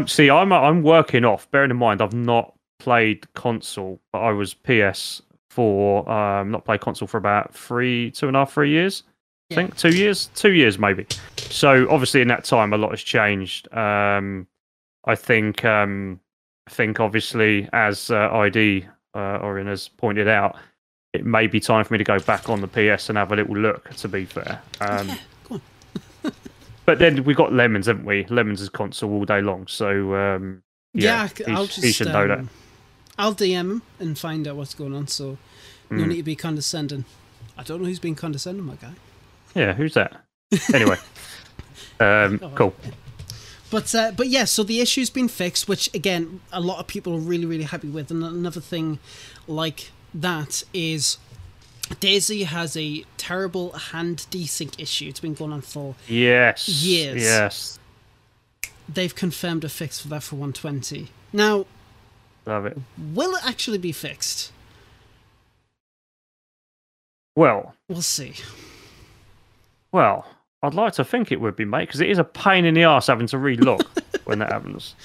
I'm 0.02 0.08
see 0.08 0.30
I'm 0.30 0.52
I'm 0.54 0.84
working 0.84 1.26
off. 1.26 1.49
Bearing 1.52 1.72
in 1.72 1.78
mind 1.78 2.02
I've 2.02 2.14
not 2.14 2.54
played 2.80 3.32
console, 3.34 3.99
but 4.12 4.20
I 4.20 4.32
was 4.32 4.54
PS 4.54 5.22
for 5.49 6.10
um 6.10 6.52
not 6.52 6.64
played 6.66 6.80
console 6.82 7.08
for 7.08 7.18
about 7.18 7.54
three 7.54 8.12
two 8.12 8.28
and 8.28 8.36
a 8.38 8.39
half 8.41 8.54
three 8.54 8.70
years. 8.72 9.04
I 9.06 9.54
Yeah. 9.54 9.56
think 9.56 9.76
two 9.78 9.89
years, 9.95 10.30
two 10.36 10.54
years 10.54 10.80
maybe. 10.80 11.06
So 11.38 11.88
obviously 11.89 12.22
in 12.22 12.30
that 12.30 12.45
time 12.45 12.72
a 12.74 12.78
lot 12.78 12.91
has 12.91 13.02
changed. 13.02 13.72
Um, 13.76 14.47
I 15.06 15.16
think 15.16 15.66
um, 15.66 16.20
I 16.68 16.72
think 16.72 16.99
obviously 17.02 17.68
as 17.74 18.10
uh, 18.12 18.30
ID 18.32 18.86
uh, 19.14 19.39
Orion 19.43 19.68
has 19.68 19.89
pointed 19.89 20.30
out, 20.30 20.56
it 21.14 21.26
may 21.26 21.47
be 21.47 21.59
time 21.59 21.84
for 21.84 21.93
me 21.93 21.97
to 21.97 22.03
go 22.03 22.20
back 22.20 22.49
on 22.49 22.62
the 22.62 22.68
PS 22.68 23.09
and 23.09 23.18
have 23.18 23.32
a 23.32 23.36
little 23.36 23.55
look. 23.57 23.93
To 23.95 24.07
be 24.07 24.26
fair, 24.26 24.62
um, 24.80 25.09
yeah, 25.09 25.18
go 25.49 25.55
on. 25.55 25.62
but 26.86 26.99
then 26.99 27.24
we 27.24 27.34
got 27.34 27.51
lemons, 27.53 27.88
haven't 27.88 28.05
we? 28.05 28.26
Lemons 28.26 28.62
is 28.62 28.70
console 28.70 29.12
all 29.14 29.26
day 29.26 29.41
long. 29.41 29.68
So 29.68 30.16
um, 30.16 30.64
Yeah, 30.93 31.28
yeah, 31.39 31.55
I'll 31.57 31.66
just 31.68 31.84
he 31.84 31.91
should 31.91 32.07
know 32.07 32.28
that. 32.28 32.39
um, 32.39 32.49
I'll 33.18 33.36
DM 33.36 33.51
him 33.59 33.82
and 33.99 34.18
find 34.18 34.47
out 34.47 34.55
what's 34.55 34.74
going 34.74 34.95
on. 34.95 35.07
So 35.07 35.38
no 35.89 36.05
Mm. 36.05 36.07
need 36.07 36.18
to 36.18 36.24
be 36.24 36.36
condescending. 36.38 37.03
I 37.57 37.64
don't 37.64 37.82
know 37.82 37.88
who's 37.88 37.99
being 37.99 38.16
condescending, 38.16 38.64
my 38.64 38.76
guy. 38.76 38.93
Yeah, 39.53 39.74
who's 39.74 39.93
that? 39.95 40.24
Anyway, 40.74 40.95
um, 41.99 42.39
Oh, 42.41 42.51
cool. 42.55 42.74
But 43.70 43.93
uh, 43.93 44.12
but 44.16 44.28
yeah, 44.28 44.45
so 44.45 44.64
the 44.64 44.80
issue's 44.82 45.09
been 45.09 45.28
fixed, 45.28 45.68
which 45.68 45.93
again 45.93 46.39
a 46.51 46.59
lot 46.62 46.80
of 46.80 46.88
people 46.88 47.14
are 47.16 47.20
really 47.20 47.45
really 47.45 47.64
happy 47.66 47.89
with. 47.89 48.12
And 48.12 48.24
another 48.24 48.62
thing 48.62 48.99
like 49.47 49.91
that 50.14 50.64
is 50.74 51.18
DayZ 51.89 52.45
has 52.45 52.76
a 52.78 53.03
terrible 53.18 53.72
hand 53.74 54.26
desync 54.32 54.80
issue. 54.80 55.07
It's 55.09 55.20
been 55.20 55.34
going 55.34 55.51
on 55.51 55.62
for. 55.62 55.95
Yes, 56.07 56.68
Years. 56.70 57.22
yes, 57.24 57.80
They've 58.88 59.14
confirmed 59.16 59.64
a 59.64 59.70
fix 59.70 59.99
for 60.01 60.07
that 60.09 60.24
for 60.24 60.36
120. 60.36 61.09
Now, 61.34 61.66
love 62.45 62.66
it. 62.66 62.78
will 63.14 63.36
it 63.36 63.45
actually 63.45 63.78
be 63.78 63.91
fixed? 63.91 64.51
Well, 67.36 67.76
We'll 67.88 68.01
see. 68.01 68.36
well, 69.91 70.26
I'd 70.64 70.74
like 70.74 70.93
to 70.93 71.03
think 71.05 71.32
it 71.32 71.39
would 71.41 71.55
be, 71.55 71.66
mate, 71.66 71.88
because 71.88 72.01
it 72.01 72.09
is 72.09 72.20
a 72.20 72.24
pain 72.24 72.66
in 72.66 72.74
the 72.74 72.84
ass 72.84 73.07
having 73.07 73.28
to 73.28 73.38
relog 73.38 73.86
when 74.26 74.39
that 74.39 74.51
happens. 74.51 74.95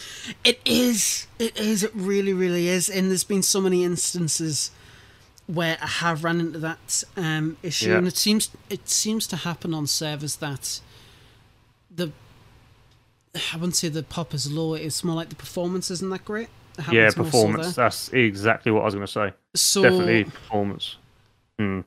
It 0.45 0.61
is. 0.65 1.27
It 1.39 1.57
is. 1.57 1.83
It 1.85 1.93
really, 1.95 2.33
really 2.33 2.69
is. 2.69 2.89
And 2.91 3.09
there's 3.11 3.25
been 3.25 3.43
so 3.43 3.61
many 3.61 3.85
instances 3.85 4.71
where 5.47 5.79
I 5.81 5.87
have 5.87 6.25
run 6.25 6.41
into 6.41 6.59
that 6.61 7.05
um, 7.17 7.57
issue, 7.63 7.91
Yeah. 7.91 7.99
and 7.99 8.07
it 8.09 8.17
seems 8.17 8.51
it 8.69 8.89
seems 8.89 9.27
to 9.29 9.37
happen 9.37 9.73
on 9.75 9.87
servers 9.87 10.37
that 10.37 10.81
the 11.91 12.13
I 13.53 13.57
wouldn't 13.57 13.77
say 13.77 13.89
the 13.89 14.03
pop 14.03 14.35
is 14.35 14.51
low. 14.51 14.75
It's 14.75 15.05
more 15.05 15.15
like 15.15 15.29
the 15.29 15.37
performance 15.37 15.91
isn't 15.91 16.11
that 16.11 16.25
great. 16.25 16.49
Yeah, 16.91 17.11
performance. 17.11 17.75
That's 17.75 18.13
exactly 18.13 18.71
what 18.71 18.83
I 18.83 18.85
was 18.85 18.95
going 18.95 19.07
to 19.07 19.13
say. 19.13 19.33
So 19.55 19.83
Definitely 19.83 20.25
performance. 20.25 20.97
Hmm. 21.59 21.81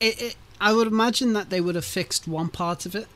it, 0.00 0.22
it, 0.22 0.36
I 0.60 0.72
would 0.72 0.86
imagine 0.86 1.34
that 1.34 1.50
they 1.50 1.60
would 1.60 1.74
have 1.74 1.84
fixed 1.84 2.26
one 2.26 2.48
part 2.48 2.86
of 2.86 2.94
it, 2.94 3.08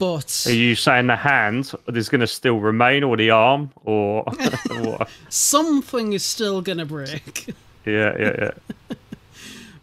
but 0.00 0.44
Are 0.48 0.52
you 0.52 0.74
saying 0.74 1.06
the 1.06 1.14
hand 1.16 1.72
is 1.94 2.08
going 2.08 2.22
to 2.22 2.26
still 2.26 2.58
remain, 2.58 3.04
or 3.04 3.16
the 3.16 3.30
arm, 3.30 3.70
or 3.84 4.24
what? 4.70 5.08
something 5.28 6.12
is 6.14 6.24
still 6.24 6.60
gonna 6.62 6.86
break. 6.86 7.54
Yeah, 7.86 8.16
yeah, 8.18 8.34
yeah. 8.40 8.50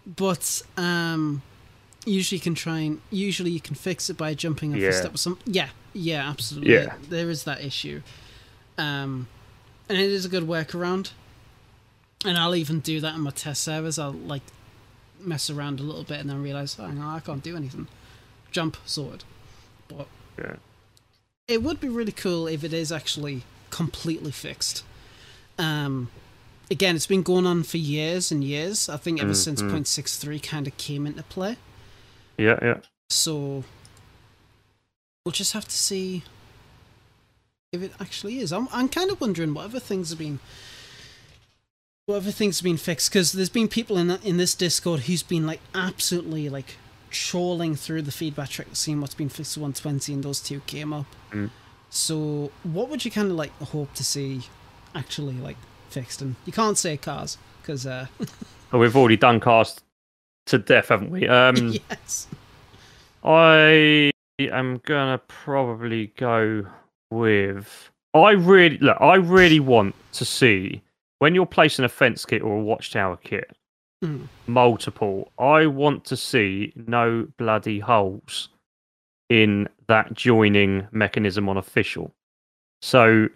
but 0.06 0.62
um 0.78 1.42
usually 2.06 2.38
you 2.38 2.42
can 2.42 2.56
try 2.56 2.80
and 2.80 3.02
usually 3.12 3.52
you 3.52 3.60
can 3.60 3.76
fix 3.76 4.10
it 4.10 4.18
by 4.18 4.34
jumping 4.34 4.74
off 4.74 4.80
Yeah. 4.80 4.90
a 4.90 4.94
step 4.94 5.14
or 5.14 5.18
some 5.18 5.38
yeah 5.46 5.70
yeah 5.94 6.30
absolutely 6.30 6.74
Yeah. 6.74 6.94
there 7.10 7.30
is 7.30 7.44
that 7.44 7.62
issue 7.64 8.02
um 8.78 9.28
and 9.90 9.98
it 9.98 10.10
is 10.10 10.26
a 10.26 10.30
good 10.30 10.44
workaround 10.48 11.12
and 12.24 12.38
i'll 12.38 12.56
even 12.56 12.80
do 12.80 13.02
that 13.02 13.16
in 13.16 13.22
my 13.22 13.32
test 13.32 13.64
servers 13.64 14.00
i'll 14.00 14.12
like 14.14 14.44
mess 15.20 15.50
around 15.50 15.80
a 15.82 15.84
little 15.84 16.04
bit 16.04 16.20
and 16.22 16.30
then 16.30 16.42
realize 16.42 16.78
oh 16.80 16.88
no 16.88 17.06
i 17.08 17.20
can't 17.20 17.44
do 17.44 17.58
anything 17.58 17.88
jump 18.52 18.78
sorted 18.86 19.24
but 19.88 20.08
Yeah. 20.38 20.56
it 21.48 21.64
would 21.64 21.80
be 21.80 21.90
really 21.90 22.12
cool 22.12 22.48
if 22.48 22.64
it 22.64 22.74
is 22.74 22.92
actually 22.92 23.44
completely 23.70 24.32
fixed 24.32 24.84
um 25.60 26.10
again 26.72 26.96
it's 26.96 27.08
been 27.08 27.24
going 27.24 27.46
on 27.46 27.64
for 27.64 27.78
years 27.78 28.32
and 28.32 28.44
years 28.44 28.88
i 28.90 28.98
think 28.98 29.22
ever 29.22 29.34
since 29.34 29.62
Mhm. 29.62 29.72
0.63 29.72 30.40
kind 30.42 30.68
of 30.68 30.78
came 30.78 31.06
into 31.08 31.24
play 31.24 31.58
Yeah, 32.38 32.60
yeah. 32.62 32.80
so 33.10 33.64
we'll 35.26 35.32
just 35.34 35.54
have 35.54 35.66
to 35.66 35.76
see 35.76 36.24
if 37.74 37.82
it 37.82 37.92
actually 38.00 38.40
is. 38.40 38.54
I'm 38.54 38.70
I'm 38.72 38.88
kind 38.88 39.12
of 39.12 39.20
wondering 39.20 39.54
whatever 39.54 39.80
things 39.80 40.10
have 40.10 40.20
been 40.20 40.40
Whatever 42.06 42.32
things 42.32 42.60
have 42.60 42.64
been 42.64 42.78
fixed 42.78 43.10
because 43.12 43.34
there's 43.34 43.50
been 43.50 43.68
people 43.68 43.98
in 43.98 44.10
in 44.24 44.38
this 44.38 44.56
Discord 44.56 45.02
who's 45.02 45.24
been 45.24 45.46
like 45.46 45.60
absolutely 45.76 46.48
like 46.48 46.78
trawling 47.10 47.76
through 47.76 48.04
the 48.04 48.12
feedback 48.12 48.50
track, 48.50 48.68
seeing 48.74 49.02
what's 49.02 49.16
been 49.16 49.30
fixed 49.30 49.54
to 49.56 49.60
120, 49.62 50.14
and 50.14 50.24
those 50.24 50.40
two 50.40 50.62
came 50.62 50.94
up. 50.94 51.06
Mm. 51.32 51.50
So 51.90 52.52
what 52.64 52.90
would 52.90 53.06
you 53.06 53.12
kind 53.12 53.32
of 53.32 53.38
like 53.38 53.58
hope 53.60 53.94
to 53.96 54.04
see 54.04 54.42
actually 54.94 55.36
like 55.36 55.58
fixed? 55.90 56.22
And 56.22 56.36
you 56.46 56.54
can't 56.54 56.78
say 56.78 56.98
cars 56.98 57.38
because 57.62 57.86
uh, 57.86 58.08
Oh, 58.74 58.80
we've 58.80 58.96
already 58.96 59.16
done 59.18 59.40
cars 59.40 59.80
to 60.48 60.58
death, 60.58 60.90
haven't 60.90 61.10
we? 61.10 61.28
Um, 61.28 61.74
yes, 61.90 62.28
I 63.24 64.12
am 64.40 64.82
gonna 64.86 65.20
probably 65.28 66.08
go 66.18 66.66
with. 67.10 67.90
I 68.14 68.32
really 68.32 68.78
look. 68.80 68.98
I 69.00 69.16
really 69.16 69.60
want 69.60 69.96
to 70.14 70.26
see 70.26 70.82
when 71.20 71.34
you're 71.34 71.46
placing 71.46 71.86
a 71.86 71.90
fence 71.90 72.26
kit 72.26 72.42
or 72.42 72.58
a 72.58 72.62
watchtower 72.62 73.18
kit. 73.18 73.52
Mm. 74.04 74.28
multiple. 74.46 75.32
I 75.40 75.66
want 75.66 76.06
to 76.06 76.18
see 76.18 76.72
no 76.76 77.28
bloody 77.38 77.80
holes 77.80 78.50
in 79.28 79.68
that 79.88 80.14
joining 80.14 80.88
mechanism 80.92 81.50
on 81.50 81.58
official. 81.58 82.14
So 82.84 83.28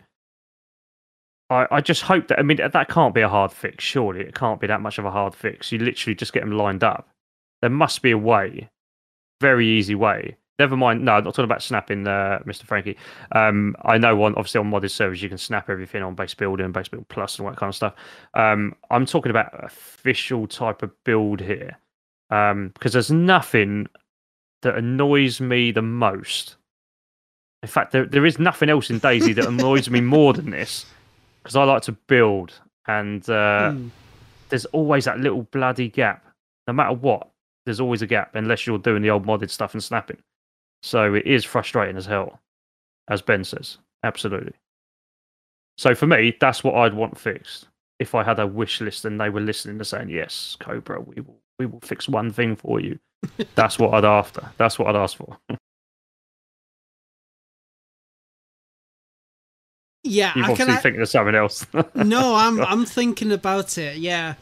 I, 1.49 1.67
I 1.71 1.81
just 1.81 2.03
hope 2.03 2.27
that 2.27 2.37
I 2.37 2.43
mean 2.43 2.57
that 2.57 2.89
can't 2.89 3.15
be 3.15 3.21
a 3.21 3.29
hard 3.29 3.51
fix. 3.51 3.83
Surely 3.83 4.21
it 4.21 4.35
can't 4.35 4.61
be 4.61 4.67
that 4.67 4.81
much 4.81 4.99
of 4.99 5.05
a 5.05 5.11
hard 5.11 5.33
fix. 5.33 5.71
You 5.71 5.79
literally 5.79 6.15
just 6.15 6.31
get 6.31 6.41
them 6.41 6.51
lined 6.51 6.83
up. 6.83 7.09
There 7.61 7.69
must 7.71 8.03
be 8.03 8.11
a 8.11 8.17
way, 8.17 8.69
very 9.41 9.67
easy 9.67 9.95
way. 9.95 10.37
Never 10.61 10.77
mind. 10.77 11.03
No, 11.03 11.13
I'm 11.13 11.23
not 11.23 11.31
talking 11.33 11.45
about 11.45 11.63
snapping, 11.63 12.05
uh, 12.05 12.37
Mr. 12.45 12.65
Frankie. 12.65 12.95
Um, 13.31 13.75
I 13.83 13.97
know 13.97 14.15
one 14.15 14.35
obviously 14.35 14.59
on 14.59 14.69
modded 14.69 14.91
servers 14.91 15.19
you 15.19 15.27
can 15.27 15.39
snap 15.39 15.71
everything 15.71 16.03
on 16.03 16.13
base 16.13 16.35
building, 16.35 16.71
base 16.71 16.87
build 16.87 17.07
plus, 17.09 17.39
and 17.39 17.47
all 17.47 17.51
that 17.51 17.57
kind 17.57 17.69
of 17.69 17.75
stuff. 17.75 17.95
Um, 18.35 18.75
I'm 18.91 19.07
talking 19.07 19.31
about 19.31 19.49
official 19.65 20.45
type 20.45 20.83
of 20.83 20.91
build 21.03 21.39
here, 21.41 21.79
um, 22.29 22.67
because 22.75 22.93
there's 22.93 23.09
nothing 23.09 23.87
that 24.61 24.75
annoys 24.75 25.41
me 25.41 25.71
the 25.71 25.81
most. 25.81 26.57
In 27.63 27.67
fact, 27.69 27.91
there, 27.91 28.05
there 28.05 28.27
is 28.27 28.37
nothing 28.37 28.69
else 28.69 28.91
in 28.91 28.99
DayZ 28.99 29.33
that 29.37 29.47
annoys 29.47 29.89
me 29.89 29.99
more 29.99 30.31
than 30.33 30.51
this, 30.51 30.85
because 31.41 31.55
I 31.55 31.63
like 31.63 31.81
to 31.83 31.93
build, 31.93 32.53
and 32.87 33.27
uh, 33.31 33.71
Mm. 33.73 33.89
there's 34.49 34.65
always 34.65 35.05
that 35.05 35.19
little 35.19 35.41
bloody 35.41 35.89
gap. 35.89 36.23
No 36.67 36.73
matter 36.73 36.93
what, 36.93 37.29
there's 37.65 37.79
always 37.79 38.03
a 38.03 38.07
gap 38.07 38.35
unless 38.35 38.67
you're 38.67 38.77
doing 38.77 39.01
the 39.01 39.09
old 39.09 39.25
modded 39.25 39.49
stuff 39.49 39.73
and 39.73 39.83
snapping. 39.83 40.17
So 40.81 41.13
it 41.13 41.25
is 41.27 41.45
frustrating 41.45 41.97
as 41.97 42.05
hell, 42.05 42.39
as 43.07 43.21
Ben 43.21 43.43
says. 43.43 43.77
Absolutely. 44.03 44.53
So 45.77 45.93
for 45.95 46.07
me, 46.07 46.35
that's 46.39 46.63
what 46.63 46.75
I'd 46.75 46.93
want 46.93 47.17
fixed. 47.19 47.67
If 47.99 48.15
I 48.15 48.23
had 48.23 48.39
a 48.39 48.47
wish 48.47 48.81
list 48.81 49.05
and 49.05 49.19
they 49.21 49.29
were 49.29 49.41
listening 49.41 49.77
and 49.77 49.85
saying, 49.87 50.09
"Yes, 50.09 50.57
Cobra, 50.59 50.99
we 51.01 51.21
will, 51.21 51.39
we 51.59 51.65
will 51.67 51.79
fix 51.81 52.09
one 52.09 52.31
thing 52.31 52.55
for 52.55 52.79
you," 52.79 52.97
that's 53.55 53.77
what 53.77 53.93
I'd 53.93 54.05
after. 54.05 54.51
That's 54.57 54.79
what 54.79 54.87
I'd 54.89 54.99
ask 54.99 55.17
for. 55.17 55.37
Yeah, 60.03 60.33
You've 60.35 60.45
I 60.47 60.49
obviously 60.51 60.73
can. 60.73 60.81
thinking 60.81 61.01
of 61.03 61.09
something 61.09 61.35
else. 61.35 61.65
no, 61.93 62.33
I'm 62.35 62.59
I'm 62.65 62.85
thinking 62.85 63.31
about 63.31 63.77
it. 63.77 63.97
Yeah. 63.97 64.33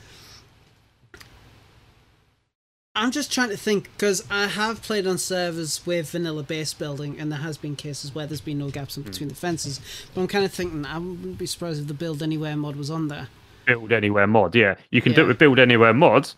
I'm 2.95 3.11
just 3.11 3.31
trying 3.31 3.49
to 3.49 3.57
think 3.57 3.89
because 3.95 4.25
I 4.29 4.47
have 4.47 4.81
played 4.81 5.07
on 5.07 5.17
servers 5.17 5.85
with 5.85 6.09
vanilla 6.09 6.43
base 6.43 6.73
building, 6.73 7.19
and 7.19 7.31
there 7.31 7.39
has 7.39 7.57
been 7.57 7.75
cases 7.75 8.13
where 8.13 8.25
there's 8.27 8.41
been 8.41 8.57
no 8.57 8.69
gaps 8.69 8.97
in 8.97 9.03
between 9.03 9.29
the 9.29 9.35
fences. 9.35 9.79
But 10.13 10.21
I'm 10.21 10.27
kind 10.27 10.43
of 10.43 10.51
thinking 10.51 10.85
I 10.85 10.97
wouldn't 10.97 11.37
be 11.37 11.45
surprised 11.45 11.81
if 11.81 11.87
the 11.87 11.93
build 11.93 12.21
anywhere 12.21 12.55
mod 12.55 12.75
was 12.75 12.89
on 12.89 13.07
there. 13.07 13.29
build 13.65 13.91
anywhere 13.91 14.27
mod. 14.27 14.55
Yeah, 14.55 14.75
you 14.91 15.01
can 15.01 15.13
do 15.13 15.21
it 15.23 15.27
with 15.27 15.37
build 15.37 15.59
anywhere 15.59 15.93
mod, 15.93 16.29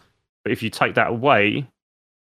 but 0.44 0.52
if 0.52 0.62
you 0.62 0.70
take 0.70 0.96
that 0.96 1.08
away, 1.08 1.68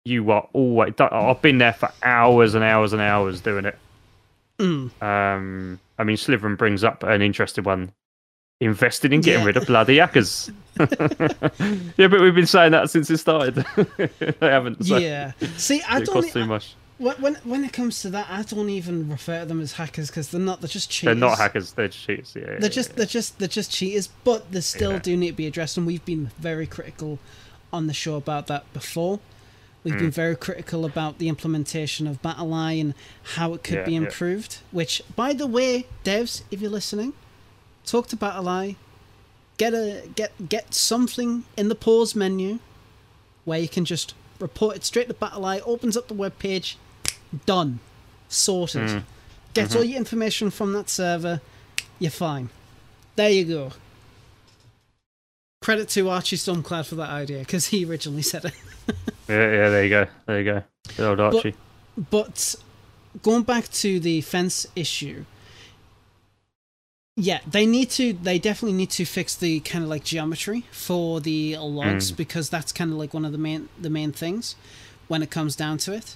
you 0.06 0.32
are 0.32 0.48
always. 0.54 0.94
I've 1.00 1.42
been 1.42 1.58
there 1.58 1.74
for 1.74 1.92
hours 2.02 2.56
and 2.56 2.64
hours 2.64 2.94
and 2.94 3.02
hours 3.02 3.42
doing 3.42 3.66
it. 3.66 3.78
Mm. 4.60 5.02
Um, 5.02 5.80
I 6.00 6.04
mean, 6.04 6.16
Slytherin 6.16 6.58
brings 6.58 6.84
up 6.84 7.04
an 7.04 7.22
interesting 7.22 7.64
one. 7.64 7.92
Invested 8.64 9.14
in 9.14 9.22
getting 9.22 9.42
Yeah. 9.42 9.46
rid 9.48 9.58
of 9.58 9.66
bloody 9.68 9.98
hackers. 9.98 10.52
yeah, 10.80 12.08
but 12.08 12.22
we've 12.22 12.36
been 12.36 12.46
saying 12.48 12.72
that 12.72 12.90
since 12.90 13.10
it 13.10 13.18
started. 13.18 13.56
they 13.98 14.34
haven't. 14.42 14.86
So 14.86 14.98
Yeah. 14.98 15.34
See, 15.58 15.82
I 15.82 15.98
it 16.00 16.06
don't. 16.06 16.14
costs 16.14 16.34
too 16.34 16.46
much. 16.46 16.76
When 17.00 17.16
when 17.18 17.36
when 17.44 17.64
it 17.66 17.74
comes 17.74 18.02
to 18.04 18.10
that, 18.12 18.28
I 18.30 18.44
don't 18.44 18.70
even 18.70 19.10
refer 19.10 19.42
to 19.42 19.46
them 19.46 19.60
as 19.62 19.74
hackers 19.74 20.10
because 20.10 20.30
they're 20.30 20.40
not. 20.40 20.62
They're 20.62 20.68
just 20.68 20.90
cheaters. 20.90 21.16
They're 21.20 21.30
not 21.30 21.38
hackers. 21.38 21.74
They're 21.74 21.88
cheaters. 21.90 22.34
Yeah, 22.36 22.60
They're 22.60 22.70
just 22.70 22.96
they're 22.96 23.06
just 23.06 23.40
they're 23.40 23.48
just 23.48 23.72
cheaters, 23.72 24.08
but 24.24 24.52
they 24.52 24.62
still 24.62 24.94
Yeah. 24.94 25.00
do 25.00 25.18
need 25.18 25.32
to 25.32 25.34
be 25.38 25.48
addressed, 25.48 25.76
and 25.78 25.86
we've 25.88 26.06
been 26.06 26.32
very 26.40 26.68
critical 26.68 27.20
on 27.74 27.88
the 27.88 27.94
show 27.94 28.16
about 28.16 28.48
that 28.48 28.72
before. 28.74 29.20
We've 29.84 29.96
Hmm. 29.96 30.00
been 30.02 30.12
very 30.12 30.36
critical 30.38 30.86
about 30.86 31.18
the 31.18 31.28
implementation 31.28 32.08
of 32.08 32.22
BattlEye 32.22 32.80
and 32.80 32.94
how 33.36 33.54
it 33.54 33.64
could 33.64 33.80
Yeah, 33.80 33.84
be 33.86 33.92
yeah. 33.94 33.98
improved. 33.98 34.60
Which, 34.72 35.02
by 35.16 35.34
the 35.34 35.48
way, 35.48 35.88
devs, 36.06 36.44
if 36.52 36.62
you're 36.62 36.72
listening, 36.72 37.12
talk 37.86 38.08
to 38.08 38.18
BattlEye. 38.18 38.76
Get 39.58 39.74
a 39.74 40.04
get 40.16 40.50
get 40.50 40.74
something 40.74 41.44
in 41.58 41.70
the 41.70 41.76
pause 41.76 42.16
menu 42.16 42.60
where 43.46 43.60
you 43.60 43.68
can 43.68 43.86
just 43.86 44.14
report 44.40 44.76
it 44.76 44.84
straight 44.84 45.08
to 45.08 45.14
BattlEye. 45.14 45.62
Opens 45.66 45.96
up 45.96 46.08
the 46.08 46.14
web 46.14 46.38
page. 46.40 46.78
Done. 47.46 47.80
Sorted. 48.30 48.90
Hmm. 48.90 48.98
Get 49.54 49.70
Mm-hmm. 49.70 49.78
all 49.78 49.84
your 49.84 49.98
information 49.98 50.50
from 50.50 50.74
that 50.74 50.90
server. 50.90 51.40
You're 52.00 52.10
fine. 52.12 52.50
There 53.16 53.30
you 53.30 53.46
go. 53.46 53.72
Credit 55.62 55.88
to 55.90 56.10
Archie 56.10 56.36
Stormcloud 56.36 56.88
for 56.88 56.96
that 56.96 57.10
idea 57.10 57.40
because 57.40 57.68
he 57.68 57.86
originally 57.86 58.22
said 58.24 58.46
it. 58.46 58.54
yeah, 59.30 59.52
yeah. 59.52 59.70
There 59.70 59.84
you 59.84 59.90
go. 59.90 60.08
There 60.26 60.40
you 60.40 60.46
go. 60.46 60.64
Good 60.98 61.08
old 61.08 61.20
Archie. 61.22 61.56
But 62.10 62.56
going 63.22 63.44
back 63.44 63.70
to 63.70 64.00
the 64.00 64.22
fence 64.22 64.66
issue, 64.76 65.24
yeah, 67.16 67.40
they 67.46 67.66
need 67.66 67.90
to. 67.92 68.14
They 68.14 68.40
definitely 68.40 68.78
need 68.78 68.90
to 68.92 69.06
fix 69.06 69.36
the 69.36 69.60
kind 69.62 69.84
of 69.84 69.90
like 69.90 70.04
geometry 70.04 70.66
for 70.72 71.20
the 71.22 71.58
logs 71.58 72.12
Mm. 72.12 72.18
because 72.18 72.50
that's 72.50 72.72
kind 72.72 72.92
of 72.92 72.98
like 72.98 73.14
one 73.14 73.26
of 73.26 73.32
the 73.32 73.38
main 73.38 73.70
the 73.80 73.90
main 73.90 74.12
things 74.12 74.56
when 75.08 75.22
it 75.22 75.30
comes 75.30 75.56
down 75.56 75.78
to 75.80 75.94
it. 75.94 76.16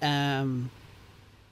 Um, 0.00 0.70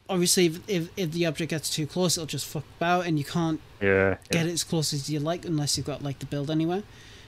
obviously, 0.09 0.47
if, 0.47 0.59
if 0.69 0.89
if 0.97 1.12
the 1.12 1.27
object 1.27 1.51
gets 1.51 1.71
too 1.71 1.87
close, 1.87 2.17
it'll 2.17 2.27
just 2.27 2.47
fuck 2.47 2.65
about, 2.79 3.07
and 3.07 3.19
you 3.19 3.25
can't 3.25 3.61
yeah, 3.81 3.89
yeah. 3.89 4.17
get 4.31 4.47
it 4.47 4.53
as 4.53 4.65
close 4.65 4.93
as 4.93 5.09
you 5.09 5.21
like 5.21 5.45
unless 5.45 5.77
you've 5.77 5.87
got 5.87 6.03
like 6.03 6.19
the 6.19 6.27
build 6.27 6.51
anywhere. 6.51 6.83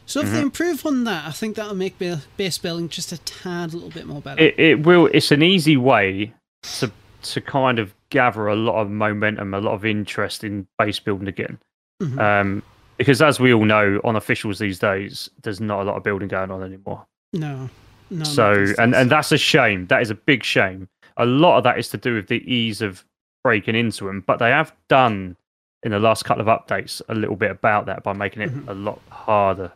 So 0.04 0.20
if 0.20 0.30
they 0.32 0.38
Mhm. 0.40 0.42
improve 0.42 0.84
on 0.84 1.04
that, 1.04 1.26
I 1.26 1.30
think 1.30 1.54
that'll 1.54 1.76
make 1.76 1.96
ba- 1.96 2.22
base 2.36 2.58
building 2.58 2.88
just 2.88 3.12
a 3.12 3.18
tad 3.18 3.72
little 3.72 3.88
bit 3.88 4.04
more 4.04 4.20
better. 4.20 4.42
it, 4.42 4.58
it 4.58 4.82
will 4.84 5.06
it's 5.14 5.30
an 5.30 5.42
easy 5.44 5.76
way 5.76 6.32
to 6.80 6.90
to 7.22 7.40
kind 7.40 7.78
of 7.78 7.94
gather 8.12 8.46
a 8.46 8.54
lot 8.54 8.80
of 8.80 8.90
momentum 8.90 9.54
a 9.54 9.60
lot 9.60 9.72
of 9.74 9.84
interest 9.84 10.44
in 10.44 10.66
base 10.78 10.98
building 11.00 11.28
again 11.28 11.58
Mhm. 12.02 12.18
um 12.20 12.62
because 12.98 13.20
as 13.22 13.40
we 13.40 13.52
all 13.52 13.64
know 13.64 14.00
on 14.04 14.16
officials 14.16 14.58
these 14.58 14.78
days 14.78 15.30
there's 15.42 15.60
not 15.60 15.80
a 15.80 15.84
lot 15.84 15.96
of 15.96 16.02
building 16.02 16.28
going 16.28 16.50
on 16.50 16.62
anymore 16.62 17.06
no, 17.32 17.68
no. 18.10 18.24
so 18.24 18.66
and 18.78 18.94
and 18.94 19.10
that's 19.10 19.32
a 19.32 19.38
shame 19.38 19.86
that 19.86 20.02
is 20.02 20.10
a 20.10 20.14
big 20.14 20.44
shame 20.44 20.88
a 21.16 21.24
lot 21.26 21.58
of 21.58 21.64
that 21.64 21.78
is 21.78 21.88
to 21.88 21.96
do 21.96 22.14
with 22.14 22.28
the 22.28 22.40
ease 22.52 22.82
of 22.82 23.04
breaking 23.44 23.74
into 23.74 24.04
them 24.06 24.22
but 24.26 24.38
they 24.38 24.50
have 24.50 24.72
done 24.88 25.36
in 25.82 25.90
the 25.92 25.98
last 25.98 26.24
couple 26.24 26.46
of 26.46 26.48
updates 26.48 27.00
a 27.08 27.14
little 27.14 27.34
bit 27.36 27.50
about 27.50 27.86
that 27.86 28.02
by 28.04 28.12
making 28.12 28.42
it 28.42 28.54
Mhm. 28.54 28.68
a 28.68 28.74
lot 28.74 29.00
harder 29.10 29.72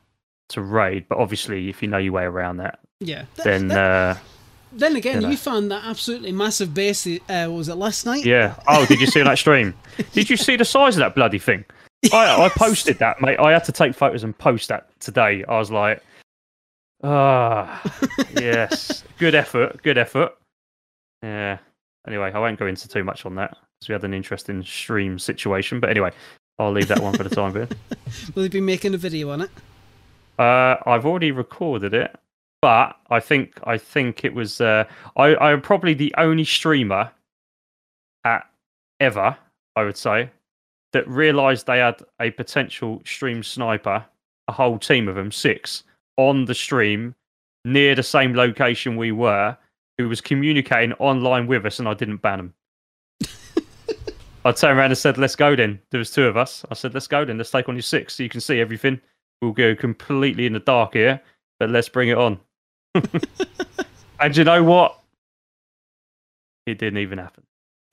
to 0.51 0.61
raid 0.61 1.07
but 1.09 1.19
obviously 1.19 1.69
if 1.69 1.83
you 1.83 1.89
know 1.89 1.99
your 1.99 2.13
way 2.13 2.25
around 2.25 2.59
that 2.59 2.79
yeah. 3.01 3.25
Th- 3.37 3.45
then 3.45 3.63
th- 3.69 3.79
uh 3.79 4.15
then 4.77 4.97
again, 4.97 5.23
you 5.23 5.31
you, 5.31 5.37
found 5.37 5.71
that 5.71 5.85
absolutely 5.85 6.33
massive 6.33 6.75
base. 6.75 7.07
Uh, 7.07 7.19
what 7.47 7.51
was 7.57 7.69
it 7.69 7.75
last 7.75 8.07
night? 8.07 8.25
Yeah. 8.25 8.55
Oh, 8.69 8.87
did 8.87 9.01
you 9.01 9.07
see 9.07 9.23
that 9.23 9.39
stream? 9.45 9.75
Did 10.13 10.31
you 10.31 10.37
see 10.37 10.57
the 10.57 10.65
size 10.65 10.97
of 10.97 11.01
that 11.01 11.15
bloody 11.15 11.39
thing? 11.39 11.65
I, 12.13 12.45
I 12.45 12.49
posted 12.51 12.99
that, 12.99 13.21
mate. 13.21 13.39
I 13.39 13.53
had 13.53 13.65
to 13.65 13.73
take 13.73 13.95
photos 13.95 14.23
and 14.23 14.37
post 14.37 14.69
that 14.69 14.89
today. 15.01 15.45
I 15.49 15.59
was 15.59 15.71
like, 15.71 16.03
ah, 17.03 17.83
yes, 18.35 19.03
good 19.19 19.35
effort, 19.35 19.83
good 19.83 19.99
effort. 19.99 20.37
Yeah. 21.23 21.59
Anyway, 22.07 22.31
I 22.33 22.39
won't 22.39 22.59
go 22.59 22.67
into 22.67 22.89
too 22.89 23.03
much 23.03 23.27
on 23.27 23.35
that 23.37 23.51
because 23.51 23.89
we 23.89 23.93
had 23.93 24.05
an 24.05 24.15
interesting 24.15 24.63
stream 24.63 25.19
situation. 25.19 25.81
But 25.81 25.91
anyway, 25.91 26.13
I'll 26.59 26.73
leave 26.73 26.89
that 26.89 27.01
one 27.01 27.15
for 27.15 27.25
the 27.25 27.35
time 27.35 27.53
being. 27.53 27.69
Will 28.35 28.45
you 28.45 28.51
be 28.51 28.61
making 28.61 28.95
a 28.95 28.99
video 28.99 29.31
on 29.31 29.43
it? 29.43 29.51
Uh, 30.39 30.77
I've 30.87 31.07
already 31.07 31.33
recorded 31.33 31.95
it, 31.95 32.15
but 32.67 32.97
I 33.11 33.21
think 33.21 33.61
I 33.63 33.79
think 33.79 34.25
it 34.25 34.35
was 34.35 34.61
uh, 34.61 34.87
I 35.17 35.37
I'm 35.37 35.63
probably 35.63 35.95
the 35.95 36.13
only 36.19 36.43
streamer 36.43 37.13
at 38.25 38.45
ever 38.99 39.37
I 39.77 39.85
would 39.85 39.97
say 39.97 40.31
that 40.93 41.07
realised 41.07 41.67
they 41.67 41.79
had 41.79 42.03
a 42.21 42.33
potential 42.33 43.03
stream 43.05 43.45
sniper, 43.45 44.05
a 44.49 44.53
whole 44.53 44.81
team 44.81 45.07
of 45.07 45.15
them, 45.15 45.31
six 45.31 45.85
on 46.17 46.45
the 46.47 46.57
stream 46.57 47.15
near 47.65 47.95
the 47.95 48.03
same 48.03 48.35
location 48.35 48.97
we 48.97 49.13
were, 49.13 49.57
who 49.97 50.09
was 50.09 50.21
communicating 50.21 50.93
online 50.95 51.47
with 51.47 51.67
us, 51.67 51.79
and 51.79 51.87
I 51.87 51.95
didn't 51.95 52.17
ban 52.17 52.39
them. 52.39 52.55
I 54.45 54.51
turned 54.51 54.77
around 54.77 54.91
and 54.91 54.99
said, 54.99 55.19
"Let's 55.19 55.37
go." 55.37 55.55
Then 55.55 55.81
there 55.93 55.99
was 55.99 56.11
two 56.11 56.27
of 56.27 56.37
us. 56.37 56.65
I 56.69 56.75
said, 56.75 56.95
"Let's 56.95 57.07
go." 57.07 57.25
Then 57.25 57.39
let's 57.39 57.53
take 57.53 57.69
on 57.69 57.77
your 57.77 57.83
six, 57.83 58.17
so 58.17 58.25
you 58.25 58.29
can 58.29 58.41
see 58.41 58.61
everything. 58.61 59.01
We'll 59.41 59.53
go 59.53 59.77
completely 59.77 60.47
in 60.47 60.53
the 60.53 60.59
dark 60.59 60.95
here, 60.95 61.21
but 61.61 61.71
let's 61.71 61.89
bring 61.89 62.09
it 62.09 62.19
on. 62.19 62.41
and 64.21 64.37
you 64.37 64.45
know 64.45 64.63
what? 64.63 64.99
It 66.67 66.79
didn't 66.79 66.99
even 66.99 67.19
happen. 67.19 67.45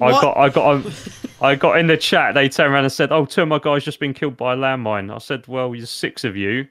I 0.00 0.12
got, 0.12 0.36
I 0.36 0.48
got, 0.48 0.86
I 1.42 1.54
got 1.54 1.78
in 1.78 1.86
the 1.86 1.96
chat. 1.96 2.34
They 2.34 2.48
turned 2.48 2.72
around 2.72 2.84
and 2.84 2.92
said, 2.92 3.12
"Oh, 3.12 3.26
two 3.26 3.42
of 3.42 3.48
my 3.48 3.58
guys 3.58 3.84
just 3.84 4.00
been 4.00 4.14
killed 4.14 4.36
by 4.36 4.54
a 4.54 4.56
landmine." 4.56 5.14
I 5.14 5.18
said, 5.18 5.46
"Well, 5.46 5.72
there's 5.72 5.90
six 5.90 6.24
of 6.24 6.36
you. 6.36 6.66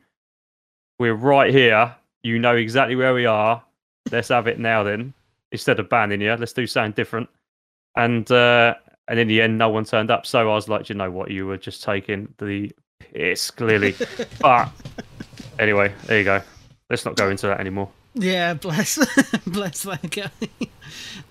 We're 0.98 1.14
right 1.14 1.54
here. 1.54 1.96
You 2.24 2.40
know 2.40 2.56
exactly 2.56 2.96
where 2.96 3.14
we 3.14 3.26
are. 3.26 3.64
Let's 4.12 4.30
have 4.30 4.48
it 4.48 4.60
now, 4.60 4.84
then. 4.84 5.14
Instead 5.52 5.80
of 5.80 5.90
banning 5.90 6.22
you, 6.22 6.34
let's 6.34 6.54
do 6.54 6.66
something 6.66 6.94
different." 6.94 7.30
And 7.96 8.30
uh, 8.32 8.76
and 9.08 9.20
in 9.20 9.28
the 9.28 9.42
end, 9.42 9.58
no 9.58 9.70
one 9.70 9.86
turned 9.86 10.12
up. 10.12 10.26
So 10.26 10.40
I 10.50 10.56
was 10.56 10.68
like, 10.68 10.90
"You 10.90 10.96
know 10.96 11.12
what? 11.12 11.30
You 11.30 11.46
were 11.46 11.58
just 11.58 11.84
taking 11.84 12.34
the 12.40 12.72
piss, 13.00 13.52
clearly." 13.52 13.96
but 14.42 14.72
Anyway, 15.60 15.94
there 16.06 16.18
you 16.18 16.24
go. 16.24 16.42
Let's 16.90 17.06
not 17.06 17.16
go 17.16 17.30
into 17.30 17.48
that 17.48 17.60
anymore. 17.60 17.90
Yeah, 18.16 18.54
bless, 18.66 18.98
bless 19.46 19.84
that 19.84 20.10
guy. 20.10 20.32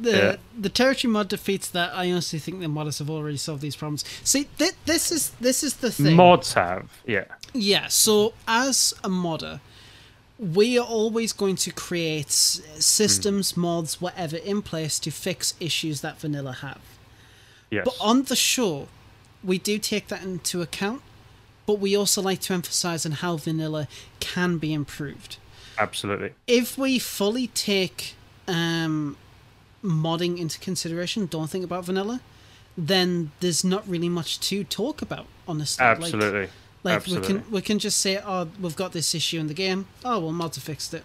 the 0.01 0.11
Yeah. 0.11 0.37
the 0.57 0.69
territory 0.69 1.13
mod 1.13 1.29
defeats 1.29 1.69
that. 1.71 1.93
I 1.95 2.11
honestly 2.13 2.39
think 2.39 2.61
the 2.61 2.67
modders 2.67 2.99
have 3.01 3.11
already 3.11 3.39
solved 3.39 3.63
these 3.63 3.75
problems. 3.75 4.05
See, 4.23 4.47
th- 4.59 4.75
this 4.85 5.11
is 5.11 5.31
this 5.41 5.65
is 5.65 5.77
the 5.77 5.91
thing. 5.91 6.15
Mods 6.15 6.53
have, 6.53 6.91
yeah. 7.07 7.25
Yeah, 7.53 7.89
so 7.89 8.35
as 8.47 8.95
a 9.03 9.09
modder, 9.09 9.61
we 10.39 10.79
are 10.79 10.87
always 10.87 11.33
going 11.33 11.57
to 11.57 11.73
create 11.73 12.31
systems, 12.31 13.53
hmm. 13.53 13.63
mods, 13.63 14.01
whatever 14.01 14.37
in 14.37 14.63
place 14.63 15.01
to 15.01 15.11
fix 15.11 15.55
issues 15.59 16.01
that 16.03 16.21
vanilla 16.21 16.53
have. 16.53 16.81
Yes. 17.71 17.85
But 17.85 17.97
on 18.01 18.25
the 18.25 18.37
show, 18.37 18.89
we 19.43 19.59
do 19.59 19.79
take 19.79 20.09
that 20.09 20.23
into 20.23 20.63
account, 20.63 21.03
but 21.69 21.79
we 21.81 21.95
also 21.95 22.23
like 22.23 22.41
to 22.41 22.55
emphasize 22.55 23.05
on 23.05 23.13
how 23.13 23.37
vanilla 23.37 23.87
can 24.21 24.57
be 24.57 24.73
improved. 24.73 25.37
Absolutely. 25.77 26.33
If 26.47 26.79
we 26.79 26.99
fully 26.99 27.49
take 27.49 28.15
um, 28.49 29.19
modding 29.85 30.39
into 30.39 30.59
consideration, 30.61 31.27
don't 31.27 31.51
think 31.51 31.67
about 31.67 31.85
vanilla, 31.85 32.23
then 32.79 33.33
there's 33.41 33.65
not 33.65 33.87
really 33.87 34.09
much 34.09 34.41
to 34.49 34.65
talk 34.65 35.03
about, 35.03 35.27
honestly. 35.47 35.85
Like- 35.85 35.99
Absolutely. 35.99 36.49
like 36.85 36.95
Absolutely. 36.95 37.35
we 37.35 37.41
can 37.43 37.51
we 37.51 37.61
can 37.61 37.79
just 37.79 37.99
say, 38.01 38.19
oh, 38.25 38.49
we've 38.59 38.75
got 38.75 38.93
this 38.93 39.15
issue 39.15 39.39
in 39.39 39.47
the 39.49 39.55
game. 39.67 39.89
Oh 40.07 40.21
well, 40.21 40.33
mods 40.33 40.57
have 40.57 40.65
fixed 40.65 40.95
it. 40.95 41.05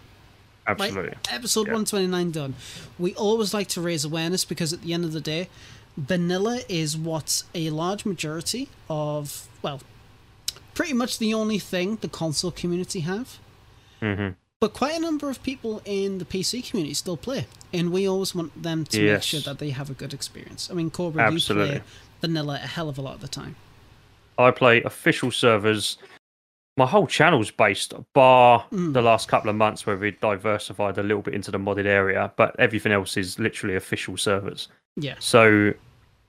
Absolutely. 0.65 1.15
Episode 1.29 1.67
Yeah. 1.67 1.73
one 1.73 1.83
twenty 1.83 2.07
nine 2.07 2.31
done. 2.31 2.55
We 2.97 3.13
always 3.15 3.53
like 3.53 3.67
to 3.75 3.81
raise 3.81 4.05
awareness 4.05 4.45
because 4.45 4.71
at 4.71 4.81
the 4.81 4.93
end 4.93 5.03
of 5.03 5.11
the 5.11 5.19
day, 5.19 5.49
vanilla 5.97 6.61
is 6.69 6.95
what 6.95 7.43
a 7.53 7.69
large 7.69 8.05
majority 8.05 8.69
of 8.89 9.49
well, 9.61 9.81
pretty 10.73 10.93
much 10.93 11.19
the 11.19 11.33
only 11.33 11.59
thing 11.59 11.97
the 12.01 12.09
console 12.09 12.51
community 12.51 13.01
have. 13.01 13.39
hmm 13.99 14.29
But 14.59 14.73
quite 14.73 14.95
a 14.97 14.99
number 15.01 15.29
of 15.29 15.41
people 15.43 15.81
in 15.85 16.17
the 16.19 16.25
PC 16.25 16.67
community 16.69 16.93
still 16.93 17.17
play, 17.17 17.47
and 17.73 17.91
we 17.91 18.07
always 18.07 18.33
want 18.35 18.63
them 18.63 18.85
to 18.85 19.01
make 19.13 19.23
sure 19.23 19.41
that 19.41 19.59
they 19.59 19.71
have 19.71 19.89
a 19.89 19.93
good 19.93 20.13
experience. 20.13 20.69
I 20.71 20.73
mean, 20.73 20.91
you 20.97 21.19
Absolutely. 21.19 21.79
play 21.79 21.81
vanilla 22.21 22.55
a 22.63 22.67
hell 22.67 22.89
of 22.89 22.97
a 22.97 23.01
lot 23.01 23.15
of 23.15 23.21
the 23.21 23.27
time. 23.27 23.55
I 24.37 24.51
play 24.51 24.81
official 24.83 25.31
servers. 25.31 25.97
My 26.75 26.87
whole 26.87 27.05
channel's 27.05 27.51
based, 27.51 27.93
bar 28.13 28.65
Mm. 28.71 28.93
the 28.93 29.01
last 29.01 29.27
couple 29.27 29.49
of 29.49 29.55
months 29.55 29.85
where 29.85 29.95
we 29.97 30.11
diversified 30.11 30.97
a 30.97 31.03
little 31.03 31.21
bit 31.21 31.33
into 31.35 31.51
the 31.51 31.59
modded 31.59 31.85
area, 31.85 32.31
but 32.35 32.55
everything 32.57 32.91
else 32.91 33.15
is 33.15 33.37
literally 33.37 33.75
official 33.75 34.17
servers. 34.17 34.69
Yeah. 34.95 35.15
So, 35.19 35.73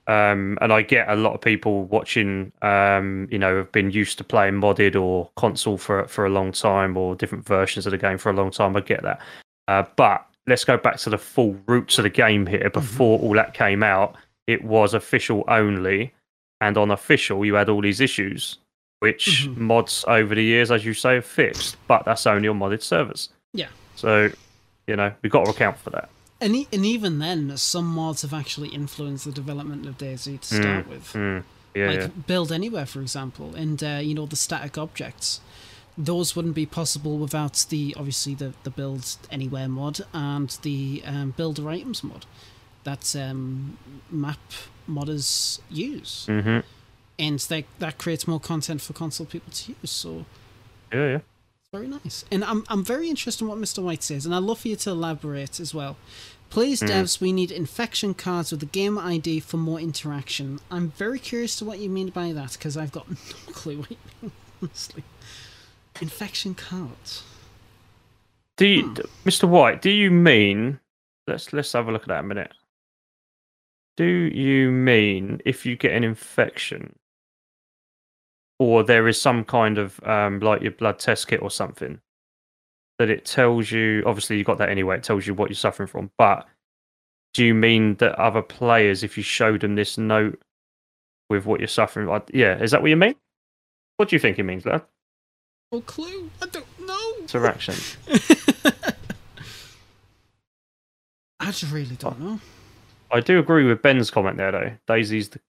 um, 0.07 0.57
and 0.61 0.71
I 0.71 0.81
get 0.81 1.09
a 1.09 1.15
lot 1.15 1.33
of 1.33 1.41
people 1.41 1.85
watching, 1.85 2.51
um, 2.61 3.27
you 3.31 3.39
know, 3.39 3.57
have 3.57 3.71
been 3.71 3.91
used 3.91 4.17
to 4.19 4.23
playing 4.23 4.55
modded 4.55 4.99
or 4.99 5.29
console 5.35 5.77
for 5.77 6.05
for 6.07 6.25
a 6.25 6.29
long 6.29 6.51
time 6.51 6.95
or 6.97 7.15
different 7.15 7.45
versions 7.45 7.85
of 7.85 7.91
the 7.91 7.97
game 7.97 8.17
for 8.17 8.29
a 8.29 8.33
long 8.33 8.51
time. 8.51 8.75
I 8.75 8.81
get 8.81 9.01
that, 9.03 9.19
uh, 9.67 9.83
but 9.95 10.25
let's 10.47 10.63
go 10.63 10.77
back 10.77 10.97
to 10.97 11.09
the 11.09 11.17
full 11.17 11.57
roots 11.67 11.97
of 11.97 12.03
the 12.03 12.09
game 12.09 12.45
here. 12.45 12.69
Before 12.69 13.19
all 13.19 13.33
that 13.33 13.53
came 13.53 13.81
out, 13.81 14.15
it 14.47 14.63
was 14.63 14.93
official 14.93 15.43
only, 15.47 16.13
and 16.61 16.77
on 16.77 16.91
official 16.91 17.43
you 17.45 17.55
had 17.55 17.67
all 17.69 17.81
these 17.81 17.99
issues, 17.99 18.57
which 18.99 19.47
Mhm. 19.47 19.57
mods 19.57 20.05
over 20.07 20.35
the 20.35 20.43
years, 20.43 20.71
as 20.71 20.85
you 20.85 20.93
say, 20.93 21.15
have 21.15 21.25
fixed. 21.25 21.77
But 21.87 22.05
that's 22.05 22.27
only 22.27 22.47
on 22.47 22.59
modded 22.59 22.83
servers. 22.83 23.29
Yeah. 23.53 23.69
So, 23.95 24.29
you 24.85 24.95
know, 24.95 25.11
we've 25.23 25.31
got 25.31 25.45
to 25.45 25.51
account 25.51 25.77
for 25.79 25.89
that. 25.91 26.09
And, 26.41 26.55
e- 26.55 26.67
and 26.73 26.85
even 26.85 27.19
then, 27.19 27.55
some 27.57 27.85
mods 27.85 28.21
have 28.23 28.33
actually 28.33 28.69
influenced 28.69 29.25
the 29.25 29.31
development 29.31 29.85
of 29.85 29.97
DayZ 29.97 30.41
to 30.41 30.55
start 30.55 30.87
with. 30.87 31.13
Mm, 31.13 31.43
yeah, 31.73 31.87
like 31.87 31.99
yeah. 32.01 32.07
Build 32.27 32.51
Anywhere, 32.51 32.85
for 32.85 33.01
example, 33.01 33.55
and 33.55 33.81
uh, 33.83 33.99
you 34.01 34.13
know 34.13 34.25
the 34.25 34.35
static 34.35 34.77
objects. 34.77 35.39
Those 35.97 36.35
wouldn't 36.35 36.55
be 36.55 36.65
possible 36.65 37.17
without 37.17 37.65
the 37.69 37.95
obviously 37.97 38.35
the 38.35 38.53
the 38.63 38.69
Build 38.69 39.15
Anywhere 39.31 39.69
mod 39.69 40.01
and 40.13 40.49
the 40.61 41.01
um, 41.05 41.31
Builder 41.37 41.69
Items 41.69 42.03
mod 42.03 42.25
that 42.83 43.15
um, 43.15 43.77
map 44.11 44.39
modders 44.89 45.59
use, 45.69 46.25
hmm 46.27 46.59
and 47.17 47.39
they, 47.39 47.65
that 47.79 47.97
creates 47.97 48.27
more 48.27 48.41
content 48.41 48.81
for 48.81 48.91
console 48.91 49.25
people 49.25 49.51
to 49.53 49.73
use. 49.81 49.89
So 49.91 50.25
Yeah, 50.91 51.07
yeah. 51.11 51.19
Very 51.75 51.87
nice. 51.87 52.23
And 52.31 52.43
I'm 52.43 52.63
I'm 52.69 52.83
very 52.83 53.09
interested 53.09 53.43
in 53.43 53.49
what 53.49 53.57
Mr. 53.57 53.83
White 53.83 54.03
says, 54.03 54.25
and 54.25 54.33
I'd 54.33 54.43
love 54.43 54.59
for 54.59 54.69
you 54.69 54.75
to 54.77 54.91
elaborate 54.91 55.59
as 55.59 55.73
well. 55.73 55.97
Please, 56.49 56.79
hmm. 56.79 56.87
devs, 56.87 57.19
we 57.19 57.33
need 57.33 57.51
infection 57.51 58.13
cards 58.13 58.51
with 58.51 58.61
the 58.61 58.65
game 58.67 58.97
ID 58.97 59.41
for 59.41 59.57
more 59.57 59.79
interaction. 59.79 60.59
I'm 60.71 60.91
very 60.91 61.19
curious 61.19 61.55
to 61.57 61.65
what 61.65 61.79
you 61.79 61.89
mean 61.89 62.09
by 62.09 62.31
that, 62.31 62.53
because 62.53 62.77
I've 62.77 62.91
got 62.91 63.09
no 63.47 63.53
clue 63.53 63.79
what 63.79 63.91
you 63.91 63.97
mean, 64.21 64.31
honestly. 64.61 65.03
Infection 66.01 66.55
cards. 66.55 67.23
Do 68.57 68.67
you, 68.67 68.83
hmm. 68.83 69.27
Mr. 69.27 69.49
White? 69.49 69.81
Do 69.81 69.89
you 69.89 70.11
mean? 70.11 70.79
Let's 71.27 71.51
let's 71.51 71.73
have 71.73 71.87
a 71.87 71.91
look 71.91 72.03
at 72.03 72.07
that 72.09 72.19
a 72.19 72.23
minute. 72.23 72.53
Do 73.97 74.05
you 74.05 74.71
mean 74.71 75.41
if 75.45 75.65
you 75.65 75.75
get 75.75 75.93
an 75.93 76.03
infection, 76.03 76.95
or 78.59 78.83
there 78.83 79.07
is 79.07 79.19
some 79.19 79.43
kind 79.43 79.77
of 79.77 79.99
um, 80.03 80.39
like 80.39 80.61
your 80.61 80.71
blood 80.71 80.99
test 80.99 81.27
kit 81.27 81.41
or 81.41 81.51
something, 81.51 81.99
that 82.99 83.09
it 83.09 83.25
tells 83.25 83.71
you? 83.71 84.03
Obviously, 84.05 84.37
you 84.37 84.43
got 84.43 84.57
that 84.57 84.69
anyway. 84.69 84.97
It 84.97 85.03
tells 85.03 85.27
you 85.27 85.33
what 85.33 85.49
you're 85.49 85.55
suffering 85.55 85.87
from. 85.87 86.11
But 86.17 86.47
do 87.33 87.43
you 87.43 87.53
mean 87.53 87.95
that 87.95 88.15
other 88.15 88.41
players, 88.41 89.03
if 89.03 89.17
you 89.17 89.23
show 89.23 89.57
them 89.57 89.75
this 89.75 89.97
note 89.97 90.41
with 91.29 91.45
what 91.45 91.59
you're 91.59 91.67
suffering, 91.67 92.07
like, 92.07 92.29
yeah, 92.33 92.57
is 92.57 92.71
that 92.71 92.81
what 92.81 92.89
you 92.89 92.95
mean? 92.95 93.15
What 93.97 94.09
do 94.09 94.15
you 94.15 94.19
think 94.19 94.39
it 94.39 94.43
means, 94.43 94.65
lad? 94.65 94.83
No 95.71 95.81
clue. 95.81 96.29
I 96.41 96.45
don't 96.47 96.65
know. 96.85 97.13
Interaction. 97.19 97.75
I 101.39 101.51
just 101.51 101.71
really 101.71 101.95
don't 101.95 102.19
know. 102.19 102.39
I 103.11 103.19
do 103.19 103.39
agree 103.39 103.65
with 103.65 103.81
Ben's 103.81 104.09
comment 104.09 104.37
there, 104.37 104.51
though. 104.51 104.71
DayZ's 104.87 105.29
the 105.29 105.39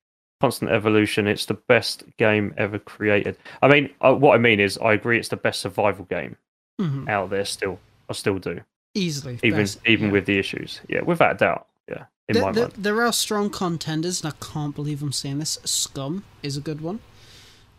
constant 0.40 0.70
evolution. 0.70 1.26
It's 1.26 1.46
the 1.46 1.54
best 1.54 2.04
game 2.18 2.54
ever 2.56 2.78
created. 2.78 3.36
I 3.62 3.68
mean, 3.68 3.90
uh, 4.00 4.14
what 4.14 4.34
I 4.34 4.38
mean 4.38 4.60
is, 4.60 4.78
I 4.78 4.92
agree 4.92 5.18
it's 5.18 5.28
the 5.28 5.36
best 5.36 5.60
survival 5.60 6.04
game 6.06 6.36
Mhm. 6.80 7.08
out 7.08 7.30
there. 7.30 7.44
Still, 7.44 7.78
I 8.08 8.12
still 8.12 8.38
do, 8.38 8.60
Easily. 8.94 9.38
even 9.42 9.60
best, 9.60 9.80
even 9.86 10.06
yeah. 10.06 10.12
with 10.12 10.26
the 10.26 10.38
issues. 10.38 10.80
Yeah, 10.88 11.02
without 11.02 11.32
a 11.36 11.38
doubt. 11.38 11.66
Yeah, 11.88 12.04
in 12.28 12.34
There, 12.34 12.42
my 12.44 12.52
there, 12.52 12.64
mind. 12.68 12.74
there 12.78 13.02
are 13.02 13.12
strong 13.12 13.50
contenders, 13.50 14.22
and 14.22 14.32
I 14.32 14.44
can't 14.44 14.74
believe 14.74 15.02
I'm 15.02 15.12
saying 15.12 15.38
this. 15.38 15.58
Scum 15.64 16.24
is 16.42 16.56
a 16.56 16.60
good 16.60 16.80
one. 16.80 17.00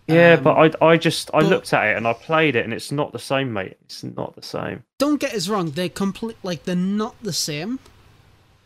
Yeah, 0.08 0.36
Um, 0.38 0.44
but 0.44 0.54
I 0.82 0.86
I 0.94 0.98
just 0.98 1.30
I 1.34 1.40
looked 1.42 1.74
at 1.74 1.86
it 1.88 1.98
and 1.98 2.08
I 2.08 2.14
played 2.14 2.56
it, 2.56 2.64
and 2.64 2.74
it's 2.74 2.92
not 2.94 3.12
the 3.12 3.20
same, 3.20 3.52
mate. 3.52 3.78
It's 3.86 4.04
not 4.04 4.36
the 4.36 4.42
same. 4.42 4.84
don't 4.98 5.20
get 5.20 5.34
us 5.34 5.48
wrong; 5.50 5.72
they're 5.72 5.90
complete 5.90 6.38
like 6.44 6.64
they're 6.64 6.76
not 6.78 7.16
the 7.22 7.34
same. 7.34 7.80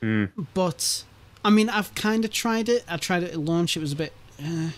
Mm. 0.03 0.29
But 0.53 1.03
I 1.43 1.49
mean, 1.49 1.69
I've 1.69 1.93
kind 1.95 2.23
of 2.25 2.31
tried 2.31 2.69
it. 2.69 2.83
I 2.87 2.97
tried 2.97 3.23
it 3.23 3.31
at 3.31 3.39
launch; 3.39 3.75
it 3.75 3.79
was 3.79 3.91
a 3.93 3.95
bit, 3.95 4.13
uh, 4.43 4.69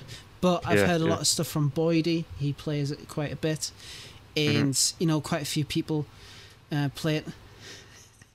but 0.41 0.65
I've 0.65 0.79
Yeah, 0.79 0.87
heard 0.87 1.01
a 1.01 1.03
yeah. 1.05 1.09
lot 1.11 1.19
of 1.21 1.27
stuff 1.27 1.47
from 1.47 1.71
Boydie. 1.71 2.25
He 2.39 2.53
plays 2.53 2.91
it 2.91 3.07
quite 3.07 3.31
a 3.31 3.35
bit, 3.37 3.71
Mm-hmm. 4.35 4.57
and 4.61 4.93
you 4.99 5.05
know, 5.07 5.21
quite 5.21 5.41
a 5.41 5.45
few 5.45 5.65
people 5.65 6.05
uh, 6.71 6.89
play 6.95 7.17
it. 7.17 7.27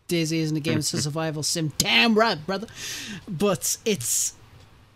DayZ 0.09 0.33
isn't 0.33 0.57
a 0.57 0.61
game; 0.61 0.79
it's 0.79 0.93
a 0.95 1.03
survival 1.03 1.43
sim. 1.43 1.73
Damn 1.79 2.15
right, 2.15 2.45
brother. 2.47 2.67
But 3.29 3.77
it's 3.85 4.35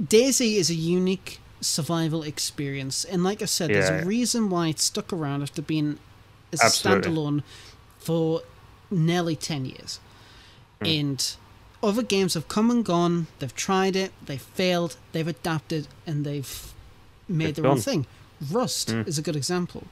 DayZ 0.02 0.56
is 0.56 0.70
a 0.70 0.74
unique 0.74 1.38
survival 1.60 2.22
experience, 2.22 3.04
and 3.04 3.22
like 3.24 3.40
I 3.42 3.46
said, 3.46 3.70
there's 3.70 3.88
a 3.90 4.04
reason 4.06 4.48
why 4.50 4.68
it 4.68 4.78
stuck 4.80 5.12
around 5.12 5.42
after 5.42 5.60
being 5.62 5.98
as 6.52 6.60
a 6.60 6.66
standalone 6.66 7.42
for 7.98 8.42
nearly 8.90 9.36
ten 9.36 9.64
years. 9.64 10.00
Hmm. 10.80 10.86
And 10.86 11.36
other 11.82 12.02
games 12.02 12.34
have 12.34 12.48
come 12.48 12.70
and 12.70 12.84
gone. 12.84 13.26
They've 13.38 13.54
tried 13.54 13.96
it, 13.96 14.12
they've 14.24 14.40
failed, 14.40 14.96
they've 15.12 15.26
adapted, 15.26 15.88
and 16.06 16.24
they've 16.24 16.72
made 17.28 17.56
their 17.56 17.66
own 17.66 17.78
thing. 17.80 18.06
Rust 18.50 18.90
Hmm. 18.90 19.00
is 19.02 19.18
a 19.18 19.22
good 19.22 19.36
example. 19.36 19.86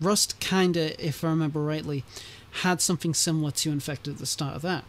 Rust 0.00 0.38
kinda, 0.40 1.04
if 1.04 1.22
I 1.24 1.28
remember 1.28 1.60
rightly, 1.62 2.04
had 2.62 2.80
something 2.80 3.14
similar 3.14 3.50
to 3.52 3.70
Infected 3.70 4.14
at 4.14 4.18
the 4.20 4.26
start 4.26 4.56
of 4.56 4.62
that. 4.62 4.84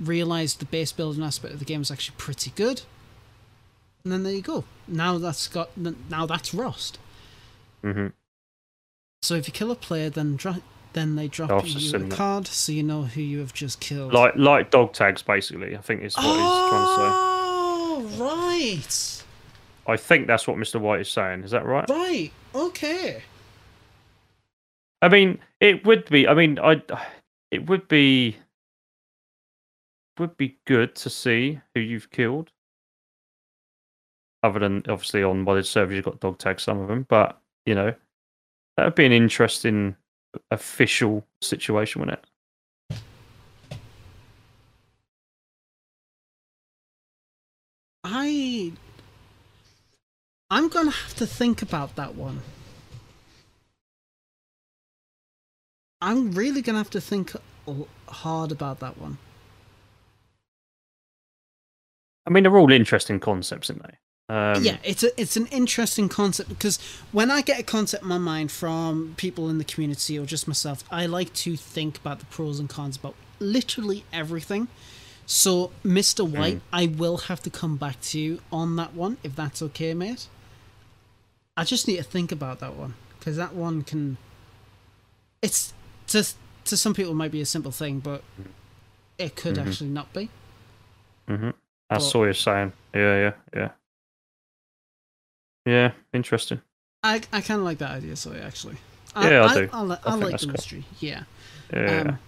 Realized 0.00 0.58
the 0.58 0.66
base 0.66 0.92
building 0.92 1.22
aspect 1.22 1.54
of 1.54 1.58
the 1.60 1.64
game 1.64 1.78
was 1.80 1.90
actually 1.90 2.16
pretty 2.18 2.50
good. 2.50 2.82
And 4.04 4.12
then 4.12 4.22
there 4.24 4.34
you 4.34 4.42
go. 4.42 4.64
Now 4.86 5.18
that's 5.18 5.48
got 5.48 5.70
now 5.76 6.26
that's 6.26 6.52
Rust. 6.54 6.98
hmm 7.82 8.08
So 9.22 9.34
if 9.34 9.46
you 9.48 9.52
kill 9.52 9.70
a 9.70 9.76
player, 9.76 10.10
then 10.10 10.36
then 10.96 11.14
they 11.14 11.28
drop 11.28 11.64
you 11.66 11.94
a 11.94 12.08
card, 12.08 12.46
so 12.46 12.72
you 12.72 12.82
know 12.82 13.02
who 13.02 13.20
you 13.20 13.38
have 13.40 13.52
just 13.52 13.80
killed. 13.80 14.14
Like 14.14 14.34
like 14.36 14.70
dog 14.70 14.94
tags, 14.94 15.22
basically. 15.22 15.76
I 15.76 15.80
think 15.82 16.02
is 16.02 16.16
what 16.16 16.24
he's 16.24 16.32
trying 16.32 16.86
to 16.86 16.94
say. 16.96 17.10
Oh, 17.12 18.10
right. 18.18 19.24
I 19.86 19.96
think 19.98 20.26
that's 20.26 20.48
what 20.48 20.56
Mr. 20.56 20.80
White 20.80 21.02
is 21.02 21.10
saying. 21.10 21.44
Is 21.44 21.50
that 21.50 21.66
right? 21.66 21.88
Right. 21.90 22.32
Okay. 22.54 23.22
I 25.02 25.08
mean, 25.08 25.38
it 25.60 25.84
would 25.84 26.08
be. 26.08 26.26
I 26.26 26.32
mean, 26.32 26.58
I. 26.58 26.82
It 27.50 27.68
would 27.68 27.86
be. 27.88 28.36
Would 30.18 30.38
be 30.38 30.56
good 30.64 30.94
to 30.96 31.10
see 31.10 31.60
who 31.74 31.80
you've 31.82 32.10
killed. 32.10 32.50
Other 34.42 34.60
than 34.60 34.82
obviously 34.88 35.22
on 35.22 35.44
modded 35.44 35.66
servers, 35.66 35.94
you've 35.94 36.06
got 36.06 36.20
dog 36.20 36.38
tags, 36.38 36.62
some 36.62 36.80
of 36.80 36.88
them, 36.88 37.04
but 37.06 37.38
you 37.66 37.74
know, 37.74 37.92
that 38.76 38.84
would 38.84 38.94
be 38.94 39.04
an 39.04 39.12
interesting 39.12 39.94
official 40.50 41.26
situation, 41.40 42.00
wouldn't 42.00 42.18
it? 42.18 42.98
I 48.04 48.72
I'm 50.50 50.68
gonna 50.68 50.92
have 50.92 51.14
to 51.16 51.26
think 51.26 51.60
about 51.62 51.96
that 51.96 52.14
one. 52.14 52.40
I'm 56.00 56.32
really 56.32 56.62
gonna 56.62 56.78
have 56.78 56.90
to 56.90 57.00
think 57.00 57.32
hard 58.08 58.52
about 58.52 58.80
that 58.80 58.96
one. 58.98 59.18
I 62.26 62.30
mean, 62.30 62.42
they're 62.42 62.56
all 62.56 62.70
interesting 62.72 63.20
concepts, 63.20 63.70
aren't 63.70 63.82
they? 63.82 63.98
Um, 64.28 64.64
yeah, 64.64 64.78
it's 64.82 65.04
a, 65.04 65.20
it's 65.20 65.36
an 65.36 65.46
interesting 65.46 66.08
concept 66.08 66.48
because 66.48 66.78
when 67.12 67.30
I 67.30 67.42
get 67.42 67.60
a 67.60 67.62
concept 67.62 68.02
in 68.02 68.08
my 68.08 68.18
mind 68.18 68.50
from 68.50 69.14
people 69.16 69.48
in 69.48 69.58
the 69.58 69.64
community 69.64 70.18
or 70.18 70.26
just 70.26 70.48
myself, 70.48 70.82
I 70.90 71.06
like 71.06 71.32
to 71.34 71.56
think 71.56 71.98
about 71.98 72.18
the 72.18 72.26
pros 72.26 72.58
and 72.58 72.68
cons 72.68 72.96
about 72.96 73.14
literally 73.38 74.04
everything. 74.12 74.66
So, 75.26 75.70
Mr. 75.84 76.28
White, 76.28 76.60
I 76.72 76.86
will 76.86 77.16
have 77.18 77.40
to 77.42 77.50
come 77.50 77.76
back 77.76 78.00
to 78.02 78.18
you 78.18 78.40
on 78.52 78.76
that 78.76 78.94
one 78.94 79.16
if 79.22 79.34
that's 79.36 79.62
okay, 79.62 79.94
mate. 79.94 80.26
I 81.56 81.64
just 81.64 81.86
need 81.88 81.96
to 81.96 82.02
think 82.02 82.30
about 82.32 82.58
that 82.60 82.74
one 82.74 82.94
because 83.18 83.36
that 83.36 83.54
one 83.54 83.82
can. 83.82 84.18
It's 85.42 85.72
to 86.08 86.26
to 86.64 86.76
some 86.76 86.94
people 86.94 87.12
it 87.12 87.16
might 87.16 87.30
be 87.32 87.40
a 87.40 87.46
simple 87.46 87.70
thing, 87.72 88.00
but 88.00 88.22
it 89.18 89.36
could 89.36 89.56
Mhm. 89.56 89.66
actually 89.66 89.90
not 89.90 90.12
be. 90.12 90.30
hmm 91.28 91.50
As 91.90 92.02
But- 92.04 92.10
Sawyer's 92.10 92.40
saying. 92.40 92.72
Yeah, 92.94 93.16
yeah, 93.16 93.32
yeah. 93.54 93.70
Yeah, 95.66 95.92
interesting. 96.14 96.60
I 97.02 97.16
I 97.32 97.40
kind 97.42 97.58
of 97.60 97.64
like 97.66 97.78
that 97.78 97.90
idea, 97.90 98.16
so 98.16 98.32
actually. 98.32 98.76
Yeah, 99.16 99.44
I 99.44 99.54
do. 99.54 99.68
I, 99.72 99.82
li- 99.82 99.96
I 100.04 100.08
I 100.08 100.10
think 100.12 100.24
like 100.24 100.40
the 100.40 100.46
cool. 100.46 100.52
mystery. 100.52 100.84
Yeah. 101.00 101.22
Yeah. 101.72 102.00
Um, 102.00 102.18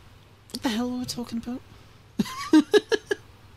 what 0.52 0.62
the 0.62 0.69
hell 0.70 0.90
were 0.90 0.98
we 0.98 1.05
talking 1.05 1.39
about? 1.39 1.60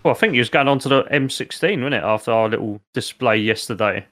well, 0.03 0.13
I 0.13 0.17
think 0.17 0.33
you 0.33 0.39
was 0.39 0.49
going 0.49 0.67
on 0.67 0.79
to 0.79 0.89
the 0.89 1.03
M16, 1.03 1.77
wasn't 1.77 1.93
it? 1.95 2.03
After 2.03 2.31
our 2.31 2.49
little 2.49 2.81
display 2.93 3.37
yesterday. 3.37 4.05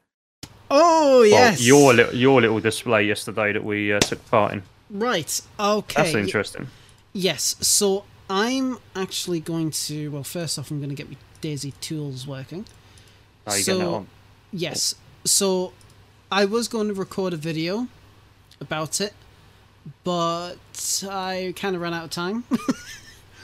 Oh 0.72 1.20
Well, 1.22 1.26
yes. 1.26 1.66
your 1.66 1.94
little 1.94 2.14
your 2.16 2.42
little 2.42 2.60
display 2.60 3.04
yesterday 3.04 3.54
that 3.54 3.64
we 3.64 3.92
uh, 3.92 4.00
took 4.00 4.24
part 4.30 4.54
in. 4.54 4.64
right. 4.90 5.42
Okay. 5.60 6.04
That's 6.04 6.16
interesting. 6.16 6.68
Yes. 7.14 7.56
So 7.60 8.06
I'm 8.30 8.78
actually 8.96 9.40
going 9.40 9.72
to. 9.72 10.10
Well, 10.12 10.24
first 10.24 10.58
off, 10.60 10.70
I'm 10.72 10.78
going 10.80 10.90
to 10.90 10.96
get 10.96 11.10
my 11.10 11.18
DayZ 11.42 11.74
tools 11.82 12.28
working. 12.28 12.66
How 13.48 13.56
you 13.56 13.64
getting 13.66 13.82
that 13.82 13.88
on? 13.88 14.08
Yes. 14.52 14.96
So 15.26 15.74
I 16.32 16.46
was 16.46 16.68
going 16.68 16.88
to 16.88 16.94
record 16.94 17.34
a 17.34 17.38
video 17.38 17.88
about 18.62 19.02
it, 19.02 19.14
but 20.04 20.56
I 21.10 21.54
kind 21.56 21.76
of 21.76 21.82
ran 21.82 21.94
out 21.94 22.06
of 22.06 22.10
time. 22.10 22.44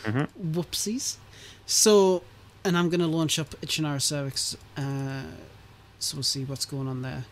Mhm. 0.03 0.27
Whoopsies. 0.53 1.17
So, 1.65 2.23
and 2.63 2.77
I'm 2.77 2.89
going 2.89 2.99
to 2.99 3.07
launch 3.07 3.39
up 3.39 3.49
Ichinara 3.61 3.97
Chinara 3.97 4.01
Cervix, 4.01 4.55
uh, 4.77 5.23
so 5.99 6.17
we'll 6.17 6.23
see 6.23 6.43
what's 6.43 6.65
going 6.65 6.87
on 6.87 7.01
there. 7.01 7.25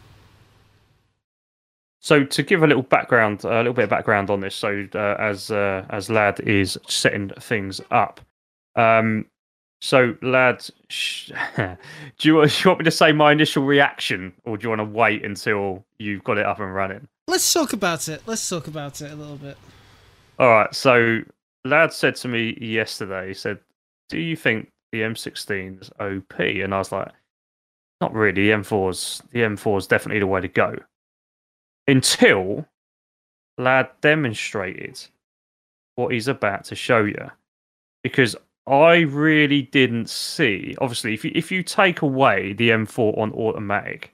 So 1.99 2.25
to 2.25 2.43
give 2.43 2.63
a 2.63 2.67
little 2.67 2.83
background, 2.83 3.43
a 3.45 3.57
little 3.57 3.73
bit 3.73 3.83
of 3.85 3.89
background 3.89 4.29
on 4.29 4.41
this, 4.41 4.55
so 4.55 4.87
uh, 4.93 5.15
as 5.19 5.51
uh, 5.51 5.85
as 5.89 6.09
Lad 6.09 6.41
is 6.41 6.77
setting 6.87 7.29
things 7.39 7.79
up, 7.91 8.19
um, 8.75 9.25
so 9.83 10.15
Lad, 10.21 10.65
sh- 10.87 11.29
do 11.57 11.67
you, 12.21 12.47
do 12.47 12.53
you 12.63 12.67
want 12.67 12.79
me 12.79 12.85
to 12.85 12.91
say 12.91 13.11
my 13.11 13.33
initial 13.33 13.65
reaction, 13.65 14.31
or 14.45 14.55
do 14.55 14.63
you 14.63 14.69
want 14.69 14.79
to 14.79 14.85
wait 14.85 15.25
until 15.25 15.83
you've 15.99 16.23
got 16.23 16.37
it 16.37 16.45
up 16.45 16.61
and 16.61 16.73
running? 16.73 17.05
Let's 17.27 17.51
talk 17.51 17.73
about 17.73 18.07
it. 18.07 18.21
Let's 18.25 18.47
talk 18.47 18.67
about 18.67 19.01
it 19.01 19.11
a 19.11 19.15
little 19.15 19.35
bit. 19.35 19.57
All 20.39 20.47
right. 20.47 20.73
So 20.73 21.19
Lad 21.65 21.91
said 21.91 22.15
to 22.17 22.29
me 22.29 22.57
yesterday, 22.61 23.27
he 23.27 23.33
said, 23.33 23.59
"Do 24.07 24.19
you 24.19 24.37
think 24.37 24.71
the 24.93 25.01
M16 25.01 25.81
is 25.81 25.89
OP?" 25.99 26.39
And 26.39 26.73
I 26.73 26.77
was 26.77 26.93
like, 26.93 27.11
"Not 27.99 28.13
really. 28.13 28.47
The 28.47 28.51
M4's 28.51 29.21
the 29.31 29.39
M4 29.39 29.79
is 29.79 29.87
definitely 29.87 30.21
the 30.21 30.27
way 30.27 30.39
to 30.39 30.47
go." 30.47 30.77
Until 31.89 32.65
Lad 33.57 33.89
demonstrated 33.99 35.05
what 35.95 36.13
he's 36.13 36.29
about 36.29 36.63
to 36.65 36.75
show 36.75 37.03
you, 37.03 37.29
because 38.01 38.37
I 38.65 38.99
really 38.99 39.63
didn't 39.63 40.09
see. 40.09 40.75
Obviously, 40.79 41.13
if 41.13 41.25
you, 41.25 41.31
if 41.35 41.51
you 41.51 41.63
take 41.63 42.01
away 42.01 42.53
the 42.53 42.69
M4 42.69 43.17
on 43.17 43.33
automatic 43.33 44.13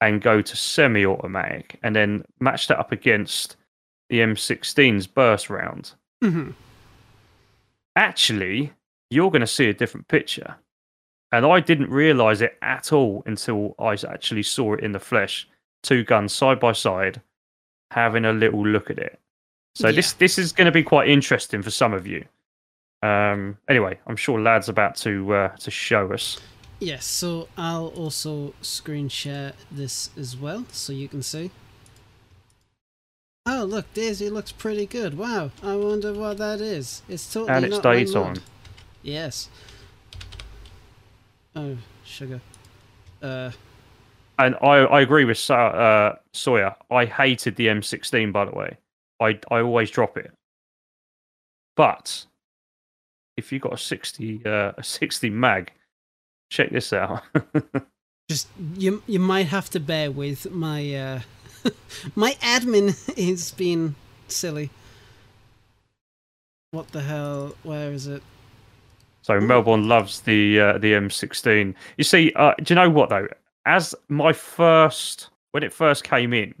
and 0.00 0.20
go 0.20 0.40
to 0.42 0.56
semi-automatic, 0.56 1.78
and 1.82 1.94
then 1.94 2.24
match 2.40 2.68
that 2.68 2.78
up 2.78 2.90
against 2.90 3.56
the 4.08 4.18
M16's 4.18 5.06
burst 5.06 5.50
round, 5.50 5.92
hmm 6.20 6.50
actually, 7.96 8.72
you're 9.10 9.30
going 9.30 9.40
to 9.40 9.46
see 9.46 9.68
a 9.68 9.74
different 9.74 10.08
picture. 10.08 10.56
And 11.30 11.46
I 11.46 11.60
didn't 11.60 11.90
realize 11.90 12.42
it 12.42 12.58
at 12.62 12.92
all 12.92 13.22
until 13.26 13.74
I 13.78 13.92
actually 13.92 14.42
saw 14.42 14.74
it 14.74 14.80
in 14.80 14.92
the 14.92 15.00
flesh. 15.00 15.48
Two 15.82 16.04
guns 16.04 16.32
side 16.32 16.60
by 16.60 16.72
side, 16.72 17.20
having 17.90 18.24
a 18.24 18.32
little 18.32 18.66
look 18.66 18.90
at 18.90 18.98
it. 18.98 19.18
So 19.74 19.90
this 19.90 20.12
this 20.12 20.38
is 20.38 20.52
going 20.52 20.66
to 20.66 20.72
be 20.72 20.82
quite 20.82 21.08
interesting 21.08 21.62
for 21.62 21.70
some 21.70 21.94
of 21.94 22.06
you. 22.06 22.24
Um, 23.02 23.58
anyway, 23.68 23.98
I'm 24.06 24.16
sure 24.16 24.40
lad's 24.40 24.68
about 24.68 24.94
to 24.96 25.34
uh, 25.34 25.48
to 25.56 25.70
show 25.70 26.12
us. 26.12 26.38
Yes, 26.78 27.04
so 27.04 27.48
I'll 27.56 27.88
also 27.88 28.54
screen 28.60 29.08
share 29.08 29.52
this 29.70 30.10
as 30.16 30.36
well, 30.36 30.64
so 30.72 30.92
you 30.92 31.08
can 31.08 31.22
see. 31.22 31.50
Oh, 33.46 33.64
look, 33.64 33.92
DayZ 33.94 34.30
looks 34.30 34.52
pretty 34.52 34.86
good. 34.86 35.16
Wow, 35.18 35.50
I 35.62 35.74
wonder 35.76 36.12
what 36.12 36.38
that 36.38 36.60
is. 36.60 37.02
It's 37.08 37.32
totally 37.32 37.56
And 37.56 37.64
it's 37.64 37.74
not 37.76 37.84
my 37.84 37.94
daytime. 37.96 38.22
mod. 38.34 38.40
Yes. 39.02 39.48
Oh, 41.56 41.76
sugar. 42.04 42.40
Uh, 43.20 43.50
And 44.38 44.54
I, 44.62 44.76
I 44.78 45.00
agree 45.00 45.24
with 45.24 45.38
Sa- 45.38 45.68
uh, 45.68 46.16
Sawyer. 46.32 46.74
I 46.90 47.04
hated 47.04 47.56
the 47.56 47.66
M16, 47.66 48.32
by 48.32 48.44
the 48.44 48.52
way. 48.52 48.76
I, 49.20 49.38
I 49.50 49.60
always 49.60 49.90
drop 49.90 50.16
it. 50.16 50.32
But 51.76 52.24
if 53.36 53.52
you've 53.52 53.62
got 53.62 53.74
a 53.74 53.78
60, 53.78 54.42
uh, 54.44 54.72
a 54.76 54.82
60 54.82 55.30
mag, 55.30 55.72
check 56.50 56.70
this 56.70 56.92
out. 56.92 57.22
just 58.28 58.48
you 58.76 59.02
you 59.06 59.18
might 59.18 59.46
have 59.48 59.68
to 59.68 59.80
bear 59.80 60.10
with 60.10 60.50
my 60.52 60.94
uh 60.94 61.20
my 62.14 62.32
admin 62.40 62.96
is 63.16 63.50
being 63.52 63.94
silly. 64.28 64.70
What 66.70 66.88
the 66.92 67.02
hell? 67.02 67.54
Where 67.62 67.92
is 67.92 68.06
it? 68.06 68.22
so 69.22 69.40
Melbourne 69.40 69.88
loves 69.88 70.20
the 70.20 70.60
uh, 70.60 70.78
the 70.78 70.92
M16. 70.92 71.74
You 71.96 72.04
see, 72.04 72.32
uh, 72.36 72.54
do 72.62 72.74
you 72.74 72.74
know 72.74 72.90
what 72.90 73.08
though? 73.08 73.28
As 73.64 73.94
my 74.08 74.32
first, 74.32 75.28
when 75.52 75.62
it 75.62 75.72
first 75.72 76.02
came 76.02 76.32
in, 76.32 76.52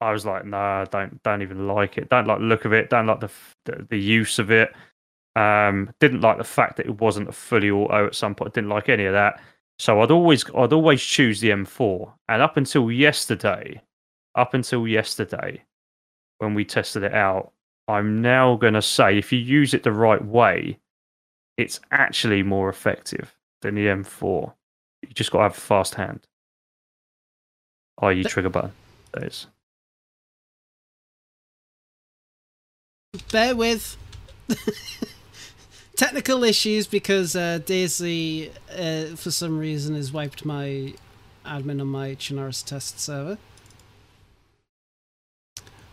I 0.00 0.12
was 0.12 0.24
like, 0.24 0.46
nah, 0.46 0.84
don't 0.84 1.20
don't 1.24 1.42
even 1.42 1.66
like 1.66 1.98
it. 1.98 2.08
Don't 2.08 2.26
like 2.26 2.38
the 2.38 2.44
look 2.44 2.64
of 2.64 2.72
it. 2.72 2.88
Don't 2.88 3.06
like 3.06 3.20
the 3.20 3.30
the, 3.64 3.86
the 3.90 3.98
use 3.98 4.38
of 4.38 4.50
it. 4.50 4.72
Um, 5.36 5.92
didn't 6.00 6.22
like 6.22 6.38
the 6.38 6.44
fact 6.44 6.76
that 6.76 6.86
it 6.86 7.00
wasn't 7.00 7.28
a 7.28 7.32
fully 7.32 7.70
auto 7.70 8.06
at 8.06 8.14
some 8.14 8.34
point. 8.34 8.54
Didn't 8.54 8.70
like 8.70 8.88
any 8.88 9.04
of 9.04 9.12
that. 9.12 9.40
So 9.78 10.02
I'd 10.02 10.10
always 10.10 10.44
I'd 10.54 10.72
always 10.72 11.02
choose 11.02 11.40
the 11.40 11.50
M4. 11.50 12.12
And 12.28 12.42
up 12.42 12.56
until 12.56 12.90
yesterday, 12.90 13.80
up 14.34 14.54
until 14.54 14.86
yesterday, 14.86 15.62
when 16.38 16.54
we 16.54 16.64
tested 16.64 17.02
it 17.02 17.14
out, 17.14 17.52
I'm 17.88 18.20
now 18.20 18.56
gonna 18.56 18.82
say 18.82 19.18
if 19.18 19.32
you 19.32 19.38
use 19.38 19.72
it 19.72 19.82
the 19.82 19.92
right 19.92 20.24
way, 20.24 20.78
it's 21.56 21.80
actually 21.90 22.42
more 22.42 22.68
effective 22.68 23.34
than 23.62 23.74
the 23.74 23.86
M4. 23.86 24.52
You 25.02 25.08
just 25.14 25.30
got 25.30 25.38
to 25.38 25.42
have 25.44 25.56
a 25.56 25.60
fast 25.60 25.94
hand. 25.94 26.20
Are 27.98 28.12
you 28.12 28.24
trigger 28.24 28.48
button. 28.48 28.72
That 29.12 29.24
is. 29.24 29.46
Bear 33.30 33.54
with. 33.54 33.96
Technical 36.00 36.44
issues 36.44 36.86
because 36.86 37.36
uh, 37.36 37.58
DayZ, 37.62 38.50
uh, 38.74 39.14
for 39.16 39.30
some 39.30 39.58
reason, 39.58 39.94
has 39.94 40.10
wiped 40.10 40.46
my 40.46 40.94
admin 41.44 41.78
on 41.78 41.88
my 41.88 42.14
Chernarus 42.14 42.64
test 42.64 42.98
server. 42.98 43.36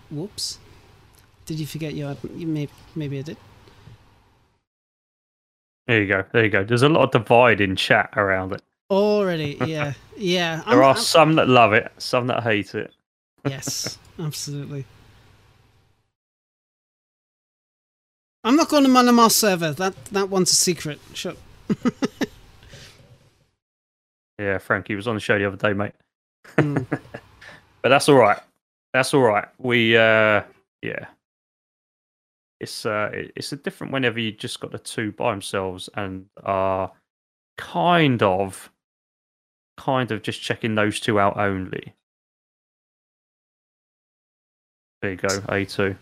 Whoops. 0.10 0.60
Did 1.46 1.60
you 1.60 1.66
forget 1.68 1.94
your 1.94 2.16
admin? 2.16 2.40
You 2.40 2.48
may- 2.48 2.70
maybe 2.96 3.20
I 3.20 3.22
did. 3.24 3.36
There 5.88 6.02
you 6.02 6.08
go. 6.08 6.24
There 6.32 6.46
you 6.46 6.52
go. 6.52 6.64
There's 6.64 6.84
a 6.84 6.88
lot 6.88 7.04
of 7.04 7.12
divide 7.12 7.60
in 7.60 7.76
chat 7.76 8.10
around 8.16 8.54
it. 8.54 8.62
Already, 8.90 9.58
yeah, 9.66 9.92
yeah. 10.16 10.64
There 10.70 10.84
are 10.84 10.94
I'm- 10.94 11.04
some 11.04 11.36
that 11.36 11.50
love 11.50 11.74
it, 11.74 11.92
some 11.98 12.28
that 12.28 12.44
hate 12.44 12.74
it. 12.76 12.94
Yes, 13.46 13.98
absolutely. 14.20 14.86
I'm 18.48 18.56
not 18.56 18.70
going 18.70 18.84
to 18.84 18.90
Manamar 18.90 19.30
server. 19.32 19.74
That 19.74 20.06
that 20.06 20.30
one's 20.30 20.52
a 20.52 20.56
secret. 20.56 21.00
Shut. 21.14 21.38
Yeah, 24.40 24.60
Frankie 24.60 24.96
was 24.96 25.08
on 25.08 25.16
the 25.16 25.20
show 25.20 25.38
the 25.38 25.48
other 25.48 25.58
day, 25.58 25.74
mate. 25.74 25.94
Hmm. 26.58 26.78
But 27.82 27.90
that's 27.90 28.10
all 28.10 28.16
right. 28.16 28.40
That's 28.94 29.14
all 29.14 29.22
right. 29.22 29.48
We, 29.60 29.96
uh, 29.96 30.42
yeah, 30.82 31.06
it's 32.60 32.86
uh, 32.86 33.10
it's 33.14 33.52
a 33.54 33.56
different 33.56 33.94
whenever 33.94 34.20
you 34.20 34.32
just 34.32 34.60
got 34.60 34.72
the 34.72 34.80
two 34.80 35.14
by 35.14 35.32
themselves 35.32 35.90
and 35.94 36.26
are 36.44 36.92
kind 37.58 38.22
of, 38.24 38.72
kind 39.78 40.12
of 40.12 40.22
just 40.22 40.42
checking 40.42 40.76
those 40.76 41.00
two 41.00 41.20
out 41.20 41.38
only. 41.38 41.94
There 45.02 45.12
you 45.12 45.18
go, 45.18 45.42
A 45.48 45.64
two. 45.64 45.96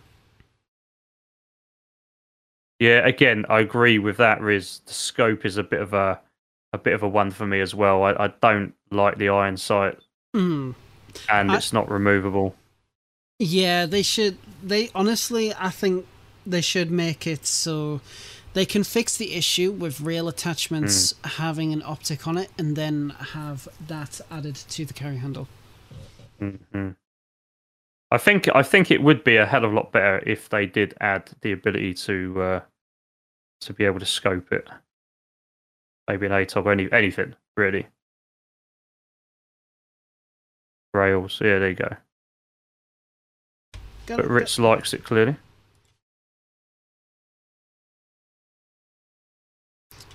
Yeah, 2.78 3.06
again, 3.06 3.46
I 3.48 3.60
agree 3.60 3.98
with 3.98 4.18
that. 4.18 4.40
Riz, 4.40 4.80
the 4.86 4.92
scope 4.92 5.44
is 5.46 5.56
a 5.56 5.62
bit 5.62 5.80
of 5.80 5.92
a 5.94 6.20
a 6.72 6.78
bit 6.78 6.92
of 6.92 7.02
a 7.02 7.08
one 7.08 7.30
for 7.30 7.46
me 7.46 7.60
as 7.60 7.74
well. 7.74 8.02
I, 8.02 8.12
I 8.12 8.28
don't 8.42 8.74
like 8.90 9.16
the 9.18 9.28
iron 9.30 9.56
sight, 9.56 9.98
Mm. 10.34 10.74
and 11.30 11.50
I- 11.50 11.56
it's 11.56 11.72
not 11.72 11.90
removable. 11.90 12.54
Yeah, 13.38 13.86
they 13.86 14.02
should. 14.02 14.38
They 14.62 14.90
honestly, 14.94 15.54
I 15.54 15.70
think 15.70 16.06
they 16.46 16.60
should 16.60 16.90
make 16.90 17.26
it 17.26 17.46
so 17.46 18.00
they 18.54 18.64
can 18.66 18.84
fix 18.84 19.16
the 19.16 19.34
issue 19.34 19.70
with 19.72 20.00
real 20.00 20.28
attachments 20.28 21.14
having 21.24 21.72
an 21.72 21.82
optic 21.84 22.26
on 22.26 22.36
it, 22.38 22.50
and 22.58 22.76
then 22.76 23.10
have 23.32 23.68
that 23.86 24.20
added 24.30 24.54
to 24.54 24.84
the 24.84 24.92
carry 24.94 25.16
handle. 25.16 25.48
hmm 26.38 26.90
I 28.16 28.18
think 28.18 28.48
I 28.54 28.62
think 28.62 28.90
it 28.90 29.02
would 29.02 29.24
be 29.24 29.36
a 29.36 29.44
hell 29.44 29.66
of 29.66 29.72
a 29.72 29.74
lot 29.74 29.92
better 29.92 30.22
if 30.26 30.48
they 30.48 30.64
did 30.64 30.94
add 31.02 31.30
the 31.42 31.52
ability 31.52 31.92
to 31.92 32.40
uh, 32.40 32.60
to 33.60 33.74
be 33.74 33.84
able 33.84 34.00
to 34.00 34.06
scope 34.06 34.50
it. 34.52 34.66
Maybe 36.08 36.24
an 36.24 36.32
ACOG 36.32 36.64
or 36.64 36.72
any 36.72 36.90
anything 36.90 37.34
really. 37.58 37.88
Rails, 40.94 41.42
yeah, 41.44 41.58
there 41.58 41.68
you 41.68 41.74
go. 41.74 41.94
But 44.06 44.20
it. 44.20 44.30
Ritz 44.30 44.58
likes 44.58 44.94
it 44.94 45.04
clearly. 45.04 45.36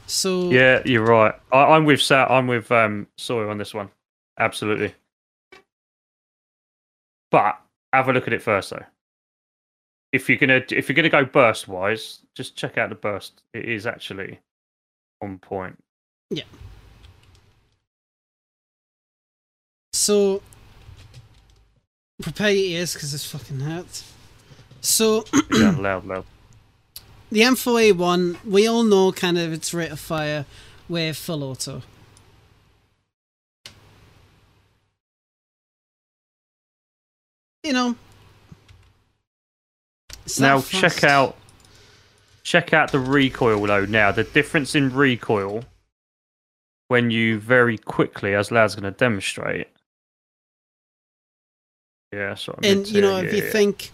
So 0.07 0.49
Yeah, 0.49 0.81
you're 0.85 1.05
right. 1.05 1.35
I, 1.51 1.75
I'm 1.75 1.85
with 1.85 2.01
Sa- 2.01 2.25
I'm 2.35 2.47
with 2.47 2.71
um, 2.71 3.05
Sawyer 3.15 3.47
on 3.47 3.59
this 3.59 3.75
one. 3.75 3.91
Absolutely. 4.39 4.95
But 7.29 7.60
have 7.93 8.07
a 8.09 8.13
look 8.13 8.27
at 8.27 8.33
it 8.33 8.41
first, 8.41 8.69
though. 8.71 8.83
If 10.11 10.27
you're 10.27 10.37
gonna 10.37 10.61
if 10.71 10.89
you're 10.89 10.95
gonna 10.95 11.09
go 11.09 11.23
burst 11.25 11.67
wise, 11.67 12.19
just 12.35 12.55
check 12.57 12.77
out 12.77 12.89
the 12.89 12.95
burst. 12.95 13.43
It 13.53 13.65
is 13.65 13.85
actually 13.87 14.39
on 15.21 15.39
point. 15.39 15.77
Yeah. 16.29 16.43
So, 19.93 20.41
prepare 22.21 22.51
your 22.51 22.79
ears 22.79 22.93
because 22.93 23.11
this 23.11 23.25
fucking 23.25 23.59
hurts. 23.59 24.11
So, 24.81 25.25
Yeah, 25.53 25.75
loud, 25.77 26.05
loud. 26.05 26.25
the 27.31 27.41
M4A1, 27.41 28.43
we 28.45 28.67
all 28.67 28.83
know 28.83 29.11
kind 29.11 29.37
of 29.37 29.53
its 29.53 29.73
rate 29.73 29.91
of 29.91 29.99
fire 29.99 30.45
with 30.89 31.17
full 31.17 31.43
auto. 31.43 31.83
You 37.63 37.73
know. 37.73 37.95
Now 40.39 40.59
fast. 40.59 40.71
check 40.71 41.03
out 41.03 41.35
check 42.43 42.73
out 42.73 42.91
the 42.91 42.99
recoil 42.99 43.61
though. 43.61 43.85
Now 43.85 44.11
the 44.11 44.23
difference 44.23 44.75
in 44.75 44.93
recoil 44.93 45.63
when 46.87 47.09
you 47.09 47.39
very 47.39 47.77
quickly, 47.77 48.35
as 48.35 48.51
Lad's 48.51 48.75
going 48.75 48.91
to 48.91 48.97
demonstrate. 48.97 49.67
Yeah, 52.11 52.35
what 52.45 52.65
I 52.65 52.67
And 52.67 52.87
you 52.87 53.01
know, 53.01 53.17
if 53.17 53.31
yeah, 53.31 53.39
you 53.39 53.45
yeah. 53.45 53.51
think 53.51 53.91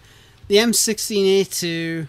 the 0.48 0.56
M16A2, 0.56 2.08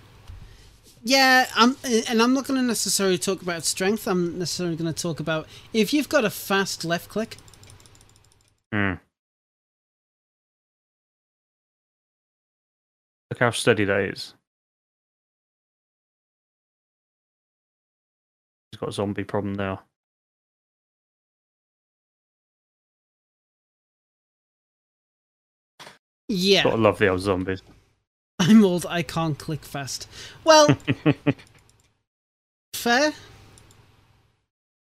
yeah, 1.05 1.47
I'm, 1.55 1.77
and 2.09 2.23
I'm 2.23 2.33
not 2.33 2.47
going 2.47 2.59
to 2.59 2.67
necessarily 2.67 3.19
talk 3.19 3.43
about 3.43 3.65
strength. 3.65 4.07
I'm 4.07 4.39
necessarily 4.39 4.77
going 4.77 4.93
to 4.93 5.03
talk 5.03 5.21
about 5.21 5.47
if 5.75 5.93
you've 5.93 6.09
got 6.09 6.25
a 6.25 6.31
fast 6.31 6.85
left 6.87 7.11
click. 7.11 7.37
Hmm. 8.73 8.95
Look 13.31 13.41
how 13.41 13.51
steady 13.51 13.85
that 13.85 14.01
is. 14.01 14.35
He's 18.73 18.79
got 18.81 18.91
a 18.91 18.93
zombie 18.93 19.25
problem 19.25 19.55
now. 19.55 19.83
Yeah, 26.29 26.65
Gotta 26.65 26.77
love 26.77 26.99
the 26.99 27.09
old 27.09 27.21
zombies. 27.21 27.63
I'm 28.39 28.65
old. 28.65 28.87
I 28.89 29.03
can't 29.03 29.39
click 29.39 29.65
fast. 29.65 30.07
Well, 30.45 30.77
fair 32.75 33.13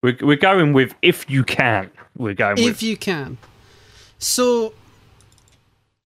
We're, 0.02 0.16
we're 0.22 0.36
going 0.36 0.72
with 0.72 0.94
if 1.02 1.28
you 1.28 1.42
can. 1.44 1.90
We're 2.16 2.34
going 2.34 2.54
with 2.56 2.64
if 2.64 2.66
with. 2.66 2.82
you 2.84 2.96
can. 2.96 3.38
So, 4.18 4.72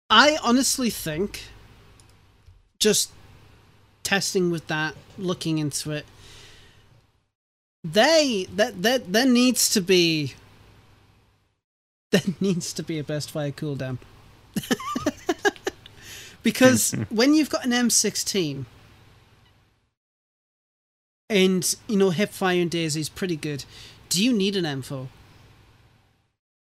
I 0.09 0.37
honestly 0.41 0.89
think, 0.89 1.43
just 2.79 3.11
testing 4.03 4.51
with 4.51 4.67
that, 4.67 4.95
looking 5.17 5.57
into 5.57 5.91
it, 5.91 6.05
they 7.83 8.47
that 8.53 8.81
that 8.83 9.11
there 9.13 9.27
needs 9.27 9.69
to 9.69 9.81
be 9.81 10.33
there 12.11 12.21
needs 12.39 12.73
to 12.73 12.83
be 12.83 12.99
a 12.99 13.03
best 13.03 13.31
fire 13.31 13.51
cooldown. 13.51 13.97
because 16.43 16.91
when 17.09 17.33
you've 17.33 17.49
got 17.49 17.65
an 17.65 17.71
M16 17.71 18.65
and 21.29 21.75
you 21.87 21.97
know 21.97 22.09
hip 22.11 22.31
fire 22.31 22.61
and 22.61 22.71
DayZ 22.71 22.95
is 22.97 23.09
pretty 23.09 23.35
good, 23.35 23.65
do 24.09 24.23
you 24.23 24.31
need 24.33 24.55
an 24.55 24.63
M4? 24.65 25.07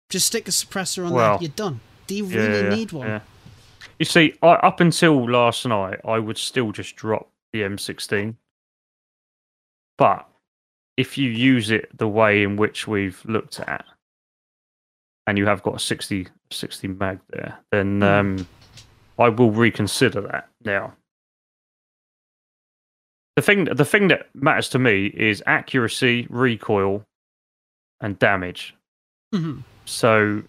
Just 0.09 0.27
stick 0.27 0.47
a 0.47 0.51
suppressor 0.51 1.05
on 1.05 1.11
Well, 1.13 1.37
there, 1.37 1.43
you're 1.47 1.55
done. 1.55 1.79
Do 2.05 2.15
you 2.15 2.25
Yeah, 2.27 2.37
really 2.37 2.63
yeah, 2.69 2.75
need 2.75 2.91
one? 2.91 3.07
yeah. 3.07 3.19
You 3.99 4.05
see, 4.05 4.33
I, 4.41 4.53
up 4.55 4.79
until 4.79 5.29
last 5.29 5.65
night, 5.65 5.99
I 6.05 6.19
would 6.19 6.37
still 6.37 6.71
just 6.71 6.95
drop 6.95 7.29
the 7.51 7.61
M16. 7.61 8.35
But 9.97 10.27
if 10.97 11.17
you 11.17 11.29
use 11.29 11.71
it 11.71 11.95
the 11.97 12.07
way 12.07 12.43
in 12.43 12.55
which 12.57 12.87
we've 12.87 13.23
looked 13.25 13.59
at, 13.59 13.85
and 15.27 15.37
you 15.37 15.45
have 15.45 15.63
got 15.63 15.75
a 15.75 15.79
60, 15.79 16.27
60 16.51 16.87
mag 16.89 17.19
there, 17.29 17.57
then 17.71 17.97
Hmm. 17.99 18.03
um, 18.03 18.47
I 19.19 19.29
will 19.29 19.51
reconsider 19.51 20.21
that 20.21 20.49
now. 20.65 20.93
The 23.35 23.41
thing, 23.41 23.63
the 23.65 23.85
thing 23.85 24.09
that 24.09 24.29
matters 24.35 24.69
to 24.69 24.79
me 24.79 25.07
is 25.07 25.41
accuracy, 25.45 26.27
recoil, 26.29 27.03
and 28.01 28.17
damage. 28.19 28.75
hmm 29.31 29.59
So, 29.85 30.43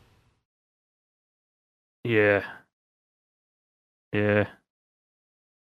yeah, 2.04 2.44
yeah. 4.14 4.46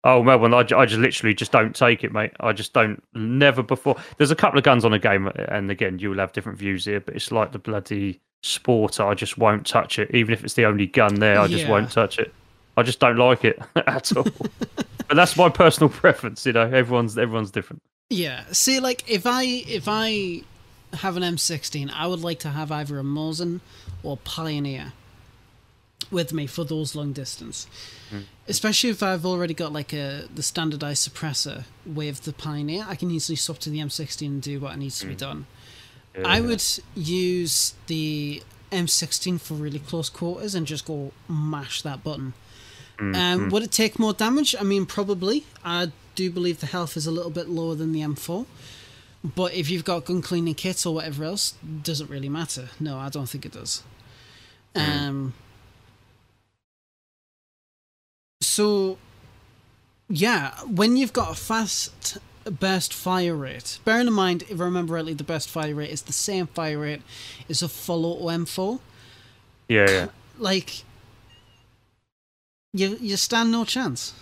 Oh, 0.03 0.23
Melbourne, 0.23 0.53
I, 0.53 0.59
I 0.59 0.85
just 0.85 0.93
literally 0.99 1.33
just 1.33 1.51
don't 1.51 1.75
take 1.75 2.05
it, 2.05 2.13
mate. 2.13 2.31
I 2.39 2.53
just 2.53 2.71
don't. 2.73 3.03
Never 3.13 3.61
before. 3.61 3.97
There's 4.17 4.31
a 4.31 4.35
couple 4.35 4.57
of 4.57 4.63
guns 4.63 4.85
on 4.85 4.93
a 4.93 4.99
game, 4.99 5.27
and 5.27 5.69
again, 5.69 5.99
you'll 5.99 6.19
have 6.19 6.31
different 6.31 6.57
views 6.57 6.85
here, 6.85 7.01
but 7.01 7.15
it's 7.15 7.31
like 7.33 7.51
the 7.51 7.59
bloody 7.59 8.21
Sporter. 8.41 9.05
I 9.05 9.13
just 9.13 9.37
won't 9.37 9.67
touch 9.67 9.99
it, 9.99 10.09
even 10.15 10.33
if 10.33 10.43
it's 10.45 10.53
the 10.53 10.63
only 10.65 10.87
gun 10.87 11.15
there. 11.15 11.39
I 11.39 11.47
just 11.47 11.65
Yeah. 11.65 11.69
won't 11.71 11.91
touch 11.91 12.17
it. 12.17 12.33
I 12.77 12.83
just 12.83 13.01
don't 13.01 13.17
like 13.17 13.43
it 13.43 13.61
at 13.75 14.15
all. 14.15 14.23
but 14.75 15.15
that's 15.15 15.35
my 15.35 15.49
personal 15.49 15.89
preference. 16.03 16.45
You 16.45 16.53
know, 16.53 16.61
everyone's 16.61 17.17
everyone's 17.17 17.51
different. 17.51 17.81
Yeah. 18.09 18.45
See, 18.53 18.79
like 18.79 19.03
if 19.09 19.25
I 19.27 19.43
if 19.43 19.83
I 19.89 20.43
have 20.93 21.17
an 21.17 21.23
M16, 21.23 21.91
I 21.93 22.07
would 22.07 22.21
like 22.21 22.39
to 22.39 22.49
have 22.49 22.71
either 22.71 22.97
a 22.99 23.03
Mosin 23.03 23.59
or 24.01 24.15
Pioneer 24.15 24.93
with 26.09 26.31
me 26.31 26.47
for 26.47 26.63
those 26.63 26.95
long 26.95 27.11
distance. 27.11 27.67
Hmm. 28.09 28.19
Especially 28.49 28.89
if 28.89 29.03
I've 29.03 29.25
already 29.25 29.53
got 29.53 29.71
like 29.71 29.93
a 29.93 30.27
the 30.33 30.43
standardized 30.43 31.07
suppressor 31.07 31.65
with 31.85 32.23
the 32.23 32.33
Pioneer, 32.33 32.85
I 32.87 32.95
can 32.95 33.11
easily 33.11 33.35
swap 33.35 33.59
to 33.59 33.69
the 33.69 33.79
M16 33.79 34.25
and 34.25 34.41
do 34.41 34.59
what 34.59 34.77
needs 34.77 34.99
to 34.99 35.07
be 35.07 35.15
done. 35.15 35.45
I 36.25 36.41
would 36.41 36.63
use 36.95 37.75
the 37.87 38.43
M16 38.71 39.39
for 39.39 39.53
really 39.53 39.79
close 39.79 40.09
quarters 40.09 40.55
and 40.55 40.65
just 40.67 40.85
go 40.85 41.11
mash 41.27 41.81
that 41.83 42.03
button. 42.03 42.33
Um, 42.99 43.49
would 43.49 43.63
it 43.63 43.71
take 43.71 43.97
more 43.97 44.13
damage? 44.13 44.55
I 44.59 44.63
mean, 44.63 44.85
probably. 44.85 45.45
I 45.63 45.91
do 46.15 46.29
believe 46.29 46.59
the 46.59 46.65
health 46.65 46.97
is 46.97 47.07
a 47.07 47.11
little 47.11 47.31
bit 47.31 47.47
lower 47.47 47.75
than 47.75 47.93
the 47.93 48.01
M4. 48.01 48.45
But 49.23 49.53
if 49.53 49.69
you've 49.69 49.85
got 49.85 50.05
gun 50.05 50.21
cleaning 50.21 50.55
kits 50.55 50.85
or 50.85 50.95
whatever 50.95 51.23
else, 51.23 51.53
doesn't 51.83 52.09
really 52.09 52.27
matter. 52.29 52.69
No, 52.79 52.97
I 52.97 53.09
don't 53.09 53.27
think 53.27 53.45
it 53.45 53.53
does. 53.53 53.83
Um. 54.75 55.33
So, 58.41 58.97
yeah, 60.07 60.51
when 60.61 60.97
you've 60.97 61.13
got 61.13 61.31
a 61.31 61.35
fast 61.35 62.17
burst 62.45 62.93
fire 62.93 63.35
rate, 63.35 63.79
bearing 63.85 64.07
in 64.07 64.13
mind, 64.13 64.43
if 64.49 64.59
I 64.59 64.63
remember 64.63 64.93
rightly, 64.93 65.13
the 65.13 65.23
burst 65.23 65.49
fire 65.49 65.75
rate 65.75 65.89
is 65.91 66.03
the 66.03 66.13
same 66.13 66.47
fire 66.47 66.79
rate 66.79 67.01
as 67.49 67.61
a 67.61 67.69
full 67.69 68.05
auto 68.05 68.25
M4. 68.29 68.79
yeah, 69.67 69.89
yeah. 69.89 70.07
Like, 70.37 70.83
you 72.73 72.97
you 73.01 73.17
stand 73.17 73.51
no 73.51 73.65
chance. 73.65 74.13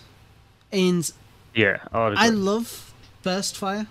And 0.72 1.10
Yeah, 1.54 1.78
I 1.92 2.28
love 2.30 2.92
burst 3.22 3.56
fire. 3.56 3.86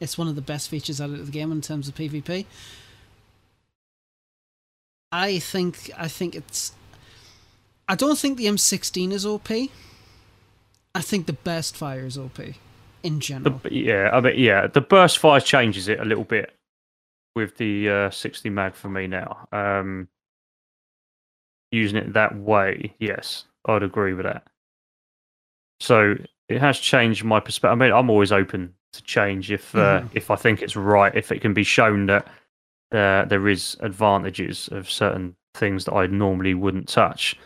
It's 0.00 0.18
one 0.18 0.26
of 0.26 0.34
the 0.34 0.42
best 0.42 0.68
features 0.68 1.00
out 1.00 1.10
of 1.10 1.26
the 1.26 1.32
game 1.32 1.52
in 1.52 1.60
terms 1.60 1.86
of 1.86 1.94
PvP. 1.94 2.44
I 5.12 5.38
think 5.38 5.92
I 5.96 6.08
think 6.08 6.34
it's 6.34 6.72
I 7.88 7.94
don't 7.94 8.18
think 8.18 8.38
the 8.38 8.46
M16 8.46 9.12
is 9.12 9.26
OP. 9.26 9.50
I 10.94 11.00
think 11.00 11.26
the 11.26 11.32
burst 11.32 11.76
fire 11.76 12.06
is 12.06 12.16
OP 12.16 12.38
in 13.02 13.20
general. 13.20 13.60
The, 13.62 13.74
yeah, 13.74 14.10
I 14.12 14.20
mean, 14.20 14.34
yeah, 14.38 14.66
the 14.66 14.80
burst 14.80 15.18
fire 15.18 15.40
changes 15.40 15.88
it 15.88 16.00
a 16.00 16.04
little 16.04 16.24
bit 16.24 16.54
with 17.34 17.56
the 17.56 17.88
uh, 17.90 18.10
60 18.10 18.48
mag 18.50 18.74
for 18.74 18.88
me 18.88 19.06
now. 19.06 19.48
Um, 19.52 20.08
using 21.72 21.98
it 21.98 22.12
that 22.12 22.36
way, 22.38 22.94
yes, 23.00 23.44
I'd 23.66 23.82
agree 23.82 24.14
with 24.14 24.24
that. 24.24 24.46
So 25.80 26.14
it 26.48 26.60
has 26.60 26.78
changed 26.78 27.24
my 27.24 27.40
perspective. 27.40 27.72
I 27.72 27.84
mean, 27.84 27.92
I'm 27.92 28.08
always 28.08 28.32
open 28.32 28.74
to 28.92 29.02
change 29.02 29.50
if 29.50 29.74
uh, 29.74 30.00
Mhm. 30.02 30.10
if 30.14 30.30
I 30.30 30.36
think 30.36 30.62
it's 30.62 30.76
right. 30.76 31.14
If 31.14 31.32
it 31.32 31.40
can 31.40 31.52
be 31.52 31.64
shown 31.64 32.06
that 32.06 32.28
uh, 32.92 33.24
there 33.24 33.48
is 33.48 33.76
advantages 33.80 34.68
of 34.70 34.88
certain 34.88 35.34
things 35.54 35.84
that 35.86 35.94
I 35.94 36.06
normally 36.06 36.54
wouldn't 36.54 36.86
touch, 36.88 37.36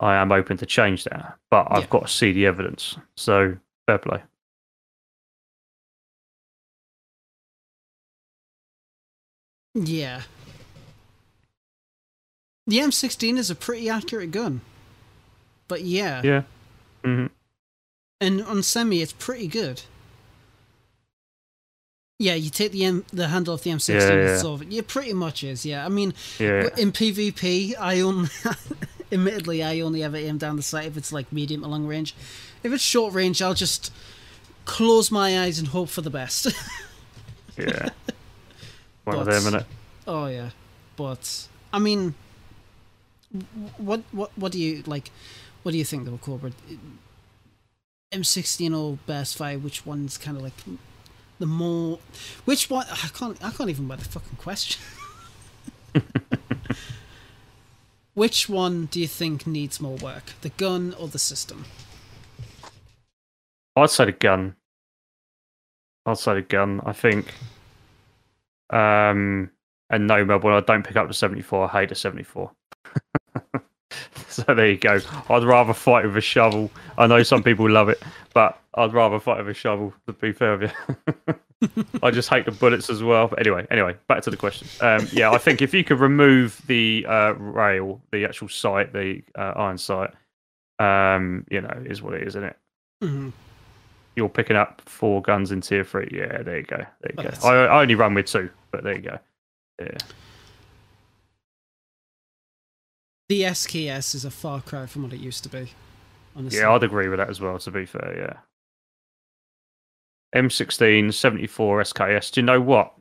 I 0.00 0.16
am 0.16 0.32
open 0.32 0.56
to 0.58 0.66
change 0.66 1.04
that. 1.04 1.38
But 1.50 1.68
I've 1.70 1.82
Yeah. 1.84 1.86
got 1.90 2.06
to 2.06 2.12
see 2.12 2.32
the 2.32 2.46
evidence. 2.46 2.96
So 3.16 3.56
fair 3.86 3.98
play. 3.98 4.22
Yeah. 9.74 10.22
The 12.66 12.78
M16 12.78 13.36
is 13.38 13.50
a 13.50 13.54
pretty 13.54 13.88
accurate 13.88 14.30
gun. 14.30 14.60
But 15.68 15.82
yeah. 15.82 16.22
Yeah. 16.24 16.42
hmm 17.04 17.26
And 18.20 18.42
on 18.42 18.62
semi, 18.62 19.02
it's 19.02 19.12
pretty 19.12 19.48
good. 19.48 19.82
Yeah, 22.20 22.34
you 22.34 22.48
take 22.48 22.70
the 22.72 22.84
M- 22.84 23.04
the 23.12 23.28
handle 23.28 23.54
off 23.54 23.64
the 23.64 23.70
M16 23.70 23.94
Yeah, 24.00 24.30
and 24.30 24.40
solve 24.40 24.62
it. 24.62 24.68
Yeah, 24.68 24.82
pretty 24.86 25.12
much 25.12 25.42
is. 25.42 25.66
Yeah, 25.66 25.84
I 25.84 25.88
mean, 25.88 26.14
Yeah. 26.38 26.68
in 26.78 26.92
PvP, 26.92 27.74
I 27.78 28.00
only, 28.00 28.28
admittedly, 29.14 29.62
I 29.62 29.80
only 29.80 30.02
ever 30.02 30.16
aim 30.18 30.36
down 30.36 30.56
the 30.56 30.62
sight 30.62 30.86
if 30.86 30.96
it's 30.98 31.12
like 31.12 31.32
medium 31.32 31.62
to 31.62 31.68
long 31.68 31.86
range. 31.86 32.14
If 32.62 32.72
it's 32.72 32.82
short 32.82 33.14
range, 33.14 33.40
I'll 33.40 33.54
just 33.54 33.90
close 34.66 35.10
my 35.10 35.40
eyes 35.40 35.58
and 35.58 35.68
hope 35.68 35.88
for 35.88 36.02
the 36.02 36.10
best. 36.10 36.48
Yeah. 37.56 37.90
One 39.04 39.18
of 39.18 39.26
But- 39.26 39.40
them, 39.42 39.52
innit? 39.54 39.64
oh 40.08 40.26
yeah, 40.26 40.50
but 40.96 41.46
I 41.72 41.78
mean, 41.78 42.14
what 43.78 44.02
what 44.10 44.32
what 44.36 44.50
do 44.50 44.58
you 44.58 44.82
like? 44.86 45.12
What 45.62 45.70
do 45.70 45.78
you 45.78 45.84
think 45.84 46.04
though, 46.04 46.18
Cobra? 46.18 46.50
M16 48.12 48.76
or 48.76 48.98
Burst 49.06 49.36
Fire? 49.38 49.56
Which 49.58 49.86
one's 49.86 50.18
kind 50.18 50.36
of 50.36 50.42
like 50.42 50.54
the 51.38 51.46
more? 51.46 52.00
Which 52.44 52.68
one? 52.70 52.86
I 52.90 53.08
can't. 53.16 53.38
I 53.44 53.50
can't 53.50 53.70
even 53.70 53.86
buy 53.86 53.96
the 53.96 54.04
fucking 54.04 54.36
question. 54.38 54.82
which 58.14 58.48
one 58.48 58.86
do 58.86 59.00
you 59.00 59.08
think 59.08 59.46
needs 59.46 59.80
more 59.80 59.96
work, 59.96 60.32
the 60.40 60.48
gun 60.50 60.94
or 60.98 61.08
the 61.08 61.18
system? 61.18 61.64
I'd 63.76 63.90
say 63.90 64.06
the 64.06 64.12
gun. 64.12 64.54
I'd 66.06 66.18
say 66.18 66.34
the 66.34 66.42
gun. 66.42 66.80
I 66.84 66.92
think. 66.92 67.34
Um, 68.70 69.50
and 69.90 70.06
no, 70.06 70.24
Melbourne, 70.24 70.52
I 70.54 70.60
don't 70.60 70.84
pick 70.84 70.96
up 70.96 71.08
the 71.08 71.14
74. 71.14 71.68
I 71.68 71.80
hate 71.80 71.88
the 71.90 71.94
74. 71.94 72.50
so 74.28 74.42
there 74.42 74.70
you 74.70 74.76
go. 74.76 75.00
I'd 75.28 75.44
rather 75.44 75.72
fight 75.72 76.04
with 76.04 76.16
a 76.16 76.20
shovel. 76.20 76.70
I 76.96 77.06
know 77.06 77.22
some 77.22 77.42
people 77.42 77.68
love 77.68 77.88
it, 77.88 78.02
but 78.32 78.58
I'd 78.74 78.92
rather 78.92 79.20
fight 79.20 79.38
with 79.38 79.48
a 79.48 79.54
shovel, 79.54 79.92
to 80.06 80.12
be 80.12 80.32
fair 80.32 80.56
with 80.56 80.72
you. 81.28 81.34
I 82.02 82.10
just 82.10 82.28
hate 82.28 82.44
the 82.44 82.50
bullets 82.52 82.90
as 82.90 83.02
well. 83.02 83.28
But 83.28 83.40
anyway, 83.40 83.66
anyway, 83.70 83.96
back 84.08 84.22
to 84.24 84.30
the 84.30 84.36
question. 84.36 84.68
Um, 84.80 85.06
yeah, 85.12 85.30
I 85.30 85.38
think 85.38 85.62
if 85.62 85.72
you 85.74 85.84
could 85.84 86.00
remove 86.00 86.60
the 86.66 87.04
uh, 87.08 87.32
rail, 87.34 88.00
the 88.12 88.24
actual 88.24 88.48
sight, 88.48 88.92
the 88.92 89.22
uh, 89.36 89.52
iron 89.56 89.78
sight, 89.78 90.10
um, 90.78 91.46
you 91.50 91.60
know, 91.60 91.82
is 91.86 92.02
what 92.02 92.14
it 92.14 92.22
is, 92.22 92.28
isn't 92.28 92.44
it? 92.44 92.56
hmm 93.02 93.30
you're 94.16 94.28
picking 94.28 94.56
up 94.56 94.80
four 94.86 95.20
guns 95.22 95.50
in 95.50 95.60
tier 95.60 95.82
three. 95.82 96.08
Yeah, 96.12 96.42
there 96.42 96.58
you 96.58 96.62
go. 96.64 96.76
There 96.76 97.12
you 97.18 97.22
go. 97.24 97.30
I, 97.42 97.64
I 97.64 97.82
only 97.82 97.96
run 97.96 98.14
with 98.14 98.26
two, 98.26 98.48
but 98.70 98.84
there 98.84 98.94
you 98.94 99.02
go. 99.02 99.18
Yeah, 99.80 99.98
The 103.28 103.42
SKS 103.42 104.14
is 104.14 104.24
a 104.24 104.30
far 104.30 104.60
cry 104.60 104.86
from 104.86 105.02
what 105.02 105.12
it 105.12 105.18
used 105.18 105.42
to 105.44 105.48
be. 105.48 105.72
Honestly. 106.36 106.60
yeah, 106.60 106.70
I'd 106.70 106.82
agree 106.82 107.08
with 107.08 107.18
that 107.18 107.30
as 107.30 107.40
well. 107.40 107.58
To 107.58 107.70
be 107.70 107.86
fair, 107.86 108.14
yeah. 108.16 108.38
M16, 110.34 111.12
74 111.12 111.82
SKS. 111.82 112.30
Do 112.32 112.40
you 112.40 112.44
know 112.46 112.60
what? 112.60 112.92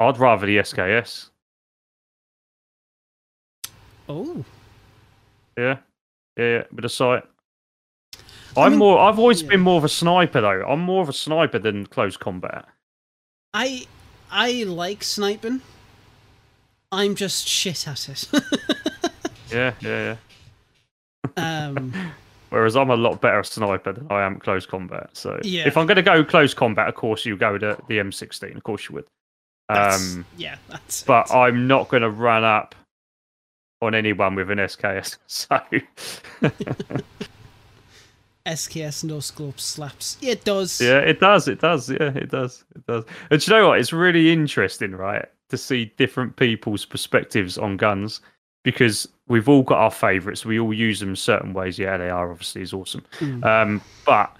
I'd 0.00 0.18
rather 0.18 0.46
the 0.46 0.58
SKS. 0.58 1.28
Oh, 4.08 4.44
Yeah, 5.56 5.78
yeah, 6.36 6.64
with 6.72 6.84
a 6.84 6.88
sight. 6.88 7.22
I 8.56 8.62
I'm 8.64 8.72
mean- 8.72 8.78
more. 8.80 8.98
I've 8.98 9.18
always 9.18 9.42
yeah. 9.42 9.50
been 9.50 9.60
more 9.60 9.78
of 9.78 9.84
a 9.84 9.88
sniper 9.88 10.40
though. 10.40 10.64
I'm 10.66 10.80
more 10.80 11.02
of 11.02 11.08
a 11.08 11.12
sniper 11.12 11.58
than 11.58 11.86
close 11.86 12.16
combat. 12.16 12.66
I 13.54 13.86
I 14.30 14.64
like 14.64 15.04
sniping. 15.04 15.60
I'm 16.90 17.14
just 17.14 17.46
shit 17.46 17.86
at 17.86 18.08
it. 18.08 18.28
Yeah, 19.52 19.74
yeah, 19.80 20.16
yeah. 21.36 21.66
um, 21.66 21.92
Whereas 22.50 22.76
I'm 22.76 22.90
a 22.90 22.96
lot 22.96 23.20
better 23.20 23.42
sniper 23.42 23.92
than 23.92 24.06
I 24.10 24.22
am 24.24 24.38
close 24.38 24.66
combat. 24.66 25.10
So 25.14 25.38
Yeah. 25.42 25.66
if 25.66 25.76
I'm 25.76 25.86
going 25.86 25.96
to 25.96 26.02
go 26.02 26.22
close 26.24 26.52
combat, 26.52 26.88
of 26.88 26.94
course 26.96 27.24
you 27.24 27.36
go 27.36 27.56
to 27.58 27.78
the 27.88 27.98
M16. 27.98 28.56
Of 28.56 28.62
course 28.64 28.88
you 28.88 28.96
would. 28.96 29.06
that's, 29.68 30.14
Um, 30.16 30.26
yeah, 30.36 30.56
that's. 30.68 31.02
but. 31.04 31.30
I'm 31.32 31.66
not 31.68 31.88
going 31.88 32.02
to 32.02 32.10
run 32.10 32.42
up 32.44 32.74
on 33.82 33.94
anyone 33.94 34.34
with 34.34 34.50
an 34.50 34.58
SKS. 34.58 35.16
So 35.26 35.58
SKS 38.46 39.04
no 39.04 39.20
scope 39.20 39.60
slaps. 39.60 40.16
Yeah, 40.20 40.32
it 40.32 40.44
does. 40.44 40.80
yeah, 40.80 40.98
it 40.98 41.20
does. 41.20 41.46
It 41.46 41.60
does. 41.60 41.90
Yeah, 41.90 42.10
it 42.16 42.30
does. 42.30 42.64
It 42.74 42.86
does. 42.86 43.04
And 43.30 43.40
do 43.40 43.50
you 43.50 43.56
know 43.58 43.68
what? 43.68 43.78
It's 43.78 43.92
really 43.92 44.32
interesting, 44.32 44.92
right, 44.92 45.26
to 45.50 45.56
see 45.58 45.92
different 45.98 46.36
people's 46.36 46.84
perspectives 46.84 47.58
on 47.58 47.76
guns 47.76 48.20
because 48.62 49.08
we've 49.28 49.48
all 49.48 49.62
got 49.62 49.78
our 49.78 49.90
favourites. 49.90 50.44
We 50.44 50.58
all 50.60 50.74
use 50.74 51.00
them 51.00 51.16
certain 51.16 51.52
ways. 51.52 51.78
Yeah, 51.78 51.96
they 51.96 52.10
are 52.10 52.30
obviously 52.30 52.62
is 52.62 52.72
awesome. 52.72 53.04
Mm. 53.18 53.44
Um, 53.44 53.82
but 54.04 54.34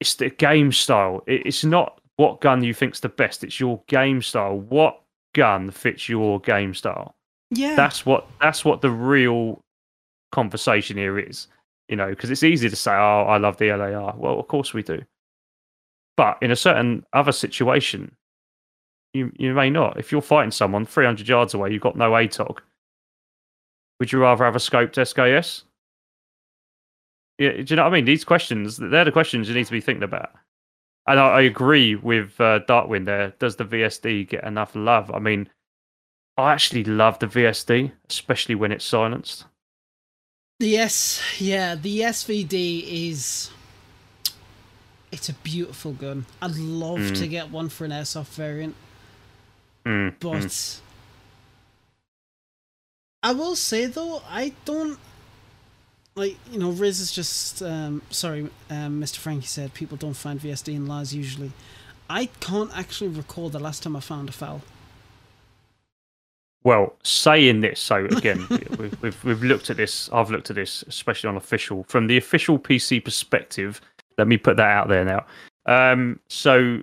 it's 0.00 0.14
the 0.14 0.30
game 0.30 0.72
style. 0.72 1.22
It, 1.26 1.46
it's 1.46 1.64
not 1.64 2.00
what 2.16 2.40
gun 2.40 2.62
you 2.62 2.74
think's 2.74 3.00
the 3.00 3.08
best. 3.08 3.44
It's 3.44 3.60
your 3.60 3.82
game 3.88 4.22
style. 4.22 4.58
What 4.58 5.00
gun 5.34 5.70
fits 5.70 6.08
your 6.08 6.40
game 6.40 6.74
style? 6.74 7.14
yeah. 7.50 7.74
That's 7.74 8.06
what. 8.06 8.26
That's 8.40 8.64
what 8.64 8.80
the 8.80 8.90
real 8.90 9.60
conversation 10.32 10.96
here 10.96 11.18
is. 11.18 11.48
You 11.88 11.96
know, 11.96 12.10
because 12.10 12.30
it's 12.30 12.44
easy 12.44 12.70
to 12.70 12.76
say, 12.76 12.92
"Oh, 12.92 13.26
I 13.28 13.38
love 13.38 13.56
the 13.58 13.72
LAR." 13.72 14.14
Well, 14.16 14.38
of 14.38 14.46
course 14.48 14.72
we 14.72 14.82
do. 14.82 15.02
But 16.16 16.38
in 16.40 16.50
a 16.50 16.56
certain 16.56 17.04
other 17.12 17.32
situation, 17.32 18.14
you 19.12 19.32
you 19.36 19.52
may 19.52 19.70
not. 19.70 19.98
If 19.98 20.12
you're 20.12 20.22
fighting 20.22 20.52
someone 20.52 20.86
300 20.86 21.28
yards 21.28 21.54
away, 21.54 21.72
you've 21.72 21.82
got 21.82 21.96
no 21.96 22.12
ACOG. 22.12 22.58
Would 24.00 24.10
you 24.12 24.20
rather 24.20 24.44
have 24.44 24.56
a 24.56 24.58
scoped 24.58 24.94
SKS? 24.94 25.62
Yeah, 27.38 27.52
do 27.52 27.64
you 27.68 27.76
know 27.76 27.84
what 27.84 27.92
I 27.92 27.96
mean? 27.96 28.04
These 28.06 28.24
questions, 28.24 28.76
they're 28.76 29.04
the 29.04 29.12
questions 29.12 29.48
you 29.48 29.54
need 29.54 29.66
to 29.66 29.72
be 29.72 29.80
thinking 29.80 30.02
about. 30.02 30.30
And 31.06 31.18
I, 31.20 31.26
I 31.28 31.40
agree 31.42 31.94
with 31.94 32.38
uh, 32.40 32.60
Darkwind 32.68 33.04
there. 33.06 33.34
Does 33.38 33.56
the 33.56 33.64
VSD 33.64 34.28
get 34.28 34.44
enough 34.44 34.74
love? 34.74 35.10
I 35.10 35.18
mean, 35.18 35.48
I 36.36 36.52
actually 36.52 36.84
love 36.84 37.18
the 37.18 37.26
VSD, 37.26 37.92
especially 38.08 38.54
when 38.54 38.72
it's 38.72 38.84
silenced. 38.84 39.44
The 40.60 40.76
S, 40.76 41.22
yeah, 41.38 41.74
the 41.74 42.00
SVD 42.00 43.08
is. 43.10 43.50
It's 45.12 45.28
a 45.28 45.32
beautiful 45.34 45.92
gun. 45.92 46.26
I'd 46.40 46.56
love 46.56 46.98
Mm. 47.00 47.18
to 47.18 47.26
get 47.28 47.50
one 47.50 47.68
for 47.68 47.84
an 47.84 47.90
airsoft 47.90 48.28
variant, 48.34 48.76
Mm, 49.86 50.14
but 50.20 50.32
mm. 50.36 50.80
I 53.22 53.32
will 53.32 53.56
say 53.56 53.86
though, 53.86 54.22
I 54.28 54.52
don't 54.64 54.98
like 56.14 56.36
you 56.50 56.58
know. 56.58 56.70
Riz 56.70 57.00
is 57.00 57.12
just 57.12 57.62
um, 57.62 58.02
sorry, 58.10 58.48
um, 58.70 59.00
Mr. 59.00 59.16
Frankie 59.16 59.46
said 59.46 59.74
people 59.74 59.96
don't 59.96 60.14
find 60.14 60.40
VSD 60.40 60.74
in 60.74 60.86
LARS 60.86 61.14
usually. 61.14 61.52
I 62.08 62.26
can't 62.40 62.76
actually 62.76 63.08
recall 63.08 63.50
the 63.50 63.60
last 63.60 63.82
time 63.82 63.94
I 63.94 64.00
found 64.00 64.28
a 64.28 64.32
foul. 64.32 64.62
Well, 66.62 66.96
saying 67.02 67.60
this, 67.60 67.80
so 67.80 68.04
again, 68.06 68.46
we've, 68.78 69.02
we've 69.02 69.24
we've 69.24 69.42
looked 69.42 69.70
at 69.70 69.76
this. 69.76 70.08
I've 70.12 70.30
looked 70.30 70.50
at 70.50 70.56
this, 70.56 70.82
especially 70.88 71.28
on 71.28 71.36
official 71.36 71.84
from 71.84 72.06
the 72.06 72.16
official 72.16 72.58
PC 72.58 73.04
perspective. 73.04 73.82
Let 74.16 74.28
me 74.28 74.38
put 74.38 74.56
that 74.56 74.68
out 74.68 74.88
there 74.88 75.04
now. 75.04 75.26
Um, 75.66 76.20
so 76.28 76.82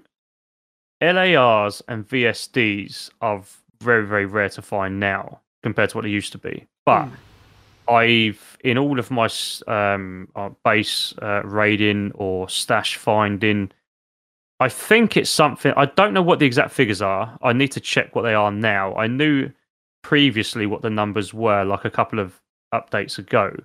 LARs 1.01 1.83
and 1.87 2.07
VSDs 2.07 3.09
are 3.21 3.41
very 3.81 4.05
very 4.05 4.25
rare 4.27 4.49
to 4.49 4.61
find 4.61 4.99
now 4.99 5.41
compared 5.67 5.89
to 5.89 5.97
what 5.97 6.03
they 6.03 6.09
used 6.21 6.31
to 6.31 6.37
be. 6.37 6.65
But 6.85 7.05
Mm. 7.05 7.11
I've 7.89 8.57
in 8.63 8.77
all 8.77 8.99
of 8.99 9.09
my 9.11 9.29
um, 9.67 10.27
uh, 10.35 10.49
base 10.63 11.13
uh, 11.21 11.41
raiding 11.43 12.11
or 12.15 12.49
stash 12.49 12.95
finding. 12.97 13.71
I 14.59 14.69
think 14.69 15.15
it's 15.17 15.29
something. 15.29 15.73
I 15.77 15.85
don't 15.85 16.13
know 16.13 16.21
what 16.29 16.39
the 16.39 16.45
exact 16.45 16.71
figures 16.71 17.01
are. 17.01 17.37
I 17.41 17.53
need 17.53 17.71
to 17.73 17.79
check 17.79 18.15
what 18.15 18.23
they 18.23 18.33
are 18.33 18.51
now. 18.51 18.95
I 18.95 19.07
knew 19.07 19.51
previously 20.03 20.65
what 20.65 20.81
the 20.81 20.89
numbers 20.89 21.33
were, 21.33 21.63
like 21.63 21.85
a 21.85 21.89
couple 21.91 22.19
of 22.19 22.41
updates 22.73 23.17
ago. 23.19 23.55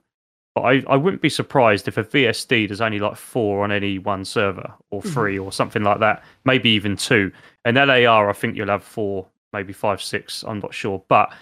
But 0.54 0.62
I, 0.62 0.82
I 0.86 0.96
wouldn't 0.96 1.22
be 1.22 1.30
surprised 1.30 1.88
if 1.88 1.96
a 1.96 2.04
VSD 2.04 2.68
there's 2.68 2.82
only 2.82 2.98
like 2.98 3.16
four 3.16 3.64
on 3.64 3.72
any 3.72 3.98
one 3.98 4.24
server, 4.24 4.70
or 4.90 5.00
Mhm. 5.02 5.12
three, 5.14 5.38
or 5.38 5.50
something 5.50 5.82
like 5.82 6.00
that. 6.00 6.22
Maybe 6.44 6.68
even 6.70 6.96
two. 6.96 7.32
And 7.64 7.76
LAR, 7.76 8.28
I 8.28 8.34
think 8.34 8.56
you'll 8.56 8.68
have 8.76 8.84
four, 8.84 9.26
maybe 9.52 9.72
five, 9.72 10.00
six. 10.02 10.44
I'm 10.44 10.60
not 10.60 10.74
sure. 10.74 11.02
But 11.08 11.32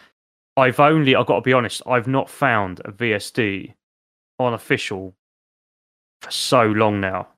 I've 0.56 0.81
only, 0.81 1.14
I've 1.14 1.27
got 1.27 1.36
to 1.36 1.40
be 1.43 1.52
honest, 1.52 1.82
I've 1.86 2.06
not 2.09 2.28
found 2.28 2.81
a 2.85 2.93
VSD 2.93 3.74
on 4.39 4.52
official 4.55 5.14
for 6.22 6.31
so 6.31 6.62
long 6.64 7.01
now. 7.01 7.28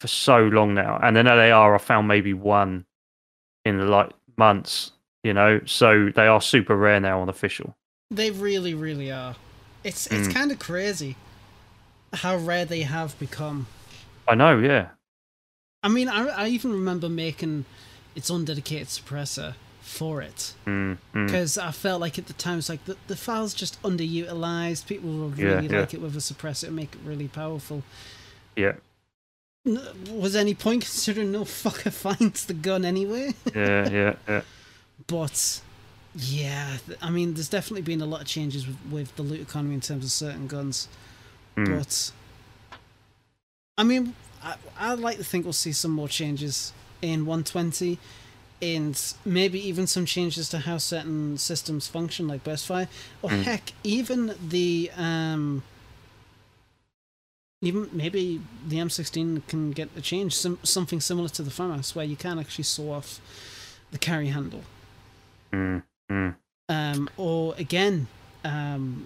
For 0.00 0.08
so 0.08 0.38
long 0.38 0.72
now. 0.74 0.98
And 1.02 1.14
then 1.14 1.26
LAR, 1.26 1.74
I 1.74 1.78
found 1.78 2.08
maybe 2.08 2.32
one 2.32 2.86
in 3.64 3.88
like 3.90 4.10
months, 4.38 4.92
you 5.22 5.34
know. 5.34 5.60
So 5.66 6.08
they 6.14 6.26
are 6.26 6.40
super 6.40 6.74
rare 6.76 7.00
now 7.00 7.20
on 7.20 7.28
official. 7.28 7.76
They 8.10 8.30
really, 8.30 8.72
really 8.72 9.12
are. 9.12 9.36
It's 9.84 10.06
it's 10.06 10.28
Mm. 10.28 10.34
kind 10.34 10.52
of 10.52 10.58
crazy 10.58 11.16
how 12.14 12.36
rare 12.36 12.64
they 12.64 12.82
have 12.82 13.18
become. 13.18 13.66
I 14.26 14.34
know, 14.34 14.58
yeah. 14.58 14.90
I 15.82 15.88
mean, 15.88 16.08
I, 16.08 16.26
I 16.28 16.48
even 16.48 16.72
remember 16.72 17.08
making 17.08 17.64
its 18.14 18.30
own 18.30 18.44
dedicated 18.44 18.88
suppressor 18.88 19.54
for 19.90 20.22
it 20.22 20.54
Mm, 20.66 20.96
mm. 21.14 21.26
because 21.26 21.58
I 21.58 21.72
felt 21.72 22.00
like 22.00 22.18
at 22.18 22.26
the 22.26 22.32
time 22.32 22.58
it's 22.58 22.68
like 22.68 22.84
the, 22.84 22.96
the 23.08 23.16
file's 23.16 23.52
just 23.54 23.82
underutilized. 23.82 24.86
People 24.86 25.10
would 25.10 25.36
Yeah, 25.38 25.54
really 25.56 25.68
yeah. 25.68 25.80
like 25.80 25.94
it 25.94 26.00
with 26.00 26.14
a 26.16 26.20
suppressor 26.20 26.68
and 26.68 26.76
make 26.76 26.94
it 26.94 27.00
really 27.04 27.28
powerful. 27.28 27.82
Yeah, 28.56 28.74
Was 30.10 30.34
any 30.36 30.54
point 30.54 30.82
considering 30.82 31.32
no 31.32 31.42
fucker 31.44 31.92
finds 32.06 32.46
the 32.46 32.54
gun 32.54 32.84
anyway? 32.84 33.34
yeah, 33.54 33.88
yeah, 33.90 34.14
yeah. 34.28 34.42
But 35.06 35.60
yeah, 36.14 36.78
I 37.02 37.10
mean, 37.10 37.34
there's 37.34 37.48
definitely 37.48 37.82
been 37.82 38.00
a 38.00 38.06
lot 38.06 38.20
of 38.22 38.26
changes 38.26 38.66
with, 38.66 38.78
with 38.90 39.16
the 39.16 39.22
loot 39.22 39.40
economy 39.40 39.74
in 39.74 39.80
terms 39.80 40.04
of 40.04 40.10
certain 40.10 40.46
guns. 40.46 40.88
Mm. 41.56 41.78
But 41.78 42.12
I 43.78 43.84
mean, 43.84 44.14
I, 44.42 44.54
I'd 44.78 44.98
like 44.98 45.16
to 45.18 45.24
think 45.24 45.44
we'll 45.44 45.52
see 45.52 45.72
some 45.72 45.90
more 45.90 46.08
changes 46.08 46.72
in 47.02 47.24
120, 47.26 47.98
and 48.62 49.14
maybe 49.24 49.58
even 49.66 49.86
some 49.86 50.04
changes 50.04 50.48
to 50.50 50.58
how 50.60 50.78
certain 50.78 51.38
systems 51.38 51.88
function, 51.88 52.28
like 52.28 52.44
burst 52.44 52.66
fire, 52.66 52.88
or 53.22 53.30
Mm. 53.30 53.42
heck, 53.42 53.72
even 53.82 54.34
the 54.48 54.90
um, 54.96 55.62
even 57.62 57.88
maybe 57.92 58.40
the 58.66 58.76
M16 58.78 59.46
can 59.46 59.70
get 59.72 59.88
a 59.96 60.00
change, 60.00 60.34
some 60.34 60.58
something 60.62 61.00
similar 61.00 61.28
to 61.28 61.42
the 61.42 61.50
FAMAS, 61.50 61.94
where 61.94 62.04
you 62.04 62.16
can 62.16 62.38
actually 62.38 62.64
saw 62.64 62.92
off 62.92 63.20
the 63.90 63.98
carry 63.98 64.28
handle 64.28 64.62
Mm, 65.52 65.82
mm. 66.10 66.34
um, 66.68 67.10
or 67.16 67.54
again 67.58 68.06
um, 68.44 69.04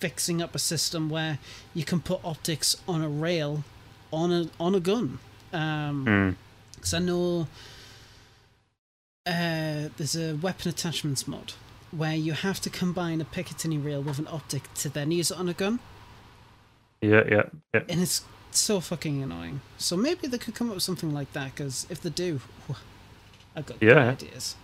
fixing 0.00 0.42
up 0.42 0.54
a 0.56 0.58
system 0.58 1.08
where 1.08 1.38
you 1.72 1.84
can 1.84 2.00
put 2.00 2.20
optics 2.24 2.76
on 2.88 3.00
a 3.02 3.08
rail 3.08 3.62
on 4.12 4.32
a 4.32 4.50
on 4.58 4.74
a 4.74 4.80
gun 4.80 5.18
um 5.52 6.04
Mm. 6.04 6.96
I 6.96 6.98
know 6.98 7.46
uh, 9.26 9.88
there's 9.96 10.16
a 10.16 10.34
weapon 10.36 10.68
attachments 10.68 11.28
mod 11.28 11.52
where 11.90 12.14
you 12.14 12.32
have 12.32 12.60
to 12.60 12.70
combine 12.70 13.20
a 13.20 13.24
Picatinny 13.24 13.82
rail 13.82 14.02
with 14.02 14.18
an 14.18 14.26
optic 14.28 14.72
to 14.74 14.88
then 14.88 15.10
use 15.10 15.30
it 15.30 15.36
on 15.38 15.48
a 15.48 15.52
gun 15.54 15.78
Yeah, 17.00 17.22
yeah, 17.30 17.42
yeah. 17.74 17.82
and 17.88 18.00
it's 18.00 18.24
so 18.50 18.80
fucking 18.80 19.22
annoying 19.22 19.60
so 19.78 19.96
maybe 19.96 20.26
they 20.26 20.38
could 20.38 20.54
come 20.54 20.68
up 20.68 20.74
with 20.74 20.82
something 20.82 21.12
like 21.12 21.32
that 21.34 21.54
because 21.54 21.86
if 21.90 22.00
they 22.00 22.10
do 22.10 22.40
I've 23.54 23.66
got 23.66 23.78
good 23.80 23.88
Yeah. 23.90 24.08
ideas 24.10 24.56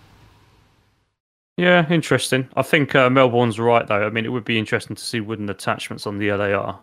Yeah, 1.56 1.86
interesting. 1.90 2.48
I 2.56 2.62
think 2.62 2.94
uh, 2.94 3.10
Melbourne's 3.10 3.58
right 3.58 3.84
though. 3.86 4.06
I 4.06 4.10
mean, 4.10 4.24
it 4.24 4.28
would 4.30 4.44
be 4.44 4.58
interesting 4.58 4.94
to 4.96 5.04
see 5.04 5.20
wooden 5.20 5.48
attachments 5.50 6.06
on 6.06 6.18
the 6.18 6.30
LAR, 6.32 6.80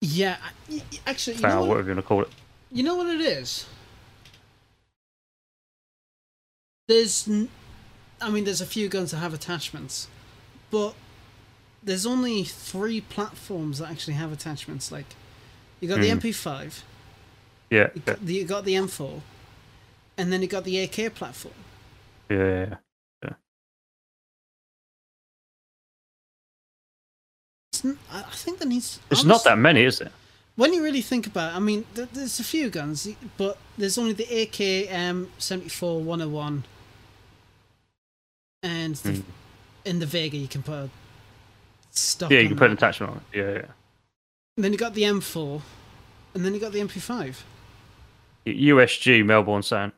yeah 0.00 0.36
I- 0.42 0.72
y- 0.74 0.82
y- 0.92 0.98
actually 1.06 1.36
you 1.36 1.42
know 1.42 1.60
what- 1.60 1.68
whatever 1.68 1.88
you 1.90 1.94
want 1.94 2.04
to 2.04 2.08
call 2.08 2.22
it. 2.22 2.28
You 2.72 2.82
know 2.84 2.94
what 2.96 3.06
it 3.08 3.20
is? 3.20 3.66
There's, 6.90 7.28
I 8.20 8.30
mean, 8.30 8.42
there's 8.42 8.60
a 8.60 8.66
few 8.66 8.88
guns 8.88 9.12
that 9.12 9.18
have 9.18 9.32
attachments, 9.32 10.08
but 10.72 10.94
there's 11.84 12.04
only 12.04 12.42
three 12.42 13.00
platforms 13.00 13.78
that 13.78 13.88
actually 13.92 14.14
have 14.14 14.32
attachments. 14.32 14.90
Like, 14.90 15.06
you 15.78 15.86
got 15.86 16.00
the 16.00 16.10
Hmm. 16.10 16.18
MP5, 16.18 16.82
Yeah, 17.70 17.90
you 17.94 18.00
got 18.04 18.26
the, 18.26 18.34
you 18.34 18.44
got 18.44 18.64
the 18.64 18.74
M4, 18.74 19.20
and 20.18 20.32
then 20.32 20.42
you 20.42 20.48
got 20.48 20.64
the 20.64 20.78
AK 20.80 21.14
platform. 21.14 21.54
yeah, 22.28 22.76
yeah. 23.22 23.34
yeah. 27.84 27.92
I 28.10 28.22
think 28.32 28.58
there 28.58 28.66
needs. 28.68 28.98
It's 29.12 29.22
not 29.22 29.44
that 29.44 29.58
many, 29.58 29.84
is 29.84 30.00
it? 30.00 30.10
When 30.56 30.72
you 30.74 30.82
really 30.82 31.02
think 31.02 31.28
about 31.28 31.52
it, 31.52 31.56
I 31.56 31.60
mean, 31.60 31.86
there's 31.94 32.40
a 32.40 32.44
few 32.44 32.68
guns, 32.68 33.06
but 33.36 33.58
there's 33.78 33.96
only 33.96 34.12
the 34.12 34.26
AKM 34.26 35.28
74 35.38 36.02
101 36.02 36.64
and 38.62 38.94
the, 38.96 39.10
Mm. 39.12 39.22
in 39.84 39.98
the 39.98 40.06
Vaiga 40.06 40.40
you 40.40 40.48
can 40.48 40.62
put 40.62 40.74
a 40.74 40.90
stock 41.90 42.30
Yeah, 42.30 42.40
you 42.40 42.48
can 42.48 42.56
put 42.56 42.68
an 42.70 42.76
attachment 42.76 43.12
on 43.12 43.18
it. 43.32 43.38
Yeah, 43.38 43.52
yeah. 43.52 43.66
And 44.56 44.64
then 44.64 44.72
you 44.72 44.78
got 44.78 44.94
the 44.94 45.02
M4, 45.02 45.62
and 46.34 46.44
then 46.44 46.54
you 46.54 46.60
got 46.60 46.72
the 46.72 46.80
MP5. 46.80 47.36
USG 48.46 49.24
Melbourne 49.24 49.62
Sound. 49.62 49.92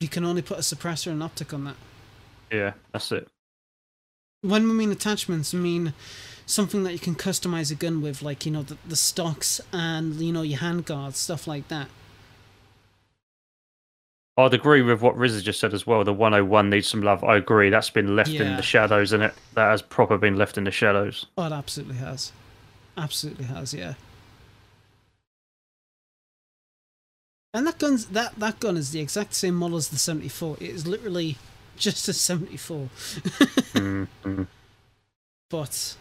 You 0.00 0.08
can 0.08 0.24
only 0.24 0.42
put 0.42 0.58
a 0.58 0.62
suppressor 0.62 1.08
and 1.12 1.22
optic 1.22 1.52
on 1.52 1.64
that. 1.64 1.76
Yeah, 2.50 2.72
that's 2.92 3.12
it. 3.12 3.28
When 4.42 4.66
we 4.66 4.72
mean 4.72 4.90
attachments, 4.90 5.52
we 5.52 5.60
mean 5.60 5.92
something 6.46 6.82
that 6.84 6.92
you 6.92 6.98
can 6.98 7.14
customize 7.14 7.70
a 7.70 7.74
gun 7.74 8.00
with, 8.00 8.22
like 8.22 8.46
you 8.46 8.50
know 8.52 8.62
the, 8.62 8.76
the 8.88 8.96
stocks 8.96 9.60
and 9.72 10.14
you 10.14 10.32
know 10.32 10.42
your 10.42 10.58
hand 10.58 10.86
guards, 10.86 11.18
stuff 11.18 11.46
like 11.46 11.68
that. 11.68 11.88
I'd 14.44 14.54
agree 14.54 14.82
with 14.82 15.02
what 15.02 15.16
Rizza 15.16 15.42
just 15.42 15.60
said 15.60 15.74
as 15.74 15.86
well. 15.86 16.04
The 16.04 16.12
101 16.12 16.70
needs 16.70 16.88
some 16.88 17.02
love. 17.02 17.24
I 17.24 17.36
agree. 17.36 17.70
That's 17.70 17.90
been 17.90 18.14
left 18.16 18.30
in 18.30 18.56
the 18.56 18.62
shadows, 18.62 19.12
and 19.12 19.22
it 19.22 19.34
that 19.54 19.70
has 19.70 19.82
proper 19.82 20.18
been 20.18 20.36
left 20.36 20.56
in 20.58 20.64
the 20.64 20.70
shadows. 20.70 21.26
Oh, 21.36 21.46
it 21.46 21.52
absolutely 21.52 21.96
has, 21.96 22.32
absolutely 22.96 23.46
has, 23.46 23.74
yeah. 23.74 23.94
And 27.52 27.66
that 27.66 27.78
gun's 27.78 28.06
that 28.06 28.36
that 28.38 28.60
gun 28.60 28.76
is 28.76 28.92
the 28.92 29.00
exact 29.00 29.34
same 29.34 29.54
model 29.56 29.76
as 29.76 29.88
the 29.88 29.98
74. 29.98 30.56
It 30.60 30.70
is 30.70 30.86
literally 30.86 31.36
just 31.76 32.06
a 32.08 32.12
74. 32.12 32.88
mm, 33.74 34.06
mm. 34.24 34.46
but 35.50 35.96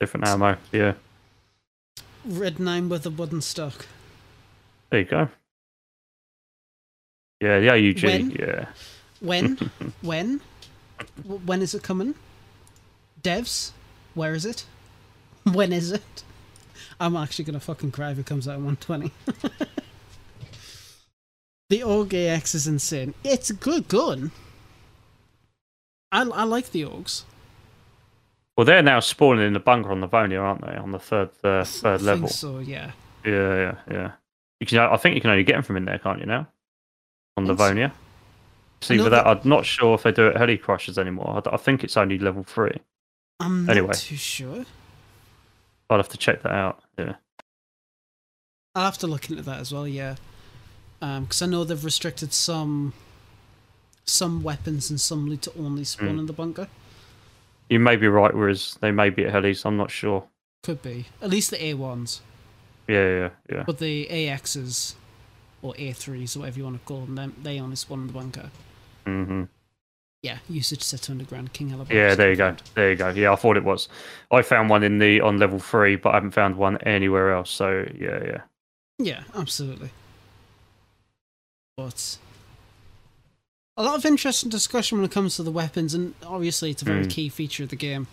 Different 0.00 0.26
ammo. 0.26 0.56
Yeah, 0.72 0.94
red 2.24 2.58
nine 2.58 2.88
with 2.88 3.04
a 3.06 3.10
wooden 3.10 3.40
stock. 3.42 3.86
there 4.90 5.00
you 5.00 5.06
go. 5.06 5.28
Yeah, 7.42 7.58
the 7.58 7.66
AUG. 7.66 8.04
When? 8.04 8.30
Yeah. 8.30 8.66
When? 9.20 9.70
when? 10.00 10.40
When 11.24 11.60
is 11.60 11.74
it 11.74 11.82
coming? 11.82 12.14
Devs? 13.20 13.72
Where 14.14 14.32
is 14.34 14.46
it? 14.46 14.64
When 15.52 15.72
is 15.72 15.90
it? 15.90 16.22
I'm 17.00 17.16
actually 17.16 17.46
gonna 17.46 17.58
fucking 17.58 17.90
cry 17.90 18.12
if 18.12 18.18
it 18.20 18.26
comes 18.26 18.46
out 18.46 18.58
in 18.58 18.64
120. 18.64 19.10
the 21.68 21.80
AUG 21.80 22.14
AX 22.28 22.54
is 22.54 22.68
insane. 22.68 23.12
It's 23.24 23.50
a 23.50 23.54
good 23.54 23.88
gun. 23.88 24.30
I, 26.12 26.22
I 26.22 26.44
like 26.44 26.70
the 26.70 26.82
AUGs. 26.82 27.24
Well, 28.56 28.64
they're 28.64 28.82
now 28.82 29.00
spawning 29.00 29.44
in 29.44 29.52
the 29.52 29.58
bunker 29.58 29.90
on 29.90 30.00
the 30.00 30.06
Vonia, 30.06 30.40
aren't 30.40 30.64
they? 30.64 30.76
On 30.76 30.92
the 30.92 31.00
third 31.00 31.30
uh, 31.42 31.62
I 31.62 31.64
third 31.64 31.98
think 31.98 32.06
level. 32.06 32.28
so, 32.28 32.60
yeah. 32.60 32.92
Yeah, 33.24 33.32
yeah, 33.32 33.74
yeah. 33.90 34.12
You 34.60 34.66
can. 34.68 34.78
I 34.78 34.96
think 34.96 35.16
you 35.16 35.20
can 35.20 35.30
only 35.30 35.42
get 35.42 35.54
them 35.54 35.64
from 35.64 35.76
in 35.76 35.86
there, 35.86 35.98
can't 35.98 36.20
you? 36.20 36.26
Now 36.26 36.46
on 37.36 37.44
the 37.44 37.54
Think 37.56 37.92
See, 38.80 38.98
with 38.98 39.12
that, 39.12 39.26
I'm 39.26 39.40
not 39.44 39.64
sure 39.64 39.94
if 39.94 40.02
they 40.02 40.10
do 40.12 40.26
it 40.28 40.36
Heli 40.36 40.58
Crushers 40.58 40.98
anymore. 40.98 41.40
I, 41.46 41.54
I 41.54 41.56
think 41.56 41.84
it's 41.84 41.96
only 41.96 42.18
level 42.18 42.42
three. 42.42 42.76
I'm 43.38 43.66
not 43.66 43.76
Anyway. 43.76 43.94
too 43.94 44.16
sure. 44.16 44.64
I'll 45.88 45.98
have 45.98 46.08
to 46.08 46.16
check 46.18 46.42
that 46.42 46.52
out. 46.52 46.82
Yeah. 46.98 47.14
I'll 48.74 48.84
have 48.84 48.98
to 48.98 49.06
look 49.06 49.30
into 49.30 49.42
that 49.42 49.60
as 49.60 49.72
well, 49.72 49.86
yeah. 49.86 50.16
Because 51.00 51.42
I 51.42 51.46
know 51.46 51.64
they've 51.64 51.84
restricted 51.84 52.32
some 52.32 52.92
some 54.04 54.42
weapons 54.42 54.90
and 54.90 55.00
some 55.00 55.28
loot 55.28 55.42
to 55.42 55.52
only 55.56 55.84
spawn 55.84 56.16
Mm. 56.16 56.20
in 56.20 56.26
the 56.26 56.32
bunker. 56.32 56.68
You 57.68 57.78
may 57.78 57.94
be 57.96 58.08
right, 58.08 58.34
whereas 58.34 58.76
they 58.80 58.90
may 58.90 59.10
be 59.10 59.24
at 59.26 59.32
Helis. 59.32 59.64
I'm 59.64 59.76
not 59.76 59.92
sure. 59.92 60.24
Could 60.64 60.82
be. 60.82 61.06
At 61.20 61.30
least 61.30 61.50
the 61.50 61.56
A1s. 61.56 62.20
Yeah, 62.88 63.08
yeah, 63.08 63.30
yeah. 63.48 63.62
But 63.64 63.78
the 63.78 64.08
AXs, 64.10 64.94
or 65.62 65.74
A3s, 65.74 66.36
or 66.36 66.40
whatever 66.40 66.58
you 66.58 66.64
want 66.64 66.80
to 66.80 66.84
call 66.86 67.02
them, 67.06 67.34
they 67.42 67.60
only 67.60 67.76
spawn 67.76 68.00
in 68.00 68.06
the 68.08 68.12
bunker. 68.12 68.50
hmm 69.06 69.44
Yeah, 70.22 70.38
usage 70.48 70.82
set 70.82 71.08
underground, 71.08 71.52
King 71.52 71.72
Alabama. 71.72 71.98
Yeah, 71.98 72.14
there 72.14 72.30
you 72.30 72.36
go. 72.36 72.56
There 72.74 72.90
you 72.90 72.96
go. 72.96 73.08
Yeah, 73.10 73.32
I 73.32 73.36
thought 73.36 73.56
it 73.56 73.64
was. 73.64 73.88
I 74.30 74.42
found 74.42 74.70
one 74.70 74.82
in 74.82 74.98
the 74.98 75.20
on 75.20 75.38
level 75.38 75.58
three, 75.58 75.96
but 75.96 76.10
I 76.10 76.14
haven't 76.14 76.32
found 76.32 76.56
one 76.56 76.76
anywhere 76.78 77.32
else. 77.32 77.50
So 77.50 77.86
yeah, 77.98 78.24
yeah. 78.24 78.40
Yeah, 78.98 79.22
absolutely. 79.34 79.90
But 81.76 82.18
a 83.76 83.82
lot 83.82 83.96
of 83.96 84.04
interesting 84.04 84.50
discussion 84.50 84.98
when 84.98 85.04
it 85.04 85.10
comes 85.10 85.36
to 85.36 85.42
the 85.42 85.50
weapons, 85.50 85.94
and 85.94 86.14
obviously 86.26 86.70
it's 86.70 86.82
a 86.82 86.84
very 86.84 87.06
Mm. 87.06 87.10
key 87.10 87.28
feature 87.28 87.62
of 87.64 87.70
the 87.70 87.76
game. 87.76 88.06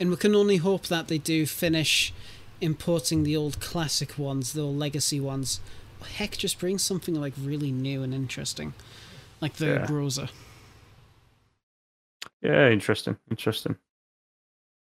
And 0.00 0.10
we 0.10 0.16
can 0.16 0.34
only 0.34 0.56
hope 0.56 0.86
that 0.86 1.08
they 1.08 1.18
do 1.18 1.46
finish 1.46 2.12
importing 2.60 3.22
the 3.22 3.36
old 3.36 3.60
classic 3.60 4.18
ones, 4.18 4.52
the 4.52 4.62
old 4.62 4.78
legacy 4.78 5.20
ones. 5.20 5.60
Heck, 6.02 6.36
just 6.36 6.58
bring 6.58 6.78
something 6.78 7.14
like 7.14 7.32
really 7.40 7.72
new 7.72 8.02
and 8.02 8.12
interesting, 8.14 8.74
like 9.40 9.54
the 9.54 9.66
Yeah. 9.66 9.86
Groza. 9.86 10.30
Yeah, 12.40 12.70
interesting. 12.70 13.16
Interesting. 13.30 13.76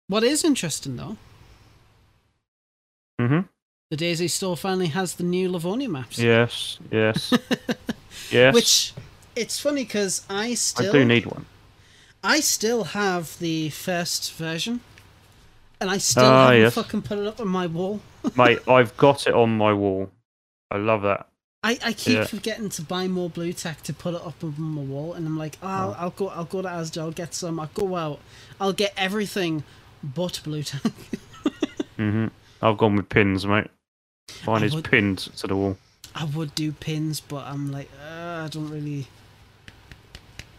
What 0.07 0.23
is 0.23 0.43
interesting 0.43 0.95
though, 0.97 1.17
hmm 3.19 3.41
the 3.89 3.95
DayZ 3.97 4.29
store 4.31 4.57
finally 4.57 4.87
has 4.87 5.15
the 5.15 5.23
new 5.23 5.49
Livonia 5.49 5.87
maps. 5.87 6.19
Yes. 6.19 6.77
Yes. 6.91 7.33
yes. 8.31 8.53
Which 8.53 8.93
it's 9.33 9.61
funny 9.61 9.85
because 9.85 10.25
I 10.29 10.55
still 10.55 10.89
I 10.89 10.99
do 10.99 11.05
need 11.05 11.25
one. 11.25 11.45
I 12.21 12.41
still 12.41 12.83
have 12.83 13.39
the 13.39 13.69
first 13.69 14.33
version, 14.33 14.81
and 15.79 15.89
I 15.89 15.99
still 15.99 16.25
Ah, 16.25 16.47
haven't 16.47 16.61
yes. 16.63 16.73
fucking 16.73 17.03
put 17.03 17.17
it 17.17 17.27
up 17.27 17.39
on 17.39 17.47
my 17.47 17.65
wall. 17.67 18.01
Mate, 18.35 18.59
I've 18.67 18.95
got 18.97 19.25
it 19.25 19.33
on 19.33 19.57
my 19.57 19.71
wall. 19.71 20.11
I 20.71 20.77
love 20.77 21.01
that. 21.03 21.27
I, 21.63 21.79
I 21.83 21.93
keep 21.93 22.15
Yeah. 22.17 22.25
forgetting 22.25 22.69
to 22.69 22.81
buy 22.81 23.07
more 23.07 23.29
blue 23.29 23.51
tack 23.53 23.81
to 23.83 23.93
put 23.93 24.13
it 24.13 24.21
up 24.25 24.43
on 24.43 24.55
my 24.59 24.81
wall, 24.81 25.13
and 25.13 25.25
I'm 25.25 25.37
like, 25.37 25.57
oh, 25.63 25.67
I'll, 25.67 25.95
I'll 25.97 26.09
go, 26.11 26.27
I'll 26.29 26.45
go 26.45 26.61
to 26.61 26.67
Asda, 26.67 27.01
I'll 27.01 27.11
get 27.11 27.33
some, 27.33 27.59
I'll 27.59 27.69
go 27.73 27.95
out, 27.95 28.19
I'll 28.59 28.73
get 28.73 28.93
everything 28.95 29.63
but 30.03 30.39
blue 30.43 30.63
tack. 30.63 30.91
hmm 31.97 32.27
I've 32.61 32.77
gone 32.77 32.95
with 32.95 33.09
pins, 33.09 33.45
mate. 33.45 33.67
Mine 34.45 34.63
I 34.63 34.65
is 34.65 34.75
would- 34.75 34.85
pinned 34.85 35.17
to 35.19 35.47
the 35.47 35.55
wall. 35.55 35.77
I 36.15 36.23
would 36.25 36.55
do 36.55 36.71
pins, 36.71 37.19
but 37.19 37.45
I'm 37.45 37.71
like, 37.71 37.89
uh, 38.03 38.43
I 38.45 38.47
don't 38.49 38.69
really, 38.69 39.07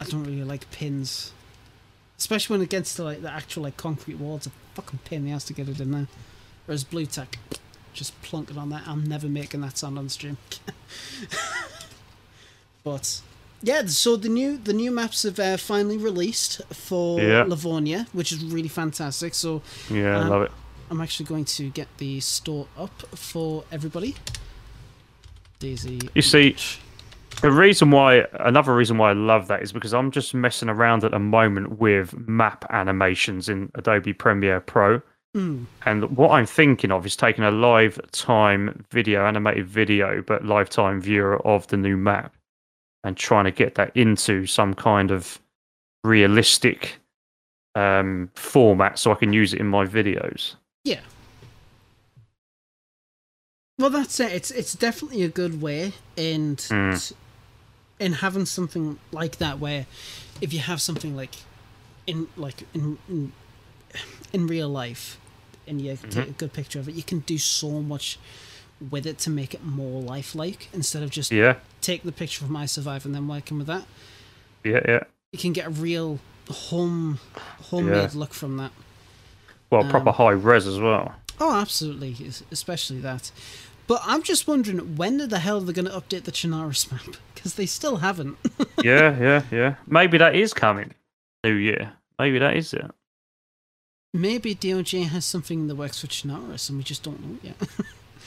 I 0.01 0.05
don't 0.05 0.23
really 0.25 0.45
like 0.45 0.71
pins, 0.71 1.33
especially 2.17 2.55
when 2.55 2.63
it 2.63 2.71
gets 2.71 2.95
to 2.95 3.03
like 3.05 3.23
the 3.23 3.33
actual 3.33 3.65
like 3.65 3.77
concrete 3.77 4.17
walls. 4.17 4.47
A 4.47 4.51
fucking 4.75 5.01
pin, 5.05 5.19
in 5.19 5.25
the 5.27 5.33
ass 5.33 5.45
to 5.45 5.53
get 5.53 5.69
it 5.69 5.81
in 5.81 5.91
there. 5.91 6.07
Whereas 6.67 6.85
blue 6.85 7.07
tack, 7.07 7.39
just 7.99 8.21
plunk 8.23 8.51
it 8.51 8.57
on 8.57 8.71
there. 8.71 8.83
I'm 8.87 9.05
never 9.05 9.27
making 9.29 9.61
that 9.63 9.77
sound 9.77 9.99
on 9.99 10.09
stream. 10.09 10.39
but 12.85 13.21
yeah, 13.63 13.83
so 13.87 14.17
the 14.17 14.29
new 14.29 14.57
the 14.57 14.73
new 14.73 14.91
maps 14.91 15.23
have 15.25 15.39
uh, 15.39 15.57
finally 15.57 15.97
released 15.97 16.63
for 16.73 17.21
Yeah. 17.21 17.45
Livonia, 17.47 18.07
which 18.13 18.33
is 18.33 18.45
really 18.45 18.69
fantastic. 18.69 19.35
So 19.35 19.63
Yeah, 19.91 20.19
I 20.19 20.23
Um, 20.23 20.29
love 20.29 20.43
it. 20.43 20.53
I'm 20.91 21.01
actually 21.01 21.27
going 21.27 21.45
to 21.45 21.69
get 21.71 21.89
the 21.99 22.21
store 22.21 22.67
up 22.79 23.03
for 23.15 23.65
everybody. 23.71 24.15
DayZ. 25.61 26.09
You 26.15 26.23
see, 26.23 26.57
The 27.43 27.51
reason 27.53 27.91
why, 27.91 28.25
another 28.41 28.75
reason 28.75 28.97
why 28.97 29.11
I 29.11 29.13
love 29.13 29.49
that 29.49 29.63
is 29.63 29.71
because 29.73 29.93
I'm 29.93 30.11
just 30.11 30.33
messing 30.35 30.69
around 30.69 31.05
at 31.05 31.11
the 31.11 31.19
moment 31.19 31.79
with 31.79 32.17
map 32.27 32.65
animations 32.71 33.49
in 33.49 33.71
Adobe 33.75 34.13
Premiere 34.15 34.61
Pro. 34.61 35.03
Mm, 35.39 35.67
And 35.87 36.17
what 36.17 36.31
I'm 36.33 36.47
thinking 36.47 36.91
of 36.91 37.07
is 37.07 37.15
taking 37.17 37.45
a 37.45 37.51
live 37.51 38.01
time 38.11 38.85
video, 38.91 39.25
animated 39.25 39.67
video, 39.67 40.21
but 40.23 40.45
lifetime 40.45 41.01
viewer 41.01 41.39
of 41.47 41.67
the 41.69 41.77
new 41.77 41.97
map 41.97 42.35
and 43.05 43.17
trying 43.17 43.45
to 43.45 43.53
get 43.53 43.77
that 43.77 43.97
into 43.97 44.47
some 44.47 44.75
kind 44.75 45.11
of 45.13 45.41
realistic 46.03 46.99
um, 47.77 48.31
format 48.35 48.99
so 48.99 49.13
I 49.13 49.15
can 49.15 49.33
use 49.33 49.55
it 49.55 49.61
in 49.61 49.67
my 49.69 49.87
videos. 49.87 50.57
yeah. 50.85 51.01
Well, 53.79 53.91
that's 53.91 54.19
it. 54.19 54.33
It's 54.33 54.51
it's 54.51 54.73
definitely 54.75 55.23
a 55.23 55.29
good 55.29 55.63
way, 55.63 55.93
and 56.17 56.57
Mm. 56.59 57.13
in 58.01 58.13
having 58.15 58.45
something 58.45 58.99
like 59.13 59.37
that, 59.39 59.61
where 59.61 59.87
if 60.41 60.53
you 60.53 60.59
have 60.59 60.81
something 60.83 61.15
like 61.15 61.37
in 62.05 62.27
like 62.37 62.65
in 62.75 62.99
in, 63.09 63.33
in 64.33 64.49
real 64.49 64.69
life, 64.69 65.17
and 65.69 65.81
you 65.81 65.97
take 66.11 66.29
a 66.29 66.33
good 66.33 66.53
picture 66.53 66.79
of 66.79 66.89
it, 66.89 66.95
you 66.95 67.03
can 67.03 67.21
do 67.21 67.39
so 67.39 67.81
much 67.83 68.19
with 68.91 69.07
it 69.07 69.19
to 69.19 69.31
make 69.31 69.55
it 69.55 69.65
more 69.65 70.01
lifelike 70.03 70.69
instead 70.73 71.03
of 71.03 71.11
just 71.11 71.31
Yeah, 71.33 71.57
take 71.81 72.03
the 72.05 72.13
picture 72.13 72.45
of 72.45 72.51
iZurvive 72.51 73.05
and 73.05 73.15
then 73.15 73.27
working 73.29 73.59
with 73.59 73.67
that. 73.67 73.85
yeah, 74.65 74.81
yeah. 74.87 75.01
You 75.33 75.39
can 75.39 75.53
get 75.53 75.67
a 75.67 75.71
real 75.71 76.21
home 76.49 77.19
homemade 77.71 78.13
Yeah. 78.15 78.19
look 78.19 78.33
from 78.35 78.57
that. 78.59 78.73
Well, 79.71 79.85
proper 79.85 80.11
Um, 80.11 80.15
high 80.15 80.31
res 80.31 80.67
as 80.67 80.79
well. 80.79 81.15
Oh, 81.41 81.55
absolutely, 81.61 82.17
especially 82.51 83.01
that. 83.01 83.31
But 83.87 84.01
I'm 84.05 84.23
just 84.23 84.47
wondering 84.47 84.97
when 84.97 85.17
the 85.29 85.39
hell 85.39 85.61
they're 85.61 85.75
going 85.75 85.85
to 85.87 85.91
update 86.01 86.25
the 86.25 86.33
Chernarus 86.33 86.91
map 86.93 87.17
because 87.35 87.55
they 87.55 87.67
still 87.67 87.97
haven't. 87.99 88.37
yeah, 88.85 89.19
yeah, 89.21 89.43
yeah. 89.51 89.75
Maybe 89.87 90.19
that 90.19 90.35
is 90.35 90.53
coming. 90.55 90.95
New 91.45 91.55
year. 91.55 91.93
Maybe 92.19 92.39
that 92.39 92.57
is 92.57 92.73
it. 92.75 92.91
Maybe 94.15 94.55
DOJ 94.55 95.09
has 95.09 95.25
something 95.25 95.61
in 95.61 95.69
the 95.69 95.75
works 95.75 96.01
for 96.01 96.07
Chernarus 96.07 96.69
and 96.69 96.79
we 96.79 96.85
just 96.85 97.03
don't 97.03 97.21
know 97.23 97.39
yet. 97.43 97.57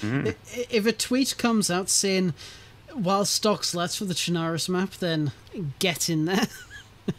Mm. 0.01 0.35
If 0.71 0.87
a 0.87 0.91
tweet 0.91 1.37
comes 1.37 1.69
out 1.69 1.87
saying 1.87 2.33
while 2.93 3.25
stocks 3.25 3.75
less 3.75 3.95
for 3.95 4.05
the 4.05 4.13
Chernarus 4.13 4.67
map, 4.67 4.93
then 4.93 5.31
get 5.79 6.09
in 6.09 6.25
there. 6.25 6.47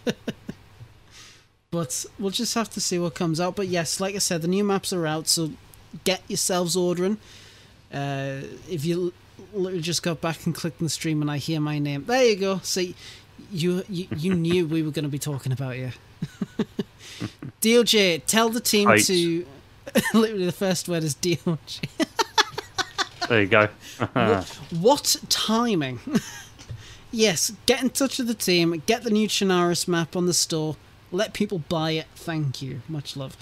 but 1.71 2.05
we'll 2.19 2.31
just 2.31 2.55
have 2.55 2.71
to 2.71 2.81
see 2.81 2.99
what 2.99 3.15
comes 3.15 3.41
out. 3.41 3.57
But 3.57 3.69
yes, 3.69 4.01
like 4.01 4.15
I 4.15 4.19
said, 4.19 4.43
the 4.43 4.49
new 4.49 4.65
maps 4.65 4.93
are 4.93 5.07
out, 5.07 5.29
so 5.29 5.53
get 6.05 6.23
yourselves 6.29 6.77
ordering. 6.77 7.19
Uh, 7.93 8.41
if 8.69 8.85
you 8.85 9.13
literally 9.53 9.83
just 9.83 10.03
got 10.03 10.21
back 10.21 10.45
and 10.47 10.55
clicked 10.55 10.81
on 10.81 10.87
the 10.87 10.91
stream 10.91 11.23
and 11.23 11.31
I 11.31 11.39
hear 11.39 11.61
my 11.61 11.79
name, 11.79 12.05
there 12.07 12.25
you 12.25 12.37
go. 12.37 12.61
See, 12.63 12.95
you 13.51 13.85
you, 13.89 14.09
you 14.17 14.35
knew 14.35 14.67
we 14.67 14.83
were 14.83 14.91
going 14.91 15.05
to 15.05 15.11
be 15.11 15.19
talking 15.19 15.53
about 15.53 15.79
you. 15.79 15.93
DOJ, 17.61 18.23
tell 18.27 18.49
the 18.49 18.61
team 18.61 18.89
to. 18.99 19.47
literally, 20.15 20.47
the 20.47 20.53
first 20.53 20.89
word 20.89 21.03
is 21.03 21.15
DOJ. 21.15 21.89
There 23.29 23.41
you 23.41 23.47
go. 23.47 23.69
What, 24.13 24.61
what 24.79 25.17
timing? 25.29 26.01
yes, 27.11 27.53
get 27.67 27.81
in 27.83 27.91
touch 27.91 28.19
with 28.19 28.27
the 28.27 28.35
team, 28.35 28.83
get 28.85 29.05
the 29.05 29.11
new 29.11 29.29
Chernarus 29.29 29.87
map 29.89 30.17
on 30.17 30.27
the 30.27 30.35
store, 30.35 30.77
let 31.11 31.33
people 31.33 31.61
buy 31.61 31.93
it. 31.93 32.07
Thank 32.15 32.61
you. 32.61 32.83
Much 32.89 33.17
love. 33.17 33.37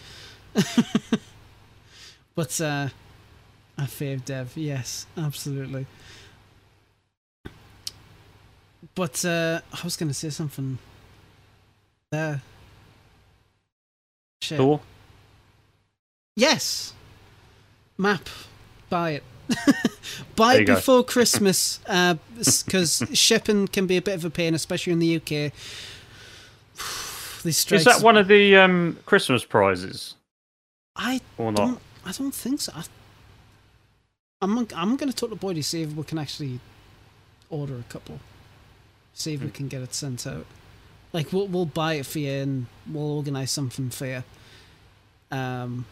but, 2.35 2.61
uh, 2.61 2.91
I 3.79 3.87
fear 3.87 4.17
Dev. 4.19 4.53
Yes, 4.55 5.07
absolutely. 5.17 5.87
But, 8.95 9.25
uh, 9.25 9.61
I 9.73 9.81
was 9.83 9.97
going 9.97 10.09
to 10.09 10.15
say 10.15 10.31
something 10.31 10.79
there. 12.13 12.43
Shit. 14.43 14.59
Thor? 14.59 14.81
Yes. 16.37 16.95
Map. 17.99 18.29
Buy 18.89 19.11
it. 19.13 19.25
Buy 20.37 20.57
it 20.57 20.67
before 20.67 21.05
Christmas, 21.05 21.79
because 21.85 23.03
shipping 23.13 23.67
can 23.69 23.87
be 23.87 23.97
a 23.97 24.03
bit 24.03 24.15
of 24.15 24.25
a 24.25 24.31
pain, 24.31 24.55
especially 24.55 24.93
in 24.93 24.99
the 25.01 25.17
UK. 25.17 25.53
Is 27.45 27.85
that 27.85 28.01
one 28.03 28.17
of 28.19 28.29
the 28.29 28.57
um, 28.57 28.99
Christmas 29.07 29.45
prizes 29.45 30.15
I 30.95 31.21
or 31.39 31.53
not? 31.53 31.57
don't. 31.57 31.81
I 32.05 32.13
don't 32.13 32.35
think 32.35 32.61
so. 32.61 32.73
I, 32.77 32.85
I'm. 34.43 34.59
I'm 34.77 34.97
going 34.97 35.11
to 35.11 35.17
talk 35.17 35.31
to 35.31 35.37
Boy 35.37 35.55
to 35.55 35.63
see 35.63 35.83
if 35.83 35.93
we 35.95 36.03
can 36.05 36.19
actually 36.19 36.61
order 37.49 37.77
a 37.79 37.83
couple. 37.93 38.21
See 39.15 39.35
if 39.35 39.41
we 39.41 39.47
Hmm. 39.49 39.53
can 39.53 39.69
get 39.69 39.81
it 39.83 39.95
sent 39.95 40.27
out. 40.27 40.45
Like 41.13 41.33
we'll 41.33 41.47
we'll 41.49 41.67
buy 41.67 41.95
it 41.95 42.07
for 42.07 42.19
you 42.21 42.31
and 42.31 42.67
we'll 42.91 43.17
organise 43.17 43.51
something 43.53 43.91
for 43.91 44.07
you. 44.07 44.23
Um. 45.31 45.87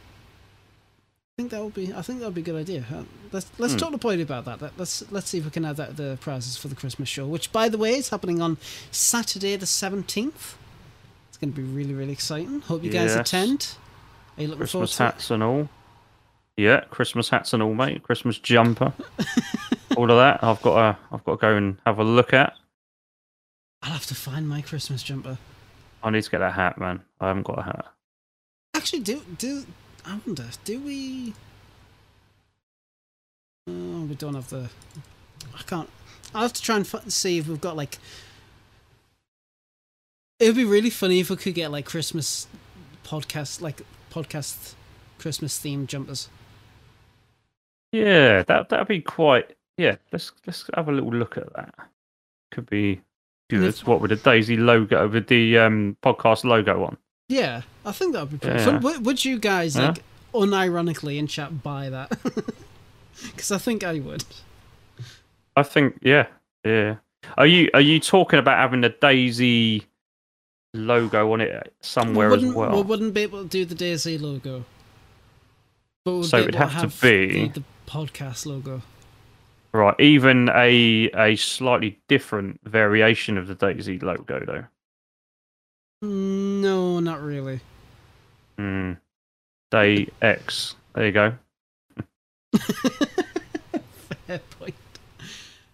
I 1.36 1.43
think 1.43 1.51
that 1.53 1.62
would 1.62 1.74
be. 1.74 1.95
I 1.95 2.03
think 2.03 2.19
that 2.19 2.24
would 2.27 2.35
be 2.35 2.40
a 2.40 2.45
good 2.45 2.57
idea. 2.57 2.85
Uh, 2.93 3.05
let's 3.31 3.49
let's 3.59 3.74
Hmm. 3.74 3.78
talk 3.78 3.90
to 3.93 3.99
Boyd 3.99 4.19
about 4.20 4.45
that. 4.47 4.61
Let, 4.61 4.73
let's 4.77 5.05
let's 5.12 5.28
see 5.28 5.39
if 5.39 5.45
we 5.45 5.51
can 5.53 5.65
add 5.65 5.77
that 5.77 5.90
to 5.97 6.03
the 6.03 6.19
prizes 6.20 6.57
for 6.57 6.66
the 6.66 6.74
Christmas 6.74 7.09
show, 7.09 7.27
which 7.28 7.53
by 7.53 7.69
the 7.69 7.78
way 7.78 7.93
is 7.97 8.09
happening 8.09 8.43
on 8.43 8.57
Saturday 8.90 9.55
the 9.55 9.66
seventeenth. 9.66 10.57
It's 11.28 11.39
going 11.39 11.53
to 11.53 11.57
be 11.57 11.62
really 11.62 11.95
really 11.95 12.12
exciting. 12.12 12.61
Hope 12.62 12.82
you 12.82 12.90
guys 12.90 13.15
attend. 13.15 13.77
Are 14.36 14.43
you 14.43 14.49
looking 14.49 14.59
Christmas 14.62 14.73
forward 14.97 15.11
to 15.12 15.15
hats 15.16 15.31
and 15.31 15.43
all. 15.45 15.69
Yeah, 16.57 16.81
Christmas 16.90 17.28
hats 17.28 17.53
and 17.53 17.62
all, 17.62 17.73
mate. 17.74 18.03
Christmas 18.03 18.36
jumper. 18.40 18.93
all 19.97 20.11
of 20.11 20.16
that. 20.16 20.43
I've 20.43 20.61
got 20.61 20.74
to. 20.74 20.99
I've 21.12 21.24
got 21.24 21.32
to 21.32 21.40
go 21.40 21.55
and 21.55 21.77
have 21.86 22.01
a 22.01 22.05
look 22.05 22.32
at. 22.35 22.55
It? 23.82 23.86
I'll 23.86 23.92
have 23.92 24.06
to 24.06 24.14
find 24.14 24.48
my 24.48 24.60
Christmas 24.60 25.02
jumper. 25.02 25.38
I 26.02 26.10
need 26.10 26.22
to 26.22 26.30
get 26.30 26.42
a 26.42 26.50
hat, 26.50 26.78
man. 26.78 27.02
I 27.20 27.28
haven't 27.28 27.44
got 27.44 27.59
a 27.59 27.62
hat. 27.62 27.86
Actually, 28.74 29.00
do 29.00 29.22
do 29.36 29.66
I 30.05 30.20
wonder? 30.24 30.46
Do 30.64 30.80
we? 30.80 31.34
Oh, 33.68 34.05
we 34.05 34.14
don't 34.14 34.34
have 34.34 34.48
the. 34.48 34.70
I 35.56 35.62
can't. 35.62 35.90
I'll 36.34 36.42
have 36.42 36.52
to 36.52 36.62
try 36.62 36.76
and 36.76 36.86
see 37.12 37.38
if 37.38 37.48
we've 37.48 37.60
got 37.60 37.76
like 37.76 37.98
It'd 40.38 40.55
be 40.55 40.64
really 40.64 40.90
funny 40.90 41.18
if 41.18 41.30
we 41.30 41.36
could 41.36 41.55
get 41.55 41.72
like 41.72 41.84
Christmas 41.84 42.46
podcast, 43.05 43.60
like 43.60 43.82
podcast 44.10 44.74
Christmas 45.18 45.59
themed 45.59 45.88
jumpers. 45.88 46.28
Yeah, 47.90 48.44
that 48.44 48.68
that'd 48.68 48.86
be 48.86 49.00
quite. 49.00 49.56
Yeah, 49.76 49.96
let's 50.12 50.30
let's 50.46 50.70
have 50.74 50.88
a 50.88 50.92
little 50.92 51.12
look 51.12 51.36
at 51.36 51.52
that. 51.55 51.74
Could 52.52 52.70
be 52.70 53.00
if- 53.50 53.86
What 53.86 54.00
with 54.00 54.10
the 54.10 54.16
DayZ 54.16 54.58
logo, 54.58 55.08
with 55.08 55.26
the 55.28 55.58
um 55.58 55.96
podcast 56.02 56.44
logo 56.44 56.84
on? 56.84 56.96
Yeah, 57.28 57.62
I 57.84 57.92
think 57.92 58.12
that 58.14 58.20
would 58.22 58.30
be 58.30 58.38
pretty 58.38 58.58
Yeah. 58.58 58.64
fun. 58.64 58.80
Would, 58.80 59.04
would 59.06 59.24
you 59.24 59.38
guys 59.38 59.76
Yeah. 59.76 59.88
like 59.88 60.02
unironically 60.34 61.18
in 61.18 61.26
chat 61.26 61.62
buy 61.62 61.90
that? 61.90 62.10
Because 63.20 63.50
I 63.50 63.58
think 63.58 63.82
I 63.82 63.98
would. 63.98 64.24
I 65.56 65.64
think 65.64 65.98
yeah, 66.02 66.26
yeah. 66.64 66.96
Are 67.36 67.46
you 67.46 67.68
are 67.74 67.80
you 67.80 67.98
talking 67.98 68.38
about 68.38 68.58
having 68.58 68.80
the 68.82 68.90
DayZ 68.90 69.82
logo 70.72 71.32
on 71.32 71.40
it 71.40 71.74
somewhere 71.80 72.30
we 72.30 72.36
as 72.36 72.44
well? 72.54 72.76
We 72.76 72.82
wouldn't 72.82 73.14
be 73.14 73.22
able 73.22 73.42
to 73.42 73.48
do 73.48 73.64
the 73.64 73.74
DayZ 73.74 74.20
logo. 74.20 74.64
But 76.04 76.12
we'd 76.14 76.24
So 76.26 76.38
it'd 76.38 76.54
able 76.54 76.66
have 76.68 76.92
to 76.92 77.00
be- 77.02 77.48
the, 77.48 77.60
the 77.60 77.64
podcast 77.88 78.46
logo. 78.46 78.82
Right, 79.73 79.95
even 80.01 80.49
a 80.49 81.11
a 81.15 81.36
slightly 81.36 82.01
different 82.09 82.61
variation 82.65 83.36
of 83.36 83.47
the 83.47 83.55
DayZ 83.55 84.03
logo 84.03 84.45
though. 84.45 84.65
No, 86.01 87.01
not 87.01 87.20
really. 87.23 87.61
Hmm. 88.57 88.93
Day 89.70 90.09
X. 90.23 90.74
There 90.95 91.07
you 91.07 91.12
go. 91.12 91.35
Fair 94.27 94.40
point. 94.59 94.74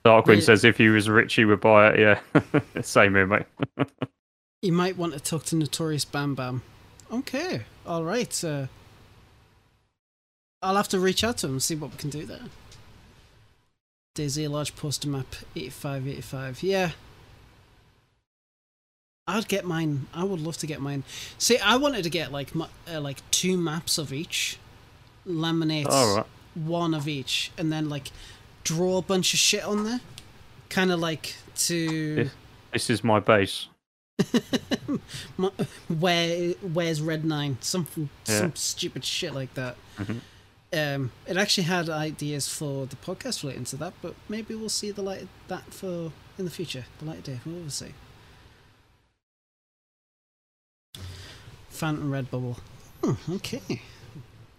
Darkwing 0.05 0.37
Yeah. 0.37 0.41
says 0.43 0.65
if 0.65 0.77
he 0.77 0.89
was 0.89 1.09
rich, 1.09 1.35
he 1.35 1.45
would 1.45 1.61
buy 1.61 1.91
it. 1.91 2.01
Yeah, 2.01 2.21
same 2.83 3.15
here, 3.15 3.27
mate. 3.27 3.47
You 4.61 4.73
might 4.73 4.97
want 4.97 5.13
to 5.13 5.21
talk 5.21 5.45
to 5.47 5.57
Notorious 5.57 6.05
Bam 6.05 6.35
Bam. 6.35 6.63
Okay, 7.13 7.63
all 7.87 8.03
right. 8.05 8.43
Uh, 8.45 8.67
I'll 10.63 10.77
have 10.77 10.89
to 10.89 10.99
reach 10.99 11.23
out 11.23 11.39
to 11.39 11.47
him 11.47 11.53
and 11.55 11.63
see 11.63 11.75
what 11.75 11.91
we 11.93 11.97
can 11.97 12.11
do 12.11 12.25
there. 12.27 12.41
DayZ 14.15 14.49
large 14.49 14.77
poster 14.77 15.09
map 15.09 15.27
8585. 15.57 16.63
Yeah. 16.63 16.91
I'd 19.27 19.49
get 19.49 19.65
mine. 19.65 20.07
I 20.15 20.23
would 20.25 20.41
love 20.41 20.57
to 20.59 20.67
get 20.67 20.81
mine. 20.81 21.03
See, 21.39 21.59
I 21.59 21.77
wanted 21.77 22.05
to 22.05 22.11
get 22.11 22.31
like 22.31 22.51
uh, 22.57 23.01
like 23.01 23.29
two 23.31 23.57
maps 23.57 23.99
of 23.99 24.13
each, 24.13 24.59
laminate 25.27 25.87
right. 25.87 26.25
one 26.55 26.93
of 26.95 27.09
each, 27.09 27.51
and 27.57 27.73
then 27.73 27.89
like 27.89 28.13
draw 28.65 28.99
a 28.99 29.03
bunch 29.03 29.33
of 29.33 29.39
shit 29.41 29.65
on 29.65 29.85
there, 29.85 30.01
kind 30.69 30.93
of 30.93 31.01
like 31.01 31.35
to 31.57 31.75
Yeah. 32.25 32.29
This 32.73 32.91
is 32.91 33.03
my 33.03 33.19
base. 33.21 33.69
My- 35.37 35.51
where 35.89 36.51
where's 36.63 37.01
red 37.03 37.25
nine 37.25 37.57
something 37.61 38.11
Yeah. 38.29 38.39
some 38.41 38.55
stupid 38.55 39.05
shit 39.05 39.35
like 39.35 39.55
that 39.55 39.77
Mhm. 39.97 40.21
Um 40.75 41.11
it 41.27 41.37
actually 41.37 41.65
had 41.65 41.89
ideas 41.89 42.49
for 42.49 42.87
the 42.87 42.97
podcast 42.97 43.43
relating 43.43 43.65
to 43.65 43.77
that 43.77 43.93
but 44.03 44.15
maybe 44.29 44.55
we'll 44.55 44.69
see 44.69 44.91
the 44.91 45.03
light 45.03 45.23
of 45.23 45.29
that 45.49 45.73
for 45.73 46.13
in 46.39 46.45
the 46.45 46.51
future. 46.51 46.85
The 46.99 47.05
light 47.05 47.19
of 47.19 47.25
day 47.25 47.41
we'll 47.47 47.71
see. 47.71 47.95
Phantom 51.71 52.11
red 52.11 52.31
bubble. 52.31 52.57
Hmm, 53.03 53.33
okay. 53.35 53.61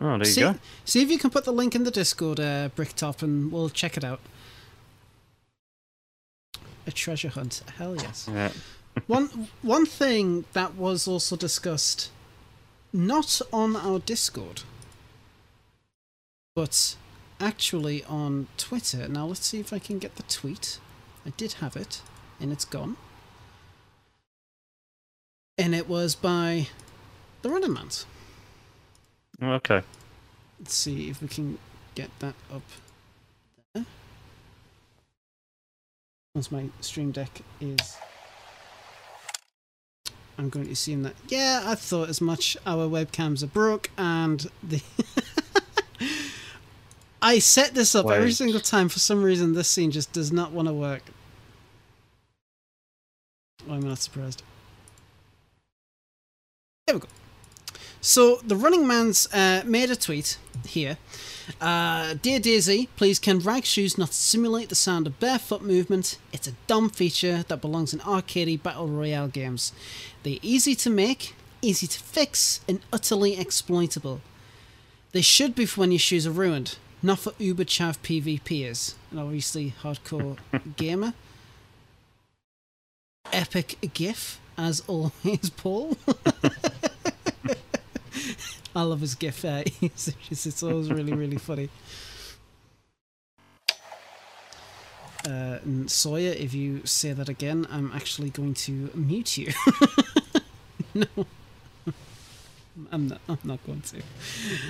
Oh, 0.01 0.09
there 0.17 0.19
you 0.19 0.25
see, 0.25 0.41
go. 0.41 0.55
see 0.83 1.01
if 1.01 1.09
you 1.09 1.17
can 1.17 1.29
put 1.29 1.45
the 1.45 1.53
link 1.53 1.73
in 1.75 1.83
the 1.83 1.91
discord 1.91 2.39
uh 2.39 2.69
bricktop 2.75 3.21
and 3.21 3.51
we'll 3.51 3.69
check 3.69 3.95
it 3.97 4.03
out. 4.03 4.19
A 6.87 6.91
treasure 6.91 7.29
hunt. 7.29 7.63
Hell 7.77 7.95
yes. 7.95 8.29
Yeah. 8.33 8.51
one 9.07 9.49
one 9.61 9.85
thing 9.85 10.45
that 10.53 10.75
was 10.75 11.07
also 11.07 11.35
discussed, 11.35 12.11
not 12.93 13.41
on 13.51 13.75
our 13.75 13.99
Discord, 13.99 14.61
but 16.55 16.95
actually 17.39 18.03
on 18.05 18.47
Twitter. 18.57 19.07
Now 19.07 19.25
let's 19.25 19.45
see 19.45 19.59
if 19.59 19.73
I 19.73 19.79
can 19.79 19.99
get 19.99 20.15
the 20.15 20.23
tweet. 20.23 20.79
I 21.25 21.31
did 21.31 21.53
have 21.53 21.75
it, 21.75 22.01
and 22.39 22.51
it's 22.51 22.65
gone. 22.65 22.97
And 25.57 25.75
it 25.75 25.87
was 25.87 26.15
by 26.15 26.67
the 27.41 27.49
Running 27.49 27.73
Mans. 27.73 28.05
Okay. 29.41 29.81
Let's 30.59 30.73
see 30.73 31.09
if 31.09 31.21
we 31.21 31.27
can 31.27 31.57
get 31.93 32.09
that 32.19 32.35
up 32.53 32.61
there. 33.73 33.85
Once 36.33 36.51
my 36.51 36.69
stream 36.81 37.11
deck 37.11 37.41
is. 37.59 37.97
I'm 40.37 40.49
going 40.49 40.65
to 40.65 40.71
assume 40.71 41.03
that. 41.03 41.15
Yeah, 41.29 41.63
I 41.65 41.75
thought 41.75 42.09
as 42.09 42.19
much. 42.19 42.57
Our 42.65 42.87
webcams 42.87 43.43
are 43.43 43.47
broke, 43.47 43.89
and 43.97 44.49
the. 44.61 44.81
I 47.25 47.39
set 47.39 47.73
this 47.73 47.95
up 47.95 48.07
every 48.07 48.31
single 48.31 48.59
time. 48.59 48.87
For 48.87 48.99
some 48.99 49.23
reason, 49.23 49.53
this 49.53 49.67
scene 49.67 49.89
just 49.89 50.13
does 50.13 50.31
not 50.31 50.51
want 50.51 50.67
to 50.67 50.73
work. 50.75 51.01
I'm 53.67 53.79
not 53.79 53.97
surprised. 53.97 54.43
There 56.85 56.97
we 56.97 57.01
go. 57.01 57.07
So 57.99 58.35
the 58.45 58.55
Running 58.55 58.85
Man's 58.85 59.27
uh, 59.33 59.63
made 59.65 59.89
a 59.89 59.95
tweet 59.95 60.37
here. 60.67 60.99
Uh, 61.59 62.13
Dear 62.21 62.39
DayZ, 62.39 62.89
please 62.95 63.17
can 63.17 63.39
rag 63.39 63.65
shoes 63.65 63.97
not 63.97 64.13
simulate 64.13 64.69
the 64.69 64.75
sound 64.75 65.07
of 65.07 65.19
barefoot 65.19 65.63
movement? 65.63 66.19
It's 66.31 66.47
a 66.47 66.53
dumb 66.67 66.91
feature 66.91 67.43
that 67.47 67.59
belongs 67.59 67.91
in 67.91 68.01
arcade 68.01 68.61
battle 68.61 68.87
royale 68.87 69.29
games. 69.29 69.73
They're 70.21 70.37
easy 70.43 70.75
to 70.75 70.91
make, 70.91 71.33
easy 71.63 71.87
to 71.87 71.99
fix, 71.99 72.61
and 72.67 72.81
utterly 72.93 73.35
exploitable. 73.35 74.21
They 75.11 75.21
should 75.23 75.55
be 75.55 75.65
for 75.65 75.79
when 75.79 75.91
your 75.91 75.97
shoes 75.97 76.27
are 76.27 76.31
ruined, 76.31 76.77
not 77.05 77.19
for 77.19 77.33
uber 77.37 77.63
chav 77.65 77.99
PvPers, 77.99 78.95
and 79.11 79.19
obviously 79.19 79.75
hardcore 79.83 80.37
gamer. 80.75 81.13
Epic 83.31 83.77
GIF, 83.93 84.39
as 84.57 84.81
always, 84.87 85.49
Paul. 85.57 85.95
I 88.75 88.81
love 88.81 89.01
his 89.01 89.13
GIF. 89.15 89.45
Uh, 89.45 89.63
it's, 89.81 90.11
it's 90.29 90.63
always 90.63 90.91
really, 90.91 91.13
really 91.13 91.37
funny. 91.37 91.69
Uh, 95.27 95.59
Sawyer, 95.87 96.33
if 96.33 96.53
you 96.53 96.85
say 96.85 97.13
that 97.13 97.29
again, 97.29 97.67
I'm 97.71 97.91
actually 97.93 98.29
going 98.31 98.53
to 98.55 98.89
mute 98.93 99.37
you. 99.37 99.53
no, 100.93 101.05
I'm 102.91 103.07
not. 103.07 103.21
I'm 103.27 103.39
not 103.43 103.65
going 103.65 103.81
to. 103.81 104.01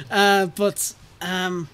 Uh, 0.10 0.45
but 0.48 0.94
um, 1.22 1.68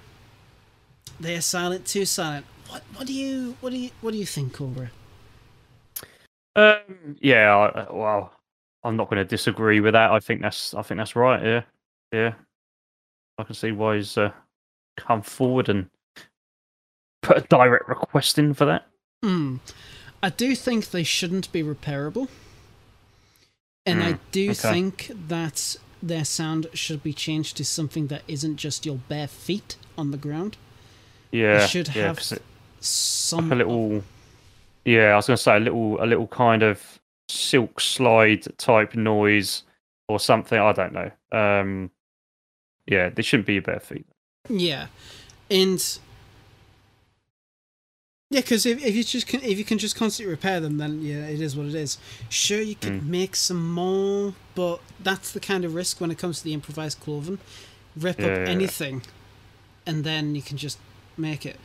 they 1.20 1.36
are 1.36 1.40
silent. 1.40 1.86
Too 1.86 2.04
silent. 2.04 2.46
What? 2.68 2.82
What 2.94 3.06
do 3.06 3.12
you? 3.12 3.56
What 3.60 3.70
do 3.70 3.78
you? 3.78 3.90
What 4.00 4.12
do 4.12 4.18
you 4.18 4.26
think, 4.26 4.54
Cobra? 4.54 4.90
Um. 6.56 7.16
Yeah. 7.20 7.56
I, 7.56 7.92
well, 7.92 8.32
I'm 8.84 8.96
not 8.96 9.08
going 9.10 9.18
to 9.18 9.24
disagree 9.24 9.80
with 9.80 9.94
that. 9.94 10.10
I 10.10 10.20
think 10.20 10.42
that's. 10.42 10.74
I 10.74 10.82
think 10.82 10.98
that's 10.98 11.16
right. 11.16 11.42
Yeah. 11.44 11.62
Yeah. 12.12 12.34
I 13.38 13.44
can 13.44 13.54
see 13.54 13.72
why 13.72 13.96
he's 13.96 14.18
uh, 14.18 14.32
come 14.96 15.22
forward 15.22 15.68
and 15.68 15.88
put 17.22 17.38
a 17.38 17.40
direct 17.42 17.88
request 17.88 18.38
in 18.38 18.54
for 18.54 18.66
that. 18.66 18.86
Hmm. 19.22 19.56
I 20.22 20.30
do 20.30 20.54
think 20.54 20.90
they 20.90 21.02
shouldn't 21.02 21.50
be 21.52 21.62
repairable. 21.62 22.28
And 23.84 24.02
I 24.02 24.12
Hmm, 24.12 24.18
do 24.30 24.52
okay. 24.52 24.54
think 24.54 25.10
that 25.28 25.76
their 26.02 26.24
sound 26.24 26.68
should 26.74 27.02
be 27.02 27.12
changed 27.12 27.56
to 27.56 27.64
something 27.64 28.08
that 28.08 28.22
isn't 28.28 28.56
just 28.56 28.86
your 28.86 28.96
bare 29.08 29.28
feet 29.28 29.76
on 29.98 30.10
the 30.10 30.16
ground. 30.16 30.56
Yeah. 31.32 31.66
should 31.66 31.88
yeah, 31.94 32.06
have 32.08 32.18
it- 32.18 32.42
Some 32.80 33.48
like 33.48 33.52
a 33.52 33.64
little. 33.64 34.04
Yeah, 34.84 35.12
I 35.12 35.16
was 35.16 35.26
going 35.26 35.36
to 35.36 35.42
say 35.42 35.56
a 35.56 35.60
little, 35.60 36.02
a 36.02 36.06
little 36.06 36.26
kind 36.26 36.62
of 36.62 37.00
silk 37.28 37.80
slide 37.80 38.46
type 38.58 38.94
noise 38.94 39.62
or 40.08 40.18
something. 40.20 40.58
I 40.58 40.72
don't 40.72 40.92
know. 40.92 41.10
Um. 41.32 41.90
Yeah, 42.86 43.10
they 43.10 43.22
shouldn't 43.22 43.46
be 43.46 43.58
a 43.58 43.62
bare 43.62 43.78
feet. 43.80 44.06
Yeah, 44.48 44.88
and 45.48 45.80
yeah, 48.30 48.40
because 48.40 48.64
if, 48.66 48.84
if 48.84 48.94
you 48.94 49.04
just 49.04 49.26
can, 49.26 49.40
if 49.42 49.58
you 49.58 49.64
can 49.64 49.78
just 49.78 49.94
constantly 49.94 50.30
repair 50.30 50.58
them, 50.58 50.78
then 50.78 51.02
yeah, 51.02 51.26
it 51.26 51.40
is 51.40 51.54
what 51.54 51.66
it 51.66 51.74
is. 51.74 51.98
Sure, 52.30 52.60
you 52.60 52.74
could 52.74 52.94
Mm. 52.94 53.06
make 53.06 53.36
some 53.36 53.70
more, 53.72 54.34
but 54.54 54.80
that's 55.00 55.30
the 55.32 55.40
kind 55.40 55.64
of 55.64 55.74
risk 55.74 56.00
when 56.00 56.10
it 56.10 56.18
comes 56.18 56.38
to 56.38 56.44
the 56.44 56.54
improvised 56.54 56.98
cloven. 57.00 57.38
Rip 57.94 58.18
Yeah, 58.18 58.26
up 58.26 58.32
yeah, 58.38 58.44
yeah. 58.44 58.50
anything, 58.50 59.02
and 59.86 60.02
then 60.02 60.34
you 60.34 60.40
can 60.42 60.56
just 60.56 60.78
make 61.16 61.44
it. 61.46 61.58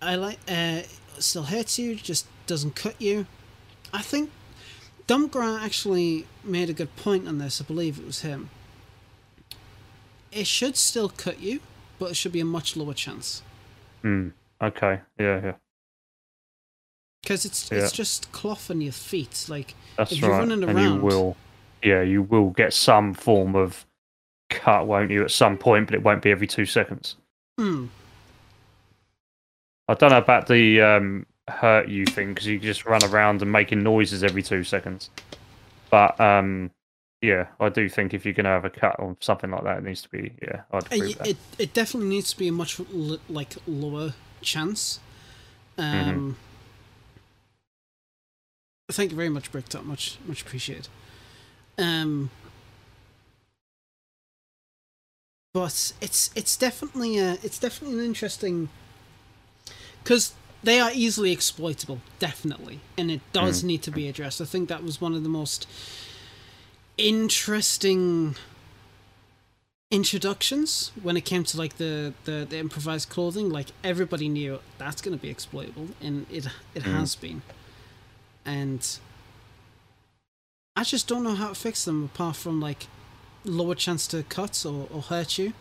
I 0.00 0.14
like. 0.16 0.38
Uh, 0.48 0.82
still 1.18 1.44
hurts 1.44 1.78
you, 1.78 1.96
just 1.96 2.26
doesn't 2.46 2.74
cut 2.76 3.00
you. 3.00 3.26
I 3.92 4.02
think 4.02 4.30
Dumpgra 5.06 5.60
actually 5.62 6.26
made 6.44 6.70
a 6.70 6.72
good 6.72 6.94
point 6.96 7.26
on 7.26 7.38
this. 7.38 7.60
I 7.60 7.64
believe 7.64 7.98
it 7.98 8.06
was 8.06 8.20
him. 8.20 8.50
It 10.30 10.46
should 10.46 10.76
still 10.76 11.08
cut 11.08 11.40
you, 11.40 11.60
but 11.98 12.10
it 12.10 12.14
should 12.14 12.32
be 12.32 12.40
a 12.40 12.44
much 12.44 12.76
lower 12.76 12.94
chance. 12.94 13.42
Hmm. 14.02 14.28
Okay. 14.62 15.00
Yeah. 15.18 15.40
Yeah. 15.42 15.52
because 17.22 17.44
it's 17.44 17.70
Yeah. 17.70 17.78
it's 17.78 17.92
just 17.92 18.30
cloth 18.32 18.70
on 18.70 18.80
your 18.80 18.92
feet. 18.92 19.46
Like 19.48 19.74
That's 19.96 20.12
If 20.12 20.18
you're 20.20 20.30
right. 20.30 20.38
running 20.38 20.62
and 20.62 20.78
you 20.78 20.84
around- 20.86 21.02
will, 21.02 21.36
yeah, 21.82 22.00
you 22.02 22.22
will 22.22 22.50
get 22.50 22.72
some 22.72 23.12
form 23.12 23.54
of 23.56 23.84
cut, 24.48 24.86
won't 24.86 25.10
you, 25.10 25.22
at 25.24 25.30
some 25.30 25.58
point? 25.58 25.86
But 25.88 25.94
it 25.96 26.02
won't 26.02 26.22
be 26.22 26.30
every 26.30 26.46
two 26.46 26.64
seconds. 26.66 27.16
hmm, 27.58 27.86
I 29.88 29.94
don't 29.94 30.10
know 30.10 30.18
about 30.18 30.46
the 30.46 30.80
um, 30.82 31.26
hurt 31.48 31.88
you 31.88 32.04
thing 32.04 32.28
because 32.28 32.46
you 32.46 32.58
just 32.58 32.84
run 32.84 33.02
around 33.04 33.42
and 33.42 33.50
making 33.50 33.82
noises 33.82 34.22
every 34.22 34.42
two 34.42 34.64
seconds. 34.64 35.10
But 35.90 36.20
um, 36.20 36.70
yeah, 37.22 37.46
I 37.58 37.68
do 37.70 37.88
think 37.88 38.12
if 38.14 38.24
you're 38.24 38.34
going 38.34 38.44
to 38.44 38.50
have 38.50 38.64
a 38.64 38.70
cut 38.70 38.96
or 38.98 39.16
something 39.20 39.50
like 39.50 39.64
that, 39.64 39.78
it 39.78 39.84
needs 39.84 40.02
to 40.02 40.08
be. 40.10 40.32
Yeah, 40.42 40.62
I'd 40.72 40.92
agree 40.92 41.14
that. 41.14 41.26
it 41.26 41.36
it 41.58 41.74
definitely 41.74 42.10
needs 42.10 42.30
to 42.32 42.38
be 42.38 42.48
a 42.48 42.52
much 42.52 42.78
l- 42.80 43.18
like 43.28 43.54
lower 43.66 44.14
chance. 44.42 45.00
Mm-hmm. 45.78 46.10
Um, 46.10 46.36
Thank 48.90 49.10
you 49.10 49.16
very 49.16 49.28
much, 49.28 49.52
Bricktop. 49.52 49.84
Much 49.84 50.18
much 50.26 50.42
appreciated. 50.42 50.88
Um, 51.76 52.30
but 55.52 55.92
it's 56.00 56.30
it's 56.34 56.56
definitely 56.56 57.18
a 57.18 57.32
it's 57.42 57.58
definitely 57.58 57.98
an 57.98 58.04
interesting 58.04 58.70
because 60.08 60.32
they 60.62 60.80
are 60.80 60.90
easily 60.94 61.32
exploitable, 61.32 62.00
definitely, 62.18 62.80
and 62.96 63.10
it 63.10 63.20
does 63.34 63.62
need 63.62 63.82
to 63.82 63.90
be 63.90 64.08
addressed. 64.08 64.40
I 64.40 64.46
think 64.46 64.70
that 64.70 64.82
was 64.82 65.02
one 65.02 65.12
of 65.14 65.22
the 65.22 65.28
most 65.28 65.66
interesting 66.96 68.34
introductions 69.90 70.92
when 71.02 71.14
it 71.18 71.26
came 71.26 71.44
to 71.44 71.58
like 71.58 71.76
the, 71.76 72.14
the, 72.24 72.46
the 72.48 72.56
improvised 72.58 73.10
clothing 73.10 73.50
like 73.50 73.66
everybody 73.84 74.30
knew 74.30 74.58
that's 74.78 75.02
going 75.02 75.16
to 75.16 75.20
be 75.20 75.28
exploitable 75.30 75.88
and 76.00 76.26
it 76.30 76.46
it 76.74 76.82
Mm. 76.82 76.92
has 76.92 77.14
been 77.16 77.40
and 78.44 78.98
i 80.76 80.84
just 80.84 81.08
don't 81.08 81.22
know 81.22 81.34
how 81.34 81.48
to 81.48 81.54
fix 81.54 81.86
them 81.86 82.04
apart 82.04 82.36
from 82.36 82.60
like 82.60 82.86
lower 83.46 83.74
chance 83.74 84.06
to 84.08 84.22
cut 84.24 84.66
or, 84.66 84.88
or 84.92 85.00
hurt 85.00 85.38
you 85.38 85.54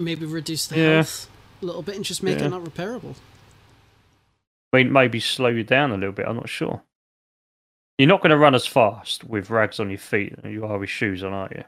maybe 0.00 0.26
reduce 0.26 0.66
the 0.66 0.76
Yeah. 0.76 0.94
health 0.96 1.28
little 1.64 1.82
bit 1.82 1.96
and 1.96 2.04
just 2.04 2.22
make 2.22 2.38
Yeah. 2.38 2.46
it 2.46 2.50
not 2.50 2.62
repairable 2.64 3.14
I 4.72 4.78
mean, 4.78 4.92
maybe 4.92 5.20
slow 5.20 5.48
you 5.48 5.64
down 5.64 5.90
a 5.90 5.94
little 5.96 6.12
bit. 6.12 6.26
I'm 6.26 6.36
not 6.36 6.48
sure. 6.50 6.82
You're 7.98 8.08
not 8.08 8.20
going 8.20 8.30
to 8.30 8.36
run 8.36 8.54
as 8.54 8.66
fast 8.66 9.24
with 9.24 9.48
rags 9.48 9.80
on 9.80 9.88
your 9.88 9.98
feet 9.98 10.34
as 10.44 10.52
you 10.52 10.66
are 10.66 10.76
with 10.78 10.90
shoes 10.90 11.22
on, 11.24 11.32
aren't 11.32 11.52
you? 11.56 11.64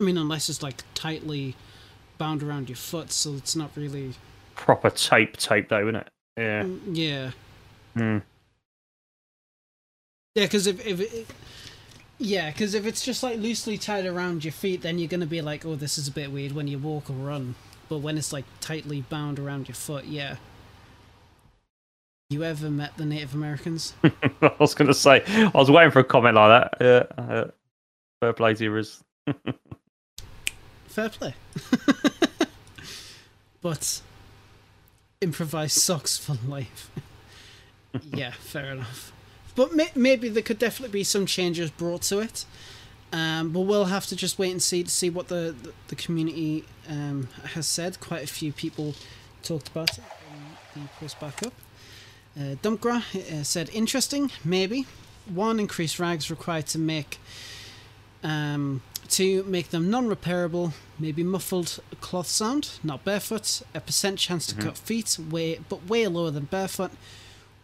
i 0.00 0.04
mean 0.04 0.18
unless 0.18 0.48
it's 0.50 0.60
like 0.62 0.82
tightly 0.94 1.54
bound 2.18 2.42
around 2.42 2.68
your 2.68 2.76
foot 2.76 3.12
so 3.12 3.34
it's 3.34 3.54
not 3.56 3.70
really 3.76 4.14
Proper 4.56 4.90
tape, 4.90 5.36
tape 5.36 5.68
though, 5.68 5.82
isn't 5.88 5.96
it? 5.96 6.08
Yeah. 6.36 6.62
Mm, 6.64 6.80
yeah 6.92 7.30
Mm. 7.96 8.22
Yeah, 10.34 10.44
because 10.44 10.66
if 10.66 10.84
if 10.84 11.00
it, 11.00 11.26
yeah, 12.18 12.50
because 12.50 12.74
if 12.74 12.86
it's 12.86 13.04
just 13.04 13.22
like 13.22 13.38
loosely 13.38 13.78
tied 13.78 14.04
around 14.04 14.44
your 14.44 14.52
feet, 14.52 14.82
then 14.82 14.98
you're 14.98 15.08
gonna 15.08 15.26
be 15.26 15.40
like, 15.40 15.64
oh, 15.64 15.76
this 15.76 15.96
is 15.96 16.08
a 16.08 16.10
bit 16.12 16.32
weird 16.32 16.52
when 16.52 16.66
you 16.66 16.78
walk 16.78 17.08
or 17.08 17.12
run. 17.14 17.54
But 17.88 17.98
when 17.98 18.18
it's 18.18 18.32
like 18.32 18.44
tightly 18.60 19.02
bound 19.02 19.38
around 19.38 19.68
your 19.68 19.74
foot, 19.74 20.04
yeah. 20.06 20.36
You 22.30 22.42
ever 22.42 22.70
met 22.70 22.96
the 22.96 23.04
Native 23.04 23.34
Americans? 23.34 23.94
I 24.02 24.52
was 24.58 24.74
going 24.74 24.88
to 24.88 24.94
say, 24.94 25.22
I 25.26 25.50
was 25.54 25.70
waiting 25.70 25.90
for 25.90 26.00
a 26.00 26.04
comment 26.04 26.36
like 26.36 26.70
that. 26.78 27.08
Yeah. 27.18 27.22
Uh, 27.22 27.50
fair 28.20 28.32
play 28.32 28.54
to. 28.54 28.84
Fair 30.86 31.08
play. 31.10 31.34
but 33.60 34.00
improvised 35.20 35.78
socks 35.80 36.16
for 36.16 36.36
life. 36.46 36.90
yeah, 38.12 38.30
fair 38.30 38.72
enough. 38.72 39.12
But 39.54 39.74
may- 39.74 39.92
maybe 39.94 40.28
there 40.28 40.42
could 40.42 40.58
definitely 40.58 40.92
be 40.92 41.04
some 41.04 41.26
changes 41.26 41.70
brought 41.70 42.02
to 42.02 42.20
it. 42.20 42.44
Um, 43.14 43.50
but 43.50 43.60
we'll 43.60 43.84
have 43.84 44.06
to 44.06 44.16
just 44.16 44.40
wait 44.40 44.50
and 44.50 44.60
see 44.60 44.82
to 44.82 44.90
see 44.90 45.08
what 45.08 45.28
the 45.28 45.54
the, 45.62 45.72
the 45.88 45.94
community 45.94 46.64
um, 46.88 47.28
has 47.54 47.66
said. 47.66 48.00
Quite 48.00 48.24
a 48.24 48.26
few 48.26 48.52
people 48.52 48.94
talked 49.42 49.68
about 49.68 49.96
it. 49.98 50.04
when 50.74 50.84
The 50.84 50.90
post 50.98 51.20
back 51.20 51.46
up. 51.46 51.52
Uh, 52.36 52.56
Dumpgra 52.60 52.96
uh, 53.14 53.44
said 53.44 53.70
interesting, 53.72 54.32
maybe. 54.44 54.86
One 55.32 55.60
increased 55.60 56.00
rags 56.00 56.28
required 56.28 56.66
to 56.68 56.78
make 56.78 57.20
um, 58.24 58.82
to 59.10 59.44
make 59.44 59.70
them 59.70 59.88
non-repairable, 59.90 60.72
maybe 60.98 61.22
muffled 61.22 61.78
cloth 62.00 62.26
sound, 62.26 62.80
not 62.82 63.04
barefoot. 63.04 63.62
A 63.74 63.80
percent 63.80 64.18
chance 64.18 64.44
to 64.48 64.56
cut 64.56 64.76
feet, 64.76 65.18
way 65.30 65.60
but 65.68 65.86
way 65.88 66.08
lower 66.08 66.32
than 66.32 66.46
barefoot. 66.46 66.90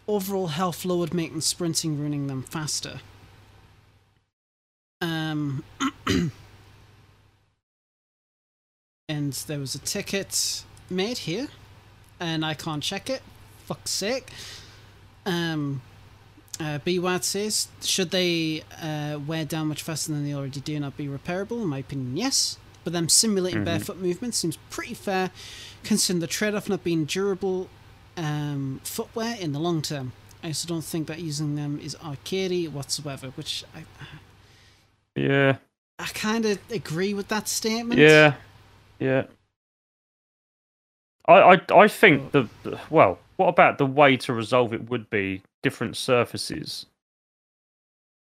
Overall 0.06 0.48
health 0.48 0.85
lowered, 0.85 1.12
making 1.12 1.40
sprinting 1.40 1.98
ruining 1.98 2.28
them 2.28 2.44
faster. 2.44 3.01
Um, 5.01 5.64
and 9.09 9.32
there 9.32 9.59
was 9.59 9.74
a 9.74 9.78
ticket 9.78 10.64
made 10.89 11.18
here, 11.18 11.48
and 12.18 12.44
I 12.44 12.55
can't 12.55 12.82
check 12.82 13.09
it. 13.10 13.22
Fuck's 13.66 13.90
sake. 13.90 14.28
Um, 15.27 15.82
uh, 16.59 16.78
BWAD 16.85 17.24
says, 17.24 17.68
should 17.82 18.10
they 18.10 18.62
uh, 18.82 19.18
wear 19.27 19.44
down 19.44 19.68
much 19.68 19.82
faster 19.82 20.12
than 20.12 20.24
they 20.24 20.35
already 20.35 20.60
do, 20.60 20.74
and 20.74 20.82
not 20.82 20.97
be 20.97 21.06
repairable? 21.06 21.62
In 21.62 21.68
my 21.68 21.78
opinion, 21.78 22.16
yes. 22.16 22.59
But 22.85 22.93
them 22.94 23.09
simulating 23.09 23.60
Mhm. 23.60 23.64
barefoot 23.66 23.98
movement 23.98 24.35
seems 24.35 24.56
pretty 24.70 24.94
fair, 24.94 25.31
considering 25.82 26.20
the 26.20 26.27
trade-off 26.27 26.68
not 26.68 26.82
being 26.85 27.05
durable 27.05 27.68
um, 28.16 28.81
footwear 28.85 29.36
in 29.39 29.52
the 29.52 29.59
long 29.60 29.81
term. 29.82 30.12
I 30.43 30.48
also 30.48 30.66
don't 30.68 30.85
think 30.85 31.06
that 31.09 31.20
using 31.20 31.55
them 31.56 31.78
is 31.82 31.94
arcadey 31.97 32.68
whatsoever, 32.70 33.28
which 33.31 33.64
I, 33.74 33.85
Yeah. 35.16 35.57
I 35.99 36.07
kind 36.07 36.47
of 36.47 36.59
agree 36.70 37.15
with 37.15 37.28
that 37.28 37.49
statement. 37.49 38.01
Yeah. 38.01 38.35
Yeah. 38.99 39.24
I, 41.27 41.32
I, 41.35 41.61
I 41.74 41.89
think 41.89 42.32
the, 42.32 42.49
well, 42.89 43.19
what 43.37 43.49
about 43.49 43.78
the 43.78 43.87
way 43.87 44.16
to 44.19 44.32
resolve 44.32 44.73
it 44.73 44.89
would 44.91 45.11
be 45.11 45.43
different 45.62 45.97
surfaces 45.97 46.87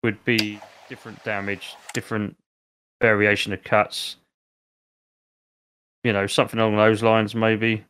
would 0.03 0.23
be 0.26 0.59
different 0.89 1.23
damage, 1.23 1.76
different 1.93 2.35
variation 3.01 3.53
of 3.53 3.64
cuts. 3.64 4.18
You 6.03 6.14
know, 6.14 6.27
something 6.27 6.59
along 6.59 6.77
those 6.77 7.03
lines, 7.03 7.35
maybe. 7.35 7.85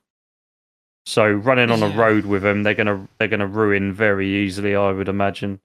So 1.05 1.29
running 1.31 1.71
on 1.71 1.83
a 1.83 1.89
road 1.89 2.25
with 2.25 2.41
them, 2.41 2.63
they're 2.63 2.73
gonna 2.73 3.07
they're 3.17 3.27
gonna 3.27 3.47
ruin 3.47 3.93
very 3.93 4.27
easily, 4.43 4.75
I 4.75 4.91
would 4.91 5.07
imagine. 5.07 5.59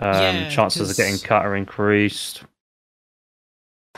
Um, 0.00 0.12
Yeah, 0.12 0.48
chances 0.48 0.90
of 0.90 0.96
getting 0.96 1.18
cut 1.18 1.44
are 1.44 1.54
increased. 1.54 2.42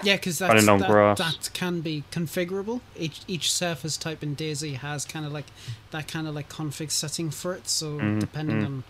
Yeah, 0.03 0.17
because 0.17 0.41
Running 0.41 0.67
that's 0.67 0.83
on 0.83 1.15
that, 1.15 1.17
that 1.17 1.51
can 1.55 1.81
be 1.81 2.05
configurable. 2.13 2.81
Each 2.99 3.23
each 3.27 3.51
surface 3.53 3.97
type 3.97 4.23
in 4.23 4.37
DayZ 4.37 4.75
has 4.77 5.05
kind 5.07 5.25
of 5.25 5.33
like 5.33 5.47
that 5.91 6.07
kind 6.07 6.29
of 6.29 6.35
like 6.35 6.49
config 6.51 6.91
setting 6.91 7.31
for 7.31 7.55
it. 7.55 7.67
So 7.69 7.99
Mhm, 7.99 8.21
depending 8.21 8.61
mhm. 8.61 8.67
on, 8.67 8.85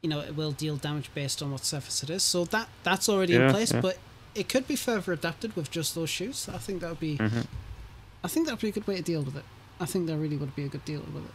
you 0.00 0.08
know, 0.08 0.20
it 0.20 0.34
will 0.34 0.52
deal 0.52 0.76
damage 0.76 1.10
based 1.14 1.42
on 1.42 1.52
what 1.52 1.64
surface 1.66 2.02
it 2.02 2.08
is. 2.08 2.22
So 2.22 2.44
that 2.46 2.68
that's 2.82 3.08
already 3.10 3.34
Yeah, 3.34 3.46
in 3.46 3.50
place, 3.50 3.72
yeah. 3.72 3.82
but 3.82 3.98
it 4.34 4.48
could 4.48 4.66
be 4.66 4.74
further 4.76 5.12
adapted 5.12 5.54
with 5.54 5.70
just 5.70 5.94
those 5.94 6.08
shoes. 6.08 6.48
I 6.48 6.56
think 6.58 6.80
that 6.80 6.88
would 6.88 7.00
be, 7.00 7.18
Mhm. 7.18 7.46
I 8.24 8.28
think 8.28 8.46
that 8.46 8.52
would 8.52 8.60
be 8.62 8.68
a 8.68 8.72
good 8.72 8.86
way 8.86 8.96
to 8.96 9.02
deal 9.02 9.22
with 9.22 9.36
it. 9.36 9.44
I 9.78 9.84
think 9.86 10.06
that 10.06 10.16
really 10.16 10.36
would 10.38 10.56
be 10.56 10.64
a 10.64 10.68
good 10.68 10.84
deal 10.86 11.00
with 11.00 11.24
it. 11.26 11.32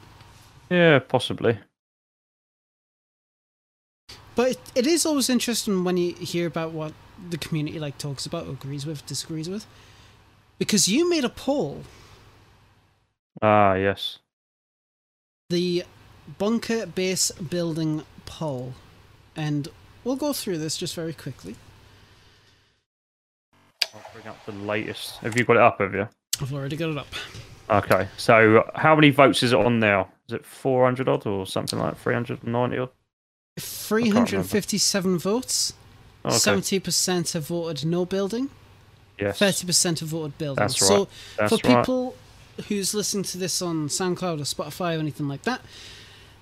Yeah, 0.74 1.00
possibly. 1.00 1.60
But 4.36 4.52
it, 4.52 4.60
it 4.74 4.88
is 4.88 5.06
always 5.06 5.30
interesting 5.30 5.84
when 5.84 5.98
you 5.98 6.14
hear 6.16 6.48
about 6.48 6.72
what 6.72 6.94
the 7.30 7.38
community 7.38 7.80
like 7.80 7.98
talks 7.98 8.26
about, 8.26 8.48
agrees 8.48 8.86
with, 8.86 9.06
disagrees 9.06 9.50
with, 9.50 9.66
because 10.58 10.88
you 10.88 11.10
made 11.10 11.24
a 11.24 11.30
poll. 11.30 11.84
Ah, 13.42 13.74
yes. 13.76 14.20
the 15.50 15.84
bunker 16.38 16.86
base 16.86 17.32
building 17.32 18.04
poll. 18.26 18.74
And 19.36 19.68
we'll 20.04 20.16
go 20.16 20.34
through 20.34 20.58
this 20.60 20.78
just 20.78 20.96
very 20.96 21.14
quickly. 21.14 21.56
I'll 23.94 24.02
bring 24.14 24.28
up 24.28 24.46
the 24.46 24.52
latest. 24.54 25.18
Have 25.18 25.38
you 25.38 25.46
got 25.46 25.58
it 25.58 25.62
up? 25.62 25.80
Have 25.80 25.94
you? 25.94 26.08
I've 26.42 26.54
already 26.54 26.76
got 26.76 26.90
it 26.90 26.98
up. 26.98 27.08
Okay. 27.70 28.08
So, 28.18 28.70
how 28.76 28.96
many 28.96 29.10
votes 29.10 29.44
is 29.44 29.54
it 29.54 29.60
on 29.60 29.80
now? 29.80 30.10
Is 30.28 30.34
it 30.34 30.46
400 30.46 31.08
odd 31.08 31.26
or 31.26 31.46
something 31.46 31.80
like 31.80 31.98
390 31.98 32.78
odd? 32.78 32.90
357 33.60 35.18
votes. 35.18 35.74
Okay. 36.26 36.80
70% 36.80 37.34
have 37.34 37.47
voted 37.47 37.85
no 37.85 38.06
building. 38.06 38.49
yes. 39.19 39.39
30% 39.39 39.99
have 39.99 40.10
voted 40.10 40.38
building. 40.38 40.61
That's 40.61 40.77
So 40.80 40.97
right. 40.99 41.07
That's 41.38 41.49
for 41.61 41.68
right. 41.68 41.80
people 41.85 42.15
who's 42.68 42.93
listening 42.93 43.23
to 43.26 43.38
this 43.38 43.61
on 43.61 43.88
SoundCloud 43.89 44.39
or 44.39 44.43
Spotify 44.43 44.95
or 44.95 44.99
anything 44.99 45.27
like 45.27 45.43
that, 45.43 45.61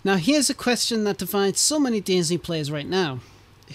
now 0.03 0.18
here's 0.18 0.49
a 0.49 0.53
question 0.53 1.03
that 1.05 1.18
divides 1.18 1.60
so 1.60 1.80
many 1.80 2.01
DayZ 2.01 2.41
players 2.43 2.72
right 2.72 2.88
now. 2.88 3.19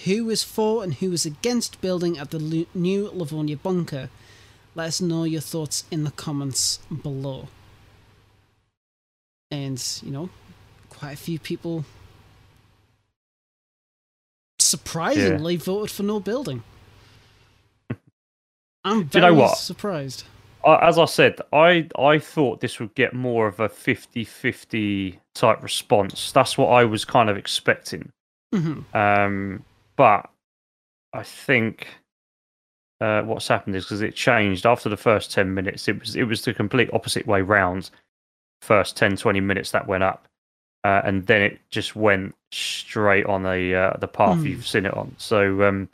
Who 0.05 0.29
is 0.29 0.43
for 0.43 0.83
and 0.83 0.93
who 0.95 1.11
is 1.11 1.25
against 1.25 1.81
building 1.81 2.17
at 2.17 2.31
the 2.31 2.39
lu- 2.39 2.67
new 2.73 3.09
Livonia 3.11 3.57
bunker? 3.57 4.09
Let 4.75 4.87
us 4.87 5.01
know 5.01 5.23
your 5.23 5.41
thoughts 5.41 5.83
in 5.91 6.03
the 6.03 6.11
comments 6.11 6.79
below. 7.03 7.47
And, 9.51 9.83
you 10.03 10.11
know, 10.11 10.29
quite 10.89 11.13
a 11.13 11.17
few 11.17 11.39
people 11.39 11.85
surprisingly 14.69 15.55
voted 15.55 15.91
for 15.91 16.03
no 16.03 16.19
building. 16.19 16.63
I'm 18.83 19.03
Do 19.03 19.19
you 19.19 19.21
very 19.21 19.33
know 19.33 19.41
what? 19.41 19.57
surprised. 19.57 20.23
As 20.65 20.97
I 20.97 21.05
said, 21.05 21.39
I 21.53 21.87
I 21.97 22.19
thought 22.19 22.59
this 22.61 22.79
would 22.79 22.93
get 22.95 23.13
more 23.13 23.47
of 23.47 23.59
a 23.59 23.69
50-50 23.69 25.17
type 25.33 25.63
response. 25.63 26.31
That's 26.31 26.57
what 26.57 26.67
I 26.67 26.83
was 26.83 27.05
kind 27.05 27.29
of 27.29 27.37
expecting. 27.37 28.09
hmm 28.53 28.81
Um, 28.93 29.63
but 29.95 30.29
I 31.13 31.23
think 31.23 31.87
uh, 33.01 33.21
what's 33.23 33.47
happened 33.47 33.75
is 33.75 33.85
because 33.85 34.01
it 34.01 34.15
changed 34.15 34.65
after 34.65 34.89
the 34.89 34.97
first 34.97 35.31
10 35.31 35.53
minutes, 35.53 35.87
it 35.87 35.99
was 35.99 36.15
it 36.15 36.23
was 36.23 36.41
the 36.43 36.53
complete 36.53 36.89
opposite 36.93 37.25
way 37.25 37.41
round. 37.41 37.89
First 38.61 38.97
10, 38.97 39.15
20 39.15 39.39
minutes 39.39 39.71
that 39.71 39.87
went 39.87 40.03
up. 40.03 40.27
Uh, 40.83 41.01
and 41.03 41.25
then 41.27 41.41
it 41.41 41.59
just 41.69 41.95
went 41.95 42.33
straight 42.51 43.25
on 43.25 43.43
the 43.43 43.75
uh, 43.75 43.97
the 43.99 44.07
path 44.07 44.39
Hmm. 44.39 44.47
you've 44.47 44.67
seen 44.67 44.85
it 44.85 44.93
on. 44.95 45.13
So 45.17 45.63
um, 45.63 45.89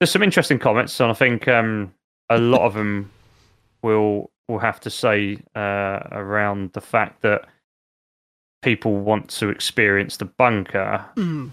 there's 0.00 0.10
some 0.10 0.22
interesting 0.22 0.58
comments, 0.58 0.98
and 1.00 1.10
I 1.10 1.14
think 1.14 1.46
um, 1.48 1.92
a 2.30 2.38
lot 2.38 2.62
of 2.62 2.74
them 2.74 3.10
will 3.82 4.30
will 4.48 4.58
have 4.58 4.80
to 4.80 4.90
say 4.90 5.38
uh, 5.54 6.00
around 6.10 6.72
the 6.72 6.80
fact 6.80 7.20
that 7.22 7.46
people 8.62 8.96
want 8.96 9.28
to 9.28 9.50
experience 9.50 10.16
the 10.16 10.24
bunker 10.24 11.04
hmm 11.14 11.48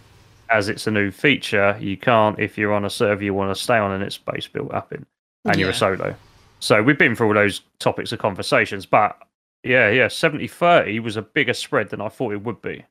as 0.51 0.69
it's 0.69 0.85
a 0.85 0.91
new 0.91 1.09
feature, 1.09 1.75
you 1.81 1.97
can't 1.97 2.37
if 2.39 2.55
you're 2.55 2.71
on 2.71 2.85
a 2.85 2.89
server 2.89 3.23
you 3.23 3.33
want 3.33 3.53
to 3.53 3.59
stay 3.59 3.77
on 3.77 3.91
and 3.91 4.03
it's 4.03 4.13
space 4.15 4.47
built 4.47 4.71
up 4.71 4.93
in, 4.93 5.03
and 5.45 5.59
you're 5.59 5.71
a 5.71 5.73
solo. 5.73 6.15
So 6.59 6.83
we've 6.83 6.99
been 6.99 7.15
through 7.15 7.29
all 7.29 7.33
those 7.33 7.61
topics 7.79 8.11
of 8.11 8.19
conversations, 8.19 8.85
but 8.85 9.17
yeah, 9.65 9.89
yeah, 9.89 10.05
70-30 10.07 11.01
was 11.01 11.17
a 11.17 11.21
bigger 11.21 11.53
spread 11.53 11.89
than 11.89 11.99
I 12.01 12.07
thought 12.09 12.31
it 12.33 12.41
would 12.43 12.61
be. 12.61 12.85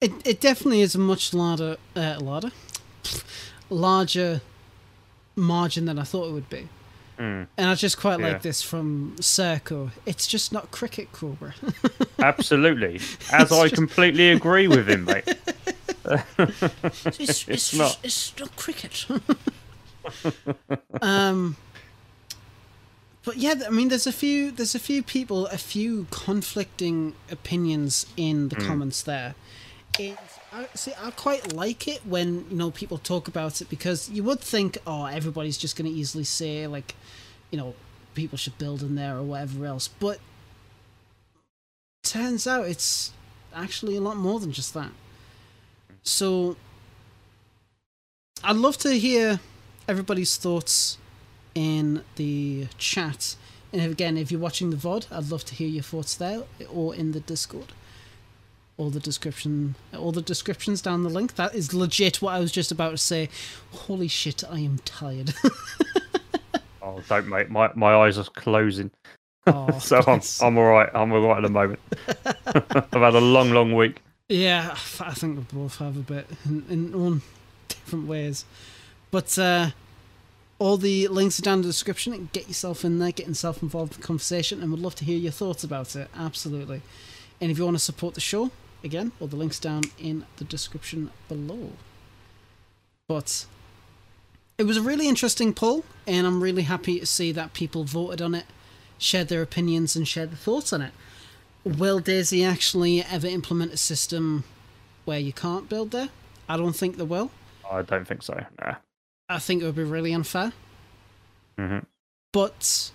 It 0.00 0.12
it 0.26 0.40
definitely 0.40 0.80
is 0.82 0.94
a 0.94 0.98
much 0.98 1.32
larger 1.32 1.76
uh, 1.96 2.18
larger 2.20 2.50
larger 3.70 4.40
margin 5.36 5.84
than 5.86 5.98
I 5.98 6.02
thought 6.04 6.28
it 6.28 6.32
would 6.32 6.48
be. 6.50 6.68
Mm, 7.18 7.46
And 7.56 7.68
I 7.70 7.74
just 7.76 7.98
quite 7.98 8.18
Yeah. 8.20 8.28
like 8.32 8.42
this 8.42 8.60
from 8.60 9.14
Circle. 9.20 9.90
It's 10.04 10.26
just 10.26 10.52
not 10.52 10.70
cricket, 10.72 11.12
Cobra. 11.12 11.54
absolutely, 12.18 12.96
as 13.32 13.50
I 13.52 13.62
just- 13.64 13.74
completely 13.76 14.30
agree 14.30 14.68
with 14.68 14.88
him, 14.88 15.04
mate. 15.04 15.24
it's, 17.18 17.48
It's 17.48 17.74
not. 17.74 17.98
It's 18.02 18.38
not 18.38 18.54
cricket. 18.56 19.06
um, 21.00 21.56
but 23.24 23.36
yeah, 23.36 23.54
I 23.66 23.70
mean, 23.70 23.88
there's 23.88 24.06
a 24.06 24.12
few, 24.12 24.50
there's 24.50 24.74
a 24.74 24.78
few 24.78 25.02
people, 25.02 25.46
a 25.46 25.58
few 25.58 26.06
conflicting 26.10 27.14
opinions 27.30 28.06
in 28.16 28.48
the 28.48 28.56
Mm. 28.56 28.66
comments 28.66 29.02
there. 29.02 29.34
I 29.98 30.68
see. 30.74 30.92
I 31.00 31.10
quite 31.12 31.52
like 31.52 31.86
it 31.88 32.04
when 32.04 32.46
you 32.50 32.56
know 32.56 32.70
people 32.70 32.98
talk 32.98 33.28
about 33.28 33.60
it 33.60 33.68
because 33.68 34.10
you 34.10 34.22
would 34.24 34.40
think, 34.40 34.78
oh, 34.86 35.04
everybody's 35.06 35.56
just 35.56 35.76
going 35.76 35.90
to 35.90 35.96
easily 35.96 36.24
say 36.24 36.66
like, 36.66 36.94
you 37.50 37.58
know, 37.58 37.74
people 38.14 38.36
should 38.38 38.56
build 38.58 38.82
in 38.82 38.94
there 38.96 39.16
or 39.16 39.22
whatever 39.22 39.66
else. 39.66 39.86
But 39.88 40.18
turns 42.02 42.46
out 42.46 42.66
it's 42.66 43.12
actually 43.54 43.96
a 43.96 44.00
lot 44.00 44.16
more 44.16 44.40
than 44.40 44.52
just 44.52 44.74
that. 44.74 44.90
So 46.02 46.56
I'd 48.42 48.56
love 48.56 48.76
to 48.78 48.98
hear 48.98 49.40
everybody's 49.88 50.36
thoughts 50.36 50.98
in 51.54 52.02
the 52.16 52.66
chat. 52.78 53.36
And 53.72 53.90
again, 53.92 54.16
if 54.16 54.30
you're 54.30 54.40
watching 54.40 54.70
the 54.70 54.76
VOD, 54.76 55.06
I'd 55.10 55.30
love 55.30 55.44
to 55.46 55.54
hear 55.54 55.68
your 55.68 55.82
thoughts 55.82 56.14
there 56.14 56.42
or 56.70 56.94
in 56.94 57.12
the 57.12 57.20
Discord. 57.20 57.72
All 58.76 58.90
the 58.90 59.00
description, 59.00 59.76
all 59.96 60.10
the 60.10 60.22
descriptions 60.22 60.82
down 60.82 61.04
the 61.04 61.08
link. 61.08 61.36
That 61.36 61.54
is 61.54 61.72
legit 61.72 62.20
what 62.20 62.34
I 62.34 62.40
was 62.40 62.50
just 62.50 62.72
about 62.72 62.90
to 62.90 62.98
say. 62.98 63.28
Holy 63.72 64.08
shit, 64.08 64.42
I 64.48 64.60
am 64.60 64.78
tired. 64.84 65.34
Oh, 66.86 67.02
don't 67.08 67.28
mate, 67.28 67.48
my 67.48 67.70
my 67.74 67.94
eyes 67.94 68.18
are 68.18 68.24
closing, 68.24 68.90
Oh, 69.46 69.78
so 69.78 70.02
I'm. 70.06 70.20
I'm 70.40 70.58
all 70.58 70.64
right. 70.64 70.90
I'm 70.94 71.12
all 71.12 71.20
right 71.20 71.38
at 71.38 71.42
the 71.42 71.50
moment. 71.50 71.80
I've 72.46 72.90
had 72.92 73.14
a 73.14 73.20
long, 73.20 73.50
long 73.50 73.74
week. 73.74 74.02
Yeah, 74.28 74.70
I 75.00 75.12
think 75.12 75.36
we 75.36 75.58
both 75.58 75.76
have 75.78 75.96
a 75.96 76.00
bit 76.00 76.26
in, 76.46 76.64
in 76.70 76.94
own 76.94 77.22
different 77.68 78.06
ways. 78.06 78.46
But 79.10 79.38
uh, 79.38 79.70
all 80.64 80.78
the 80.78 81.06
links 81.08 81.38
are 81.38 81.42
down 81.42 81.58
in 81.58 81.62
the 81.62 81.68
description. 81.68 82.30
Get 82.32 82.48
yourself 82.48 82.86
in 82.86 82.98
there, 82.98 83.12
get 83.12 83.28
yourself 83.28 83.62
involved 83.62 83.96
in 83.96 84.00
the 84.00 84.06
conversation, 84.06 84.62
and 84.62 84.72
we'd 84.72 84.80
love 84.80 84.94
to 84.94 85.04
hear 85.04 85.18
your 85.18 85.30
thoughts 85.30 85.62
about 85.62 85.94
it. 85.94 86.08
Absolutely. 86.16 86.80
And 87.38 87.50
if 87.50 87.58
you 87.58 87.66
want 87.66 87.76
to 87.76 87.84
support 87.84 88.14
the 88.14 88.22
show, 88.22 88.50
again, 88.82 89.12
all 89.20 89.26
the 89.26 89.36
links 89.36 89.58
down 89.58 89.82
in 89.98 90.24
the 90.38 90.44
description 90.44 91.10
below. 91.28 91.72
But 93.06 93.44
it 94.56 94.62
was 94.62 94.78
a 94.78 94.82
really 94.82 95.06
interesting 95.06 95.52
poll, 95.52 95.84
and 96.06 96.26
I'm 96.26 96.42
really 96.42 96.62
happy 96.62 96.98
to 96.98 97.04
see 97.04 97.30
that 97.32 97.52
people 97.52 97.84
voted 97.84 98.22
on 98.22 98.34
it, 98.34 98.46
shared 98.96 99.28
their 99.28 99.42
opinions, 99.42 99.94
and 99.94 100.08
shared 100.08 100.30
their 100.30 100.38
thoughts 100.38 100.72
on 100.72 100.80
it. 100.80 100.94
Will 101.62 102.00
DayZ 102.00 102.42
actually 102.50 103.02
ever 103.02 103.26
implement 103.26 103.74
a 103.74 103.76
system 103.76 104.44
where 105.04 105.18
you 105.18 105.34
can't 105.34 105.68
build 105.68 105.90
there? 105.90 106.08
I 106.48 106.56
don't 106.56 106.72
think 106.72 106.96
they 106.96 107.04
will. 107.04 107.30
I 107.70 107.82
don't 107.82 108.08
think 108.08 108.22
so. 108.22 108.46
Nah. 108.62 108.76
I 109.34 109.40
think 109.40 109.62
it 109.62 109.66
would 109.66 109.74
be 109.74 109.82
really 109.82 110.12
unfair. 110.12 110.52
hmm 111.58 111.80
But 112.32 112.92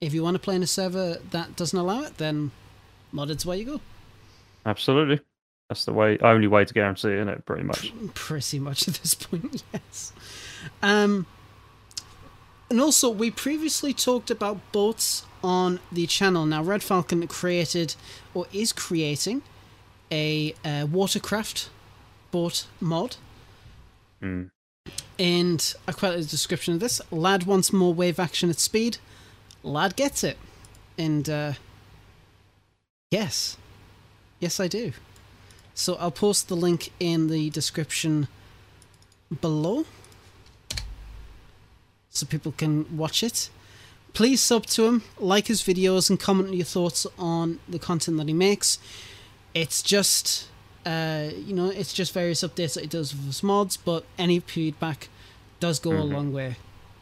if 0.00 0.14
you 0.14 0.22
want 0.22 0.34
to 0.34 0.38
play 0.38 0.56
in 0.56 0.62
a 0.62 0.66
server 0.66 1.18
that 1.30 1.56
doesn't 1.56 1.78
allow 1.78 2.02
it, 2.04 2.16
then 2.16 2.52
modded's 3.12 3.44
where 3.44 3.56
you 3.56 3.64
go. 3.64 3.80
Absolutely. 4.64 5.20
That's 5.68 5.84
the 5.84 5.92
way, 5.92 6.16
only 6.18 6.46
way 6.46 6.64
to 6.64 6.72
guarantee 6.72 7.08
it, 7.10 7.28
it? 7.28 7.44
Pretty 7.44 7.64
much. 7.64 7.92
Pretty 8.14 8.58
much 8.58 8.88
at 8.88 8.94
this 8.94 9.12
point, 9.14 9.62
yes. 9.74 10.12
Um, 10.82 11.26
and 12.70 12.80
also, 12.80 13.10
we 13.10 13.30
previously 13.30 13.92
talked 13.92 14.30
about 14.30 14.72
boats 14.72 15.26
on 15.44 15.80
the 15.92 16.06
channel. 16.06 16.46
Now, 16.46 16.62
Red 16.62 16.82
Falcon 16.82 17.26
created 17.26 17.94
or 18.32 18.46
is 18.52 18.72
creating 18.72 19.42
a 20.10 20.54
uh, 20.64 20.86
watercraft 20.90 21.68
boat 22.30 22.66
mod. 22.80 23.16
Mm. 24.22 24.50
And 25.20 25.74
I 25.86 25.92
quite 25.92 26.12
like 26.14 26.20
the 26.20 26.24
description 26.24 26.72
of 26.72 26.80
this. 26.80 27.02
Lad 27.10 27.42
wants 27.42 27.74
more 27.74 27.92
wave 27.92 28.18
action 28.18 28.48
at 28.48 28.58
speed. 28.58 28.96
Lad 29.62 29.94
gets 29.94 30.24
it. 30.24 30.38
And 30.96 31.28
uh, 31.28 31.52
yes. 33.10 33.58
Yes, 34.38 34.58
I 34.58 34.66
do. 34.66 34.92
So 35.74 35.96
I'll 35.96 36.10
post 36.10 36.48
the 36.48 36.56
link 36.56 36.90
in 36.98 37.28
the 37.28 37.50
description 37.50 38.28
below 39.42 39.84
so 42.08 42.26
people 42.26 42.52
can 42.52 42.96
watch 42.96 43.22
it. 43.22 43.50
Please 44.14 44.40
sub 44.40 44.66
to 44.66 44.86
him, 44.86 45.02
like 45.18 45.48
his 45.48 45.62
videos, 45.62 46.08
and 46.08 46.18
comment 46.18 46.54
your 46.54 46.64
thoughts 46.64 47.06
on 47.18 47.60
the 47.68 47.78
content 47.78 48.16
that 48.16 48.26
he 48.26 48.34
makes. 48.34 48.78
It's 49.54 49.82
just, 49.82 50.48
uh, 50.86 51.28
you 51.36 51.54
know, 51.54 51.66
it's 51.70 51.92
just 51.92 52.12
various 52.12 52.40
updates 52.42 52.74
that 52.74 52.84
it 52.84 52.90
does 52.90 53.14
with 53.14 53.26
his 53.26 53.42
mods, 53.42 53.76
but 53.76 54.04
any 54.18 54.40
feedback 54.40 55.08
does 55.60 55.78
go 55.78 55.90
a 55.92 55.94
Mhm. 56.02 56.12
long 56.12 56.32
way. 56.32 56.56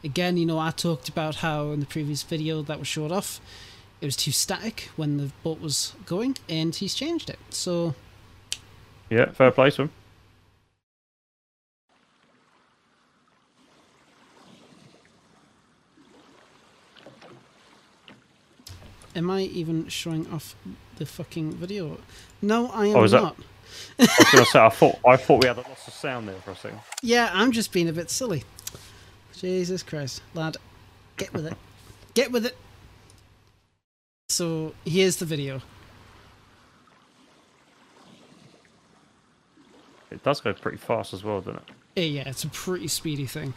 Again, 0.05 0.36
you 0.36 0.46
know, 0.46 0.59
I 0.59 0.70
talked 0.70 1.09
about 1.09 1.36
how 1.36 1.70
in 1.72 1.80
the 1.80 1.86
previous 1.86 2.22
video 2.22 2.62
that 2.62 2.78
was 2.78 2.88
showed 2.88 3.12
off, 3.12 3.40
it 4.00 4.06
was 4.06 4.16
too 4.16 4.30
static 4.32 4.90
when 4.96 5.16
the 5.16 5.30
boat 5.42 5.60
was 5.60 5.92
going, 6.06 6.36
and 6.48 6.74
he's 6.74 6.94
changed 6.94 7.30
it. 7.30 7.38
So 7.50 7.94
Yeah, 9.10 9.30
fair 9.32 9.50
play 9.50 9.70
to 9.70 9.82
him. 9.82 9.90
Am 19.16 19.30
I 19.30 19.42
even 19.42 19.88
showing 19.88 20.30
off 20.32 20.55
the 20.96 21.06
fucking 21.06 21.52
video? 21.52 21.98
No, 22.42 22.68
I 22.68 22.86
am 22.86 22.96
Oh, 22.96 23.05
is 23.05 23.10
that- 23.12 23.22
not. 23.22 23.36
I 23.99 24.03
was 24.03 24.31
going 24.32 24.45
to 24.45 24.51
say, 24.51 24.61
I 24.61 24.69
thought 24.69 24.99
I 25.07 25.16
thought 25.16 25.43
we 25.43 25.49
had 25.49 25.57
a 25.57 25.62
loss 25.62 25.86
of 25.89 25.95
sound 25.95 26.28
there 26.28 26.36
for 26.36 26.53
a 26.53 26.57
second. 26.57 26.81
Yeah, 27.03 27.31
I'm 27.32 27.53
just 27.53 27.73
being 27.73 27.89
a 27.89 27.93
bit 27.93 28.11
silly. 28.11 28.45
Jesus 29.36 29.82
Christ, 29.82 30.23
lad, 30.35 30.57
get 31.16 31.32
with 31.32 31.47
it. 31.47 31.55
Get 32.15 32.32
with 32.32 32.47
it. 32.47 32.57
So 34.31 34.74
here's 34.85 35.16
the 35.16 35.24
video. 35.24 35.62
It 40.11 40.23
does 40.23 40.40
go 40.40 40.53
pretty 40.53 40.78
fast 40.78 41.12
as 41.12 41.23
well, 41.23 41.40
doesn't 41.40 41.62
it? 41.97 42.03
Yeah, 42.09 42.28
it's 42.28 42.45
a 42.45 42.49
pretty 42.49 42.89
speedy 42.89 43.27
thing. 43.27 43.55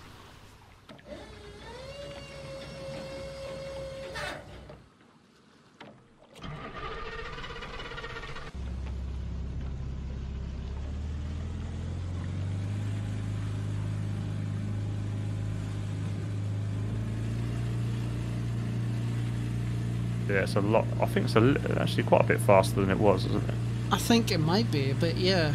It's 20.42 20.56
a 20.56 20.62
lot. 20.62 20.86
I 21.00 21.06
think 21.06 21.26
it's 21.26 21.36
a, 21.36 21.80
actually 21.80 22.04
quite 22.04 22.22
a 22.22 22.28
bit 22.28 22.40
faster 22.40 22.80
than 22.82 22.90
it 22.90 22.98
was, 22.98 23.26
isn't 23.26 23.48
it? 23.50 23.56
I 23.92 23.98
think 23.98 24.32
it 24.32 24.40
might 24.40 24.72
be, 24.72 24.94
but 24.94 25.18
yeah. 25.18 25.54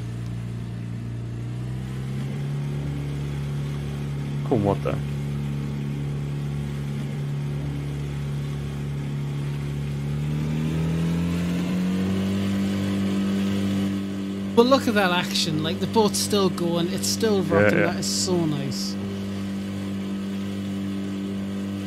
Cool 4.48 4.58
mod 4.58 4.82
though. 4.82 4.98
But 14.54 14.64
look 14.66 14.88
at 14.88 14.94
that 14.94 15.12
action. 15.12 15.62
Like 15.62 15.80
the 15.80 15.86
boat's 15.86 16.18
still 16.18 16.48
going. 16.48 16.88
It's 16.88 17.06
still 17.06 17.42
rocking. 17.42 17.78
yeah. 17.78 17.86
That 17.92 18.00
is 18.00 18.06
so 18.06 18.46
nice. 18.46 18.96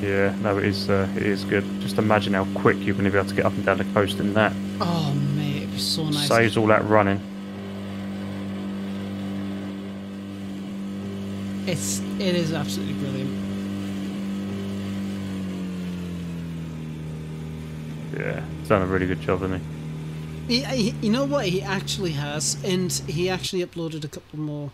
Yeah, 0.02 0.34
no, 0.42 0.58
it 0.58 0.66
is. 0.66 0.90
Uh, 0.90 1.08
it 1.16 1.24
is 1.24 1.44
good. 1.44 1.66
Just 1.82 1.98
imagine 1.98 2.34
how 2.34 2.46
quick 2.56 2.78
you're 2.80 2.94
going 2.94 3.06
to 3.06 3.12
be 3.12 3.18
able 3.18 3.30
to 3.30 3.36
get 3.36 3.46
up 3.46 3.54
and 3.54 3.66
down 3.66 3.78
the 3.78 3.84
coast 3.86 4.20
in 4.20 4.34
that. 4.34 4.54
Oh 4.80 5.14
mate, 5.36 5.58
it'd 5.58 5.72
be 5.72 5.78
so 5.78 6.06
nice. 6.06 6.28
Saves 6.28 6.56
all 6.56 6.68
that 6.68 6.86
running. 6.86 7.22
It's 11.68 12.00
it 12.18 12.36
is 12.36 12.54
absolutely 12.54 12.94
brilliant. 12.96 13.30
Yeah, 18.18 18.44
he's 18.60 18.70
done 18.70 18.82
a 18.82 18.86
really 18.86 19.06
good 19.06 19.22
job, 19.22 19.42
hasn't 19.42 19.62
he? 20.48 20.62
He, 20.62 20.64
he, 20.64 20.96
you 21.02 21.12
know 21.12 21.26
what 21.26 21.46
he 21.46 21.62
actually 21.62 22.14
has, 22.14 22.58
and 22.64 22.92
he 23.08 23.30
actually 23.30 23.64
uploaded 23.64 24.04
a 24.04 24.08
couple 24.08 24.40
more 24.40 24.72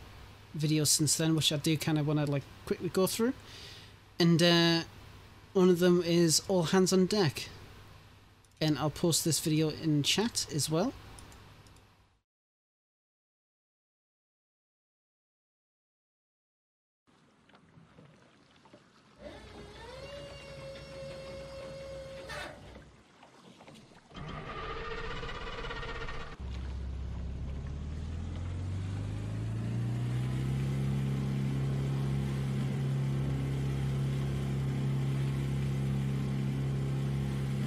videos 0.57 0.87
since 0.87 1.17
then, 1.17 1.35
which 1.35 1.51
I 1.51 1.57
do 1.57 1.75
kind 1.77 1.97
of 1.97 2.07
want 2.07 2.25
to 2.25 2.31
like 2.31 2.43
quickly 2.65 2.89
go 2.89 3.07
through. 3.07 3.33
And 4.17 4.41
uh, 4.41 4.81
one 5.55 5.69
of 5.69 5.79
them 5.79 6.03
is 6.05 6.41
all 6.49 6.63
hands 6.63 6.91
on 6.91 7.05
deck, 7.05 7.47
and 8.59 8.77
I'll 8.77 8.89
post 8.89 9.23
this 9.23 9.39
video 9.39 9.69
in 9.69 10.03
chat 10.03 10.45
as 10.53 10.69
well. 10.69 10.91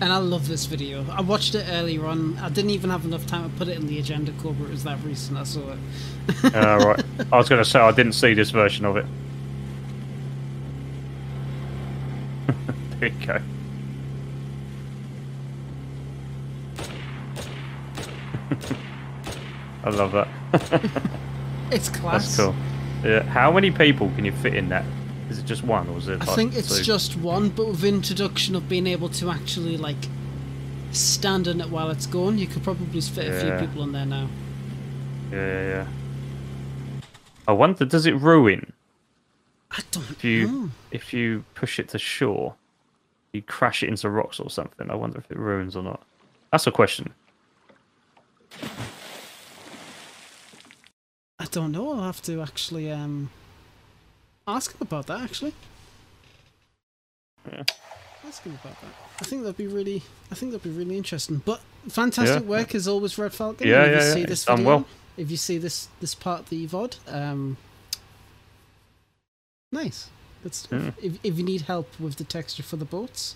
And 0.09 0.15
I 0.15 0.21
love 0.21 0.49
this 0.49 0.65
video. 0.65 1.05
I 1.11 1.21
watched 1.21 1.55
it 1.55 1.67
earlier 1.69 2.07
on. 2.07 2.39
I 2.39 2.49
didn't 2.49 2.71
even 2.71 2.89
have 2.89 3.05
enough 3.05 3.27
time 3.27 3.43
to 3.43 3.51
put 3.59 3.69
it 3.69 3.77
in 3.77 3.87
the 3.87 3.99
agenda, 3.99 4.33
Cobra. 4.41 4.69
It 4.69 4.71
was 4.71 4.85
that 4.85 4.99
recent 5.05 5.37
I 5.37 5.45
saw 5.45 5.61
it. 5.71 5.79
Uh, 6.55 6.79
right. 6.87 7.05
I 7.31 7.37
was 7.37 7.47
going 7.47 7.63
to 7.63 7.69
say 7.69 7.79
I 7.79 7.91
didn't 7.91 8.15
see 8.15 8.33
this 8.33 8.49
version 8.49 8.87
of 8.87 8.97
it. 8.97 9.05
there 13.01 13.11
you 13.11 13.27
go. 13.27 13.35
I 19.85 19.91
love 19.91 20.13
that. 20.13 20.29
It's 21.71 21.91
class. 21.91 22.35
That's 22.35 22.37
cool. 22.39 22.55
Yeah. 23.05 23.25
How 23.25 23.53
many 23.53 23.71
people 23.71 24.09
can 24.17 24.25
you 24.25 24.33
fit 24.33 24.55
in 24.55 24.71
that? 24.71 24.87
Is 25.31 25.39
it 25.39 25.45
just 25.45 25.63
one, 25.63 25.89
or 25.89 25.99
is 25.99 26.09
it? 26.09 26.23
I 26.23 26.35
think 26.35 26.55
it's 26.55 26.79
two? 26.79 26.85
just 26.85 27.17
one, 27.17 27.51
but 27.51 27.69
with 27.69 27.85
introduction 27.85 28.55
of 28.55 28.69
being 28.69 28.87
able 28.87 29.09
to 29.11 29.31
actually 29.31 29.77
like 29.77 29.97
stand 30.91 31.47
in 31.47 31.61
it 31.61 31.71
while 31.71 31.91
it's 31.91 32.07
going, 32.07 32.39
you 32.39 32.47
could 32.47 32.63
probably 32.63 33.01
fit 33.01 33.29
a 33.29 33.41
few 33.41 33.67
people 33.67 33.83
in 33.83 33.93
there 33.93 34.07
now. 34.07 34.29
Yeah, 35.31 35.37
yeah, 35.39 35.69
yeah. 35.69 35.87
I 37.47 37.53
wonder, 37.53 37.85
does 37.85 38.07
it 38.07 38.13
ruin 38.13 38.73
I 39.71 39.81
don't 39.91 40.11
if 40.11 40.25
you 40.25 40.47
know. 40.47 40.71
if 40.91 41.13
you 41.13 41.45
push 41.55 41.79
it 41.79 41.89
to 41.91 41.99
shore? 41.99 42.55
You 43.33 43.43
crash 43.43 43.83
it 43.83 43.89
into 43.89 44.09
rocks 44.09 44.41
or 44.41 44.49
something. 44.49 44.91
I 44.91 44.95
wonder 44.95 45.19
if 45.19 45.31
it 45.31 45.39
ruins 45.39 45.77
or 45.77 45.83
not. 45.83 46.03
That's 46.51 46.67
a 46.67 46.71
question. 46.73 47.13
I 51.39 51.45
don't 51.51 51.73
know. 51.73 51.93
I'll 51.93 52.05
have 52.05 52.23
to 52.23 52.41
actually 52.41 52.91
um 52.91 53.31
ask 54.49 54.73
him 54.73 54.79
about 54.81 55.07
that. 55.07 55.21
Actually, 55.21 55.53
Yeah. 57.51 57.63
ask 58.27 58.43
him 58.43 58.55
about 58.61 58.81
that. 58.81 58.91
I 59.21 59.25
think 59.25 59.43
that'd 59.43 59.57
be 59.57 59.67
really. 59.67 60.03
I 60.31 60.35
think 60.35 60.53
that'd 60.53 60.63
be 60.65 60.77
really 60.77 60.97
interesting. 60.97 61.43
But 61.45 61.61
fantastic 61.89 62.43
Yeah. 62.43 62.49
work 62.49 62.75
as 62.75 62.89
always, 62.89 63.17
Red 63.19 63.33
Falcon. 63.35 63.67
Yeah, 63.69 63.85
if 63.85 63.91
yeah, 63.91 63.99
you 64.01 64.07
yeah, 64.09 64.15
see 64.15 64.25
this 64.25 64.45
video, 64.45 64.65
well. 64.67 64.87
if 65.17 65.31
you 65.31 65.37
see 65.37 65.59
this 65.59 65.89
this 66.01 66.15
part 66.15 66.41
of 66.41 66.49
the 66.49 66.67
VOD, 66.67 66.99
um, 67.09 67.57
nice. 69.73 70.11
Good 70.43 70.55
stuff. 70.55 70.83
Yeah. 70.83 70.91
If 71.03 71.19
if 71.25 71.39
you 71.39 71.45
need 71.45 71.63
help 71.63 71.99
with 72.01 72.17
the 72.17 72.25
texture 72.25 72.63
for 72.63 72.77
the 72.77 72.85
boats, 72.85 73.35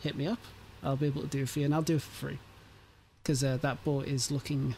hit 0.00 0.14
me 0.16 0.26
up. 0.26 0.38
I'll 0.82 0.96
be 0.96 1.06
able 1.06 1.22
to 1.22 1.28
do 1.28 1.42
it 1.42 1.48
for 1.48 1.60
you, 1.60 1.64
and 1.66 1.74
I'll 1.74 1.82
do 1.82 1.96
it 1.96 2.02
for 2.02 2.10
free. 2.26 2.38
Because 3.22 3.42
uh, 3.44 3.56
that 3.62 3.82
boat 3.84 4.06
is 4.08 4.30
looking 4.30 4.74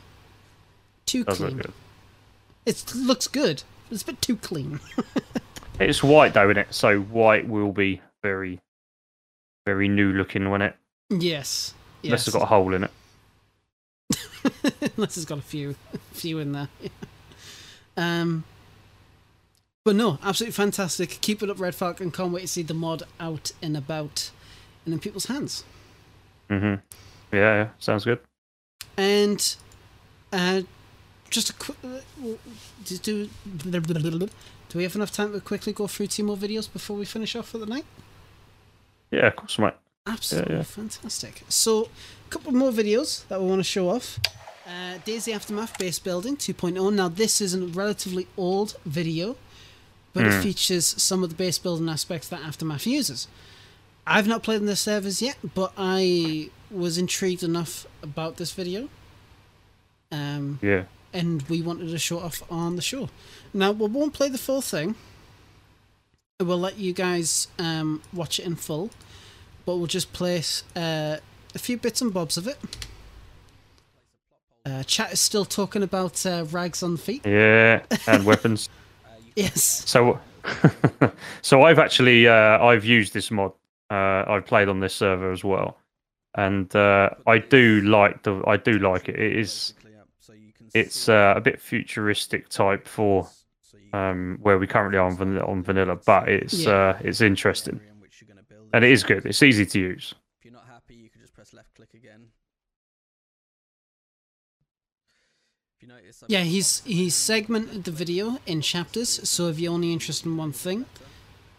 too 1.07 1.25
Does 1.25 1.39
clean. 1.39 1.57
look 1.57 1.63
good. 1.67 1.73
It 2.67 2.95
looks 2.95 3.27
good. 3.27 3.63
It's 3.91 4.03
a 4.03 4.07
bit 4.07 4.21
too 4.23 4.37
clean. 4.37 4.81
It's 5.81 6.05
white 6.05 6.35
though, 6.35 6.45
isn't 6.51 6.59
it? 6.59 6.73
So 6.73 7.01
white 7.01 7.49
will 7.49 7.73
be 7.73 8.01
very, 8.23 8.61
very 9.67 9.89
new 9.89 10.13
looking 10.13 10.49
when 10.51 10.63
it 10.63 10.77
yes. 11.11 11.75
unless 12.05 12.21
Yes. 12.21 12.29
it's 12.29 12.37
got 12.37 12.43
a 12.43 12.47
hole 12.47 12.75
in 12.75 12.85
it. 12.85 12.91
Unless 14.97 15.17
it's 15.17 15.25
got 15.25 15.39
a 15.39 15.43
few, 15.43 15.75
few 16.13 16.39
in 16.39 16.53
there. 16.53 16.69
um, 17.97 18.45
but 19.85 19.97
no, 19.97 20.19
absolutely 20.23 20.53
fantastic. 20.53 21.19
Keep 21.21 21.43
it 21.43 21.51
up, 21.51 21.59
Red 21.59 21.75
Falcon. 21.75 22.11
Can't 22.13 22.33
wait 22.33 22.43
to 22.43 22.49
see 22.49 22.63
the 22.63 22.75
mod 22.75 23.03
out 23.19 23.51
and 23.61 23.77
about 23.77 24.31
and 24.85 24.95
in 24.95 25.01
people's 25.01 25.27
hands. 25.27 25.65
Mm-hmm. 26.51 26.75
Yeah, 27.35 27.55
yeah, 27.55 27.69
sounds 27.79 28.05
good. 28.05 28.21
And 28.97 29.57
uh, 30.33 30.63
just 31.35 31.51
a 31.51 31.53
quick. 31.55 31.77
Uh, 31.85 31.99
do, 32.85 32.97
do, 32.99 33.29
do 33.61 34.79
we 34.79 34.83
have 34.85 34.95
enough 34.97 35.11
time 35.11 35.33
to 35.33 35.41
quickly 35.41 35.73
go 35.73 35.87
through 35.89 36.07
two 36.07 36.23
more 36.23 36.37
videos 36.37 36.73
before 36.73 36.97
we 36.97 37.05
finish 37.05 37.35
off 37.37 37.49
for 37.49 37.59
the 37.59 37.67
night? 37.67 37.85
Yeah, 39.11 39.27
of 39.27 39.37
course, 39.37 39.59
mate. 39.59 39.75
Absolutely 40.07 40.57
yeah. 40.57 40.63
fantastic. 40.63 41.43
So, 41.49 41.89
a 42.27 42.31
couple 42.31 42.53
more 42.53 42.71
videos 42.71 43.27
that 43.29 43.41
we 43.41 43.49
want 43.49 43.59
to 43.61 43.65
show 43.65 43.89
off. 43.89 44.21
Uh, 44.67 44.99
DayZ 45.05 45.35
Aftermath 45.35 45.77
base 45.79 45.99
building 45.99 46.37
2.0. 46.37 46.93
Now, 46.95 47.09
this 47.09 47.41
is 47.41 47.55
a 47.55 47.67
relatively 47.67 48.27
old 48.37 48.77
video, 48.87 49.37
but 50.13 50.25
it 50.27 50.33
Hmm. 50.35 50.41
features 50.41 50.87
some 51.03 51.23
of 51.25 51.31
the 51.31 51.35
base 51.37 51.59
building 51.59 51.89
aspects 51.89 52.29
that 52.29 52.41
Aftermath 52.43 52.87
uses. 52.87 53.27
I've 54.07 54.27
not 54.29 54.43
played 54.43 54.61
in 54.61 54.67
the 54.67 54.77
servers 54.77 55.21
yet, 55.21 55.37
but 55.55 55.73
I 55.77 56.51
was 56.71 56.97
intrigued 56.99 57.43
enough 57.43 57.87
about 58.03 58.37
this 58.37 58.53
video. 58.53 58.89
Um, 60.13 60.59
Yeah. 60.63 60.85
And 61.15 61.43
we 61.43 61.63
wanted 61.63 61.89
to 61.89 61.99
show 61.99 62.19
off 62.19 62.43
on 62.51 62.77
the 62.77 62.83
show. 62.83 63.09
Now 63.55 63.71
we 63.71 63.87
won't 63.87 64.13
play 64.13 64.29
the 64.29 64.37
full 64.37 64.61
thing. 64.61 64.97
We'll 66.41 66.59
let 66.59 66.77
you 66.77 66.93
guys 66.93 67.47
um, 67.59 68.03
watch 68.13 68.41
it 68.41 68.45
in 68.45 68.57
full, 68.57 68.91
but 69.65 69.77
we'll 69.77 69.87
just 69.87 70.13
place 70.13 70.65
uh, 70.75 71.19
a 71.55 71.59
few 71.59 71.79
bits 71.79 72.03
and 72.03 72.13
bobs 72.13 72.37
of 72.37 72.49
it. 72.49 72.59
Uh, 74.67 74.83
chat 74.83 75.13
is 75.13 75.21
still 75.21 75.45
talking 75.45 75.83
about 75.83 76.27
uh, 76.27 76.45
rags 76.51 76.83
on 76.83 76.97
feet. 76.97 77.25
Yeah, 77.25 77.83
and 78.09 78.27
weapons. 78.27 78.69
Yes. 79.37 79.63
So, 79.63 80.19
so 81.43 81.63
I've 81.63 81.79
actually 81.79 82.27
uh, 82.27 82.59
I've 82.59 82.85
used 82.85 83.15
this 83.15 83.31
mod. 83.31 83.53
Uh, 83.91 84.25
I've 84.27 84.47
played 84.47 84.69
on 84.69 84.81
this 84.81 84.95
server 84.95 85.31
as 85.31 85.45
well, 85.45 85.79
and 86.35 86.75
uh, 86.75 87.11
I 87.27 87.39
do 87.39 87.83
like 87.83 88.23
the 88.25 88.43
I 88.47 88.57
do 88.57 88.79
like 88.79 89.09
it. 89.09 89.17
It 89.17 89.39
is 89.39 89.75
it's 90.75 91.09
uh, 91.09 91.35
a 91.37 91.41
bit 91.41 91.61
futuristic 91.61 92.49
type 92.49 92.87
for 92.87 93.29
um, 93.93 94.39
where 94.43 94.59
we 94.59 94.67
currently 94.67 94.99
are 94.99 95.07
on 95.07 95.17
vanilla, 95.17 95.47
on 95.47 95.63
vanilla, 95.63 95.97
but 96.05 96.29
it's 96.29 96.67
Yeah. 96.67 96.73
uh, 96.73 96.99
it's 97.01 97.21
interesting 97.21 97.81
and 98.73 98.85
it 98.85 98.91
is 98.91 99.05
good. 99.05 99.25
It's 99.25 99.43
easy 99.43 99.65
to 99.67 99.79
use. 99.79 100.15
If 100.41 100.45
you're 100.47 100.55
not 100.55 100.67
happy, 100.67 100.97
you 100.97 101.09
can 101.11 101.21
just 101.21 101.33
press 101.33 101.53
left 101.55 101.75
click 101.75 101.95
again. 101.95 102.27
If 105.77 105.83
you 105.83 105.89
notice, 105.89 106.25
Yeah, 106.29 106.41
he's 106.41 106.81
he's 106.85 107.15
segmented 107.15 107.85
the 107.85 107.91
video 107.93 108.39
in 108.47 108.61
chapters, 108.61 109.29
so 109.29 109.49
if 109.49 109.59
you're 109.61 109.73
only 109.73 109.93
interested 109.93 110.27
in 110.27 110.37
one 110.37 110.53
thing, 110.53 110.87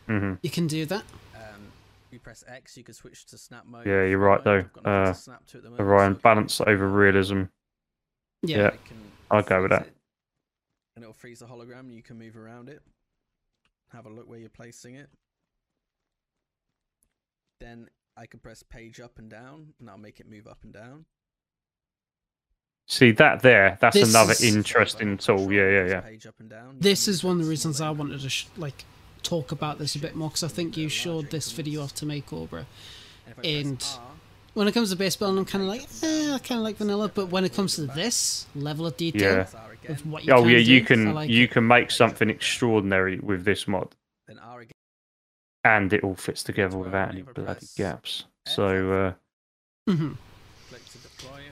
hmm 0.07 0.33
you 0.41 0.49
can 0.49 0.67
do 0.67 0.85
that. 0.85 1.03
Um, 1.35 1.71
you 2.11 2.19
press 2.19 2.43
X, 2.47 2.75
you 2.77 2.83
can 2.83 2.93
switch 2.93 3.25
to 3.27 3.37
snap 3.37 3.65
mode. 3.65 3.85
Yeah, 3.85 4.03
you're 4.03 4.19
right, 4.19 4.43
though. 4.43 4.57
I've 4.59 4.73
got 4.73 4.83
nothing 4.83 5.03
to 5.05 5.09
Uh, 5.09 5.13
snap 5.13 5.45
to 5.47 5.57
at 5.57 5.63
the 5.63 5.69
The 5.69 5.83
moment, 5.83 5.89
Ryan 5.89 6.15
so 6.15 6.21
balance 6.21 6.61
over 6.61 6.87
realism. 6.89 7.43
Yeah. 8.47 8.57
Yeah. 8.57 8.67
I 8.67 8.87
can 8.87 8.97
I'll 9.31 9.41
go 9.43 9.61
with 9.63 9.71
that. 9.71 9.81
it, 9.87 9.93
And 10.95 11.03
it'll 11.03 11.13
freeze 11.13 11.39
the 11.39 11.45
hologram, 11.45 11.79
and 11.81 11.93
you 11.93 12.03
can 12.03 12.17
move 12.17 12.37
around 12.37 12.69
it. 12.69 12.81
Have 13.91 14.05
a 14.05 14.09
look 14.09 14.27
where 14.29 14.39
you're 14.39 14.49
placing 14.49 14.95
it. 14.95 15.09
Then 17.59 17.89
I 18.17 18.25
can 18.25 18.39
press 18.39 18.63
page 18.63 18.99
up 18.99 19.17
and 19.17 19.29
down, 19.29 19.73
and 19.79 19.89
I'll 19.89 19.97
make 19.97 20.19
it 20.19 20.29
move 20.29 20.47
up 20.47 20.59
and 20.63 20.73
down. 20.73 21.05
See 22.87 23.11
that 23.13 23.41
there? 23.41 23.77
That's 23.81 23.95
This 23.95 24.09
another 24.09 24.33
is- 24.33 24.43
interesting 24.43 25.17
tool. 25.17 25.51
Yeah, 25.51 25.69
yeah, 25.69 25.87
yeah. 25.87 26.01
Page 26.01 26.27
up 26.27 26.39
and 26.39 26.49
down. 26.49 26.77
This 26.79 27.07
is 27.07 27.23
one 27.23 27.37
of 27.39 27.43
the 27.43 27.49
reasons 27.49 27.81
I 27.81 27.89
wanted 27.89 28.21
to 28.21 28.29
sh- 28.29 28.45
like 28.57 28.85
talk 29.23 29.51
about 29.51 29.79
this 29.79 29.95
a 29.95 29.99
bit 29.99 30.15
more 30.15 30.29
because 30.29 30.43
I 30.43 30.49
think 30.49 30.77
you 30.77 30.87
showed 30.87 31.31
this 31.31 31.51
video 31.51 31.81
off 31.81 31.95
to 31.95 32.05
me, 32.05 32.21
Cobra. 32.21 32.67
and- 33.43 33.83
When 34.55 34.69
it 34.69 34.71
comes 34.71 34.89
to 34.91 34.95
baseball, 34.95 35.27
building, 35.27 35.39
I'm 35.39 35.45
kind 35.45 35.63
of 35.63 35.67
like, 35.67 35.81
eh, 36.01 36.33
I 36.33 36.39
kind 36.39 36.59
of 36.59 36.63
like 36.63 36.77
vanilla. 36.77 37.11
But 37.13 37.27
when 37.27 37.43
it 37.43 37.53
comes 37.53 37.75
to 37.75 37.87
this 37.87 38.47
level 38.55 38.87
of 38.87 38.95
detail 38.95 39.45
Yeah. 39.83 39.91
of 39.91 40.05
what 40.09 40.23
you 40.23 40.31
Oh 40.33 40.43
can 40.43 40.49
yeah, 40.49 40.57
you 40.59 40.81
can 40.81 41.13
like 41.13 41.29
you 41.29 41.43
it. 41.43 41.51
can 41.51 41.67
make 41.67 41.91
something 41.91 42.29
extraordinary 42.29 43.19
with 43.19 43.43
this 43.43 43.67
mod, 43.67 43.93
Then 44.27 44.39
R 44.39 44.61
again. 44.61 44.71
and 45.65 45.91
it 45.91 46.05
all 46.05 46.15
fits 46.15 46.41
together 46.41 46.77
without 46.77 47.09
any 47.11 47.23
bloody 47.23 47.67
gaps. 47.75 48.23
So 48.47 49.17
uh, 49.87 49.91
Mhm. 49.91 50.15
Click 50.69 50.85
to 50.85 50.97
deploy 50.99 51.39
it. 51.39 51.51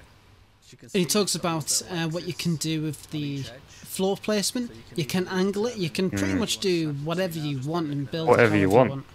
As 0.64 0.72
you 0.72 0.78
can 0.78 0.86
And 0.94 1.00
he 1.02 1.06
talks 1.06 1.36
about 1.36 1.82
uh, 1.90 2.08
what 2.08 2.26
you 2.26 2.34
can 2.34 2.56
do 2.56 2.84
with 2.84 3.12
the 3.12 3.44
floor 3.68 4.16
placement. 4.16 4.72
You 4.74 4.82
can 4.88 4.98
You 5.00 5.06
can 5.06 5.24
easily 5.26 5.40
angle 5.42 5.68
it. 5.68 5.76
You 5.78 5.90
can 5.90 6.10
pretty 6.10 6.36
Mm. 6.36 6.40
much 6.40 6.60
do 6.60 6.94
whatever 7.04 7.38
you 7.38 7.60
want 7.60 7.88
and 7.92 8.10
build 8.10 8.30
Whatever 8.30 8.56
you 8.56 8.70
however 8.72 8.90
want. 8.92 9.06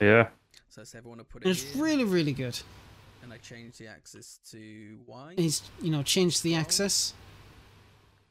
yeah, 0.00 0.28
So 0.70 0.84
say 0.84 0.98
if 1.00 1.04
I 1.04 1.08
want 1.08 1.20
to 1.20 1.24
put 1.24 1.42
And 1.42 1.50
it's 1.50 1.62
here, 1.74 1.84
really, 1.84 2.04
really 2.04 2.32
good. 2.32 2.58
And 3.22 3.32
I 3.32 3.38
change 3.38 3.78
the 3.78 3.86
axis 3.88 4.38
to 4.50 4.98
Y. 5.06 5.30
And 5.30 5.38
he's, 5.38 5.62
you 5.80 5.90
know, 5.90 6.02
changed 6.02 6.42
the 6.42 6.54
axis. 6.54 7.14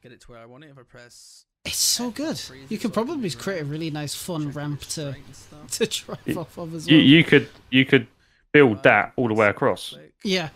Get 0.02 0.12
it 0.12 0.20
to 0.22 0.32
where 0.32 0.40
I 0.40 0.46
want 0.46 0.64
it. 0.64 0.70
If 0.70 0.78
I 0.78 0.82
press, 0.82 1.44
It's 1.64 1.76
so 1.76 2.08
F, 2.08 2.14
good. 2.14 2.42
You 2.68 2.78
could 2.78 2.80
can 2.80 2.90
probably 2.90 3.30
create 3.30 3.62
a 3.62 3.64
really 3.64 3.90
nice, 3.90 4.14
fun 4.14 4.46
check 4.46 4.56
ramp 4.56 4.80
to 4.80 4.88
straight 4.88 5.16
and 5.26 5.36
stuff. 5.68 5.70
to 5.72 5.86
drive 5.86 6.18
You- 6.26 6.40
off 6.40 6.56
of 6.58 6.74
as 6.74 6.86
well. 6.86 6.96
you 6.96 7.24
could 7.24 7.48
you 7.70 7.84
could 7.84 8.06
build 8.52 8.76
Y, 8.76 8.80
that 8.84 9.12
all 9.16 9.28
the 9.28 9.34
way 9.34 9.46
across. 9.48 9.90
click, 9.90 10.12
Yeah, 10.24 10.48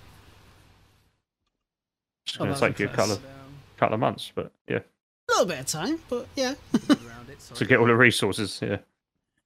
It's 2.27 2.37
Oh, 2.37 2.39
going 2.45 2.55
to 2.55 2.61
that'd 2.61 2.77
take 2.77 2.81
you 2.81 2.87
a 2.93 2.97
couple 2.97 3.13
of 3.13 3.23
couple 3.77 3.95
of 3.95 4.01
months, 4.01 4.33
but 4.35 4.51
yeah, 4.67 4.79
a 4.79 4.83
little 5.29 5.47
bit 5.47 5.61
of 5.61 5.67
time, 5.67 5.99
but 6.09 6.27
yeah. 6.37 6.55
move 6.73 7.07
around 7.07 7.29
it, 7.29 7.39
to 7.55 7.65
get 7.67 7.79
all 7.79 7.87
the 7.87 7.95
resources. 7.97 8.59
Yeah, 8.63 8.79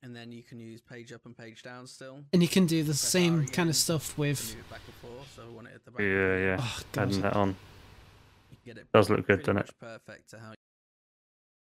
And 0.03 0.15
then 0.15 0.31
you 0.31 0.43
can 0.45 0.61
use 0.61 0.81
page 0.81 1.12
up 1.12 1.27
and 1.27 1.37
page 1.37 1.62
down 1.62 1.87
still. 1.87 2.20
And 2.33 2.41
you 2.41 2.49
can 2.49 2.66
do 2.66 2.83
the 2.83 2.93
Press 2.93 3.05
R 3.05 3.11
same 3.11 3.47
kind 3.47 3.69
of 3.69 3.77
stuff 3.77 4.16
with. 4.16 4.57
back 4.70 4.81
and 4.87 4.95
forth. 4.97 5.33
So 5.35 5.43
I 5.43 5.51
want 5.53 5.66
it 5.66 5.75
at 5.75 5.85
the 5.85 5.91
back. 5.91 6.01
yeah, 6.01 6.37
yeah. 6.39 6.57
Oh 6.61 7.03
Adding 7.03 7.20
that 7.23 7.35
on 7.35 7.57
get 8.69 8.79
it 8.79 8.87
does 8.93 9.11
look 9.11 9.27
good, 9.27 9.41
doesn't 9.41 9.59
it? 9.59 9.70
perfect 9.81 10.31
to 10.31 10.39
how 10.39 10.53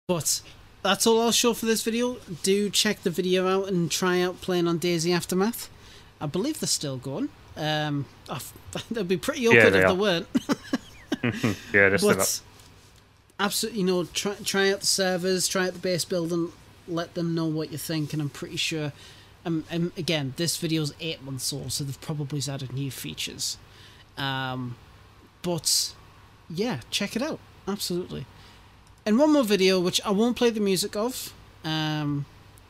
But 0.07 0.41
that's 0.82 1.06
all 1.06 1.22
I'll 1.22 1.32
show 1.32 1.53
for 1.53 1.66
this 1.66 1.84
video. 1.84 2.18
Do 2.44 2.70
check 2.70 3.03
the 3.03 3.10
video 3.10 3.48
out 3.48 3.70
and 3.70 3.90
try 3.91 4.22
out 4.22 4.41
playing 4.41 4.68
on 4.68 4.80
DayZ 4.80 5.16
Aftermath. 5.16 5.70
I 6.20 6.26
believe 6.26 6.60
they're 6.60 6.68
still 6.68 6.98
going. 6.98 7.30
Um, 7.56 8.06
oh, 8.30 8.41
they'd 8.91 9.07
be 9.07 9.18
pretty 9.18 9.48
awkward 9.48 9.74
they 9.74 9.80
if 9.80 9.86
are. 9.86 9.94
they 9.94 9.99
weren't. 9.99 10.28
yeah, 11.74 11.90
this 11.90 12.02
thing 12.02 12.12
up. 12.12 12.18
but 12.18 12.41
absolutely, 13.40 13.82
you 13.82 13.86
know, 13.86 14.03
try 14.06 14.36
try 14.44 14.72
out 14.72 14.82
the 14.82 14.86
servers, 14.86 15.48
try 15.48 15.68
out 15.68 15.74
the 15.74 15.80
base 15.80 16.06
building, 16.06 16.52
let 16.88 17.14
them 17.14 17.36
know 17.36 17.45
what 17.45 17.72
you 17.72 17.78
think, 17.78 18.14
and 18.14 18.22
I'm 18.22 18.30
pretty 18.30 18.57
sure. 18.57 18.91
Um, 19.45 19.64
um, 19.72 19.91
again, 19.95 20.34
this 20.38 20.57
video's 20.57 20.91
eight 20.99 21.22
months 21.22 21.53
old, 21.53 21.72
so 21.72 21.84
they've 21.84 22.02
probably 22.02 22.41
added 22.52 22.74
new 22.74 22.90
features. 22.90 23.57
Um, 24.18 24.76
but 25.44 25.94
yeah, 26.49 26.80
check 26.90 27.16
it 27.16 27.22
out. 27.22 27.40
Absolutely. 27.68 28.26
And 29.06 29.20
one 29.20 29.32
more 29.32 29.44
video, 29.44 29.80
which 29.80 30.02
I 30.03 30.10
won't 30.10 30.36
play 30.36 30.49
the 30.49 30.60
music 30.60 30.95
of, 30.95 31.32
um, 31.64 32.26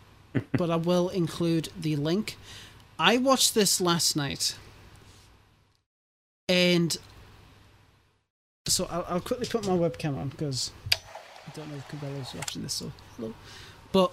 but 0.52 0.70
I 0.70 0.76
will 0.76 1.08
include 1.10 1.70
the 1.80 1.96
link. 1.96 2.38
I 3.00 3.18
watched 3.18 3.56
this 3.56 3.80
last 3.80 4.16
night, 4.16 4.56
and 6.50 6.98
so 8.68 8.88
I'll, 8.90 9.06
I'll 9.08 9.22
quickly 9.22 9.48
put 9.48 9.66
my 9.66 9.74
webcam 9.74 10.18
on 10.18 10.30
because 10.30 10.72
I 10.94 11.52
don't 11.54 11.70
know 11.70 11.76
if 11.78 11.88
Cabela's 11.88 12.34
watching 12.34 12.64
this. 12.64 12.74
So 12.74 12.92
hello, 13.16 13.34
but 13.96 14.12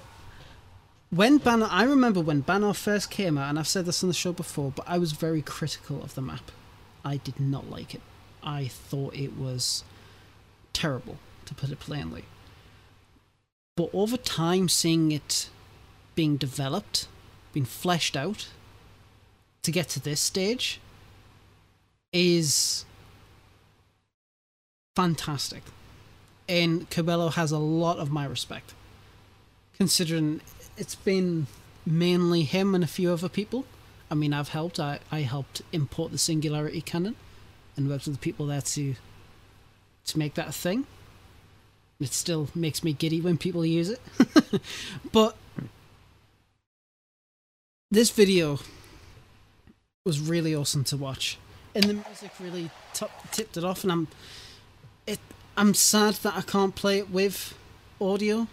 when 1.10 1.38
Banner, 1.38 1.66
I 1.68 1.82
remember 1.82 2.20
when 2.20 2.42
Banner 2.42 2.72
first 2.72 3.10
came 3.10 3.36
out, 3.36 3.50
and 3.50 3.58
I've 3.58 3.66
said 3.66 3.84
this 3.84 4.04
on 4.04 4.08
the 4.08 4.14
show 4.14 4.32
before, 4.32 4.70
but 4.70 4.84
I 4.86 4.96
was 4.96 5.10
very 5.10 5.42
critical 5.42 6.04
of 6.04 6.14
the 6.14 6.22
map. 6.22 6.52
I 7.04 7.16
did 7.16 7.40
not 7.40 7.68
like 7.68 7.92
it. 7.92 8.00
I 8.44 8.68
thought 8.68 9.16
it 9.16 9.36
was 9.36 9.82
terrible, 10.72 11.18
to 11.46 11.54
put 11.54 11.70
it 11.70 11.80
plainly. 11.80 12.26
But 13.76 13.90
over 13.92 14.16
time, 14.16 14.68
seeing 14.68 15.10
it 15.10 15.48
being 16.14 16.36
developed, 16.36 17.08
being 17.52 17.66
fleshed 17.66 18.16
out, 18.16 18.50
to 19.64 19.72
get 19.72 19.88
to 19.88 20.00
this 20.00 20.20
stage, 20.20 20.80
is 22.12 22.84
fantastic. 24.94 25.64
And 26.48 26.88
Cabello 26.88 27.30
has 27.30 27.50
a 27.50 27.58
lot 27.58 27.98
of 27.98 28.12
my 28.12 28.24
respect. 28.24 28.74
Considering 29.82 30.40
it's 30.76 30.94
been 30.94 31.48
mainly 31.84 32.44
him 32.44 32.72
and 32.72 32.84
a 32.84 32.86
few 32.86 33.12
other 33.12 33.28
people. 33.28 33.64
I 34.12 34.14
mean, 34.14 34.32
I've 34.32 34.50
helped. 34.50 34.78
I, 34.78 35.00
I 35.10 35.22
helped 35.22 35.60
import 35.72 36.12
the 36.12 36.18
Singularity 36.18 36.80
cannon 36.80 37.16
and 37.76 37.88
worked 37.88 38.04
with 38.06 38.14
the 38.14 38.20
people 38.20 38.46
there 38.46 38.60
to 38.60 38.94
to 40.04 40.18
make 40.20 40.34
that 40.34 40.46
a 40.46 40.52
thing. 40.52 40.86
It 41.98 42.12
still 42.12 42.48
makes 42.54 42.84
me 42.84 42.92
giddy 42.92 43.20
when 43.20 43.38
people 43.38 43.66
use 43.66 43.90
it. 43.90 44.00
but 45.12 45.36
this 47.90 48.10
video 48.10 48.60
was 50.06 50.20
really 50.20 50.54
awesome 50.54 50.84
to 50.84 50.96
watch. 50.96 51.38
And 51.74 51.82
the 51.86 51.94
music 51.94 52.30
really 52.38 52.70
tipped 53.32 53.56
it 53.56 53.64
off 53.64 53.82
and 53.82 53.90
I'm 53.90 54.06
it 55.08 55.18
I'm 55.56 55.74
sad 55.74 56.14
that 56.22 56.36
I 56.36 56.42
can't 56.42 56.76
play 56.76 56.98
it 56.98 57.10
with 57.10 57.58
audio. 58.00 58.46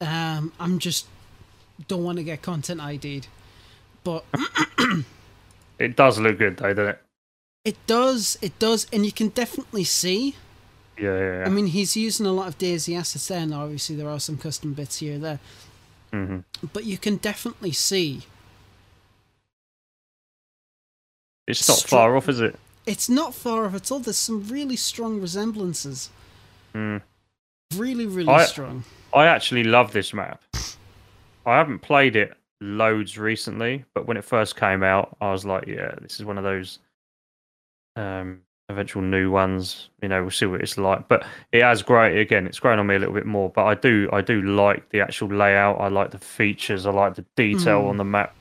Um 0.00 0.52
I'm 0.60 0.78
just 0.78 1.06
don't 1.88 2.04
want 2.04 2.18
to 2.18 2.24
get 2.24 2.42
content 2.42 2.80
ID'd. 2.80 3.26
But 4.04 4.24
It 5.78 5.96
does 5.96 6.18
look 6.20 6.38
good 6.38 6.56
though, 6.58 6.72
doesn't 6.74 6.90
it? 6.94 7.00
it 7.64 7.76
does 7.86 8.36
it 8.42 8.58
does 8.58 8.86
and 8.92 9.04
you 9.06 9.12
can 9.12 9.28
definitely 9.28 9.84
see 9.84 10.36
Yeah, 10.98 11.16
yeah. 11.18 11.38
yeah. 11.38 11.44
I 11.46 11.48
mean, 11.48 11.66
he's 11.68 11.96
using 11.96 12.26
a 12.26 12.32
lot 12.32 12.46
of 12.48 12.58
DayZ 12.58 12.96
assets 12.98 13.28
there, 13.28 13.40
and 13.40 13.54
obviously 13.54 13.96
there 13.96 14.08
are 14.08 14.20
some 14.20 14.36
custom 14.38 14.74
bits 14.74 14.98
here 14.98 15.18
there. 15.18 15.40
hmm 16.12 16.40
But 16.72 16.84
you 16.84 16.98
can 16.98 17.16
definitely 17.16 17.72
see 17.72 18.22
It's 21.46 21.68
not 21.68 21.78
Stru- 21.78 21.88
far 21.88 22.16
off, 22.16 22.28
is 22.28 22.40
it? 22.40 22.58
it's 22.86 23.08
not 23.08 23.34
far 23.34 23.64
off 23.66 23.74
at 23.74 23.90
all. 23.90 23.98
There's 24.00 24.16
some 24.18 24.46
really 24.48 24.76
strong 24.76 25.20
resemblances. 25.20 26.10
Mm. 26.74 27.00
Really, 27.76 28.06
really 28.06 28.28
I- 28.32 28.44
strong. 28.44 28.84
I 29.14 29.26
actually 29.26 29.64
love 29.64 29.92
this 29.92 30.12
map. 30.12 30.42
I 31.46 31.56
haven't 31.56 31.80
played 31.80 32.16
it 32.16 32.32
loads 32.60 33.18
recently, 33.18 33.84
but 33.94 34.06
when 34.06 34.16
it 34.16 34.24
first 34.24 34.56
came 34.56 34.82
out, 34.82 35.16
I 35.20 35.30
was 35.30 35.44
like, 35.44 35.66
yeah, 35.66 35.94
this 36.00 36.18
is 36.18 36.24
one 36.24 36.38
of 36.38 36.44
those 36.44 36.78
um, 37.96 38.40
eventual 38.70 39.02
new 39.02 39.30
ones. 39.30 39.90
You 40.02 40.08
know, 40.08 40.22
we'll 40.22 40.30
see 40.30 40.46
what 40.46 40.62
it's 40.62 40.78
like. 40.78 41.06
But 41.08 41.26
it 41.52 41.62
has 41.62 41.82
grown 41.82 42.16
again. 42.16 42.46
It's 42.46 42.58
grown 42.58 42.78
on 42.78 42.86
me 42.86 42.96
a 42.96 42.98
little 42.98 43.14
bit 43.14 43.26
more. 43.26 43.50
But 43.50 43.66
I 43.66 43.74
do, 43.74 44.08
I 44.12 44.20
do 44.22 44.42
like 44.42 44.88
the 44.90 45.00
actual 45.00 45.28
layout. 45.28 45.80
I 45.80 45.88
like 45.88 46.10
the 46.10 46.18
features. 46.18 46.86
I 46.86 46.90
like 46.90 47.14
the 47.14 47.24
detail 47.36 47.82
Mm. 47.82 47.88
on 47.90 47.96
the 47.98 48.04
map. 48.04 48.34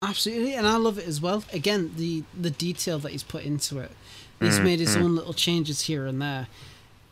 Absolutely, 0.00 0.54
and 0.54 0.66
I 0.66 0.76
love 0.76 0.98
it 0.98 1.08
as 1.08 1.20
well. 1.20 1.42
Again, 1.52 1.92
the 1.96 2.22
the 2.40 2.50
detail 2.50 3.00
that 3.00 3.10
he's 3.10 3.24
put 3.24 3.42
into 3.44 3.80
it. 3.80 3.90
He's 4.38 4.60
Mm, 4.60 4.64
made 4.64 4.78
his 4.78 4.94
mm. 4.96 5.02
own 5.02 5.16
little 5.16 5.34
changes 5.34 5.82
here 5.82 6.06
and 6.06 6.22
there. 6.22 6.46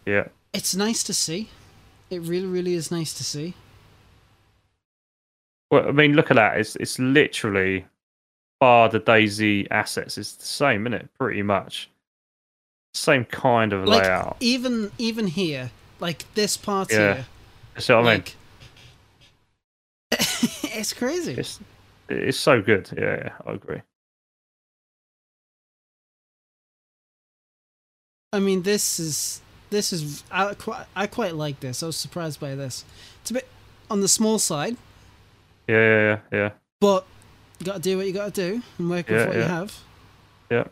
Yeah, 0.07 0.29
It's 0.57 0.75
nice 0.75 1.03
to 1.05 1.13
see. 1.13 1.51
It 2.09 2.23
really, 2.23 2.47
really 2.47 2.73
is 2.73 2.91
nice 2.91 3.13
to 3.15 3.23
see. 3.25 3.53
Well, 5.71 5.87
I 5.87 5.93
mean, 5.93 6.15
look 6.15 6.31
at 6.31 6.37
that. 6.37 6.57
It's 6.59 6.77
it's 6.77 6.99
literally 6.99 7.85
bar 8.59 8.89
the 8.89 8.99
DayZ 9.01 9.69
assets. 9.71 10.17
It's 10.17 10.33
the 10.33 10.47
same, 10.47 10.87
isn't 10.87 10.95
it? 10.95 11.09
Pretty 11.19 11.43
much. 11.43 11.91
Same 12.95 13.27
kind 13.27 13.75
of 13.75 13.85
Like 13.85 14.05
layout. 14.05 14.37
even 14.41 14.91
even 14.97 15.27
here, 15.27 15.73
like 16.01 16.25
this 16.35 16.57
part 16.57 16.91
Yeah. 16.91 17.15
here, 17.15 17.27
So 17.79 18.01
I 18.01 18.15
mean, 18.15 18.25
it's 20.11 20.95
crazy. 20.95 21.35
it's 21.35 21.61
it's 22.09 22.39
so 22.39 22.63
good. 22.63 22.89
Yeah, 22.97 23.17
yeah, 23.17 23.33
I 23.47 23.53
agree. 23.53 23.83
I 28.33 28.39
mean, 28.39 28.63
this 28.63 28.99
is 28.99 29.41
this 29.71 29.93
is 29.93 30.25
I 30.31 30.55
quite 30.55 30.87
I 30.95 31.07
quite 31.07 31.35
like 31.35 31.61
this. 31.61 31.83
I 31.83 31.87
was 31.87 31.97
surprised 31.97 32.41
by 32.41 32.55
this. 32.55 32.85
It's 33.23 33.31
a 33.31 33.35
bit 33.35 33.49
on 33.91 34.01
the 34.01 34.09
small 34.09 34.39
side, 34.39 34.77
Yeah, 35.69 35.77
yeah, 35.77 36.01
yeah, 36.33 36.39
yeah. 36.39 36.51
but 36.81 37.07
you 37.59 37.67
got 37.67 37.75
to 37.75 37.81
do 37.81 37.97
what 37.97 38.07
you 38.07 38.13
got 38.13 38.35
to 38.35 38.51
do 38.51 38.63
and 38.79 38.91
work 38.91 39.09
with 39.09 39.19
Yeah, 39.19 39.27
what 39.27 39.37
you 39.37 39.43
have. 39.43 39.79
Yeah. 40.51 40.65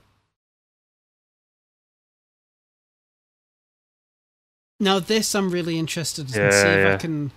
Now 4.81 4.99
this, 4.99 5.35
I'm 5.35 5.51
really 5.51 5.79
interested 5.79 6.29
to 6.29 6.39
Yeah, 6.39 6.51
see 6.51 6.69
if 6.69 6.95
I 6.95 6.97
can 6.97 7.31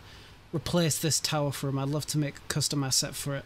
replace 0.53 0.97
this 0.99 1.19
tower 1.19 1.51
for 1.51 1.69
him. 1.69 1.79
I'd 1.79 1.89
love 1.89 2.05
to 2.07 2.17
make 2.17 2.37
a 2.37 2.47
custom 2.47 2.83
asset 2.83 3.15
for 3.15 3.35
it. 3.35 3.45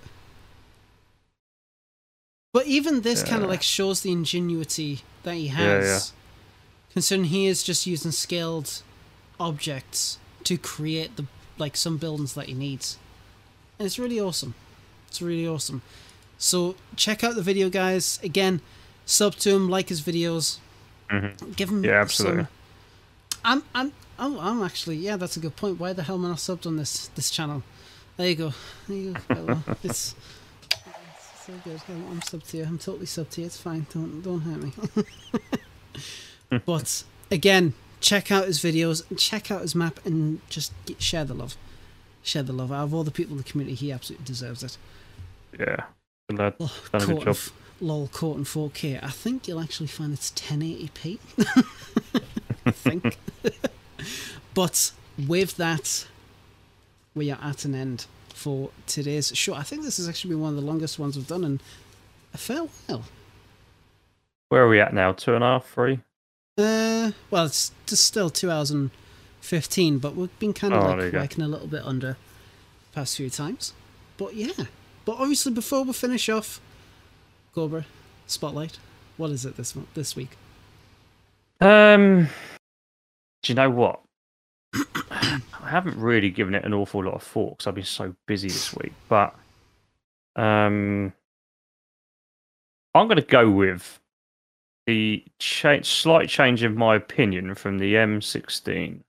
But 2.53 2.65
even 2.67 3.01
this 3.01 3.23
kind 3.23 3.43
of 3.43 3.49
like 3.49 3.61
shows 3.61 4.01
the 4.01 4.11
ingenuity 4.11 5.01
that 5.23 5.35
he 5.35 5.47
Yeah, 5.47 5.53
has, 5.53 6.13
considering 6.93 7.29
he 7.29 7.47
is 7.47 7.63
just 7.63 7.85
using 7.87 8.11
scaled 8.11 8.81
objects 9.39 10.17
to 10.43 10.57
create 10.57 11.15
the 11.17 11.25
like 11.57 11.75
some 11.77 11.97
buildings 11.97 12.33
that 12.33 12.45
he 12.47 12.53
needs, 12.53 12.97
and 13.77 13.85
it's 13.85 13.99
really 13.99 14.19
awesome. 14.19 14.53
It's 15.07 15.21
really 15.21 15.47
awesome. 15.47 15.81
So 16.37 16.75
check 16.95 17.23
out 17.23 17.35
the 17.35 17.41
video, 17.43 17.69
guys. 17.69 18.19
Again, 18.23 18.61
sub 19.05 19.35
to 19.35 19.51
him, 19.55 19.69
like 19.69 19.89
his 19.89 20.01
videos, 20.01 20.57
Mhm. 21.09 21.55
give 21.55 21.69
him. 21.69 21.83
Yeah, 21.83 22.01
absolutely. 22.01 22.43
some- 22.43 22.47
I'm, 23.43 23.63
I'm, 23.75 23.91
I'm, 24.19 24.39
I'm 24.39 24.63
actually. 24.63 24.97
Yeah, 24.97 25.17
that's 25.17 25.35
a 25.37 25.39
good 25.39 25.55
point. 25.55 25.79
Why 25.79 25.93
the 25.93 26.03
hell 26.03 26.15
am 26.15 26.25
I 26.25 26.29
not 26.29 26.37
subbed 26.37 26.65
on 26.65 26.77
this 26.77 27.07
this 27.15 27.29
channel? 27.29 27.63
There 28.17 28.27
you 28.29 28.35
go. 28.35 28.53
There 28.87 28.97
you 28.97 29.15
go. 29.29 29.59
it's, 29.83 30.15
it's 30.63 31.45
so 31.45 31.53
good. 31.63 31.81
I'm, 31.89 32.07
I'm 32.11 32.21
sub 32.21 32.43
to 32.43 32.57
you. 32.57 32.63
I'm 32.63 32.77
totally 32.79 33.05
sub 33.07 33.29
to 33.31 33.41
you. 33.41 33.47
It's 33.47 33.57
fine. 33.57 33.85
Don't 33.93 34.21
don't 34.21 34.41
hurt 34.41 34.61
me. 34.63 34.71
but 36.65 37.03
again, 37.29 37.73
check 37.99 38.31
out 38.31 38.45
his 38.45 38.59
videos 38.59 39.07
and 39.09 39.17
check 39.17 39.51
out 39.51 39.61
his 39.61 39.75
map 39.75 39.99
and 40.05 40.41
just 40.49 40.73
get, 40.85 41.01
share 41.01 41.25
the 41.25 41.33
love. 41.33 41.55
Share 42.23 42.43
the 42.43 42.53
love. 42.53 42.71
Out 42.71 42.83
of 42.83 42.93
all 42.93 43.03
the 43.03 43.11
people 43.11 43.33
in 43.33 43.37
the 43.37 43.43
community, 43.43 43.75
he 43.75 43.91
absolutely 43.91 44.25
deserves 44.25 44.63
it. 44.63 44.77
Yeah. 45.57 45.85
Good 46.29 46.39
lad. 46.39 46.53
Oh, 46.59 46.73
Done 46.91 47.01
a 47.01 47.05
good 47.05 47.23
job. 47.23 47.37
lol, 47.79 48.07
caught 48.07 48.37
in 48.37 48.43
4K. 48.43 49.03
I 49.03 49.09
think 49.09 49.47
you'll 49.47 49.59
actually 49.59 49.87
find 49.87 50.13
it's 50.13 50.31
1080p. 50.31 51.19
I 52.65 52.71
think. 52.71 53.17
but 54.53 54.91
with 55.27 55.57
that, 55.57 56.07
we 57.15 57.31
are 57.31 57.39
at 57.41 57.65
an 57.65 57.75
end 57.75 58.05
for 58.33 58.69
today's 58.87 59.35
show. 59.35 59.53
I 59.53 59.63
think 59.63 59.83
this 59.83 59.97
has 59.97 60.07
actually 60.07 60.31
been 60.31 60.41
one 60.41 60.51
of 60.51 60.55
the 60.55 60.65
longest 60.65 60.99
ones 60.99 61.15
we've 61.15 61.27
done 61.27 61.43
in 61.43 61.59
a 62.33 62.37
fair 62.37 62.63
while. 62.87 63.03
Where 64.49 64.63
are 64.63 64.69
we 64.69 64.79
at 64.79 64.93
now? 64.93 65.13
Two 65.13 65.33
and 65.35 65.43
a 65.43 65.47
half, 65.47 65.65
three? 65.67 65.99
Uh, 66.57 67.11
well, 67.29 67.45
it's 67.45 67.71
just 67.85 68.03
still 68.03 68.29
2015, 68.29 69.99
but 69.99 70.15
we've 70.15 70.37
been 70.39 70.53
kind 70.53 70.73
of 70.73 70.83
Oh, 70.83 70.95
like 70.95 71.11
go. 71.11 71.19
working 71.19 71.43
a 71.43 71.47
little 71.47 71.67
bit 71.67 71.83
under 71.85 72.17
the 72.17 72.93
past 72.93 73.17
few 73.17 73.29
times. 73.29 73.73
But 74.17 74.35
yeah. 74.35 74.65
But 75.05 75.13
obviously, 75.13 75.51
before 75.53 75.83
we 75.83 75.93
finish 75.93 76.29
off, 76.29 76.59
Cobra, 77.55 77.85
Spotlight, 78.27 78.77
what 79.17 79.31
is 79.31 79.45
it 79.45 79.57
this 79.57 79.75
mo- 79.75 79.87
this 79.93 80.15
week? 80.15 80.37
Um, 81.59 82.27
do 83.43 83.51
you 83.51 83.55
know 83.55 83.69
what? 83.69 84.01
I 84.73 85.69
haven't 85.69 85.97
really 85.97 86.29
given 86.29 86.53
it 86.55 86.63
an 86.65 86.73
awful 86.73 87.03
lot 87.03 87.13
of 87.15 87.23
thought 87.23 87.57
because 87.57 87.67
I've 87.67 87.75
been 87.75 87.83
so 87.83 88.15
busy 88.27 88.47
this 88.49 88.73
week. 88.75 88.93
But 89.09 89.35
um, 90.35 91.13
I'm 92.93 93.07
going 93.07 93.17
to 93.17 93.21
go 93.21 93.49
with 93.49 93.99
the 94.87 95.23
cha- 95.39 95.81
slight 95.83 96.27
change 96.29 96.63
in 96.63 96.75
my 96.75 96.95
opinion 96.95 97.55
from 97.55 97.77
the 97.77 97.93
M16 97.95 99.01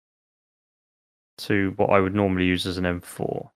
to 1.38 1.72
what 1.76 1.90
I 1.90 1.98
would 2.00 2.14
normally 2.14 2.44
use 2.46 2.66
as 2.66 2.78
an 2.78 2.84
M4. 2.84 3.50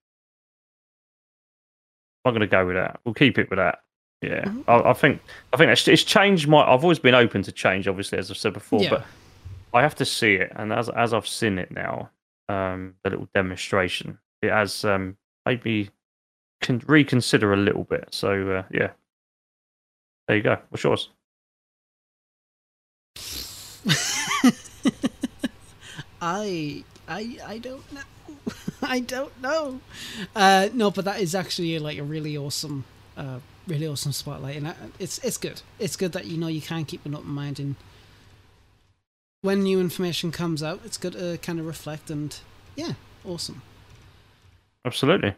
I'm 2.24 2.32
going 2.32 2.40
to 2.40 2.46
go 2.46 2.66
with 2.66 2.76
that. 2.76 3.00
We'll 3.04 3.14
keep 3.14 3.38
it 3.38 3.48
with 3.50 3.58
that. 3.58 3.80
Yeah, 4.22 4.44
Mhm. 4.44 4.64
I, 4.66 4.90
I 4.90 4.92
think 4.94 5.20
I 5.52 5.58
think 5.58 5.70
it's, 5.70 5.86
it's 5.86 6.02
changed 6.02 6.48
my. 6.48 6.62
I've 6.62 6.82
always 6.82 6.98
been 6.98 7.14
open 7.14 7.42
to 7.42 7.52
change, 7.52 7.86
obviously, 7.86 8.18
as 8.18 8.30
I've 8.30 8.38
said 8.38 8.54
before, 8.54 8.80
Yeah. 8.82 8.90
but 8.90 9.04
I 9.74 9.82
have 9.82 9.94
to 9.96 10.06
see 10.06 10.34
it, 10.36 10.50
and 10.56 10.72
as 10.72 10.88
as 10.88 11.12
I've 11.12 11.28
seen 11.28 11.58
it 11.58 11.70
now, 11.70 12.10
um, 12.48 12.94
the 13.04 13.10
little 13.10 13.28
demonstration, 13.34 14.18
it 14.40 14.50
has 14.50 14.86
um, 14.86 15.18
made 15.44 15.62
me 15.66 15.90
con- 16.62 16.82
reconsider 16.86 17.52
a 17.52 17.58
little 17.58 17.84
bit. 17.84 18.08
So 18.10 18.50
uh, 18.50 18.62
yeah, 18.70 18.92
there 20.28 20.38
you 20.38 20.42
go. 20.42 20.56
What's 20.70 20.82
yours? 20.82 21.10
I 26.20 26.84
I 27.08 27.38
I 27.46 27.58
don't 27.58 27.92
know. 27.92 28.00
I 28.82 29.00
don't 29.00 29.40
know. 29.40 29.80
Uh, 30.34 30.68
no, 30.72 30.90
but 30.90 31.04
that 31.04 31.20
is 31.20 31.34
actually 31.34 31.78
like 31.78 31.98
a 31.98 32.02
really 32.02 32.36
awesome, 32.36 32.84
uh, 33.16 33.38
really 33.66 33.86
awesome 33.86 34.12
spotlight, 34.12 34.56
and 34.56 34.68
I, 34.68 34.74
it's 34.98 35.18
it's 35.18 35.36
good. 35.38 35.62
It's 35.78 35.96
good 35.96 36.12
that 36.12 36.26
you 36.26 36.36
know 36.36 36.48
you 36.48 36.60
can 36.60 36.84
keep 36.84 37.04
an 37.06 37.14
open 37.14 37.30
mind, 37.30 37.58
and 37.58 37.76
when 39.42 39.62
new 39.62 39.80
information 39.80 40.30
comes 40.32 40.62
out, 40.62 40.80
it's 40.84 40.96
good 40.96 41.12
to 41.14 41.38
kind 41.38 41.58
of 41.60 41.66
reflect 41.66 42.10
and 42.10 42.38
yeah, 42.76 42.92
awesome. 43.24 43.62
Absolutely. 44.84 45.30
I 45.30 45.36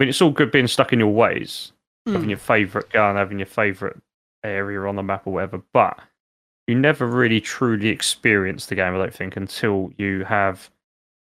mean, 0.00 0.08
it's 0.08 0.20
all 0.22 0.30
good 0.30 0.50
being 0.50 0.66
stuck 0.66 0.92
in 0.92 0.98
your 0.98 1.12
ways, 1.12 1.72
having 2.06 2.22
Mm. 2.22 2.30
your 2.30 2.38
favourite 2.38 2.90
gun, 2.90 3.16
having 3.16 3.38
your 3.38 3.46
favourite 3.46 3.96
area 4.42 4.80
on 4.82 4.96
the 4.96 5.02
map 5.02 5.26
or 5.26 5.34
whatever, 5.34 5.62
but 5.72 5.98
you 6.66 6.74
never 6.74 7.06
really 7.06 7.40
truly 7.40 7.88
experience 7.88 8.66
the 8.66 8.74
game, 8.74 8.94
I 8.94 8.98
don't 8.98 9.14
think, 9.14 9.36
until 9.36 9.92
you 9.98 10.24
have 10.24 10.70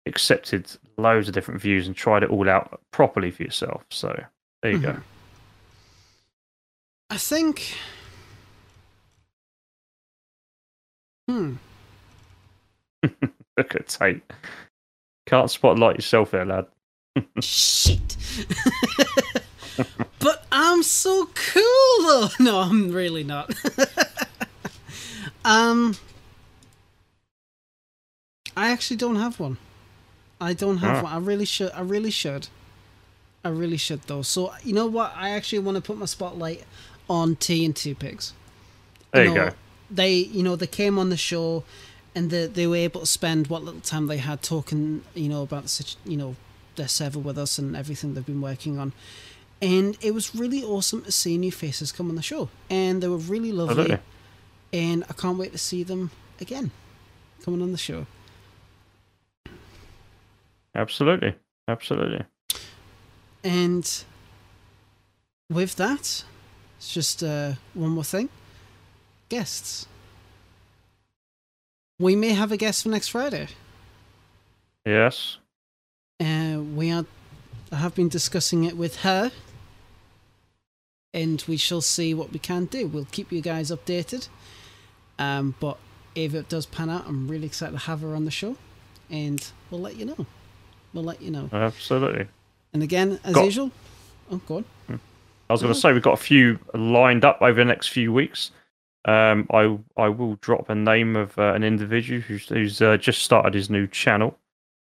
accepted 0.07 0.71
loads 0.99 1.29
of 1.29 1.35
different 1.35 1.61
views 1.61 1.87
and 1.87 1.97
tried 1.97 2.23
it 2.23 2.31
all 2.31 2.49
out 2.49 2.81
properly 2.91 3.31
for 3.31 3.43
yourself. 3.43 3.85
So 3.91 4.23
there 4.63 4.73
you 4.73 4.79
Mhm. 4.79 5.03
I 7.11 7.17
think. 7.17 7.75
Hmm. 11.29 11.55
Look 13.03 13.75
at 13.75 13.87
Tate. 13.89 14.23
Can't 15.27 15.51
spotlight 15.51 15.97
yourself 15.97 16.33
there, 16.33 16.45
lad. 16.45 16.67
Shit. 17.41 18.17
but 20.19 20.47
I'm 20.53 20.83
so 20.83 21.31
cool 21.35 21.63
though. 22.07 22.29
No, 22.41 22.61
I'm 22.61 22.91
really 22.91 23.25
not. 23.25 23.55
Um 25.45 25.97
I 28.57 28.71
actually 28.71 28.97
don't 28.97 29.17
have 29.17 29.41
one. 29.41 29.57
I 30.41 30.53
don't 30.53 30.79
have 30.79 30.99
Ah. 30.99 31.03
one. 31.03 31.13
I 31.13 31.19
really 31.19 31.45
should 31.45 31.73
I 31.73 31.81
really 31.81 32.11
should. 32.11 32.49
I 33.45 33.49
really 33.49 33.77
should 33.77 34.03
though. 34.03 34.23
So 34.23 34.53
you 34.63 34.73
know 34.73 34.87
what? 34.87 35.13
I 35.17 35.31
actually 35.31 35.59
want 35.61 35.77
to 35.77 35.83
put 35.83 35.97
my 35.99 36.07
spotlight 36.07 36.65
on 37.09 37.37
T 37.37 37.65
and 37.65 37.75
Two 37.75 37.95
Pigs. 37.95 38.33
There 39.13 39.25
you 39.25 39.35
know, 39.35 39.51
go. 39.51 39.55
They, 39.91 40.15
you 40.17 40.43
know, 40.43 40.57
they 40.57 40.67
came 40.67 40.99
on 40.99 41.11
the 41.11 41.17
show, 41.17 41.63
and 42.15 42.31
they 42.31 42.47
they 42.47 42.67
were 42.67 42.77
able 42.77 43.01
to 43.01 43.07
spend 43.07 43.49
what 43.49 43.63
little 43.63 43.81
time 43.81 44.07
they 44.07 44.17
had 44.17 44.43
talking, 44.43 45.03
you 45.15 45.29
know, 45.29 45.43
about 45.43 45.65
the, 45.65 45.69
situ- 45.69 45.99
you 46.07 46.17
know, 46.17 46.37
their 46.77 46.89
server 46.89 47.19
with 47.19 47.37
us 47.39 47.59
and 47.59 47.77
everything 47.77 48.15
they've 48.15 48.25
been 48.27 48.41
working 48.41 48.79
on, 48.79 48.93
and 49.61 49.97
it 50.01 50.15
was 50.15 50.35
really 50.35 50.63
awesome 50.65 51.03
to 51.03 51.13
see 51.13 51.37
new 51.39 51.53
faces 51.53 51.93
come 51.93 52.09
on 52.09 52.17
the 52.17 52.23
show, 52.23 52.49
and 52.71 53.03
they 53.03 53.09
were 53.09 53.19
really 53.19 53.53
lovely, 53.53 53.73
Absolutely. 53.93 53.99
And 54.75 55.05
I 55.09 55.13
can't 55.13 55.39
wait 55.39 55.53
to 55.53 55.59
see 55.59 55.85
them 55.85 56.11
again, 56.41 56.73
coming 57.45 57.63
on 57.63 57.71
the 57.71 57.79
show. 57.79 58.07
Absolutely. 60.75 61.37
Absolutely. 61.69 62.25
And 63.45 64.05
with 65.49 65.77
that, 65.77 66.25
it's 66.77 66.93
just 66.93 67.23
uh, 67.23 67.53
one 67.73 67.91
more 67.91 68.03
thing. 68.03 68.29
Guests. 69.29 69.87
We 72.01 72.17
may 72.17 72.31
have 72.31 72.51
a 72.51 72.57
guest 72.57 72.83
for 72.83 72.89
next 72.89 73.09
Friday. 73.09 73.47
Yes. 74.85 75.39
Uh, 76.19 76.59
we 76.75 76.91
are. 76.91 77.07
I 77.71 77.77
have 77.77 77.95
been 77.95 78.09
discussing 78.09 78.65
it 78.65 78.77
with 78.77 78.97
her, 78.97 79.31
and 81.13 81.43
we 81.47 81.57
shall 81.57 81.81
see 81.81 82.13
what 82.13 82.33
we 82.33 82.41
can 82.41 82.65
do. 82.65 82.89
We'll 82.89 83.07
keep 83.11 83.31
you 83.31 83.41
guys 83.41 83.71
updated. 83.71 84.29
Um, 85.19 85.55
but 85.61 85.79
if 86.15 86.35
it 86.35 86.49
does 86.49 86.67
pan 86.67 86.91
out, 86.91 87.07
I'm 87.07 87.29
really 87.29 87.47
excited 87.47 87.73
to 87.73 87.79
have 87.87 88.01
her 88.01 88.15
on 88.15 88.25
the 88.25 88.31
show, 88.31 88.57
and 89.11 89.45
we'll 89.71 89.81
let 89.81 89.97
you 89.97 90.05
know. 90.07 90.27
We'll 90.93 91.05
let 91.05 91.21
you 91.23 91.31
know. 91.31 91.49
Absolutely. 91.53 92.27
And 92.73 92.83
again, 92.83 93.19
as 93.25 93.35
Got- 93.35 93.45
usual. 93.45 93.71
Oh, 94.31 94.39
go 94.47 94.57
on. 94.57 94.65
I 95.51 95.53
was 95.53 95.61
going 95.61 95.75
to 95.75 95.79
say 95.79 95.93
we've 95.93 96.03
got 96.03 96.15
a 96.15 96.23
few 96.23 96.59
lined 96.73 97.25
up 97.25 97.39
over 97.43 97.61
the 97.61 97.65
next 97.67 97.89
few 97.89 98.13
weeks. 98.13 98.51
Um, 99.05 99.47
I 99.53 99.77
I 99.99 100.09
will 100.09 100.37
drop 100.37 100.71
a 100.71 100.75
name 100.75 101.15
of 101.17 101.39
uh, 101.39 101.53
an 101.53 101.63
individual 101.63 102.21
who's, 102.23 102.49
who's 102.49 102.81
uh, 102.81 102.97
just 102.97 103.23
started 103.23 103.53
his 103.55 103.69
new 103.69 103.87
channel, 103.87 104.39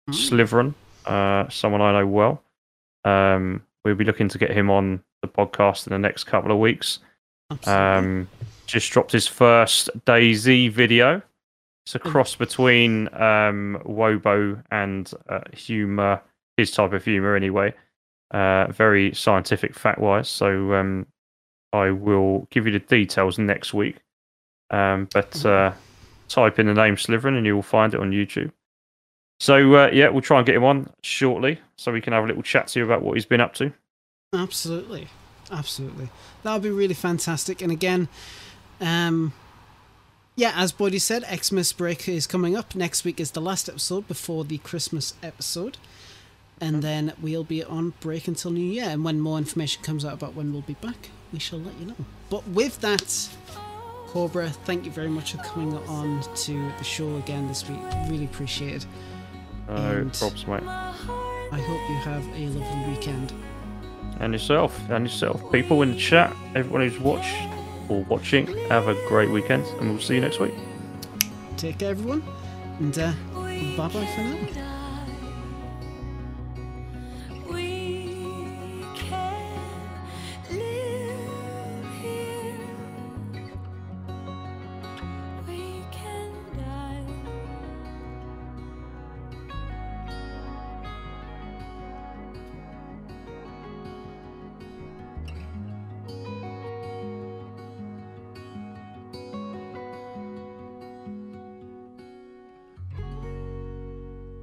Mm. 0.09 0.13
Sliveron, 0.13 0.73
uh, 1.05 1.49
someone 1.49 1.81
I 1.81 1.91
know 1.91 2.07
well. 2.07 2.41
Um, 3.03 3.63
we'll 3.83 3.95
be 3.95 4.05
looking 4.05 4.29
to 4.29 4.37
get 4.37 4.51
him 4.51 4.69
on 4.69 5.03
the 5.21 5.27
podcast 5.27 5.87
in 5.87 5.91
the 5.93 5.99
next 5.99 6.23
couple 6.25 6.51
of 6.51 6.59
weeks. 6.59 6.99
Absolutely. 7.51 7.83
Um, 7.97 8.27
just 8.65 8.91
dropped 8.91 9.11
his 9.11 9.27
first 9.27 9.89
DayZ 10.05 10.71
video. 10.71 11.21
It's 11.85 11.95
a 11.95 11.99
cross 11.99 12.35
between 12.35 13.07
um, 13.13 13.79
Wobo 13.85 14.63
and 14.71 15.11
uh, 15.29 15.41
humor, 15.53 16.21
his 16.57 16.71
type 16.71 16.93
of 16.93 17.03
humor 17.05 17.35
anyway. 17.35 17.73
Uh, 18.31 18.67
very 18.71 19.13
scientific, 19.13 19.75
fact 19.75 19.99
wise. 19.99 20.27
So 20.27 20.73
um, 20.73 21.05
I 21.73 21.91
will 21.91 22.47
give 22.49 22.65
you 22.65 22.71
the 22.71 22.79
details 22.79 23.37
next 23.37 23.73
week. 23.73 23.97
Um, 24.71 25.07
but 25.13 25.45
uh, 25.45 25.73
type 26.27 26.57
in 26.57 26.65
the 26.65 26.73
name 26.73 26.95
Sliverin 26.95 27.37
and 27.37 27.45
you 27.45 27.55
will 27.55 27.61
find 27.61 27.93
it 27.93 27.99
on 27.99 28.11
YouTube. 28.11 28.51
So 29.39 29.75
uh, 29.75 29.89
yeah, 29.93 30.09
we'll 30.09 30.21
try 30.21 30.37
and 30.37 30.45
get 30.45 30.55
him 30.55 30.63
on 30.63 30.89
shortly 31.03 31.59
so 31.77 31.91
we 31.91 32.01
can 32.01 32.13
have 32.13 32.23
a 32.23 32.27
little 32.27 32.41
chat 32.41 32.67
to 32.69 32.79
you 32.79 32.85
about 32.85 33.03
what 33.03 33.13
he's 33.13 33.25
been 33.25 33.41
up 33.41 33.53
to. 33.55 33.71
Absolutely. 34.33 35.07
Absolutely, 35.51 36.09
that 36.43 36.53
would 36.53 36.63
be 36.63 36.71
really 36.71 36.95
fantastic. 36.95 37.61
And 37.61 37.71
again, 37.71 38.07
um, 38.81 39.33
yeah, 40.35 40.51
as 40.55 40.71
Bodie 40.71 40.99
said, 40.99 41.23
Xmas 41.23 41.71
break 41.73 42.07
is 42.09 42.27
coming 42.27 42.55
up. 42.57 42.75
Next 42.75 43.03
week 43.05 43.19
is 43.19 43.31
the 43.31 43.41
last 43.41 43.69
episode 43.69 44.07
before 44.07 44.43
the 44.43 44.57
Christmas 44.59 45.13
episode. 45.23 45.77
And 46.61 46.81
then 46.81 47.13
we'll 47.21 47.43
be 47.43 47.63
on 47.63 47.93
break 47.99 48.27
until 48.27 48.51
New 48.51 48.63
Year. 48.63 48.85
And 48.89 49.03
when 49.03 49.19
more 49.19 49.37
information 49.37 49.83
comes 49.83 50.05
out 50.05 50.13
about 50.13 50.35
when 50.35 50.51
we'll 50.53 50.61
be 50.61 50.75
back, 50.75 51.09
we 51.33 51.39
shall 51.39 51.59
let 51.59 51.77
you 51.79 51.87
know. 51.87 51.95
But 52.29 52.47
with 52.49 52.79
that, 52.81 53.29
Cobra, 54.07 54.49
thank 54.49 54.85
you 54.85 54.91
very 54.91 55.09
much 55.09 55.33
for 55.33 55.37
coming 55.39 55.77
on 55.77 56.21
to 56.35 56.71
the 56.77 56.83
show 56.83 57.15
again 57.17 57.47
this 57.47 57.67
week. 57.67 57.79
Really 58.09 58.25
appreciate 58.25 58.83
it. 58.83 58.85
No 59.67 59.75
And- 59.75 60.13
props, 60.13 60.47
mate. 60.47 60.63
I 60.63 61.59
hope 61.59 61.89
you 61.89 61.95
have 61.97 62.25
a 62.35 62.47
lovely 62.47 62.91
weekend. 62.93 63.33
And 64.19 64.31
yourself, 64.33 64.77
and 64.89 65.05
yourself. 65.05 65.51
People 65.51 65.81
in 65.81 65.91
the 65.91 65.97
chat, 65.97 66.33
everyone 66.55 66.87
who's 66.87 66.99
watched 66.99 67.35
or 67.89 68.03
watching, 68.03 68.47
have 68.69 68.87
a 68.87 68.95
great 69.07 69.29
weekend, 69.29 69.65
and 69.79 69.89
we'll 69.89 69.99
see 69.99 70.15
you 70.15 70.21
next 70.21 70.39
week. 70.39 70.53
Take 71.57 71.79
care, 71.79 71.91
everyone. 71.91 72.23
And 72.79 72.97
uh, 72.97 73.13
bye 73.77 73.87
bye 73.87 74.05
for 74.05 74.21
now. 74.21 74.64